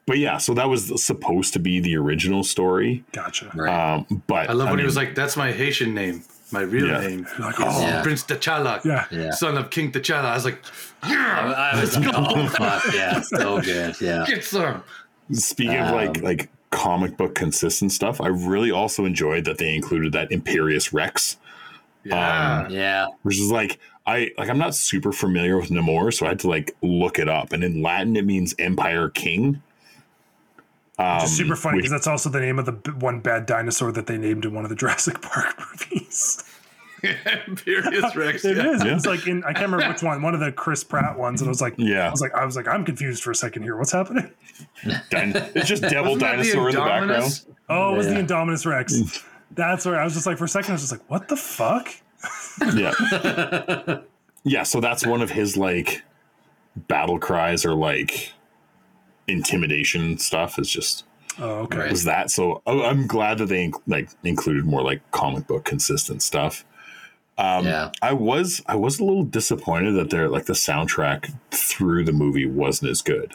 but 0.06 0.18
yeah, 0.18 0.38
so 0.38 0.54
that 0.56 0.68
was 0.68 1.04
supposed 1.04 1.54
to 1.54 1.60
be 1.60 1.80
the 1.80 1.96
original 1.98 2.44
story. 2.44 3.04
Gotcha. 3.14 3.52
Right. 3.54 3.94
Um, 3.96 4.24
but 4.28 4.50
I 4.50 4.54
love 4.54 4.70
when 4.70 4.80
he 4.80 4.86
was 4.86 4.96
like, 4.96 5.14
"That's 5.16 5.38
my 5.38 5.52
Haitian 5.52 5.94
name, 5.94 6.24
my 6.52 6.62
real 6.62 6.88
Yeah. 6.88 7.00
name, 7.00 7.28
Like, 7.40 7.56
oh, 7.60 7.82
Yeah. 7.82 8.02
Prince 8.02 8.24
T'Challa, 8.24 8.84
yeah. 8.84 9.06
yeah. 9.12 9.32
son 9.32 9.58
of 9.58 9.70
King 9.70 9.92
T'Challa." 9.92 10.26
I 10.26 10.34
was 10.34 10.46
like, 10.46 10.62
I, 11.04 11.12
"Yeah, 11.12 11.72
I 11.74 11.82
was 11.82 11.98
oh 11.98 12.48
fuck 12.50 12.84
yeah, 12.94 13.22
so 13.22 13.62
good. 13.62 13.96
Yeah. 14.02 14.26
get 14.28 14.44
some." 14.44 14.84
Speaking 15.32 15.78
of 15.78 15.92
like 15.96 16.18
Um, 16.18 16.24
like 16.24 16.50
comic 16.72 17.18
book 17.18 17.36
consistent 17.36 17.92
stuff, 17.92 18.20
I 18.22 18.28
really 18.28 18.72
also 18.72 19.06
enjoyed 19.06 19.46
that 19.46 19.58
they 19.58 19.76
included 19.76 20.14
that 20.14 20.32
Imperious 20.32 20.92
Rex 20.94 21.38
Yeah. 22.04 22.68
Yeah. 22.70 23.08
which 23.24 23.38
is 23.40 23.52
like 23.52 23.78
I 24.08 24.32
like 24.38 24.50
I'm 24.50 24.58
not 24.58 24.74
super 24.74 25.12
familiar 25.12 25.58
with 25.58 25.70
Namor, 25.70 26.12
so 26.14 26.26
I 26.26 26.30
had 26.30 26.40
to 26.40 26.48
like 26.50 26.76
look 26.82 27.20
it 27.20 27.30
up. 27.30 27.54
And 27.54 27.64
in 27.64 27.82
Latin, 27.84 28.16
it 28.18 28.26
means 28.26 28.56
Empire 28.58 29.10
King. 29.10 29.62
Um, 30.98 31.16
Which 31.18 31.26
is 31.26 31.38
super 31.38 31.56
funny 31.56 31.78
because 31.78 31.92
that's 31.92 32.08
also 32.08 32.30
the 32.30 32.40
name 32.40 32.58
of 32.60 32.66
the 32.66 32.74
b- 32.74 32.92
one 32.92 33.20
bad 33.22 33.46
dinosaur 33.46 33.92
that 33.92 34.08
they 34.08 34.18
named 34.18 34.46
in 34.46 34.54
one 34.54 34.64
of 34.66 34.70
the 34.70 34.76
Jurassic 34.82 35.22
Park 35.22 35.60
movies. 35.60 36.44
Imperious 37.47 38.16
Rex. 38.16 38.45
It 38.45 38.58
yeah. 38.58 38.72
is. 38.74 38.84
Yeah. 38.84 38.95
It's 38.95 39.06
like 39.06 39.28
in 39.28 39.43
I 39.43 39.54
can't 39.54 39.72
remember 39.72 39.88
which 39.91 40.04
one. 40.04 40.22
One 40.22 40.34
of 40.34 40.39
the 40.39 40.52
Chris 40.52 40.84
Pratt 40.84 41.18
ones, 41.18 41.41
and 41.41 41.47
I 41.47 41.49
was 41.52 41.62
like, 41.62 41.76
Yeah. 41.78 42.08
I 42.08 42.12
was 42.12 42.22
like, 42.22 42.34
I 42.34 42.45
was 42.45 42.56
like, 42.56 42.68
I'm 42.68 42.86
confused 42.86 43.24
for 43.24 43.32
a 43.32 43.36
second 43.36 43.64
here. 43.64 43.76
What's 43.78 43.91
happening? 43.91 44.32
It's 44.84 45.68
just 45.68 45.82
devil 45.84 46.14
Wasn't 46.14 46.22
that 46.22 46.38
the 46.38 46.43
dinosaur 46.43 46.70
in 46.70 46.76
the 46.76 46.82
background. 46.82 47.45
Oh, 47.70 47.93
it 47.93 47.97
was 47.97 48.08
Yeah. 48.08 48.22
the 48.22 48.24
Indominus 48.24 48.66
Rex. 48.66 49.24
That's 49.52 49.86
where 49.86 49.99
I 49.99 50.04
was 50.04 50.14
just 50.14 50.26
like, 50.26 50.38
for 50.38 50.45
a 50.45 50.47
second, 50.49 50.72
I 50.72 50.74
was 50.76 50.82
just 50.82 50.91
like, 50.93 51.10
what 51.10 51.28
the 51.28 51.36
fuck? 51.36 51.89
Yeah. 52.74 52.93
yeah, 54.43 54.64
so 54.64 54.80
that's 54.80 55.06
one 55.06 55.22
of 55.22 55.30
his 55.32 55.58
like 55.58 56.04
battle 56.76 57.20
cries 57.20 57.66
or 57.66 57.74
like 57.74 58.32
intimidation 59.28 60.18
stuff 60.18 60.60
is 60.60 60.70
just 60.70 61.06
Oh, 61.39 61.60
okay. 61.62 61.78
Right. 61.80 61.89
was 61.89 62.04
that. 62.04 62.30
So 62.30 62.62
I- 62.68 62.84
I'm 62.89 63.08
glad 63.08 63.38
that 63.39 63.47
they 63.47 63.68
inc- 63.70 63.82
like 63.88 64.10
included 64.24 64.66
more 64.66 64.84
like 64.84 65.02
comic 65.12 65.47
book 65.47 65.64
consistent 65.66 66.22
stuff. 66.22 66.66
Um, 67.42 67.66
Yeah. 67.66 67.92
I 68.02 68.14
was 68.14 68.62
I 68.68 68.76
was 68.76 69.00
a 69.00 69.04
little 69.04 69.24
disappointed 69.24 69.94
that 69.94 70.10
they're 70.10 70.30
like 70.30 70.46
the 70.46 70.54
soundtrack 70.54 71.34
through 71.52 72.04
the 72.06 72.12
movie 72.14 72.46
wasn't 72.46 72.92
as 72.92 73.02
good. 73.02 73.34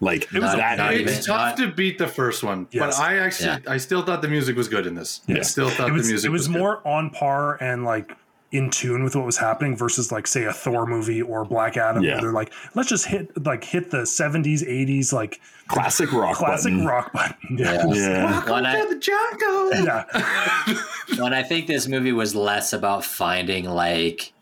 Like 0.00 0.24
it 0.34 0.40
was 0.40 0.52
that 0.54 0.78
not 0.78 0.94
is- 0.94 1.00
even- 1.00 1.14
It's 1.14 1.26
tough 1.26 1.56
to 1.56 1.70
beat 1.70 1.98
the 1.98 2.08
first 2.08 2.42
one, 2.42 2.66
Yes. 2.72 2.96
but 2.98 3.04
I 3.04 3.18
actually, 3.18 3.46
Yeah. 3.46 3.58
I 3.72 3.76
still 3.76 4.02
thought 4.02 4.20
the 4.22 4.28
music 4.28 4.56
was 4.56 4.68
good 4.68 4.86
in 4.86 4.94
this. 4.94 5.20
I 5.28 5.40
still 5.42 5.70
thought 5.70 5.88
It 5.88 5.92
was, 5.92 6.06
the 6.06 6.12
music 6.12 6.28
it 6.28 6.32
was, 6.32 6.48
good. 6.48 6.56
more 6.58 6.86
on 6.86 7.10
par 7.10 7.56
and 7.62 7.84
like 7.84 8.16
in 8.52 8.68
tune 8.70 9.02
with 9.02 9.16
what 9.16 9.24
was 9.26 9.38
happening 9.38 9.74
versus 9.76 10.12
like 10.12 10.26
say 10.26 10.44
a 10.44 10.52
Thor 10.52 10.86
movie 10.86 11.20
or 11.22 11.44
Black 11.44 11.76
Adam 11.76 12.02
Yeah. 12.02 12.12
where 12.12 12.20
they're 12.20 12.32
like, 12.32 12.52
let's 12.74 12.88
just 12.88 13.06
hit 13.06 13.44
like 13.46 13.64
hit 13.64 13.90
the 13.90 14.02
70s, 14.02 14.60
80s 14.62 15.12
like 15.12 15.40
classic 15.68 16.12
rock 16.12 16.36
classic 16.36 16.72
button. 16.72 16.86
rock 16.86 17.12
button. 17.14 17.36
Yeah. 17.58 17.86
Yeah. 17.88 18.50
When 18.50 18.66
I, 18.66 18.84
the 18.84 18.98
jungle. 18.98 19.84
yeah. 19.84 21.18
when 21.22 21.32
I 21.32 21.42
think 21.42 21.66
this 21.66 21.88
movie 21.88 22.12
was 22.12 22.34
less 22.34 22.72
about 22.74 23.04
finding 23.04 23.64
like 23.64 24.32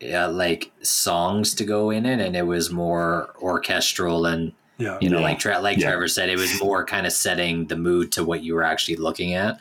yeah, 0.00 0.26
like 0.26 0.72
songs 0.82 1.54
to 1.54 1.64
go 1.64 1.90
in 1.90 2.06
it, 2.06 2.20
and 2.20 2.34
it 2.34 2.42
was 2.46 2.72
more 2.72 3.34
orchestral 3.40 4.26
and 4.26 4.52
Yeah. 4.78 4.98
you 5.00 5.08
know, 5.10 5.18
Yeah. 5.18 5.24
like 5.24 5.38
Tra- 5.38 5.60
like 5.60 5.78
Yeah. 5.78 5.88
Trevor 5.90 6.08
said, 6.08 6.28
it 6.28 6.36
was 6.38 6.58
more 6.60 6.84
kind 6.84 7.06
of 7.06 7.12
setting 7.12 7.66
the 7.66 7.76
mood 7.76 8.10
to 8.12 8.24
what 8.24 8.42
you 8.42 8.54
were 8.54 8.64
actually 8.64 8.96
looking 8.96 9.34
at. 9.34 9.60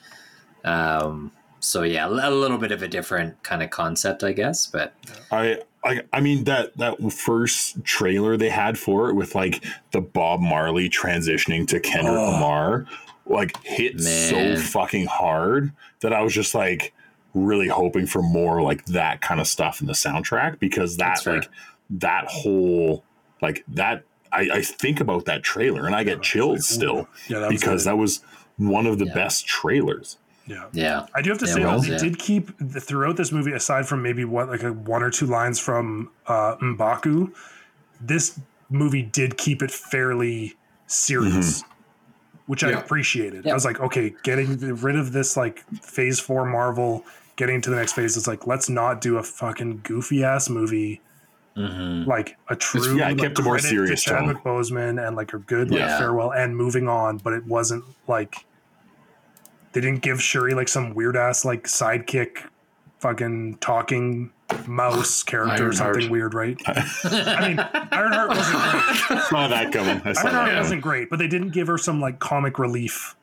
Um, 0.63 1.31
so 1.61 1.83
yeah, 1.83 2.07
a 2.07 2.29
little 2.29 2.57
bit 2.57 2.71
of 2.73 2.81
a 2.83 2.87
different 2.87 3.41
kind 3.43 3.63
of 3.63 3.69
concept, 3.69 4.23
I 4.23 4.33
guess. 4.33 4.65
But 4.67 4.93
I, 5.31 5.59
I 5.85 6.01
I 6.11 6.19
mean 6.19 6.43
that 6.43 6.75
that 6.77 6.99
first 7.13 7.83
trailer 7.85 8.35
they 8.35 8.49
had 8.49 8.77
for 8.77 9.09
it 9.09 9.13
with 9.15 9.33
like 9.35 9.63
the 9.91 10.01
Bob 10.01 10.41
Marley 10.41 10.89
transitioning 10.89 11.65
to 11.69 11.79
Kendrick 11.79 12.15
Oh. 12.17 12.31
Lamar 12.31 12.85
like 13.27 13.55
hit 13.63 14.01
so 14.01 14.57
fucking 14.57 15.05
hard 15.05 15.71
that 16.01 16.11
I 16.11 16.21
was 16.21 16.33
just 16.33 16.53
like 16.53 16.93
really 17.33 17.67
hoping 17.69 18.05
for 18.07 18.21
more 18.21 18.61
like 18.61 18.83
that 18.87 19.21
kind 19.21 19.39
of 19.39 19.47
stuff 19.47 19.79
in 19.79 19.87
the 19.87 19.93
soundtrack 19.93 20.59
because 20.59 20.97
that 20.97 21.21
That's 21.23 21.27
like 21.27 21.49
that 21.91 22.25
whole 22.27 23.05
like 23.41 23.63
that 23.69 24.03
I, 24.33 24.49
I 24.55 24.61
think 24.61 24.99
about 24.99 25.25
that 25.25 25.43
trailer 25.43 25.85
and 25.85 25.95
I 25.95 26.03
get 26.03 26.21
chills 26.21 26.67
still 26.67 27.07
Yeah, 27.29 27.39
that 27.39 27.49
because 27.49 27.83
good. 27.83 27.91
that 27.91 27.97
was 27.97 28.21
one 28.57 28.85
of 28.87 28.97
the 28.99 29.05
Yeah. 29.05 29.13
best 29.13 29.45
trailers. 29.47 30.17
Yeah. 30.45 30.67
yeah, 30.73 31.05
I 31.15 31.21
do 31.21 31.29
have 31.29 31.39
to 31.39 31.45
Yeah, 31.45 31.53
say 31.53 31.59
well, 31.65 31.79
though, 31.79 31.87
they 31.87 31.93
yeah. 31.93 31.97
did 31.99 32.19
keep 32.19 32.49
throughout 32.79 33.17
this 33.17 33.31
movie, 33.31 33.51
aside 33.53 33.87
from 33.87 34.01
maybe 34.01 34.25
what 34.25 34.49
like 34.49 34.63
a 34.63 34.73
one 34.73 35.03
or 35.03 35.09
two 35.11 35.25
lines 35.27 35.59
from 35.59 36.11
uh, 36.27 36.55
Mbaku, 36.57 37.33
this 37.99 38.39
movie 38.69 39.03
did 39.03 39.37
keep 39.37 39.61
it 39.61 39.71
fairly 39.71 40.53
serious, 40.87 41.63
which 42.47 42.63
I 42.63 42.71
appreciated. 42.71 43.45
Yeah. 43.45 43.51
I 43.51 43.53
was 43.53 43.65
like, 43.65 43.79
okay, 43.79 44.13
getting 44.23 44.57
rid 44.57 44.95
of 44.95 45.11
this 45.13 45.37
like 45.37 45.59
Phase 45.81 46.19
Four 46.19 46.45
Marvel, 46.45 47.05
getting 47.35 47.61
to 47.61 47.69
the 47.69 47.75
next 47.75 47.93
phase. 47.93 48.17
It's 48.17 48.27
like 48.27 48.47
let's 48.47 48.69
not 48.69 49.01
do 49.01 49.17
a 49.17 49.23
fucking 49.23 49.81
goofy 49.83 50.23
ass 50.23 50.49
movie. 50.49 51.01
hmm 51.55 52.03
Like 52.03 52.37
a 52.49 52.55
true, 52.55 52.97
yeah, 52.97 53.09
it 53.09 53.17
like, 53.17 53.19
kept 53.19 53.39
a 53.39 53.41
more 53.41 53.53
credit 53.55 53.67
to 53.67 53.69
serious 53.69 54.03
tone. 54.03 54.27
Chadwick 54.27 54.43
Boseman 54.43 55.05
and 55.05 55.15
like 55.15 55.33
a 55.33 55.39
good 55.39 55.69
like 55.69 55.79
Yeah. 55.81 55.97
farewell 55.97 56.31
and 56.33 56.55
moving 56.57 56.87
on, 56.87 57.17
but 57.17 57.33
it 57.33 57.45
wasn't 57.45 57.83
like 58.07 58.45
they 59.73 59.81
didn't 59.81 60.01
give 60.01 60.21
Shuri 60.21 60.53
like 60.53 60.67
some 60.67 60.93
weird 60.93 61.15
ass 61.17 61.45
like 61.45 61.63
sidekick 61.63 62.47
fucking 62.99 63.57
talking 63.61 64.31
mouse 64.67 65.23
character 65.23 65.63
or 65.63 65.67
Ironheart. 65.69 65.75
something 65.95 66.09
weird, 66.11 66.33
right? 66.33 66.57
I 66.67 67.47
mean, 67.47 67.59
Ironheart 67.91 68.29
wasn't 68.29 68.59
great. 69.07 69.21
Saw 69.29 69.47
that 69.47 69.71
coming. 69.71 70.01
I 70.05 70.13
saw 70.13 70.23
that 70.23 70.33
Ironheart 70.33 70.45
coming. 70.47 70.57
wasn't 70.57 70.81
great, 70.81 71.09
but 71.09 71.19
they 71.19 71.27
didn't 71.27 71.49
give 71.49 71.67
her 71.67 71.77
some 71.77 71.99
like 72.01 72.19
comic 72.19 72.59
relief. 72.59 73.15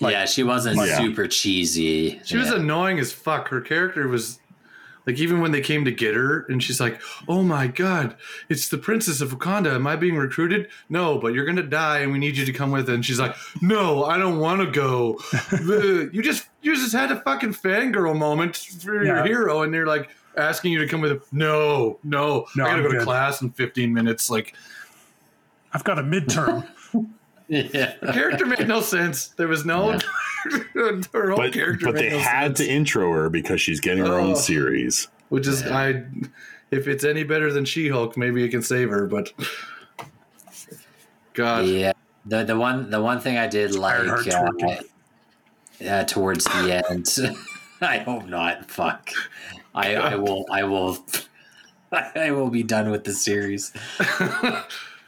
Like- 0.00 0.12
yeah, 0.12 0.24
she 0.26 0.42
wasn't 0.42 0.76
Yeah. 0.76 0.96
super 0.98 1.26
cheesy. 1.28 2.20
She 2.24 2.36
was 2.36 2.50
annoying 2.50 2.98
as 2.98 3.12
fuck. 3.12 3.48
Her 3.48 3.60
character 3.60 4.08
was 4.08 4.38
like, 5.06 5.18
even 5.18 5.40
when 5.40 5.50
they 5.52 5.60
came 5.60 5.84
to 5.84 5.90
get 5.92 6.14
her, 6.14 6.46
and 6.48 6.62
she's 6.62 6.80
like, 6.80 7.00
"Oh 7.28 7.42
my 7.42 7.66
god, 7.66 8.16
it's 8.48 8.68
the 8.68 8.78
princess 8.78 9.20
of 9.20 9.30
Wakanda. 9.36 9.74
Am 9.74 9.86
I 9.86 9.96
being 9.96 10.16
recruited? 10.16 10.68
No, 10.88 11.18
but 11.18 11.34
you're 11.34 11.44
gonna 11.46 11.62
die, 11.62 11.98
and 12.00 12.12
we 12.12 12.18
need 12.18 12.36
you 12.36 12.44
to 12.44 12.52
come 12.52 12.70
with." 12.70 12.88
it." 12.88 12.94
And 12.94 13.04
she's 13.04 13.18
like, 13.20 13.34
"No, 13.62 14.04
I 14.04 14.18
don't 14.18 14.38
want 14.38 14.60
to 14.60 14.70
go. 14.70 15.18
You 16.12 16.22
just 16.22 16.48
you 16.62 16.74
just 16.76 16.92
had 16.92 17.10
a 17.10 17.20
fucking 17.22 17.54
fangirl 17.54 18.16
moment 18.16 18.56
for 18.56 19.02
Yeah. 19.04 19.16
your 19.16 19.24
hero, 19.24 19.62
and 19.62 19.72
they're 19.72 19.86
like 19.86 20.10
asking 20.36 20.72
you 20.72 20.78
to 20.80 20.86
come 20.86 21.00
with. 21.00 21.12
It. 21.12 21.22
No, 21.32 21.98
no, 22.04 22.46
No, 22.56 22.64
I 22.64 22.68
gotta 22.70 22.82
I'm 22.84 22.92
go 22.92 22.98
to 22.98 23.04
class 23.04 23.42
in 23.42 23.50
15 23.50 23.92
minutes. 23.94 24.30
Like, 24.30 24.54
I've 25.72 25.84
got 25.84 25.98
a 25.98 26.02
midterm. 26.02 26.66
yeah. 27.50 27.94
the 28.00 28.12
character 28.12 28.46
made 28.46 28.66
no 28.68 28.80
sense. 28.80 29.28
There 29.28 29.48
was 29.48 29.64
no. 29.66 29.98
her 30.74 31.30
whole 31.30 31.36
But, 31.36 31.52
character 31.52 31.86
but 31.86 31.94
made 31.96 32.04
they 32.04 32.10
no 32.10 32.18
had 32.18 32.56
sense. 32.56 32.68
to 32.68 32.72
intro 32.72 33.12
her 33.12 33.28
because 33.28 33.60
she's 33.60 33.80
getting 33.80 34.04
her 34.04 34.18
own 34.18 34.32
Oh. 34.32 34.34
series. 34.34 35.08
Which 35.28 35.46
is 35.46 35.62
Yeah. 35.62 35.76
I 35.76 36.04
if 36.70 36.86
it's 36.88 37.04
any 37.04 37.24
better 37.24 37.52
than 37.52 37.64
She 37.64 37.88
Hulk, 37.88 38.16
maybe 38.16 38.44
it 38.44 38.48
can 38.50 38.62
save 38.62 38.90
her, 38.90 39.06
but 39.06 39.32
God. 41.34 41.66
Yeah, 41.66 41.92
the 42.26 42.44
the 42.44 42.56
one 42.56 42.90
the 42.90 43.02
one 43.02 43.20
thing 43.20 43.36
I 43.38 43.46
did 43.46 43.74
like 43.74 44.08
uh, 44.08 44.76
uh, 45.86 46.04
towards 46.04 46.44
the 46.44 46.82
end. 46.88 47.36
I 47.80 47.98
hope 47.98 48.26
not. 48.26 48.70
Fuck. 48.70 49.10
I 49.74 49.94
I 49.96 50.14
will 50.16 50.46
I 50.50 50.64
will 50.64 51.04
I 51.92 52.30
will 52.30 52.50
be 52.50 52.62
done 52.62 52.90
with 52.90 53.04
the 53.04 53.12
series. 53.12 53.72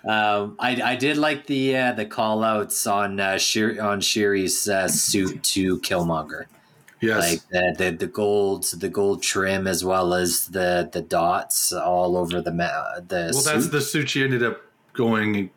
Um, 0.05 0.57
I 0.59 0.81
I 0.83 0.97
did 0.97 1.17
like 1.17 1.47
the 1.47 1.77
uh, 1.77 1.93
the 1.93 2.05
call 2.07 2.43
outs 2.43 2.87
on 2.87 3.21
uh, 3.21 3.39
Shir- 3.39 3.81
on 3.81 4.01
Shuri's 4.01 4.69
uh, 4.69 4.89
suit 4.89 5.43
to 5.45 5.79
Killmonger, 5.79 6.47
yes. 7.01 7.21
like 7.31 7.49
the, 7.51 7.75
the 7.79 7.97
the 7.97 8.07
gold 8.09 8.65
the 8.77 8.89
gold 8.89 9.23
trim 9.23 9.67
as 9.69 9.85
well 9.85 10.13
as 10.15 10.49
the 10.49 10.89
the 10.93 11.03
dots 11.03 11.73
all 11.73 12.17
over 12.17 12.41
the 12.41 12.51
ma- 12.53 12.99
the 13.07 13.31
well, 13.33 13.43
suit. 13.43 13.53
that's 13.53 13.69
the 13.69 13.81
suit 13.81 14.11
she 14.11 14.25
ended 14.25 14.43
up 14.43 14.61
going 14.93 15.51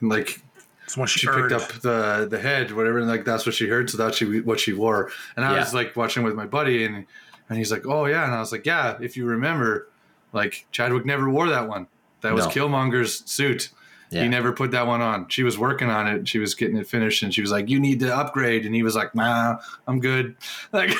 and 0.00 0.10
like 0.10 0.42
It's 0.84 0.96
when 0.96 1.06
she, 1.06 1.20
she 1.20 1.28
picked 1.28 1.52
up 1.52 1.68
the 1.80 2.26
the 2.28 2.40
head, 2.40 2.72
whatever, 2.72 2.98
and 2.98 3.06
like 3.08 3.24
that's 3.24 3.46
what 3.46 3.54
she 3.54 3.68
heard, 3.68 3.88
so 3.88 3.96
that's 3.98 4.16
she 4.16 4.40
what 4.40 4.58
she 4.58 4.72
wore. 4.72 5.10
And 5.36 5.44
I 5.44 5.52
Yeah. 5.54 5.60
was 5.60 5.74
like 5.74 5.94
watching 5.94 6.24
with 6.24 6.34
my 6.34 6.46
buddy, 6.46 6.84
and 6.84 7.06
and 7.48 7.56
he's 7.58 7.70
like, 7.70 7.86
"Oh 7.86 8.06
yeah," 8.06 8.24
and 8.24 8.34
I 8.34 8.40
was 8.40 8.50
like, 8.50 8.66
"Yeah, 8.66 8.96
if 9.00 9.16
you 9.16 9.26
remember, 9.26 9.88
like 10.32 10.66
Chadwick 10.72 11.06
never 11.06 11.30
wore 11.30 11.48
that 11.50 11.68
one. 11.68 11.86
That 12.22 12.34
was 12.34 12.46
No. 12.46 12.50
Killmonger's 12.50 13.22
suit. 13.30 13.68
Yeah. 14.12 14.22
He 14.24 14.28
never 14.28 14.52
put 14.52 14.70
that 14.72 14.86
one 14.86 15.00
on. 15.00 15.26
She 15.28 15.42
was 15.42 15.56
working 15.58 15.88
on 15.88 16.06
it. 16.06 16.28
She 16.28 16.38
was 16.38 16.54
getting 16.54 16.76
it 16.76 16.86
finished, 16.86 17.22
and 17.22 17.32
she 17.34 17.40
was 17.40 17.50
like, 17.50 17.70
"You 17.70 17.80
need 17.80 18.00
to 18.00 18.14
upgrade." 18.14 18.66
And 18.66 18.74
he 18.74 18.82
was 18.82 18.94
like, 18.94 19.14
"Nah, 19.14 19.58
I'm 19.88 20.00
good." 20.00 20.36
Like, 20.72 20.90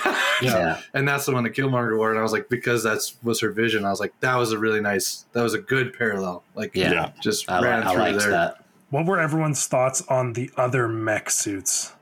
yeah. 0.42 0.80
and 0.94 1.06
that's 1.06 1.26
the 1.26 1.32
one 1.32 1.44
that 1.44 1.50
Killmonger 1.54 1.96
wore. 1.96 2.10
And 2.10 2.18
I 2.18 2.22
was 2.22 2.32
like, 2.32 2.48
because 2.48 2.82
that's 2.82 3.16
was 3.22 3.40
her 3.40 3.50
vision. 3.50 3.84
I 3.84 3.90
was 3.90 4.00
like, 4.00 4.12
that 4.20 4.36
was 4.36 4.52
a 4.52 4.58
really 4.58 4.80
nice. 4.80 5.26
That 5.34 5.42
was 5.42 5.54
a 5.54 5.58
good 5.60 5.92
parallel. 5.96 6.42
Like, 6.54 6.74
Yeah. 6.74 6.92
Yeah. 6.92 7.10
just 7.20 7.50
I, 7.50 7.60
ran 7.62 7.82
I 7.84 7.92
through 7.92 8.02
liked 8.02 8.18
there. 8.20 8.30
that. 8.30 8.64
What 8.90 9.06
were 9.06 9.18
everyone's 9.20 9.66
thoughts 9.66 10.02
on 10.08 10.32
the 10.34 10.50
other 10.56 10.88
mech 10.88 11.30
suits 11.30 11.92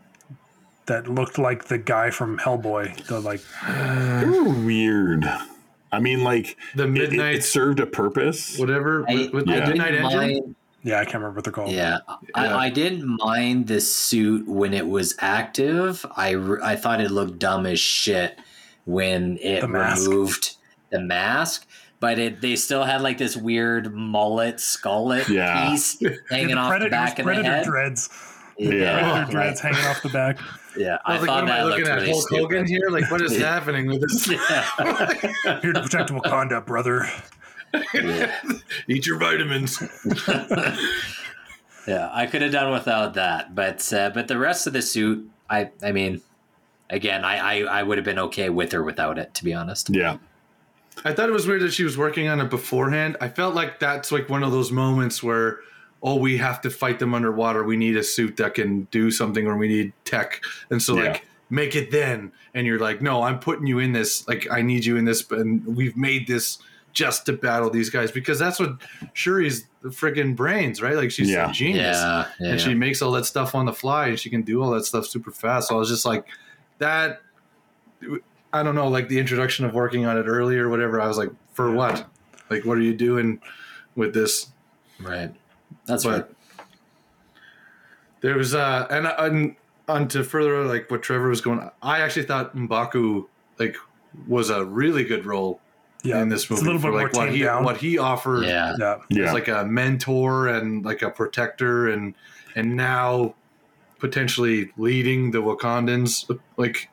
that 0.87 1.07
looked 1.09 1.39
like 1.39 1.65
the 1.67 1.79
guy 1.79 2.11
from 2.11 2.39
Hellboy? 2.39 3.07
The 3.07 3.21
like, 3.21 3.41
They 4.21 4.29
were 4.29 4.65
weird. 4.65 5.25
I 5.93 5.99
mean, 6.01 6.23
like 6.25 6.57
The 6.75 6.85
it- 6.85 6.87
it, 6.87 6.91
midnight, 6.91 7.35
it 7.37 7.45
served 7.45 7.81
a 7.81 7.87
purpose. 7.87 8.59
whatever, 8.59 9.05
I, 9.09 9.15
with, 9.15 9.33
with 9.33 9.49
I 9.49 9.61
the 9.61 9.67
midnight 9.67 9.91
didn't 9.93 10.13
engine. 10.13 10.57
Mind. 10.83 10.91
yeah, 10.93 11.01
I 11.01 11.05
can't 11.05 11.15
remember 11.17 11.37
what 11.37 11.45
they're 11.45 11.53
called. 11.53 11.71
Yeah, 11.73 11.99
Yeah. 12.09 12.57
I, 12.57 12.67
I 12.67 12.71
didn't 12.71 13.19
mind 13.23 13.67
the 13.69 13.81
suit 13.81 14.47
when 14.49 14.75
it 14.75 14.87
was 14.89 15.15
active. 15.19 16.05
I, 16.17 16.35
I 16.63 16.77
thought 16.77 17.01
it 17.01 17.11
looked 17.11 17.39
dumb 17.39 17.67
as 17.67 17.79
shit 17.81 18.39
when 18.87 19.39
it 19.43 19.61
The 19.61 19.69
removed 19.69 20.57
the 20.91 21.01
mask, 21.01 21.67
but 22.01 22.19
it 22.19 22.41
they 22.41 22.57
still 22.57 22.83
had 22.85 23.03
like 23.03 23.19
this 23.19 23.37
weird 23.37 23.95
mullet 23.95 24.57
skullet 24.57 25.29
Yeah. 25.29 25.71
piece 25.71 25.99
hanging 26.31 26.49
the 26.49 26.57
off 26.57 26.71
Predator, 26.71 26.89
the 26.91 26.97
back 26.97 27.19
of 27.19 27.27
was 27.27 27.37
the 27.37 27.43
Predator 27.43 27.49
head. 27.57 27.65
dreads. 27.67 28.09
Yeah. 28.59 29.15
Their 29.15 29.25
dreads 29.31 29.61
hanging 29.61 29.85
off 29.87 30.03
the 30.03 30.09
back. 30.11 30.39
Yeah, 30.77 30.99
I 31.05 31.13
I, 31.15 31.19
was 31.19 31.21
like, 31.23 31.29
thought 31.29 31.45
what 31.45 31.45
am 31.45 31.51
I 31.51 31.57
that 31.59 31.67
looking 31.67 31.85
looked 31.85 31.91
at 31.91 31.95
really 31.97 32.11
Hulk 32.13 32.29
Hogan 32.31 32.67
stupid. 32.67 32.69
here? 32.69 32.91
Like, 32.91 33.11
what 33.11 33.21
is 33.23 33.37
happening 33.41 33.87
with 33.87 34.01
this? 34.03 34.29
Yeah. 34.51 35.59
Here 35.61 35.73
to 35.73 35.83
protect 35.83 36.11
Wakanda, 36.11 36.65
brother. 36.65 37.09
Yeah. 37.95 38.35
Eat 38.89 39.07
your 39.07 39.19
vitamins. 39.19 39.83
Yeah, 41.87 42.11
I 42.13 42.27
could 42.27 42.43
have 42.43 42.53
done 42.53 42.71
without 42.73 43.15
that, 43.15 43.55
but 43.55 43.91
uh, 43.93 44.11
but 44.11 44.29
the 44.29 44.39
rest 44.39 44.67
of 44.67 44.75
the 44.75 44.83
suit, 44.83 45.29
I 45.49 45.71
I 45.83 45.93
mean, 45.93 46.21
again, 46.91 47.25
I 47.25 47.39
I, 47.63 47.81
I 47.81 47.83
would 47.83 47.97
have 47.99 48.05
been 48.05 48.19
okay 48.19 48.51
with 48.51 48.75
or 48.75 48.85
without 48.85 49.19
it, 49.19 49.33
to 49.35 49.45
be 49.45 49.55
honest. 49.55 49.89
Yeah. 49.91 50.19
I 51.05 51.15
thought 51.15 51.31
it 51.31 51.33
was 51.33 51.47
weird 51.47 51.63
that 51.63 51.73
she 51.73 51.83
was 51.83 51.97
working 51.97 52.29
on 52.29 52.39
it 52.39 52.51
beforehand. 52.51 53.17
I 53.21 53.29
felt 53.29 53.55
like 53.55 53.81
that's 53.81 54.13
like 54.13 54.29
one 54.29 54.43
of 54.43 54.53
those 54.53 54.71
moments 54.71 55.23
where, 55.23 55.61
oh, 56.03 56.17
we 56.17 56.37
have 56.37 56.61
to 56.61 56.71
fight 56.71 56.99
them 56.99 57.15
underwater. 57.15 57.65
We 57.65 57.79
need 57.79 57.97
a 57.97 58.03
suit 58.05 58.37
that 58.37 58.55
can 58.55 58.83
do 58.91 59.11
something, 59.11 59.47
or 59.47 59.57
we 59.57 59.67
need 59.67 59.95
tech. 60.05 60.43
And 60.69 60.83
so, 60.83 60.97
Yeah. 60.99 61.13
like, 61.13 61.27
make 61.49 61.75
it 61.75 61.91
then. 61.91 62.31
And 62.53 62.67
you're 62.67 62.79
like, 62.79 63.01
no, 63.01 63.23
I'm 63.23 63.39
putting 63.39 63.67
you 63.67 63.79
in 63.79 63.93
this. 63.93 64.29
Like, 64.29 64.47
I 64.51 64.61
need 64.61 64.85
you 64.85 64.99
in 64.99 65.07
this. 65.07 65.29
And 65.31 65.65
we've 65.65 65.97
made 65.97 66.27
this 66.27 66.59
just 66.93 67.27
to 67.27 67.33
battle 67.33 67.71
these 67.71 67.89
guys 67.91 68.11
because 68.11 68.39
that's 68.39 68.59
what 68.59 68.71
Shuri's 69.15 69.67
the 69.83 69.89
friggin' 69.91 70.35
brains, 70.37 70.83
right? 70.83 70.97
Like, 70.97 71.11
she's 71.11 71.31
Yeah. 71.31 71.51
a 71.51 71.53
genius. 71.53 71.97
Yeah, 71.97 72.27
yeah. 72.41 72.51
and 72.51 72.61
she 72.61 72.75
makes 72.75 73.01
all 73.03 73.13
that 73.13 73.27
stuff 73.27 73.55
on 73.55 73.67
the 73.67 73.73
fly 73.73 74.09
and 74.09 74.19
she 74.19 74.29
can 74.31 74.43
do 74.43 74.63
all 74.63 74.71
that 74.71 74.85
stuff 74.85 75.07
super 75.07 75.31
fast. 75.31 75.69
So 75.69 75.77
I 75.77 75.79
was 75.79 75.89
just 75.89 76.05
like, 76.05 76.27
that. 76.79 77.21
I 78.53 78.63
don't 78.65 78.75
know, 78.75 78.89
like 78.89 79.09
the 79.09 79.19
introduction 79.19 79.65
of 79.65 79.75
working 79.75 80.07
on 80.07 80.19
it 80.19 80.25
earlier, 80.25 80.67
or 80.67 80.71
whatever. 80.71 81.01
I 81.01 81.07
was 81.07 81.17
like, 81.19 81.31
for 81.53 81.71
what? 81.73 82.07
Like, 82.49 82.65
what 82.65 82.77
are 82.79 82.83
you 82.83 82.95
doing 82.95 83.41
with 83.95 84.13
this? 84.15 84.49
right. 85.01 85.33
That's 85.87 86.05
right. 86.05 86.25
There 88.23 88.37
was, 88.37 88.55
uh, 88.55 88.87
and 88.91 89.07
on, 89.07 89.57
on 89.89 90.09
to 90.09 90.25
further 90.25 90.65
like 90.65 90.91
what 90.91 91.03
Trevor 91.03 91.29
was 91.29 91.41
going. 91.41 91.71
I 91.83 92.01
actually 92.01 92.27
thought 92.27 92.55
Mbaku 92.57 93.27
like 93.59 93.77
was 94.27 94.51
a 94.51 94.65
really 94.65 95.05
good 95.05 95.25
role 95.25 95.61
Yeah, 96.03 96.23
in 96.23 96.29
this 96.29 96.43
it's 96.43 96.51
a 96.51 96.55
movie 96.65 96.67
little 96.67 96.81
bit 96.81 96.97
like 96.97 97.13
more 97.15 97.25
what 97.27 97.35
he 97.35 97.43
down. 97.43 97.65
what 97.65 97.77
he 97.77 97.99
offered 97.99 98.45
Yeah, 98.45 98.75
Yeah, 98.79 98.97
Yeah. 99.11 99.25
as 99.27 99.33
like 99.35 99.49
a 99.49 99.65
mentor 99.65 100.49
and 100.49 100.85
like 100.85 101.03
a 101.03 101.11
protector 101.11 101.89
and 101.89 102.15
and 102.57 102.77
now 102.77 103.35
potentially 103.99 104.71
leading 104.77 105.31
the 105.31 105.39
Wakandans 105.43 106.29
like 106.57 106.89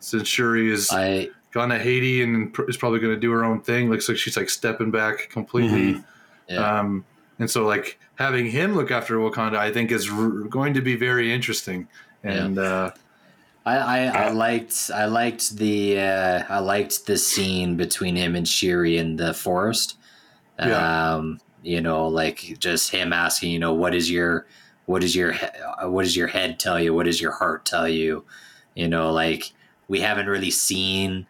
since 0.00 0.26
Shuri 0.28 0.70
is 0.72 0.90
I 0.90 1.28
gone 1.52 1.68
to 1.70 1.78
Haiti 1.78 2.22
and 2.22 2.52
pr- 2.52 2.68
is 2.68 2.76
probably 2.76 3.00
going 3.00 3.14
to 3.14 3.20
do 3.20 3.30
her 3.32 3.44
own 3.44 3.60
thing 3.60 3.90
looks 3.90 4.08
like 4.08 4.16
she's 4.18 4.36
like 4.36 4.48
stepping 4.50 4.90
back 4.90 5.28
completely 5.30 5.94
Mhm. 5.94 6.04
yeah. 6.48 6.78
um 6.80 7.04
and 7.38 7.50
so 7.50 7.66
like 7.66 7.98
having 8.16 8.46
him 8.50 8.74
look 8.74 8.90
after 8.90 9.16
Wakanda 9.18 9.56
I 9.56 9.72
think 9.72 9.92
is 9.92 10.10
r- 10.10 10.28
going 10.28 10.74
to 10.74 10.80
be 10.80 10.96
very 10.96 11.32
interesting 11.32 11.86
and 12.24 12.58
uh 12.58 12.92
I, 13.68 14.06
I, 14.06 14.24
I 14.24 14.30
liked 14.30 14.90
I 14.94 15.04
liked 15.06 15.56
the 15.56 16.00
uh, 16.00 16.44
I 16.48 16.58
liked 16.60 17.06
the 17.06 17.18
scene 17.18 17.76
between 17.76 18.16
him 18.16 18.34
and 18.34 18.48
Shuri 18.48 18.98
in 18.98 19.16
the 19.16 19.34
forest. 19.34 19.96
Yeah. 20.58 21.14
Um, 21.14 21.40
you 21.62 21.80
know, 21.80 22.08
like 22.08 22.56
just 22.58 22.90
him 22.90 23.12
asking, 23.12 23.50
you 23.50 23.58
know, 23.58 23.74
what 23.74 23.94
is 23.94 24.10
your 24.10 24.46
what 24.86 25.04
is 25.04 25.14
your 25.14 25.34
uh, 25.34 25.88
what 25.88 26.04
does 26.04 26.16
your 26.16 26.28
head 26.28 26.58
tell 26.58 26.80
you? 26.80 26.94
What 26.94 27.06
does 27.06 27.20
your 27.20 27.32
heart 27.32 27.64
tell 27.64 27.88
you? 27.88 28.24
You 28.74 28.88
know, 28.88 29.12
like 29.12 29.52
we 29.88 30.00
haven't 30.00 30.26
really 30.26 30.50
seen 30.50 31.26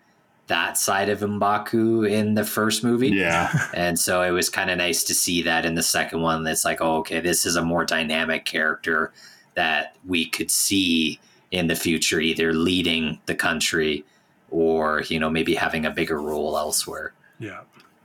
that 0.47 0.79
side 0.79 1.09
of 1.09 1.21
Mbaku 1.21 2.11
in 2.11 2.35
the 2.35 2.45
first 2.45 2.83
movie. 2.83 3.11
Yeah. 3.11 3.53
And 3.75 3.99
so 3.99 4.23
it 4.23 4.31
was 4.31 4.49
kind 4.49 4.71
of 4.71 4.79
nice 4.79 5.05
to 5.05 5.15
see 5.15 5.43
that 5.43 5.65
in 5.65 5.75
the 5.75 5.83
second 5.83 6.23
one. 6.23 6.43
That's 6.43 6.65
like, 6.65 6.81
oh, 6.81 6.97
okay, 6.99 7.21
this 7.21 7.45
is 7.45 7.57
a 7.57 7.63
more 7.63 7.85
dynamic 7.85 8.45
character 8.45 9.13
that 9.55 9.97
we 10.07 10.27
could 10.27 10.51
see 10.51 11.21
in 11.51 11.67
the 11.67 11.77
future, 11.77 12.21
either 12.21 12.53
leading 12.53 13.19
the 13.27 13.35
country 13.35 14.05
or, 14.51 15.03
you 15.09 15.19
know, 15.19 15.31
maybe 15.31 15.55
having 15.55 15.87
a 15.87 15.91
bigger 15.91 16.21
role 16.21 16.57
elsewhere. 16.57 17.13
yeah. 17.39 17.61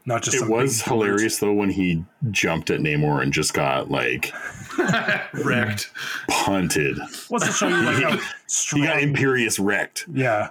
Not 0.06 0.22
just 0.22 0.36
It 0.36 0.50
was 0.50 0.82
hilarious 0.82 1.40
though 1.40 1.54
when 1.54 1.70
he 1.70 2.04
jumped 2.30 2.70
at 2.70 2.82
Namor 2.82 3.22
and 3.24 3.32
just 3.32 3.54
got 3.54 3.90
like 3.90 4.34
wrecked 5.44 5.92
punted. 6.30 6.98
What's 7.30 7.46
to 7.48 7.52
show 7.52 7.68
you 7.68 7.82
like 7.84 7.96
how 8.04 8.12
He 8.18 8.24
strong? 8.48 8.84
got 8.86 9.02
Imperious 9.02 9.60
wrecked. 9.60 10.06
yeah, 10.14 10.50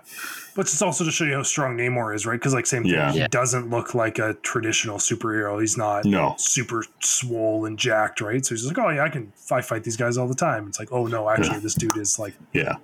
but 0.54 0.62
it's 0.62 0.82
also 0.82 1.04
to 1.04 1.10
show 1.10 1.24
you 1.24 1.34
how 1.34 1.42
strong 1.42 1.76
Namor 1.76 2.14
is, 2.14 2.26
right? 2.26 2.38
Because 2.38 2.54
like 2.54 2.66
same 2.66 2.82
thing, 2.84 2.92
Yeah. 2.92 3.12
he 3.12 3.18
Yeah. 3.20 3.28
doesn't 3.28 3.70
look 3.70 3.94
like 3.94 4.18
a 4.18 4.34
traditional 4.42 4.98
superhero. 4.98 5.60
He's 5.60 5.76
not 5.76 6.04
No. 6.04 6.34
super 6.38 6.84
swole 7.00 7.64
and 7.66 7.78
jacked, 7.78 8.20
right? 8.20 8.44
So 8.44 8.54
he's 8.54 8.62
just 8.64 8.76
like, 8.76 8.84
oh 8.86 8.90
yeah, 8.90 9.04
I 9.04 9.08
can 9.08 9.32
I 9.50 9.60
fight 9.60 9.84
these 9.84 9.96
guys 9.96 10.16
all 10.16 10.28
the 10.28 10.34
time. 10.34 10.66
It's 10.68 10.78
like, 10.78 10.92
oh 10.92 11.06
no, 11.06 11.28
actually, 11.28 11.58
this 11.60 11.74
dude 11.74 11.96
is 11.96 12.18
like 12.18 12.34
Yeah. 12.52 12.74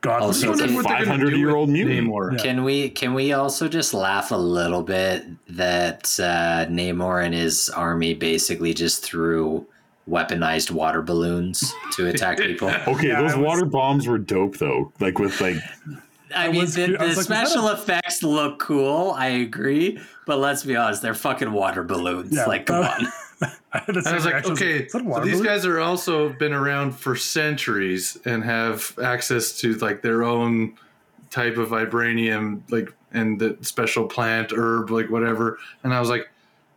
godly. 0.00 0.26
Also, 0.26 0.48
Wondering 0.50 0.68
can- 0.68 0.76
what 0.76 0.86
they're 0.88 0.96
gonna 1.04 1.06
500 1.06 1.36
year 1.36 1.54
old 1.56 1.68
mutant. 1.70 2.08
Namor. 2.08 2.32
Yeah. 2.32 2.38
Can 2.44 2.64
we 2.64 2.90
can 2.90 3.14
we 3.14 3.32
also 3.32 3.68
just 3.68 3.94
laugh 3.94 4.30
a 4.30 4.36
little 4.36 4.82
bit 4.82 5.24
that 5.48 6.04
uh, 6.20 6.66
Namor 6.70 7.24
and 7.24 7.34
his 7.34 7.68
army 7.70 8.14
basically 8.14 8.74
just 8.74 9.04
threw 9.04 9.66
weaponized 10.08 10.70
water 10.70 11.02
balloons 11.02 11.72
to 11.92 12.06
attack 12.08 12.38
people? 12.38 12.68
Okay, 12.86 13.08
Yeah, 13.08 13.20
those 13.22 13.36
was- 13.36 13.44
water 13.44 13.64
bombs 13.64 14.06
were 14.06 14.18
dope 14.18 14.56
though. 14.58 14.92
Like 15.00 15.18
with 15.18 15.40
like 15.40 15.56
I 16.34 16.46
I 16.46 16.52
mean, 16.52 16.60
was 16.60 16.74
the, 16.74 16.86
cu- 16.88 16.94
I 16.96 17.06
like, 17.06 17.16
was 17.16 17.26
that 17.28 17.46
special 17.48 17.68
effects 17.68 18.22
look 18.22 18.58
cool. 18.58 19.12
I 19.12 19.28
agree, 19.28 19.98
but 20.26 20.38
let's 20.38 20.62
be 20.64 20.76
honest, 20.76 21.00
they're 21.00 21.14
fucking 21.14 21.52
water 21.52 21.82
balloons. 21.82 22.34
Yeah, 22.36 22.44
like, 22.44 22.66
come 22.66 22.82
that- 22.82 23.00
on. 23.02 23.06
I 23.72 23.82
And 23.86 24.06
I 24.06 24.14
was 24.14 24.24
like, 24.24 24.44
okay, 24.46 24.80
is 24.80 24.92
that 24.92 25.02
a 25.02 25.04
so 25.14 25.20
these 25.20 25.32
balloon? 25.34 25.44
guys 25.46 25.64
are 25.64 25.78
also 25.80 26.28
been 26.30 26.52
around 26.52 26.92
for 26.92 27.14
centuries 27.16 28.18
and 28.26 28.42
have 28.44 28.98
access 29.02 29.56
to 29.60 29.74
like 29.76 30.02
their 30.02 30.22
own 30.24 30.74
type 31.30 31.56
of 31.56 31.68
vibranium, 31.70 32.60
like 32.70 32.92
and 33.12 33.38
the 33.40 33.56
special 33.62 34.06
plant, 34.06 34.52
herb, 34.54 34.90
like 34.90 35.08
whatever. 35.08 35.58
And 35.84 35.94
I 35.94 36.00
was 36.00 36.10
like, 36.10 36.28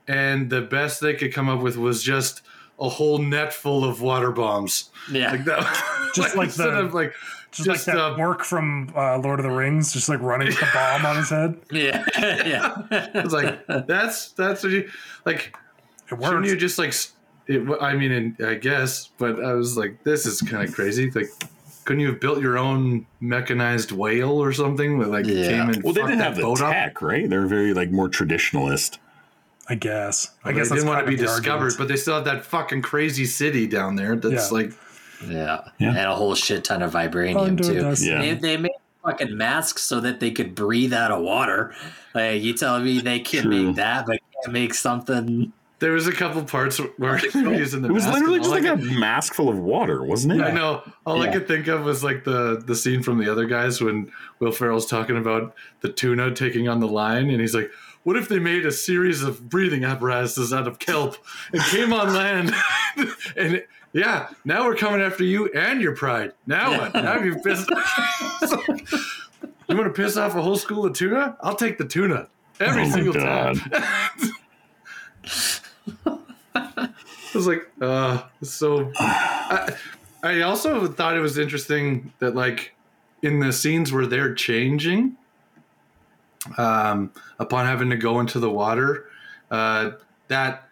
and 0.08 0.50
the 0.50 0.62
best 0.62 1.02
they 1.02 1.14
could 1.14 1.34
come 1.34 1.50
up 1.50 1.62
with 1.62 1.76
was 1.78 2.02
just 2.04 2.42
a 2.82 2.90
whole 2.90 3.20
net 3.20 3.54
full 3.54 3.86
of 3.86 4.02
water 4.02 4.32
bombs, 4.32 4.90
Yeah. 5.10 5.32
like 5.32 5.46
that. 5.46 6.12
Just 6.16 6.36
like 6.36 6.48
instead 6.48 6.72
the- 6.72 6.80
of 6.80 6.94
like 6.94 7.14
just, 7.52 7.66
just, 7.66 7.88
like 7.88 7.96
that 7.98 8.02
uh, 8.02 8.16
orc 8.16 8.44
from 8.44 8.92
uh, 8.96 9.18
Lord 9.20 9.40
of 9.40 9.44
the 9.44 9.52
Rings, 9.52 9.92
just 9.94 10.08
like 10.10 10.22
running 10.22 10.48
with 10.48 10.60
the 10.60 10.68
bomb 10.74 11.06
on 11.06 11.18
his 11.18 11.30
head. 11.30 11.58
yeah. 11.72 12.04
yeah. 12.18 12.82
it's 13.14 13.34
like, 13.34 13.66
that's 13.88 14.32
that's 14.32 14.64
what 14.64 14.72
you 14.72 14.90
like. 15.26 15.56
It 16.12 16.18
Shouldn't 16.22 16.46
you 16.46 16.56
just 16.58 16.78
like? 16.80 16.94
It, 17.48 17.68
I 17.82 17.94
mean, 17.96 18.12
and 18.12 18.36
I 18.46 18.56
guess, 18.56 19.10
but 19.18 19.44
I 19.44 19.54
was 19.54 19.76
like, 19.78 20.04
this 20.04 20.26
is 20.26 20.42
kind 20.42 20.68
of 20.68 20.74
crazy. 20.74 21.10
Like, 21.12 21.28
couldn't 21.86 22.00
you 22.02 22.08
have 22.12 22.20
built 22.22 22.42
your 22.42 22.58
own 22.58 23.06
mechanized 23.20 23.92
whale 23.92 24.32
or 24.42 24.54
something 24.54 25.00
that 25.00 25.10
like 25.10 25.26
Yeah. 25.26 25.48
came 25.48 25.70
and 25.70 25.84
well, 25.84 25.94
they 25.94 26.02
didn't 26.02 26.20
that 26.20 26.24
have 26.28 26.36
the 26.38 26.44
boat 26.44 26.62
up? 26.62 26.72
tech, 26.72 27.02
right? 27.02 27.30
They're 27.30 27.48
very 27.48 27.74
like 27.74 27.92
more 27.92 28.08
traditionalist. 28.10 28.98
I 29.72 29.76
guess. 29.76 30.32
I 30.44 30.50
I 30.50 30.54
guess 30.54 30.70
they 30.70 30.76
didn't 30.76 30.90
want 30.90 31.06
to 31.06 31.10
be 31.10 31.16
discovered, 31.16 31.50
argument. 31.50 31.78
but 31.78 31.88
they 31.88 31.96
still 31.96 32.16
have 32.16 32.26
that 32.26 32.44
fucking 32.46 32.82
crazy 32.82 33.26
city 33.26 33.68
down 33.68 33.96
there. 33.96 34.16
That's 34.16 34.52
Yeah. 34.52 34.58
like, 34.58 34.74
Yeah. 35.28 35.62
Yeah. 35.78 35.90
And 35.90 35.98
a 36.00 36.16
whole 36.16 36.36
shit 36.36 36.64
ton 36.64 36.82
of 36.82 36.92
vibranium, 36.94 37.38
Under 37.48 37.64
too. 37.64 37.74
the 37.82 38.02
Yeah. 38.06 38.20
They, 38.22 38.34
they 38.34 38.58
made 38.58 38.72
fucking 39.06 39.38
masks 39.38 39.82
so 39.84 40.00
that 40.02 40.20
they 40.20 40.32
could 40.32 40.56
breathe 40.56 40.94
out 40.94 41.12
of 41.12 41.22
water. 41.22 41.74
Like, 42.14 42.42
you 42.42 42.54
telling 42.54 42.84
me 42.84 43.00
they 43.00 43.20
can 43.20 43.44
True. 43.44 43.68
make 43.68 43.76
that, 43.78 44.06
but 44.08 44.20
can't 44.44 44.54
make 44.54 44.74
something. 44.74 45.54
there 45.80 45.94
was 45.94 46.06
a 46.08 46.12
couple 46.12 46.44
parts 46.44 46.78
where 46.98 47.20
they 47.34 47.42
were 47.44 47.54
using 47.54 47.82
the. 47.82 47.90
It 47.90 47.94
was 47.94 48.04
mask 48.06 48.16
literally 48.18 48.40
just 48.40 48.50
like 48.52 48.64
I 48.66 48.74
a 48.74 48.78
could- 48.78 49.00
mask 49.00 49.34
full 49.34 49.50
of 49.50 49.58
water, 49.58 50.04
wasn't 50.04 50.34
it? 50.34 50.42
I 50.42 50.52
know. 50.52 50.82
All 51.06 51.22
I 51.22 51.30
could 51.30 51.48
think 51.48 51.68
of 51.68 51.84
was 51.86 52.04
like 52.04 52.24
the 52.24 52.62
the 52.66 52.76
scene 52.76 53.02
from 53.02 53.18
the 53.18 53.32
other 53.32 53.46
guys 53.46 53.80
when 53.82 54.12
Will 54.40 54.52
Ferrell's 54.52 54.86
talking 54.86 55.18
about 55.18 55.56
the 55.82 55.90
tuna 55.90 56.34
taking 56.36 56.68
on 56.68 56.80
the 56.82 56.88
line, 56.88 57.30
and 57.32 57.40
he's 57.42 57.56
like, 57.56 57.72
"What 58.04 58.18
if 58.18 58.28
they 58.30 58.40
made 58.40 58.66
a 58.66 58.72
series 58.72 59.22
of 59.24 59.50
breathing 59.50 59.84
apparatuses 59.84 60.52
out 60.54 60.68
of 60.68 60.80
kelp 60.80 61.18
and 61.54 61.62
came 61.64 61.94
on 61.94 62.14
land?" 62.14 62.54
and 63.38 63.64
yeah, 63.94 64.30
now 64.46 64.66
we're 64.66 64.76
coming 64.76 65.02
after 65.02 65.24
you 65.24 65.48
and 65.54 65.82
your 65.82 65.96
pride. 65.96 66.34
Now 66.48 66.78
what? 66.78 66.94
Now 67.04 67.20
you 67.20 67.36
pissed. 67.44 67.70
Like, 67.72 68.92
you 69.68 69.78
want 69.78 69.86
to 69.86 69.94
piss 69.94 70.18
off 70.18 70.36
a 70.36 70.42
whole 70.42 70.58
school 70.58 70.86
of 70.86 70.94
tuna? 70.94 71.38
I'll 71.42 71.56
take 71.56 71.78
the 71.78 71.86
tuna 71.86 72.28
every 72.60 72.84
Oh 72.84 72.90
single 72.90 73.14
God. 73.14 73.58
time. 73.58 74.32
I 76.56 76.90
was 77.34 77.48
like, 77.48 77.70
uh, 77.82 78.24
so. 78.42 78.92
I, 79.00 79.74
I 80.24 80.42
also 80.42 80.88
thought 80.88 81.16
it 81.16 81.22
was 81.22 81.38
interesting 81.38 82.12
that, 82.20 82.36
like, 82.36 82.76
in 83.22 83.40
the 83.40 83.52
scenes 83.54 83.92
where 83.92 84.06
they're 84.06 84.34
changing, 84.34 85.16
um, 86.58 87.12
upon 87.40 87.66
having 87.66 87.90
to 87.90 87.98
go 87.98 88.20
into 88.20 88.40
the 88.40 88.50
water, 88.50 89.06
uh, 89.50 89.92
that 90.28 90.68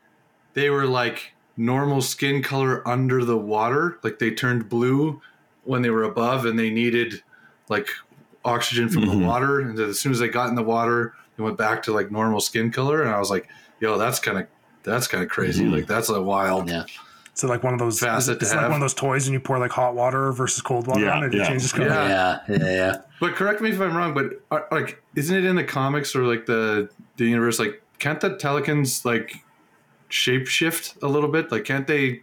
they 0.53 0.69
were 0.69 0.85
like 0.85 1.33
normal 1.57 2.01
skin 2.01 2.41
color 2.41 2.87
under 2.87 3.23
the 3.25 3.37
water, 3.37 3.99
like 4.03 4.19
they 4.19 4.31
turned 4.31 4.69
blue 4.69 5.21
when 5.63 5.81
they 5.81 5.89
were 5.89 6.03
above, 6.03 6.45
and 6.45 6.57
they 6.57 6.69
needed 6.69 7.21
like 7.67 7.87
oxygen 8.45 8.89
from 8.89 9.03
Mhm. 9.03 9.11
the 9.11 9.25
water. 9.25 9.59
And 9.59 9.77
then 9.77 9.89
as 9.89 9.99
soon 9.99 10.11
as 10.11 10.19
they 10.19 10.29
got 10.29 10.49
in 10.49 10.55
the 10.55 10.63
water, 10.63 11.13
they 11.37 11.43
went 11.43 11.57
back 11.57 11.83
to 11.83 11.93
like 11.93 12.09
normal 12.11 12.39
skin 12.39 12.71
color. 12.71 13.01
And 13.03 13.11
I 13.13 13.19
was 13.19 13.29
like, 13.29 13.47
yo, 13.79 13.97
that's 13.97 14.19
kind 14.19 14.37
of 14.37 14.47
that's 14.83 15.07
kind 15.07 15.21
of 15.23 15.29
crazy. 15.29 15.65
Mhm. 15.65 15.73
Like 15.73 15.87
that's 15.87 16.09
a 16.09 16.21
wild. 16.21 16.69
Yeah. 16.69 16.85
So 17.39 17.47
like 17.47 17.63
one 17.63 17.71
of 17.73 17.79
those, 17.79 18.01
Facet 18.01 18.39
to 18.39 18.45
it's 18.45 18.51
like 18.51 18.59
have. 18.59 18.69
one 18.71 18.81
of 18.81 18.81
those 18.81 18.93
toys, 18.93 19.27
and 19.27 19.33
you 19.33 19.39
pour 19.39 19.59
like 19.59 19.71
hot 19.71 19.95
water 19.95 20.33
versus 20.33 20.61
cold 20.61 20.87
water 20.87 21.05
Yeah, 21.05 21.15
on 21.15 21.23
it, 21.23 21.25
and 21.27 21.33
yeah. 21.35 21.43
it 21.43 21.47
changes 21.47 21.71
color. 21.71 21.87
Yeah. 21.87 22.39
Yeah, 22.49 22.57
yeah, 22.57 22.65
yeah. 22.65 23.01
But 23.21 23.35
correct 23.35 23.61
me 23.61 23.69
if 23.69 23.79
I'm 23.79 23.95
wrong. 23.95 24.13
But 24.13 24.41
are, 24.51 24.67
like, 24.71 25.01
isn't 25.15 25.35
it 25.35 25.45
in 25.45 25.55
the 25.55 25.63
comics 25.63 26.15
or 26.15 26.23
like 26.25 26.45
the 26.45 26.89
the 27.15 27.25
universe? 27.25 27.57
Like, 27.57 27.81
can't 27.97 28.19
the 28.19 28.31
Talokans 28.31 29.05
like 29.05 29.35
shape 30.09 30.47
shift 30.47 30.95
a 31.01 31.07
little 31.07 31.29
bit? 31.29 31.49
Like, 31.49 31.63
can't 31.63 31.87
they 31.87 32.21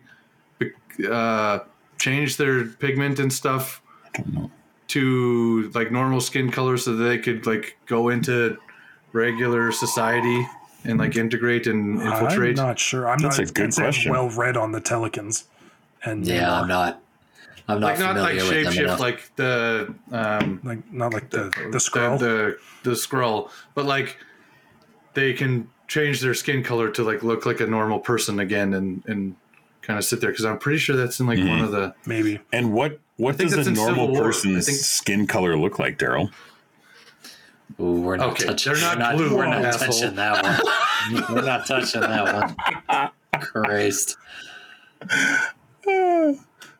uh, 1.10 1.60
change 1.98 2.36
their 2.36 2.66
pigment 2.66 3.18
and 3.18 3.32
stuff 3.32 3.80
to 4.88 5.70
like 5.74 5.90
normal 5.90 6.20
skin 6.20 6.50
color 6.50 6.76
so 6.76 6.94
that 6.94 7.04
they 7.04 7.18
could 7.18 7.46
like 7.46 7.78
go 7.86 8.10
into 8.10 8.58
regular 9.12 9.72
society 9.72 10.46
and 10.86 10.98
like 10.98 11.16
integrate 11.16 11.66
and 11.66 11.96
infiltrate? 12.00 12.12
I'm 12.12 12.22
infiltrate? 12.24 12.56
not 12.56 12.78
sure. 12.78 13.08
I'm 13.08 13.18
That's 13.18 13.38
not 13.38 13.50
a 13.50 13.52
good 13.52 13.64
I'd 13.66 13.74
say 13.74 13.82
I'm 13.82 13.86
question. 13.86 14.12
well 14.12 14.28
read 14.30 14.56
on 14.56 14.72
the 14.72 14.80
Talokans. 14.80 15.44
And 16.04 16.26
Yeah, 16.26 16.60
I'm 16.60 16.68
not. 16.68 17.02
I'm 17.68 17.80
not 17.80 17.86
like 17.88 17.98
not 17.98 18.16
like 18.16 18.38
familiar 18.38 18.54
with 18.54 18.64
them 18.64 18.72
shapeshift 18.74 18.84
enough. 18.84 19.00
like 19.00 19.36
the 19.36 19.94
um, 20.12 20.60
like 20.62 20.92
not 20.92 21.12
like 21.12 21.30
the 21.30 21.52
the 21.72 21.80
scroll. 21.80 22.16
the, 22.16 22.56
the 22.84 22.90
the 22.90 22.96
scroll, 22.96 23.50
but 23.74 23.84
like 23.86 24.18
they 25.14 25.32
can 25.32 25.68
change 25.88 26.20
their 26.20 26.34
skin 26.34 26.62
color 26.62 26.90
to 26.90 27.02
like 27.02 27.22
look 27.24 27.44
like 27.46 27.60
a 27.60 27.66
normal 27.66 27.98
person 27.98 28.38
again 28.38 28.72
and 28.74 29.02
and 29.06 29.34
kind 29.82 29.98
of 29.98 30.04
sit 30.04 30.20
there 30.20 30.30
because 30.30 30.44
I'm 30.44 30.58
pretty 30.58 30.78
sure 30.78 30.94
that's 30.96 31.18
in 31.18 31.26
like 31.26 31.38
one 31.40 31.60
of 31.60 31.72
the 31.72 31.92
maybe. 32.06 32.38
And 32.52 32.72
what 32.72 33.00
what 33.16 33.34
think 33.36 33.50
does 33.50 33.66
a 33.66 33.70
in 33.70 33.74
normal 33.74 34.06
Civil 34.08 34.22
person's 34.22 34.66
think- 34.66 34.78
skin 34.78 35.26
color 35.26 35.58
look 35.58 35.80
like, 35.80 35.98
Daryl? 35.98 36.30
Ooh, 37.80 38.00
we're 38.00 38.16
not 38.16 38.30
Okay, 38.30 38.46
touching. 38.46 38.72
they're 38.74 38.82
not 38.82 38.96
we're 38.96 39.02
not, 39.02 39.16
blue, 39.16 39.36
we're 39.36 39.46
not 39.46 39.72
touching 39.78 40.14
that 40.14 40.42
one. 40.42 41.24
we're 41.34 41.42
not 41.42 41.66
touching 41.66 42.00
that 42.00 42.56
one. 42.88 43.10
Christ. 43.40 44.16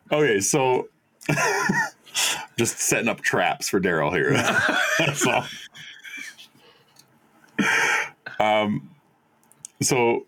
Okay, 0.09 0.39
so 0.39 0.87
just 2.57 2.79
setting 2.79 3.07
up 3.09 3.19
traps 3.21 3.67
for 3.69 3.79
Daryl 3.81 4.11
here. 4.13 4.31
That's 4.99 5.25
all. 5.27 5.45
Um, 8.39 8.89
so 9.81 10.25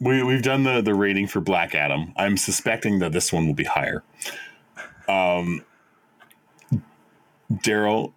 we 0.00 0.22
we've 0.22 0.42
done 0.42 0.64
the 0.64 0.80
the 0.80 0.94
rating 0.94 1.26
for 1.28 1.40
Black 1.40 1.74
Adam. 1.74 2.12
I'm 2.16 2.36
suspecting 2.36 2.98
that 3.00 3.12
this 3.12 3.32
one 3.32 3.46
will 3.46 3.54
be 3.54 3.64
higher. 3.64 4.02
Um, 5.08 5.64
Daryl, 7.52 8.12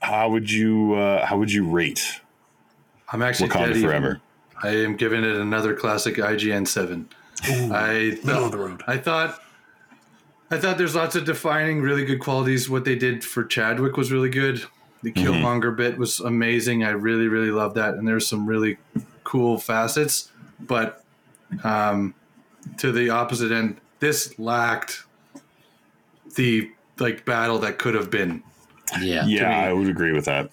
how 0.00 0.30
would 0.30 0.50
you 0.50 0.94
uh, 0.94 1.26
how 1.26 1.38
would 1.38 1.52
you 1.52 1.68
rate 1.68 2.20
I'm 3.12 3.22
actually 3.22 3.48
dead 3.48 3.58
Wakanda 3.58 3.70
even. 3.70 3.82
Forever? 3.82 4.20
I 4.62 4.68
am 4.68 4.96
giving 4.96 5.24
it 5.24 5.36
another 5.36 5.74
classic 5.74 6.16
IGN 6.16 6.66
seven. 6.66 7.08
Ooh, 7.48 7.72
I 7.72 7.92
middle 7.92 8.16
of 8.16 8.24
thought, 8.24 8.50
the 8.50 8.58
road. 8.58 8.82
I 8.86 8.96
thought 8.96 9.40
I 10.50 10.58
thought 10.58 10.78
there's 10.78 10.94
lots 10.94 11.14
of 11.14 11.24
defining 11.24 11.82
really 11.82 12.04
good 12.04 12.20
qualities. 12.20 12.70
What 12.70 12.84
they 12.84 12.96
did 12.96 13.22
for 13.22 13.44
Chadwick 13.44 13.96
was 13.96 14.10
really 14.10 14.30
good. 14.30 14.64
The 15.02 15.12
Killmonger 15.12 15.76
bit 15.76 15.96
was 15.96 16.18
amazing. 16.18 16.82
I 16.82 16.90
really, 16.90 17.28
really 17.28 17.50
loved 17.50 17.76
that. 17.76 17.94
And 17.94 18.08
there's 18.08 18.26
some 18.26 18.46
really 18.46 18.78
cool 19.22 19.58
facets. 19.58 20.32
But 20.58 21.04
um, 21.62 22.14
to 22.78 22.90
the 22.90 23.10
opposite 23.10 23.52
end, 23.52 23.80
this 24.00 24.36
lacked 24.38 25.04
the 26.34 26.70
like 26.98 27.24
battle 27.24 27.58
that 27.58 27.78
could 27.78 27.94
have 27.94 28.10
been. 28.10 28.42
Yeah. 29.00 29.24
Yeah. 29.26 29.58
I 29.60 29.72
would 29.72 29.88
agree 29.88 30.12
with 30.12 30.24
that. 30.26 30.50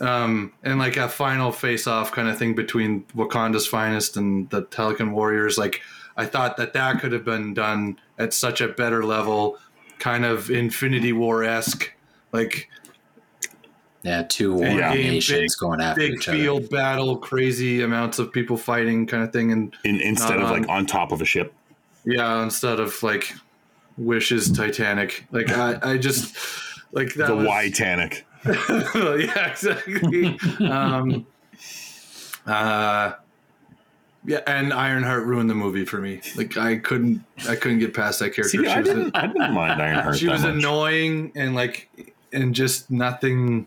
um, 0.00 0.52
and 0.62 0.78
like 0.78 0.96
a 0.96 1.08
final 1.08 1.52
face-off 1.52 2.10
kind 2.12 2.28
of 2.28 2.36
thing 2.38 2.54
between 2.54 3.04
Wakanda's 3.16 3.66
finest 3.66 4.16
and 4.16 4.50
the 4.50 4.62
Talokan 4.64 5.12
Warriors. 5.12 5.56
Like 5.56 5.82
I 6.16 6.26
thought 6.26 6.56
that 6.56 6.72
that 6.74 7.00
could 7.00 7.12
have 7.12 7.24
been 7.24 7.54
done 7.54 7.98
at 8.18 8.32
such 8.34 8.60
a 8.60 8.68
better 8.68 9.04
level, 9.04 9.58
kind 9.98 10.24
of 10.24 10.50
Infinity 10.50 11.12
War 11.12 11.44
esque, 11.44 11.92
like 12.32 12.68
Yeah, 14.02 14.22
two 14.28 14.52
war 14.54 14.66
Yeah. 14.66 14.92
nations 14.92 15.54
Big- 15.54 15.60
going 15.60 15.80
after 15.80 16.00
big 16.00 16.14
each 16.14 16.28
other. 16.28 16.36
field 16.38 16.68
battle, 16.70 17.16
crazy 17.16 17.80
amounts 17.82 18.18
of 18.18 18.30
people 18.32 18.56
fighting, 18.58 19.06
kind 19.06 19.22
of 19.22 19.32
thing. 19.32 19.50
And 19.52 19.74
In, 19.84 20.00
instead 20.00 20.40
Not 20.40 20.44
of 20.44 20.50
like 20.50 20.62
on- 20.68 20.78
on 20.78 20.86
top 20.86 21.10
of 21.12 21.22
a 21.22 21.24
ship. 21.24 21.54
yeah, 22.04 22.42
instead 22.42 22.80
of 22.80 23.02
like 23.02 23.32
Wish's 23.96 24.50
Titanic, 24.52 25.24
like 25.30 25.50
I, 25.50 25.78
I 25.82 25.98
just 25.98 26.36
like 26.94 27.14
that 27.14 27.28
the 27.28 27.36
was, 27.36 27.46
Titanic. 27.46 28.26
yeah, 28.46 29.50
exactly. 29.50 30.38
um, 30.68 31.26
uh, 32.46 33.12
yeah, 34.26 34.40
and 34.46 34.72
Ironheart 34.72 35.24
ruined 35.26 35.50
the 35.50 35.54
movie 35.54 35.84
for 35.84 36.00
me. 36.00 36.20
Like 36.36 36.56
I 36.56 36.76
couldn't, 36.76 37.22
I 37.48 37.56
couldn't 37.56 37.78
get 37.78 37.92
past 37.94 38.20
that 38.20 38.30
character. 38.30 38.58
See, 38.58 38.64
she 38.64 38.68
I 38.68 38.80
was, 38.80 38.88
didn't, 38.88 39.16
I 39.16 39.26
didn't 39.26 39.52
mind 39.52 39.82
Ironheart 39.82 40.18
she 40.18 40.28
was 40.28 40.42
much. 40.42 40.54
annoying 40.54 41.32
and 41.34 41.54
like, 41.54 42.14
and 42.32 42.54
just 42.54 42.90
nothing, 42.90 43.66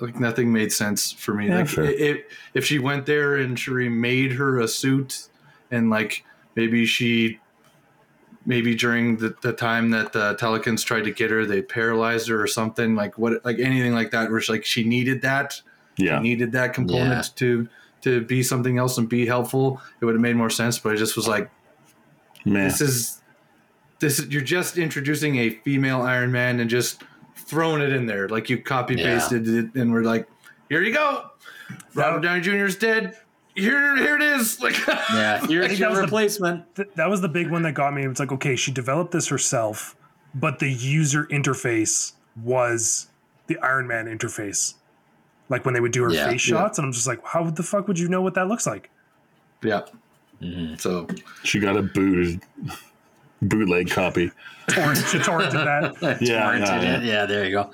like 0.00 0.20
nothing 0.20 0.52
made 0.52 0.72
sense 0.72 1.12
for 1.12 1.34
me. 1.34 1.48
Yeah, 1.48 1.58
like 1.58 1.68
fair. 1.68 1.84
if 1.84 2.24
if 2.54 2.64
she 2.64 2.78
went 2.78 3.06
there 3.06 3.36
and 3.36 3.58
Shuri 3.58 3.88
made 3.88 4.32
her 4.32 4.60
a 4.60 4.68
suit, 4.68 5.28
and 5.70 5.90
like 5.90 6.24
maybe 6.54 6.86
she. 6.86 7.40
Maybe 8.48 8.74
during 8.76 9.16
the, 9.16 9.34
the 9.42 9.52
time 9.52 9.90
that 9.90 10.12
the 10.12 10.36
Talokans 10.36 10.84
tried 10.84 11.02
to 11.04 11.10
get 11.10 11.30
her, 11.32 11.44
they 11.44 11.62
paralyzed 11.62 12.28
her 12.28 12.40
or 12.40 12.46
something 12.46 12.94
like 12.94 13.18
what, 13.18 13.44
like 13.44 13.58
anything 13.58 13.92
like 13.92 14.12
that, 14.12 14.30
where 14.30 14.40
she, 14.40 14.52
like 14.52 14.64
she 14.64 14.84
needed 14.84 15.22
that, 15.22 15.60
yeah. 15.96 16.20
needed 16.20 16.52
that 16.52 16.72
component 16.72 17.10
Yeah. 17.10 17.22
to 17.36 17.68
to 18.02 18.20
be 18.24 18.42
something 18.44 18.78
else 18.78 18.98
and 18.98 19.08
be 19.08 19.26
helpful, 19.26 19.80
it 20.00 20.04
would 20.04 20.14
have 20.14 20.22
made 20.22 20.36
more 20.36 20.50
sense. 20.50 20.78
But 20.78 20.92
it 20.92 20.98
just 20.98 21.16
was 21.16 21.26
like, 21.26 21.50
Man. 22.44 22.64
this 22.68 22.80
is 22.80 23.20
this 23.98 24.20
is 24.20 24.28
you're 24.28 24.42
just 24.42 24.78
introducing 24.78 25.36
a 25.38 25.50
female 25.50 26.02
Iron 26.02 26.30
Man 26.30 26.60
and 26.60 26.70
just 26.70 27.02
throwing 27.34 27.80
it 27.82 27.92
in 27.92 28.06
there 28.06 28.28
like 28.28 28.48
you 28.48 28.58
copy 28.62 28.94
pasted 28.96 29.48
it, 29.48 29.74
and 29.74 29.92
we're 29.92 30.02
like, 30.02 30.28
here 30.68 30.82
you 30.82 30.92
go, 30.92 31.30
Robert 31.94 32.20
Downey 32.20 32.42
Jr. 32.42 32.66
is 32.66 32.76
dead. 32.76 33.16
Here, 33.56 33.96
here 33.96 34.16
it 34.16 34.22
is. 34.22 34.60
Like, 34.62 34.76
Yeah, 34.86 35.38
here's 35.46 35.68
think 35.68 35.78
your 35.80 35.88
that 35.88 35.90
was 35.90 35.96
the- 35.98 36.02
replacement. 36.04 36.74
Th- 36.76 36.88
that 36.96 37.08
was 37.08 37.20
the 37.20 37.28
big 37.28 37.50
one 37.50 37.62
that 37.62 37.72
got 37.72 37.94
me. 37.94 38.04
It's 38.04 38.20
like, 38.20 38.32
okay, 38.32 38.54
she 38.56 38.70
developed 38.70 39.12
this 39.12 39.28
herself, 39.28 39.96
but 40.34 40.58
the 40.58 40.70
user 40.70 41.24
interface 41.26 42.12
was 42.42 43.08
the 43.46 43.58
Iron 43.58 43.86
Man 43.86 44.06
interface. 44.06 44.74
Like 45.48 45.64
when 45.64 45.74
they 45.74 45.80
would 45.80 45.92
do 45.92 46.02
her 46.02 46.12
Yeah. 46.12 46.28
face 46.28 46.46
Yeah. 46.48 46.56
shots, 46.56 46.78
and 46.78 46.84
I'm 46.86 46.92
just 46.92 47.06
like, 47.06 47.24
how 47.24 47.48
the 47.48 47.62
fuck 47.62 47.88
would 47.88 47.98
you 47.98 48.08
know 48.08 48.20
what 48.22 48.34
that 48.34 48.46
looks 48.48 48.66
like? 48.66 48.90
yeah. 49.62 49.82
Mm-hmm. 50.42 50.74
So 50.76 51.06
She 51.44 51.58
got 51.60 51.76
a 51.78 51.82
booted 51.82 52.42
bootleg 53.40 53.88
copy. 53.90 54.30
Torrent, 54.68 54.98
she 54.98 55.18
torrented 55.18 55.64
that. 56.00 56.20
Yeah, 56.20 56.42
Torrented 56.52 56.82
yeah, 56.82 56.96
it. 56.98 57.04
yeah, 57.04 57.26
there 57.26 57.44
you 57.46 57.52
go. 57.52 57.70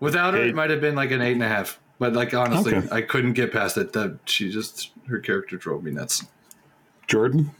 without 0.00 0.34
her, 0.34 0.40
Hey. 0.42 0.48
it 0.48 0.54
might 0.56 0.70
have 0.70 0.80
been 0.80 0.94
like 0.96 1.10
an 1.12 1.20
eight 1.22 1.32
and 1.34 1.42
a 1.42 1.48
half. 1.48 1.78
But 2.02 2.14
like 2.14 2.34
honestly, 2.34 2.74
Okay. 2.74 2.88
I 2.90 3.00
couldn't 3.02 3.34
get 3.34 3.52
past 3.52 3.76
it. 3.78 3.92
That 3.92 4.18
she 4.24 4.50
just 4.50 4.90
her 5.06 5.20
character 5.20 5.56
drove 5.56 5.84
me 5.84 5.92
nuts. 5.92 6.26
Jordan? 7.06 7.52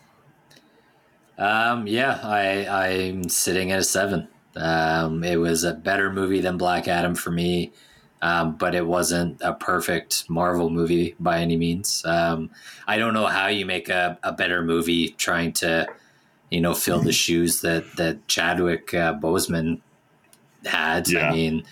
Um, 1.39 1.87
yeah, 1.87 2.19
I 2.25 2.67
I'm 2.67 3.29
sitting 3.29 3.71
at 3.71 3.79
a 3.79 3.85
seven. 3.85 4.27
Um, 4.57 5.23
it 5.23 5.37
was 5.37 5.63
a 5.63 5.75
better 5.75 6.13
movie 6.13 6.41
than 6.41 6.59
Black 6.59 6.89
Adam 6.89 7.15
for 7.15 7.31
me, 7.31 7.71
um, 8.21 8.57
but 8.57 8.75
it 8.75 8.85
wasn't 8.85 9.41
a 9.43 9.55
perfect 9.55 10.29
Marvel 10.29 10.71
movie 10.71 11.15
by 11.21 11.39
any 11.39 11.57
means. 11.57 12.05
Um, 12.05 12.51
I 12.89 12.99
don't 12.99 13.15
know 13.15 13.27
how 13.27 13.47
you 13.47 13.65
make 13.65 13.89
a, 13.89 14.19
a 14.25 14.33
better 14.33 14.65
movie 14.65 15.11
trying 15.11 15.53
to, 15.53 15.87
you 16.51 16.61
know, 16.61 16.75
fill 16.75 16.99
the 17.01 17.13
shoes 17.25 17.61
that 17.61 17.85
that 17.95 18.27
Chadwick 18.27 18.93
uh, 18.93 19.15
Boseman 19.15 19.81
had. 20.67 21.09
Yeah. 21.09 21.29
I 21.29 21.33
mean, 21.33 21.63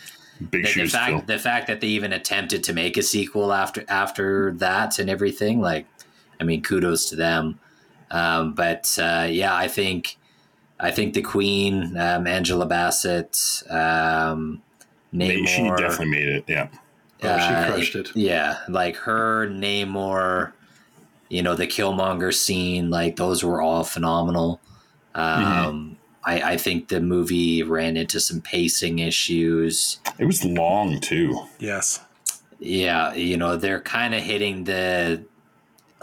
Big 0.51 0.67
the, 0.67 0.83
the 0.83 0.89
fact 0.89 1.11
Phil. 1.11 1.23
the 1.27 1.39
fact 1.39 1.67
that 1.67 1.81
they 1.81 1.89
even 1.89 2.13
attempted 2.13 2.65
to 2.65 2.73
make 2.73 2.97
a 2.97 3.03
sequel 3.03 3.53
after 3.53 3.85
after 3.89 4.53
that 4.53 4.99
and 4.99 5.11
everything 5.11 5.61
like 5.61 5.87
i 6.41 6.45
mean 6.45 6.63
kudos 6.63 7.11
to 7.11 7.17
them 7.17 7.61
um, 8.11 8.55
but 8.55 8.99
uh, 8.99 9.27
yeah 9.29 9.55
i 9.55 9.69
think 9.69 10.17
i 10.79 10.91
think 10.91 11.13
the 11.13 11.21
queen 11.21 11.95
um, 11.99 12.27
angela 12.27 12.65
bassett 12.65 13.63
um, 13.69 14.63
Maybe 15.13 15.47
She 15.47 15.63
definitely 15.63 16.07
made 16.11 16.29
it. 16.29 16.45
Yeah. 16.47 16.69
Oh, 17.23 17.39
she 17.39 17.55
uh, 17.55 17.67
crushed 17.67 17.95
it. 17.97 18.17
yeah 18.17 18.61
like 18.67 18.97
her 18.97 19.47
namor 19.47 20.53
you 21.29 21.43
know 21.43 21.55
the 21.55 21.67
killmonger 21.67 22.33
scene 22.33 22.89
like 22.89 23.17
those 23.17 23.45
were 23.45 23.61
all 23.61 23.85
phenomenal 23.85 24.59
um, 25.15 25.99
I, 26.25 26.53
I 26.53 26.57
think 26.59 26.89
the 26.89 27.01
movie 27.01 27.63
ran 27.63 27.97
into 27.97 28.21
some 28.21 28.41
pacing 28.43 28.99
issues 28.99 29.99
It 30.19 30.27
was 30.27 30.45
long 30.45 31.01
too. 31.01 31.47
Yes. 31.59 32.01
yeah, 32.59 33.15
you 33.15 33.37
know, 33.37 33.57
they're 33.57 33.81
kind 33.81 34.15
of 34.15 34.23
hitting 34.23 34.65
the 34.65 35.25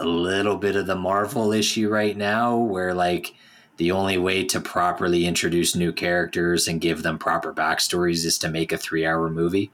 a 0.00 0.04
little 0.06 0.56
bit 0.56 0.76
of 0.76 0.86
the 0.86 0.94
Marvel 0.96 1.52
issue 1.52 1.88
right 1.88 2.16
now 2.16 2.56
where 2.56 2.94
like 2.94 3.34
the 3.78 3.90
only 3.92 4.18
way 4.18 4.44
to 4.44 4.60
properly 4.60 5.24
introduce 5.26 5.74
new 5.76 5.92
characters 5.92 6.66
and 6.68 6.80
give 6.80 7.02
them 7.02 7.18
proper 7.18 7.52
backstories 7.52 8.24
is 8.24 8.38
to 8.38 8.48
make 8.48 8.72
a 8.72 8.76
3-hour 8.76 9.30
movie. 9.30 9.70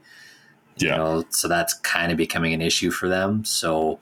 You 0.77 0.89
Yeah. 0.89 0.97
know, 0.97 1.25
so 1.29 1.47
that's 1.47 1.73
kind 1.75 2.11
of 2.11 2.17
becoming 2.17 2.53
an 2.53 2.61
issue 2.61 2.91
for 2.91 3.07
them. 3.09 3.45
So 3.45 3.99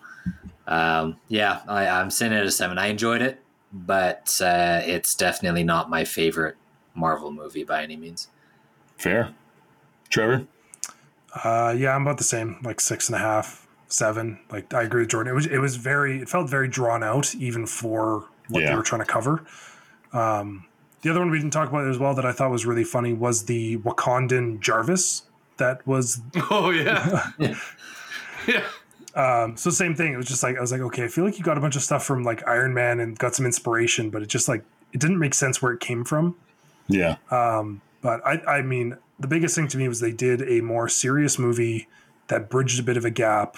um, 0.68 1.18
yeah, 1.28 1.60
I, 1.68 1.88
I'm 1.88 2.10
sitting 2.10 2.38
at 2.38 2.46
a 2.46 2.52
7. 2.52 2.78
I 2.78 2.88
enjoyed 2.88 3.22
it, 3.22 3.42
but 3.74 4.40
uh, 4.42 4.82
it's 4.86 5.16
definitely 5.16 5.64
not 5.64 5.90
my 5.90 6.06
favorite 6.06 6.56
Marvel 6.94 7.32
movie 7.32 7.64
by 7.64 7.84
any 7.84 7.98
means. 7.98 8.28
Fair. 8.98 9.34
Trevor? 10.10 10.46
Uh, 11.44 11.74
yeah, 11.76 11.96
I'm 11.96 12.04
about 12.04 12.20
the 12.20 12.24
same, 12.24 12.58
like 12.64 12.80
six 12.80 13.10
and 13.10 13.16
a 13.16 13.20
half, 13.20 13.68
seven. 13.88 14.40
Like 14.52 14.72
I 14.74 14.84
agree 14.84 15.02
with 15.02 15.10
Jordan. 15.10 15.32
It 15.32 15.36
was 15.36 15.46
it 15.48 15.58
was 15.58 15.76
very 15.78 16.22
it 16.22 16.30
felt 16.30 16.48
very 16.50 16.68
drawn 16.68 17.04
out, 17.04 17.34
even 17.36 17.66
for 17.66 18.26
what 18.50 18.64
they 18.64 18.76
were 18.76 18.84
trying 18.84 19.02
to 19.02 19.08
cover. 19.08 19.44
Um, 20.12 20.66
the 21.02 21.10
other 21.10 21.20
one 21.20 21.32
we 21.32 21.40
didn't 21.40 21.54
talk 21.54 21.70
about 21.70 21.88
as 21.88 21.98
well 21.98 22.14
that 22.14 22.26
I 22.26 22.32
thought 22.32 22.52
was 22.52 22.66
really 22.66 22.84
funny 22.84 23.14
was 23.14 23.46
the 23.46 23.78
Wakandan 23.78 24.60
Jarvis. 24.60 25.24
That 25.58 25.86
was 25.88 26.22
Oh 26.52 26.70
yeah. 26.70 27.32
yeah. 28.48 28.66
Um, 29.16 29.58
so 29.58 29.70
same 29.70 29.96
thing. 29.96 30.14
It 30.14 30.18
was 30.18 30.28
just 30.28 30.44
like 30.44 30.58
I 30.58 30.62
was 30.62 30.72
like, 30.72 30.82
okay, 30.82 31.06
I 31.06 31.08
feel 31.08 31.24
like 31.24 31.38
you 31.38 31.44
got 31.44 31.58
a 31.58 31.62
bunch 31.62 31.76
of 31.76 31.84
stuff 31.84 32.06
from 32.06 32.24
like 32.24 32.48
Iron 32.48 32.74
Man 32.74 33.00
and 33.00 33.18
got 33.18 33.36
some 33.36 33.46
inspiration, 33.46 34.10
but 34.10 34.22
it 34.22 34.28
just 34.28 34.48
like 34.48 34.64
it 34.92 35.00
didn't 35.00 35.20
make 35.20 35.34
sense 35.34 35.62
where 35.62 35.72
it 35.72 35.80
came 35.80 36.04
from. 36.04 36.36
Yeah. 36.88 37.18
Um, 37.32 37.82
but 38.02 38.26
I, 38.26 38.42
I 38.46 38.62
mean, 38.62 38.98
the 39.20 39.28
biggest 39.28 39.56
thing 39.56 39.68
to 39.70 39.78
me 39.78 39.88
was 39.88 40.00
they 40.00 40.12
did 40.12 40.42
a 40.42 40.62
more 40.62 40.90
serious 40.90 41.40
movie 41.40 41.88
that 42.28 42.50
bridged 42.50 42.80
a 42.80 42.84
bit 42.84 42.98
of 42.98 43.06
a 43.06 43.10
gap. 43.10 43.58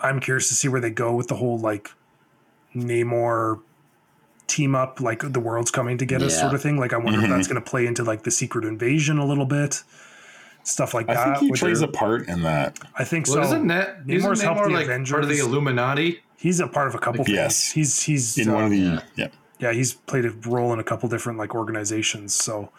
I'm 0.00 0.18
curious 0.18 0.48
to 0.48 0.54
see 0.54 0.68
where 0.68 0.80
they 0.80 0.90
go 0.90 1.14
with 1.14 1.28
the 1.28 1.36
whole 1.36 1.58
like 1.58 1.90
Namor 2.74 3.60
team 4.46 4.74
up, 4.74 5.00
like 5.00 5.32
the 5.32 5.40
world's 5.40 5.70
coming 5.70 5.98
to 5.98 6.04
get 6.04 6.22
us 6.22 6.38
sort 6.38 6.54
of 6.54 6.62
thing. 6.62 6.78
Like, 6.78 6.92
I 6.92 6.98
wonder 6.98 7.22
if 7.22 7.28
that's 7.28 7.48
going 7.48 7.62
to 7.62 7.70
play 7.70 7.86
into 7.86 8.02
like 8.02 8.22
the 8.22 8.30
secret 8.30 8.64
invasion 8.64 9.18
a 9.18 9.26
little 9.26 9.46
bit, 9.46 9.82
stuff 10.64 10.94
like 10.94 11.06
that. 11.08 11.16
I 11.16 11.24
that. 11.24 11.24
think 11.38 11.44
he 11.44 11.50
which 11.50 11.60
plays 11.60 11.82
are- 11.82 11.86
a 11.86 11.88
part 11.88 12.28
in 12.28 12.42
that. 12.42 12.78
I 12.96 13.04
think 13.04 13.26
Well, 13.28 13.36
so. 13.36 13.42
isn't 13.42 13.66
that 13.68 14.00
isn't 14.06 14.30
Namor's 14.30 14.42
helped 14.42 14.60
Namor 14.60 14.66
the 14.68 14.92
like 14.92 15.08
part 15.08 15.22
of 15.24 15.28
the 15.28 15.38
Illuminati? 15.38 16.20
He's 16.36 16.60
a 16.60 16.66
part 16.66 16.88
of 16.88 16.94
a 16.94 16.98
couple 16.98 17.24
things. 17.24 17.36
Yes. 17.36 17.70
He's 17.72 18.02
he's 18.02 18.38
In 18.38 18.48
uh, 18.48 18.54
one 18.54 18.64
of 18.64 18.70
the 18.70 18.76
yeah. 18.78 19.00
yeah. 19.16 19.28
yeah, 19.60 19.72
he's 19.72 19.92
played 19.94 20.24
a 20.24 20.30
role 20.48 20.72
in 20.72 20.78
a 20.80 20.84
couple 20.84 21.08
different 21.08 21.38
like 21.38 21.54
organizations. 21.54 22.34
So 22.34 22.70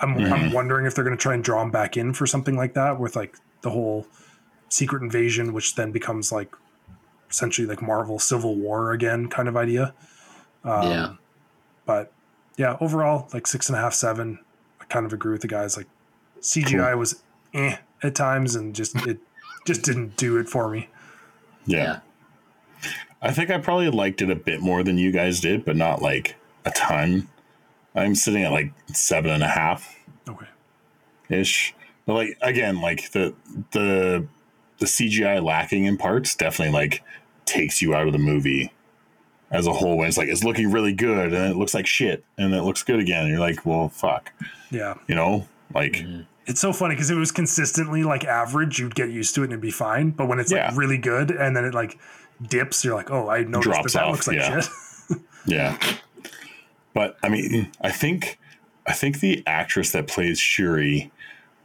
I'm 0.00 0.14
Mm-hmm. 0.16 0.32
I'm 0.32 0.52
wondering 0.52 0.84
if 0.86 0.94
they're 0.94 1.04
going 1.04 1.16
to 1.16 1.20
try 1.22 1.32
and 1.34 1.42
draw 1.42 1.62
him 1.62 1.70
back 1.70 1.96
in 1.96 2.12
for 2.12 2.26
something 2.26 2.56
like 2.56 2.74
that 2.74 3.00
with 3.00 3.16
like 3.16 3.36
the 3.62 3.70
whole 3.70 4.06
secret 4.68 5.02
invasion, 5.02 5.52
which 5.54 5.74
then 5.76 5.92
becomes 5.92 6.30
like 6.32 6.54
essentially 7.30 7.66
like 7.66 7.80
Marvel 7.80 8.18
Civil 8.18 8.54
War 8.56 8.92
again 8.92 9.28
kind 9.28 9.48
of 9.48 9.56
idea. 9.56 9.94
Um, 10.64 10.90
Yeah. 10.90 11.12
But 11.86 12.12
yeah, 12.58 12.76
overall 12.80 13.28
like 13.32 13.46
six 13.46 13.68
and 13.68 13.78
a 13.78 13.80
half, 13.80 13.94
seven. 13.94 14.38
I 14.80 14.84
kind 14.84 15.06
of 15.06 15.12
agree 15.12 15.32
with 15.32 15.40
the 15.42 15.48
guys. 15.48 15.76
Like 15.76 15.86
CGI 16.40 16.96
was 16.98 17.22
eh 17.56 17.76
at 18.02 18.14
times 18.14 18.54
and 18.54 18.74
just 18.74 18.94
it 19.06 19.18
just 19.66 19.82
didn't 19.82 20.16
do 20.16 20.36
it 20.38 20.48
for 20.48 20.68
me. 20.68 20.88
yeah. 21.66 21.78
yeah. 21.78 22.00
I 23.22 23.32
think 23.32 23.50
I 23.50 23.58
probably 23.58 23.88
liked 23.90 24.20
it 24.22 24.30
a 24.30 24.36
bit 24.36 24.60
more 24.60 24.82
than 24.84 24.98
you 24.98 25.10
guys 25.10 25.40
did, 25.40 25.64
but 25.64 25.74
not 25.74 26.02
like 26.02 26.36
a 26.66 26.70
ton. 26.70 27.28
I'm 27.94 28.14
sitting 28.14 28.44
at 28.44 28.52
like 28.52 28.72
seven 28.92 29.30
and 29.30 29.42
a 29.42 29.48
half 29.48 29.98
Okay. 30.28 30.46
ish. 31.30 31.74
But 32.04 32.14
like 32.14 32.38
again, 32.42 32.80
like 32.80 33.10
the 33.12 33.34
the 33.72 34.26
the 34.78 34.86
CGI 34.86 35.42
lacking 35.42 35.86
in 35.86 35.96
parts 35.96 36.36
definitely 36.36 36.74
like 36.74 37.02
takes 37.46 37.80
you 37.80 37.94
out 37.94 38.06
of 38.06 38.12
the 38.12 38.18
movie 38.18 38.70
as 39.50 39.66
a 39.66 39.72
whole 39.72 39.96
when 39.96 40.06
it's 40.08 40.18
like 40.18 40.28
it's 40.28 40.44
looking 40.44 40.70
really 40.70 40.92
good 40.92 41.32
and 41.32 41.50
it 41.50 41.56
looks 41.56 41.72
like 41.72 41.86
shit 41.86 42.22
and 42.36 42.52
it 42.54 42.62
looks 42.62 42.82
good 42.82 43.00
again. 43.00 43.22
And 43.22 43.30
you're 43.30 43.40
like, 43.40 43.64
well 43.64 43.88
fuck. 43.88 44.30
Yeah. 44.70 44.94
You 45.08 45.14
know? 45.14 45.48
Like 45.74 46.04
It's 46.46 46.60
so 46.60 46.72
funny 46.72 46.94
because 46.94 47.10
it 47.10 47.16
was 47.16 47.32
consistently 47.32 48.04
like 48.04 48.24
average, 48.24 48.78
you'd 48.78 48.94
get 48.94 49.10
used 49.10 49.34
to 49.34 49.40
it 49.42 49.44
and 49.44 49.52
it'd 49.52 49.60
be 49.62 49.70
fine. 49.72 50.10
But 50.10 50.26
when 50.28 50.38
it's 50.38 50.52
Yeah. 50.52 50.68
like 50.68 50.78
really 50.78 50.98
good 50.98 51.30
and 51.30 51.56
then 51.56 51.64
it 51.64 51.74
like 51.74 51.98
dips, 52.48 52.84
you're 52.84 52.94
like, 52.94 53.10
oh, 53.10 53.28
I 53.28 53.42
noticed 53.42 53.62
Drops 53.64 53.92
that 53.94 54.04
that 54.04 54.10
looks 54.10 54.28
like 54.28 54.36
yeah. 54.38 54.60
shit. 54.60 55.18
Yeah. 55.46 55.78
But 56.94 57.16
I 57.22 57.28
mean, 57.28 57.70
I 57.80 57.90
think 57.92 58.38
I 58.86 58.92
think 58.92 59.20
the 59.20 59.42
actress 59.46 59.92
that 59.92 60.06
plays 60.08 60.38
Shuri 60.40 61.10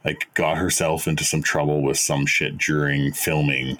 like 0.04 0.28
got 0.34 0.56
herself 0.58 1.06
into 1.08 1.24
some 1.24 1.42
trouble 1.42 1.82
with 1.82 1.98
some 1.98 2.26
shit 2.26 2.58
during 2.58 3.12
filming 3.12 3.78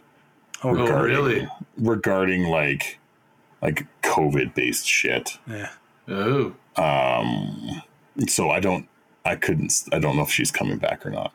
Oh, 0.65 0.69
Oh, 0.70 0.73
regarding 0.74 1.16
really? 1.16 1.49
regarding 1.79 2.45
like 2.45 2.99
like 3.61 3.87
COVID 4.03 4.55
based 4.55 4.87
shit. 4.87 5.39
yeah. 5.49 5.70
Oh. 6.09 6.55
Um 6.77 7.83
so 8.29 8.51
I 8.51 8.61
don't 8.61 8.89
I 9.24 9.36
couldn't 9.36 9.73
I 9.93 9.99
don't 9.99 10.16
know 10.16 10.23
if 10.23 10.31
she's 10.31 10.51
coming 10.51 10.78
back 10.78 11.05
or 11.07 11.11
not. 11.11 11.32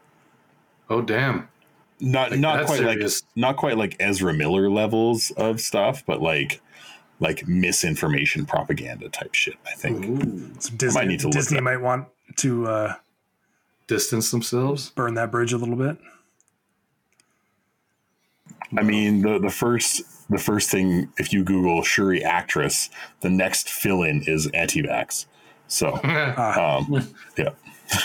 Oh 0.90 1.02
damn. 1.02 1.48
Not 2.00 2.32
Like, 2.32 2.40
not 2.40 2.66
quite 2.66 2.78
serious. 2.80 3.24
like 3.24 3.32
not 3.36 3.58
quite 3.58 3.78
like 3.78 3.96
Ezra 4.00 4.34
Miller 4.34 4.70
levels 4.70 5.32
of 5.32 5.60
stuff, 5.62 6.04
but 6.06 6.22
like 6.22 6.62
like 7.20 7.48
misinformation 7.48 8.46
propaganda 8.46 9.10
type 9.10 9.34
shit, 9.34 9.56
I 9.66 9.72
think. 9.74 10.06
Ooh. 10.06 10.52
So 10.60 10.74
Disney, 10.76 11.06
need 11.08 11.20
to 11.22 11.30
Disney 11.32 11.60
might 11.62 11.82
want 11.82 12.08
to 12.38 12.68
uh, 12.68 12.94
Distance 13.88 14.30
themselves. 14.32 14.90
burn 14.92 15.14
that 15.16 15.32
bridge 15.32 15.54
a 15.54 15.58
little 15.58 15.76
bit. 15.78 15.98
I 18.78 18.84
mean, 18.84 19.22
the 19.22 19.40
the 19.40 19.50
first 19.50 20.02
the 20.30 20.38
first 20.38 20.70
thing 20.70 21.10
if 21.18 21.32
you 21.32 21.44
Google 21.44 21.84
Shuri 21.84 22.24
actress, 22.24 22.90
the 23.22 23.30
next 23.30 23.70
fill 23.70 24.04
in 24.04 24.24
is 24.24 24.48
anti-vax. 24.54 25.26
So, 25.70 26.00
Ah, 26.04 26.78
um, 26.78 27.08
yeah, 27.38 27.50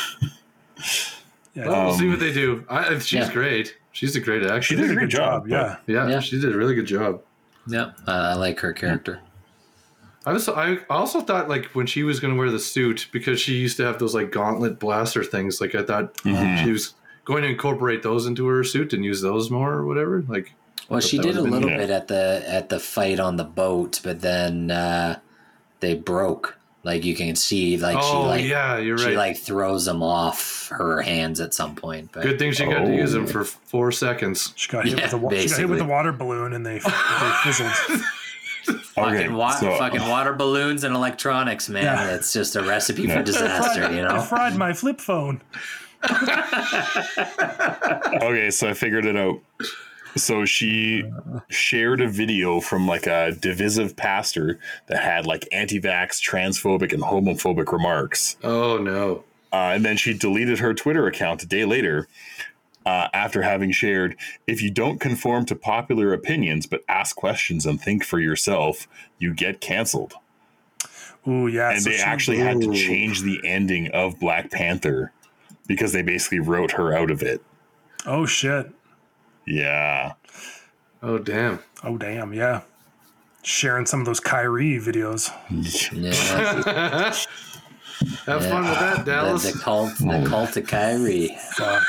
yeah, 1.54 1.68
Well, 1.68 1.86
we'll 1.86 1.94
see 1.98 2.04
Um, 2.04 2.10
what 2.10 2.20
they 2.20 2.32
do. 2.32 2.64
I, 2.68 2.98
she's 2.98 3.12
Yeah. 3.26 3.32
great. 3.32 3.76
She's 3.92 4.16
a 4.16 4.20
great 4.20 4.42
actress. 4.42 4.64
she 4.66 4.76
did 4.76 4.90
a 4.90 4.94
good 4.94 5.10
job. 5.10 5.46
Yeah. 5.48 5.76
Yeah, 5.86 6.08
Yeah. 6.08 6.20
she 6.20 6.40
did 6.40 6.54
a 6.54 6.56
really 6.56 6.74
good 6.74 6.86
job. 6.86 7.20
Yeah. 7.66 7.92
Uh, 8.08 8.12
I 8.12 8.34
like 8.34 8.58
her 8.60 8.72
character. 8.72 9.20
I 10.24 10.32
was 10.32 10.48
I 10.48 10.78
also 10.88 11.20
thought 11.20 11.48
like 11.48 11.66
when 11.74 11.86
she 11.86 12.04
was 12.04 12.20
going 12.20 12.32
to 12.32 12.38
wear 12.38 12.50
the 12.50 12.58
suit 12.58 13.08
because 13.12 13.40
she 13.40 13.54
used 13.54 13.76
to 13.78 13.84
have 13.84 13.98
those 13.98 14.14
like 14.14 14.30
gauntlet 14.30 14.78
blaster 14.78 15.24
things. 15.24 15.60
Like 15.60 15.74
I 15.74 15.82
thought 15.82 16.14
Mhm. 16.18 16.64
she 16.64 16.70
was 16.70 16.94
going 17.24 17.42
to 17.42 17.48
incorporate 17.48 18.02
those 18.02 18.26
into 18.26 18.46
her 18.46 18.62
suit 18.64 18.92
and 18.92 19.04
use 19.04 19.20
those 19.20 19.50
more 19.50 19.72
or 19.72 19.84
whatever. 19.84 20.24
Like 20.28 20.54
Well, 20.88 21.00
she 21.00 21.18
did 21.18 21.36
a 21.36 21.42
little 21.42 21.68
bit 21.68 21.90
at 21.90 22.08
the 22.08 22.42
at 22.46 22.68
the 22.68 22.78
fight 22.80 23.18
on 23.20 23.36
the 23.36 23.44
boat, 23.44 24.00
but 24.04 24.20
then 24.22 24.70
uh, 24.70 25.18
they 25.80 25.94
broke. 25.94 26.56
Like 26.84 27.04
you 27.04 27.14
can 27.14 27.36
see, 27.36 27.76
like 27.76 28.00
she 28.02 28.08
oh 28.10 28.22
like 28.22 28.44
yeah, 28.44 28.76
you're 28.78 28.98
she 28.98 29.06
right. 29.06 29.16
like 29.16 29.36
throws 29.36 29.84
them 29.84 30.02
off 30.02 30.68
her 30.70 31.00
hands 31.00 31.38
at 31.40 31.54
some 31.54 31.76
point. 31.76 32.10
But 32.12 32.24
Good 32.24 32.38
thing 32.40 32.52
she 32.52 32.64
got 32.64 32.84
to 32.86 32.92
use 32.94 33.12
them 33.12 33.24
Oh. 33.24 33.28
for 33.28 33.44
four 33.44 33.92
seconds. 33.92 34.52
She 34.56 34.68
got 34.68 34.84
hit 34.86 34.98
Yeah, 34.98 35.04
with 35.04 35.12
a 35.12 35.18
wa- 35.18 35.30
she 35.30 35.36
got 35.36 35.42
hit 35.42 35.48
with 35.48 35.58
basically. 35.58 35.78
the 35.78 35.84
water 35.84 36.10
balloon 36.12 36.52
and 36.54 36.66
they, 36.66 36.78
they 36.80 37.32
fizzled. 37.44 37.70
fucking, 38.94 39.14
Okay, 39.14 39.28
wa- 39.28 39.50
so- 39.54 39.78
fucking 39.78 40.08
water 40.08 40.32
balloons 40.32 40.82
and 40.82 40.94
electronics, 40.96 41.68
man. 41.68 41.84
Yeah. 41.84 42.14
It's 42.16 42.32
just 42.32 42.56
a 42.56 42.62
recipe 42.62 43.02
Yeah. 43.04 43.18
for 43.18 43.22
disaster, 43.22 43.92
you 43.94 44.02
know. 44.02 44.16
I 44.16 44.26
fried 44.26 44.56
my 44.56 44.72
flip 44.72 45.00
phone. 45.00 45.40
okay, 48.22 48.50
so 48.50 48.68
I 48.68 48.74
figured 48.74 49.06
it 49.06 49.16
out. 49.16 49.40
So 50.16 50.44
she 50.44 51.04
shared 51.48 52.00
a 52.00 52.08
video 52.08 52.60
from 52.60 52.86
like 52.86 53.06
a 53.06 53.32
divisive 53.32 53.96
pastor 53.96 54.58
that 54.88 55.02
had 55.02 55.26
like 55.26 55.48
anti-vax, 55.52 56.20
transphobic, 56.20 56.92
and 56.92 57.02
homophobic 57.02 57.72
remarks. 57.72 58.36
Oh 58.44 58.78
no. 58.78 59.24
Uh, 59.52 59.72
and 59.74 59.84
then 59.84 59.96
she 59.96 60.14
deleted 60.14 60.58
her 60.58 60.74
Twitter 60.74 61.06
account 61.06 61.42
a 61.42 61.46
day 61.46 61.64
later 61.64 62.08
uh, 62.86 63.08
after 63.12 63.42
having 63.42 63.70
shared 63.70 64.16
if 64.46 64.62
you 64.62 64.70
don't 64.70 64.98
conform 64.98 65.44
to 65.46 65.54
popular 65.54 66.12
opinions 66.12 66.66
but 66.66 66.82
ask 66.88 67.14
questions 67.16 67.66
and 67.66 67.80
think 67.80 68.04
for 68.04 68.18
yourself, 68.18 68.88
you 69.18 69.34
get 69.34 69.60
canceled. 69.60 70.14
Ooh, 71.26 71.46
yeah. 71.46 71.70
And 71.70 71.82
so 71.82 71.90
they 71.90 71.96
she- 71.96 72.02
actually 72.02 72.38
had 72.38 72.60
to 72.60 72.74
change 72.74 73.22
the 73.22 73.40
ending 73.44 73.88
of 73.88 74.18
Black 74.18 74.50
Panther 74.50 75.12
because 75.66 75.92
they 75.92 76.02
basically 76.02 76.40
wrote 76.40 76.72
her 76.72 76.92
out 76.92 77.10
of 77.10 77.22
it. 77.22 77.40
Oh, 78.04 78.26
shit. 78.26 78.72
Yeah. 79.46 80.12
Oh 81.02 81.18
damn. 81.18 81.58
Oh, 81.82 81.96
damn. 81.98 82.32
Yeah. 82.32 82.60
Sharing 83.42 83.86
some 83.86 84.00
of 84.00 84.06
those 84.06 84.20
Kyrie 84.20 84.78
videos. 84.78 85.30
Yeah. 85.92 87.12
Have 88.26 88.44
fun 88.46 88.64
with 88.68 88.78
that, 88.78 89.04
The, 89.04 89.12
Dallas. 89.12 89.52
the 89.52 89.58
cult, 89.58 89.96
the 89.98 90.24
cult 90.28 90.56
of 90.56 90.66
Kyrie. 90.66 91.36
Fuck. 91.56 91.82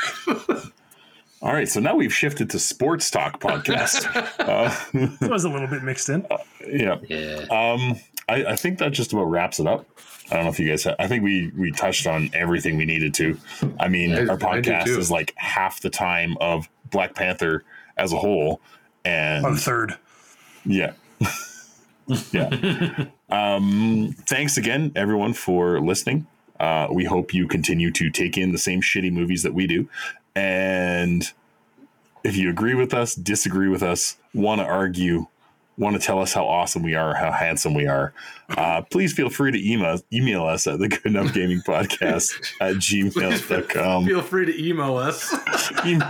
All 1.42 1.52
right. 1.52 1.68
So 1.68 1.80
now 1.80 1.94
we've 1.96 2.12
shifted 2.14 2.50
to 2.50 2.58
sports 2.58 3.10
talk 3.10 3.40
podcast. 3.40 4.06
uh, 4.40 4.74
That 5.20 5.30
was 5.30 5.44
a 5.44 5.48
little 5.48 5.68
bit 5.68 5.82
mixed 5.82 6.08
in. 6.08 6.26
yeah. 6.68 6.98
Yeah. 7.08 7.44
Um, 7.50 7.96
I, 8.28 8.44
I 8.52 8.56
think 8.56 8.78
that 8.78 8.92
just 8.92 9.12
about 9.12 9.24
wraps 9.24 9.60
it 9.60 9.66
up. 9.66 9.86
I 10.30 10.36
don't 10.36 10.44
know 10.44 10.50
if 10.50 10.58
you 10.58 10.68
guys. 10.68 10.84
Ha- 10.84 10.94
I 10.98 11.06
think 11.06 11.22
we 11.22 11.52
we 11.56 11.70
touched 11.70 12.06
on 12.06 12.30
everything 12.32 12.78
we 12.78 12.86
needed 12.86 13.12
to. 13.14 13.36
I 13.78 13.88
mean, 13.88 14.12
I- 14.14 14.26
our 14.26 14.38
podcast 14.38 14.86
is 14.88 15.10
like 15.10 15.34
half 15.36 15.80
the 15.80 15.90
time 15.90 16.36
of 16.40 16.66
Black 16.94 17.14
Panther 17.14 17.64
as 17.98 18.12
a 18.12 18.16
whole, 18.16 18.60
and 19.04 19.42
One 19.42 19.56
third. 19.56 19.96
yeah, 20.64 20.92
yeah. 22.32 23.06
um, 23.30 24.14
thanks 24.26 24.56
again, 24.56 24.92
everyone, 24.96 25.34
for 25.34 25.80
listening. 25.80 26.26
Uh, 26.58 26.86
we 26.90 27.04
hope 27.04 27.34
you 27.34 27.46
continue 27.48 27.90
to 27.90 28.08
take 28.10 28.38
in 28.38 28.52
the 28.52 28.58
same 28.58 28.80
shitty 28.80 29.12
movies 29.12 29.42
that 29.42 29.52
we 29.52 29.66
do, 29.66 29.88
and 30.34 31.32
if 32.22 32.36
you 32.36 32.48
agree 32.48 32.74
with 32.74 32.94
us, 32.94 33.14
disagree 33.14 33.68
with 33.68 33.82
us, 33.82 34.16
want 34.32 34.60
to 34.60 34.64
argue, 34.64 35.26
want 35.76 36.00
to 36.00 36.04
tell 36.04 36.20
us 36.20 36.32
how 36.32 36.46
awesome 36.46 36.82
we 36.82 36.94
are, 36.94 37.14
how 37.14 37.32
handsome 37.32 37.74
we 37.74 37.86
are, 37.86 38.12
uh, 38.50 38.82
please 38.90 39.12
feel 39.12 39.28
free 39.28 39.50
to 39.50 39.72
email 39.72 40.00
email 40.12 40.44
us 40.44 40.66
at 40.66 40.78
the 40.78 40.88
Good 40.88 41.06
Enough 41.06 41.32
Gaming 41.32 41.60
Podcast 41.60 42.32
at 42.60 42.74
gmail.com. 42.76 44.06
Feel 44.06 44.22
free 44.22 44.46
to 44.46 44.64
email 44.66 44.96
us. 44.96 45.32
Emo. 45.86 46.06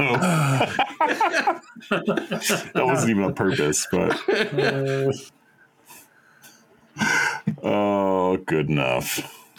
that 1.90 2.72
wasn't 2.74 3.10
even 3.10 3.24
on 3.24 3.34
purpose, 3.34 3.86
but 3.90 4.20
oh, 7.62 8.36
good 8.46 8.68
enough. 8.68 9.50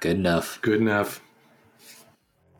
Good 0.00 0.16
enough. 0.16 0.60
Good 0.62 0.80
enough. 0.80 1.20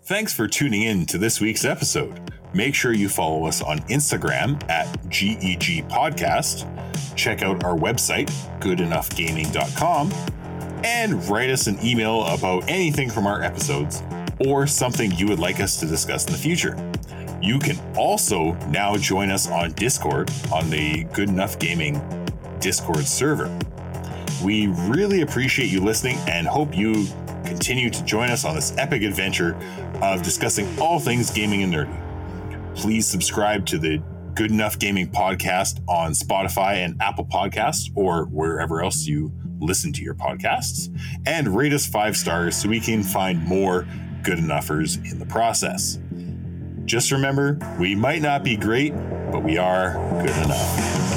Thanks 0.04 0.32
for 0.32 0.48
tuning 0.48 0.82
in 0.82 1.04
to 1.06 1.18
this 1.18 1.40
week's 1.40 1.64
episode. 1.66 2.32
Make 2.54 2.74
sure 2.74 2.92
you 2.92 3.08
follow 3.08 3.46
us 3.46 3.62
on 3.62 3.78
Instagram 3.80 4.62
at 4.70 4.86
GEG 5.08 5.88
Podcast. 5.88 6.66
Check 7.14 7.42
out 7.42 7.64
our 7.64 7.76
website, 7.76 8.30
goodenoughgaming.com, 8.60 10.12
and 10.84 11.28
write 11.28 11.50
us 11.50 11.66
an 11.66 11.78
email 11.84 12.24
about 12.26 12.68
anything 12.68 13.10
from 13.10 13.26
our 13.26 13.42
episodes 13.42 14.02
or 14.46 14.66
something 14.66 15.10
you 15.12 15.26
would 15.26 15.38
like 15.38 15.60
us 15.60 15.78
to 15.80 15.86
discuss 15.86 16.26
in 16.26 16.32
the 16.32 16.38
future. 16.38 16.76
You 17.42 17.58
can 17.58 17.78
also 17.96 18.52
now 18.68 18.96
join 18.96 19.30
us 19.30 19.48
on 19.48 19.72
Discord 19.72 20.30
on 20.52 20.70
the 20.70 21.04
Good 21.12 21.28
Enough 21.28 21.58
Gaming 21.58 22.00
Discord 22.60 23.06
server. 23.06 23.56
We 24.42 24.68
really 24.68 25.22
appreciate 25.22 25.70
you 25.70 25.80
listening 25.80 26.16
and 26.28 26.46
hope 26.46 26.76
you 26.76 27.06
continue 27.44 27.90
to 27.90 28.04
join 28.04 28.30
us 28.30 28.44
on 28.44 28.54
this 28.54 28.76
epic 28.76 29.02
adventure 29.02 29.56
of 30.02 30.22
discussing 30.22 30.68
all 30.78 30.98
things 30.98 31.30
gaming 31.30 31.62
and 31.62 31.72
nerdy. 31.72 32.07
Please 32.78 33.08
subscribe 33.08 33.66
to 33.66 33.76
the 33.76 34.00
Good 34.34 34.52
Enough 34.52 34.78
Gaming 34.78 35.08
podcast 35.10 35.80
on 35.88 36.12
Spotify 36.12 36.76
and 36.84 36.96
Apple 37.02 37.24
Podcasts 37.24 37.90
or 37.96 38.26
wherever 38.26 38.84
else 38.84 39.04
you 39.04 39.32
listen 39.58 39.92
to 39.94 40.02
your 40.02 40.14
podcasts, 40.14 40.88
and 41.26 41.56
rate 41.56 41.72
us 41.72 41.88
five 41.88 42.16
stars 42.16 42.56
so 42.56 42.68
we 42.68 42.78
can 42.78 43.02
find 43.02 43.42
more 43.42 43.84
good 44.22 44.38
enoughers 44.38 44.94
in 44.94 45.18
the 45.18 45.26
process. 45.26 45.98
Just 46.84 47.10
remember, 47.10 47.58
we 47.80 47.96
might 47.96 48.22
not 48.22 48.44
be 48.44 48.56
great, 48.56 48.94
but 49.32 49.42
we 49.42 49.58
are 49.58 49.94
good 50.22 50.36
enough. 50.44 51.07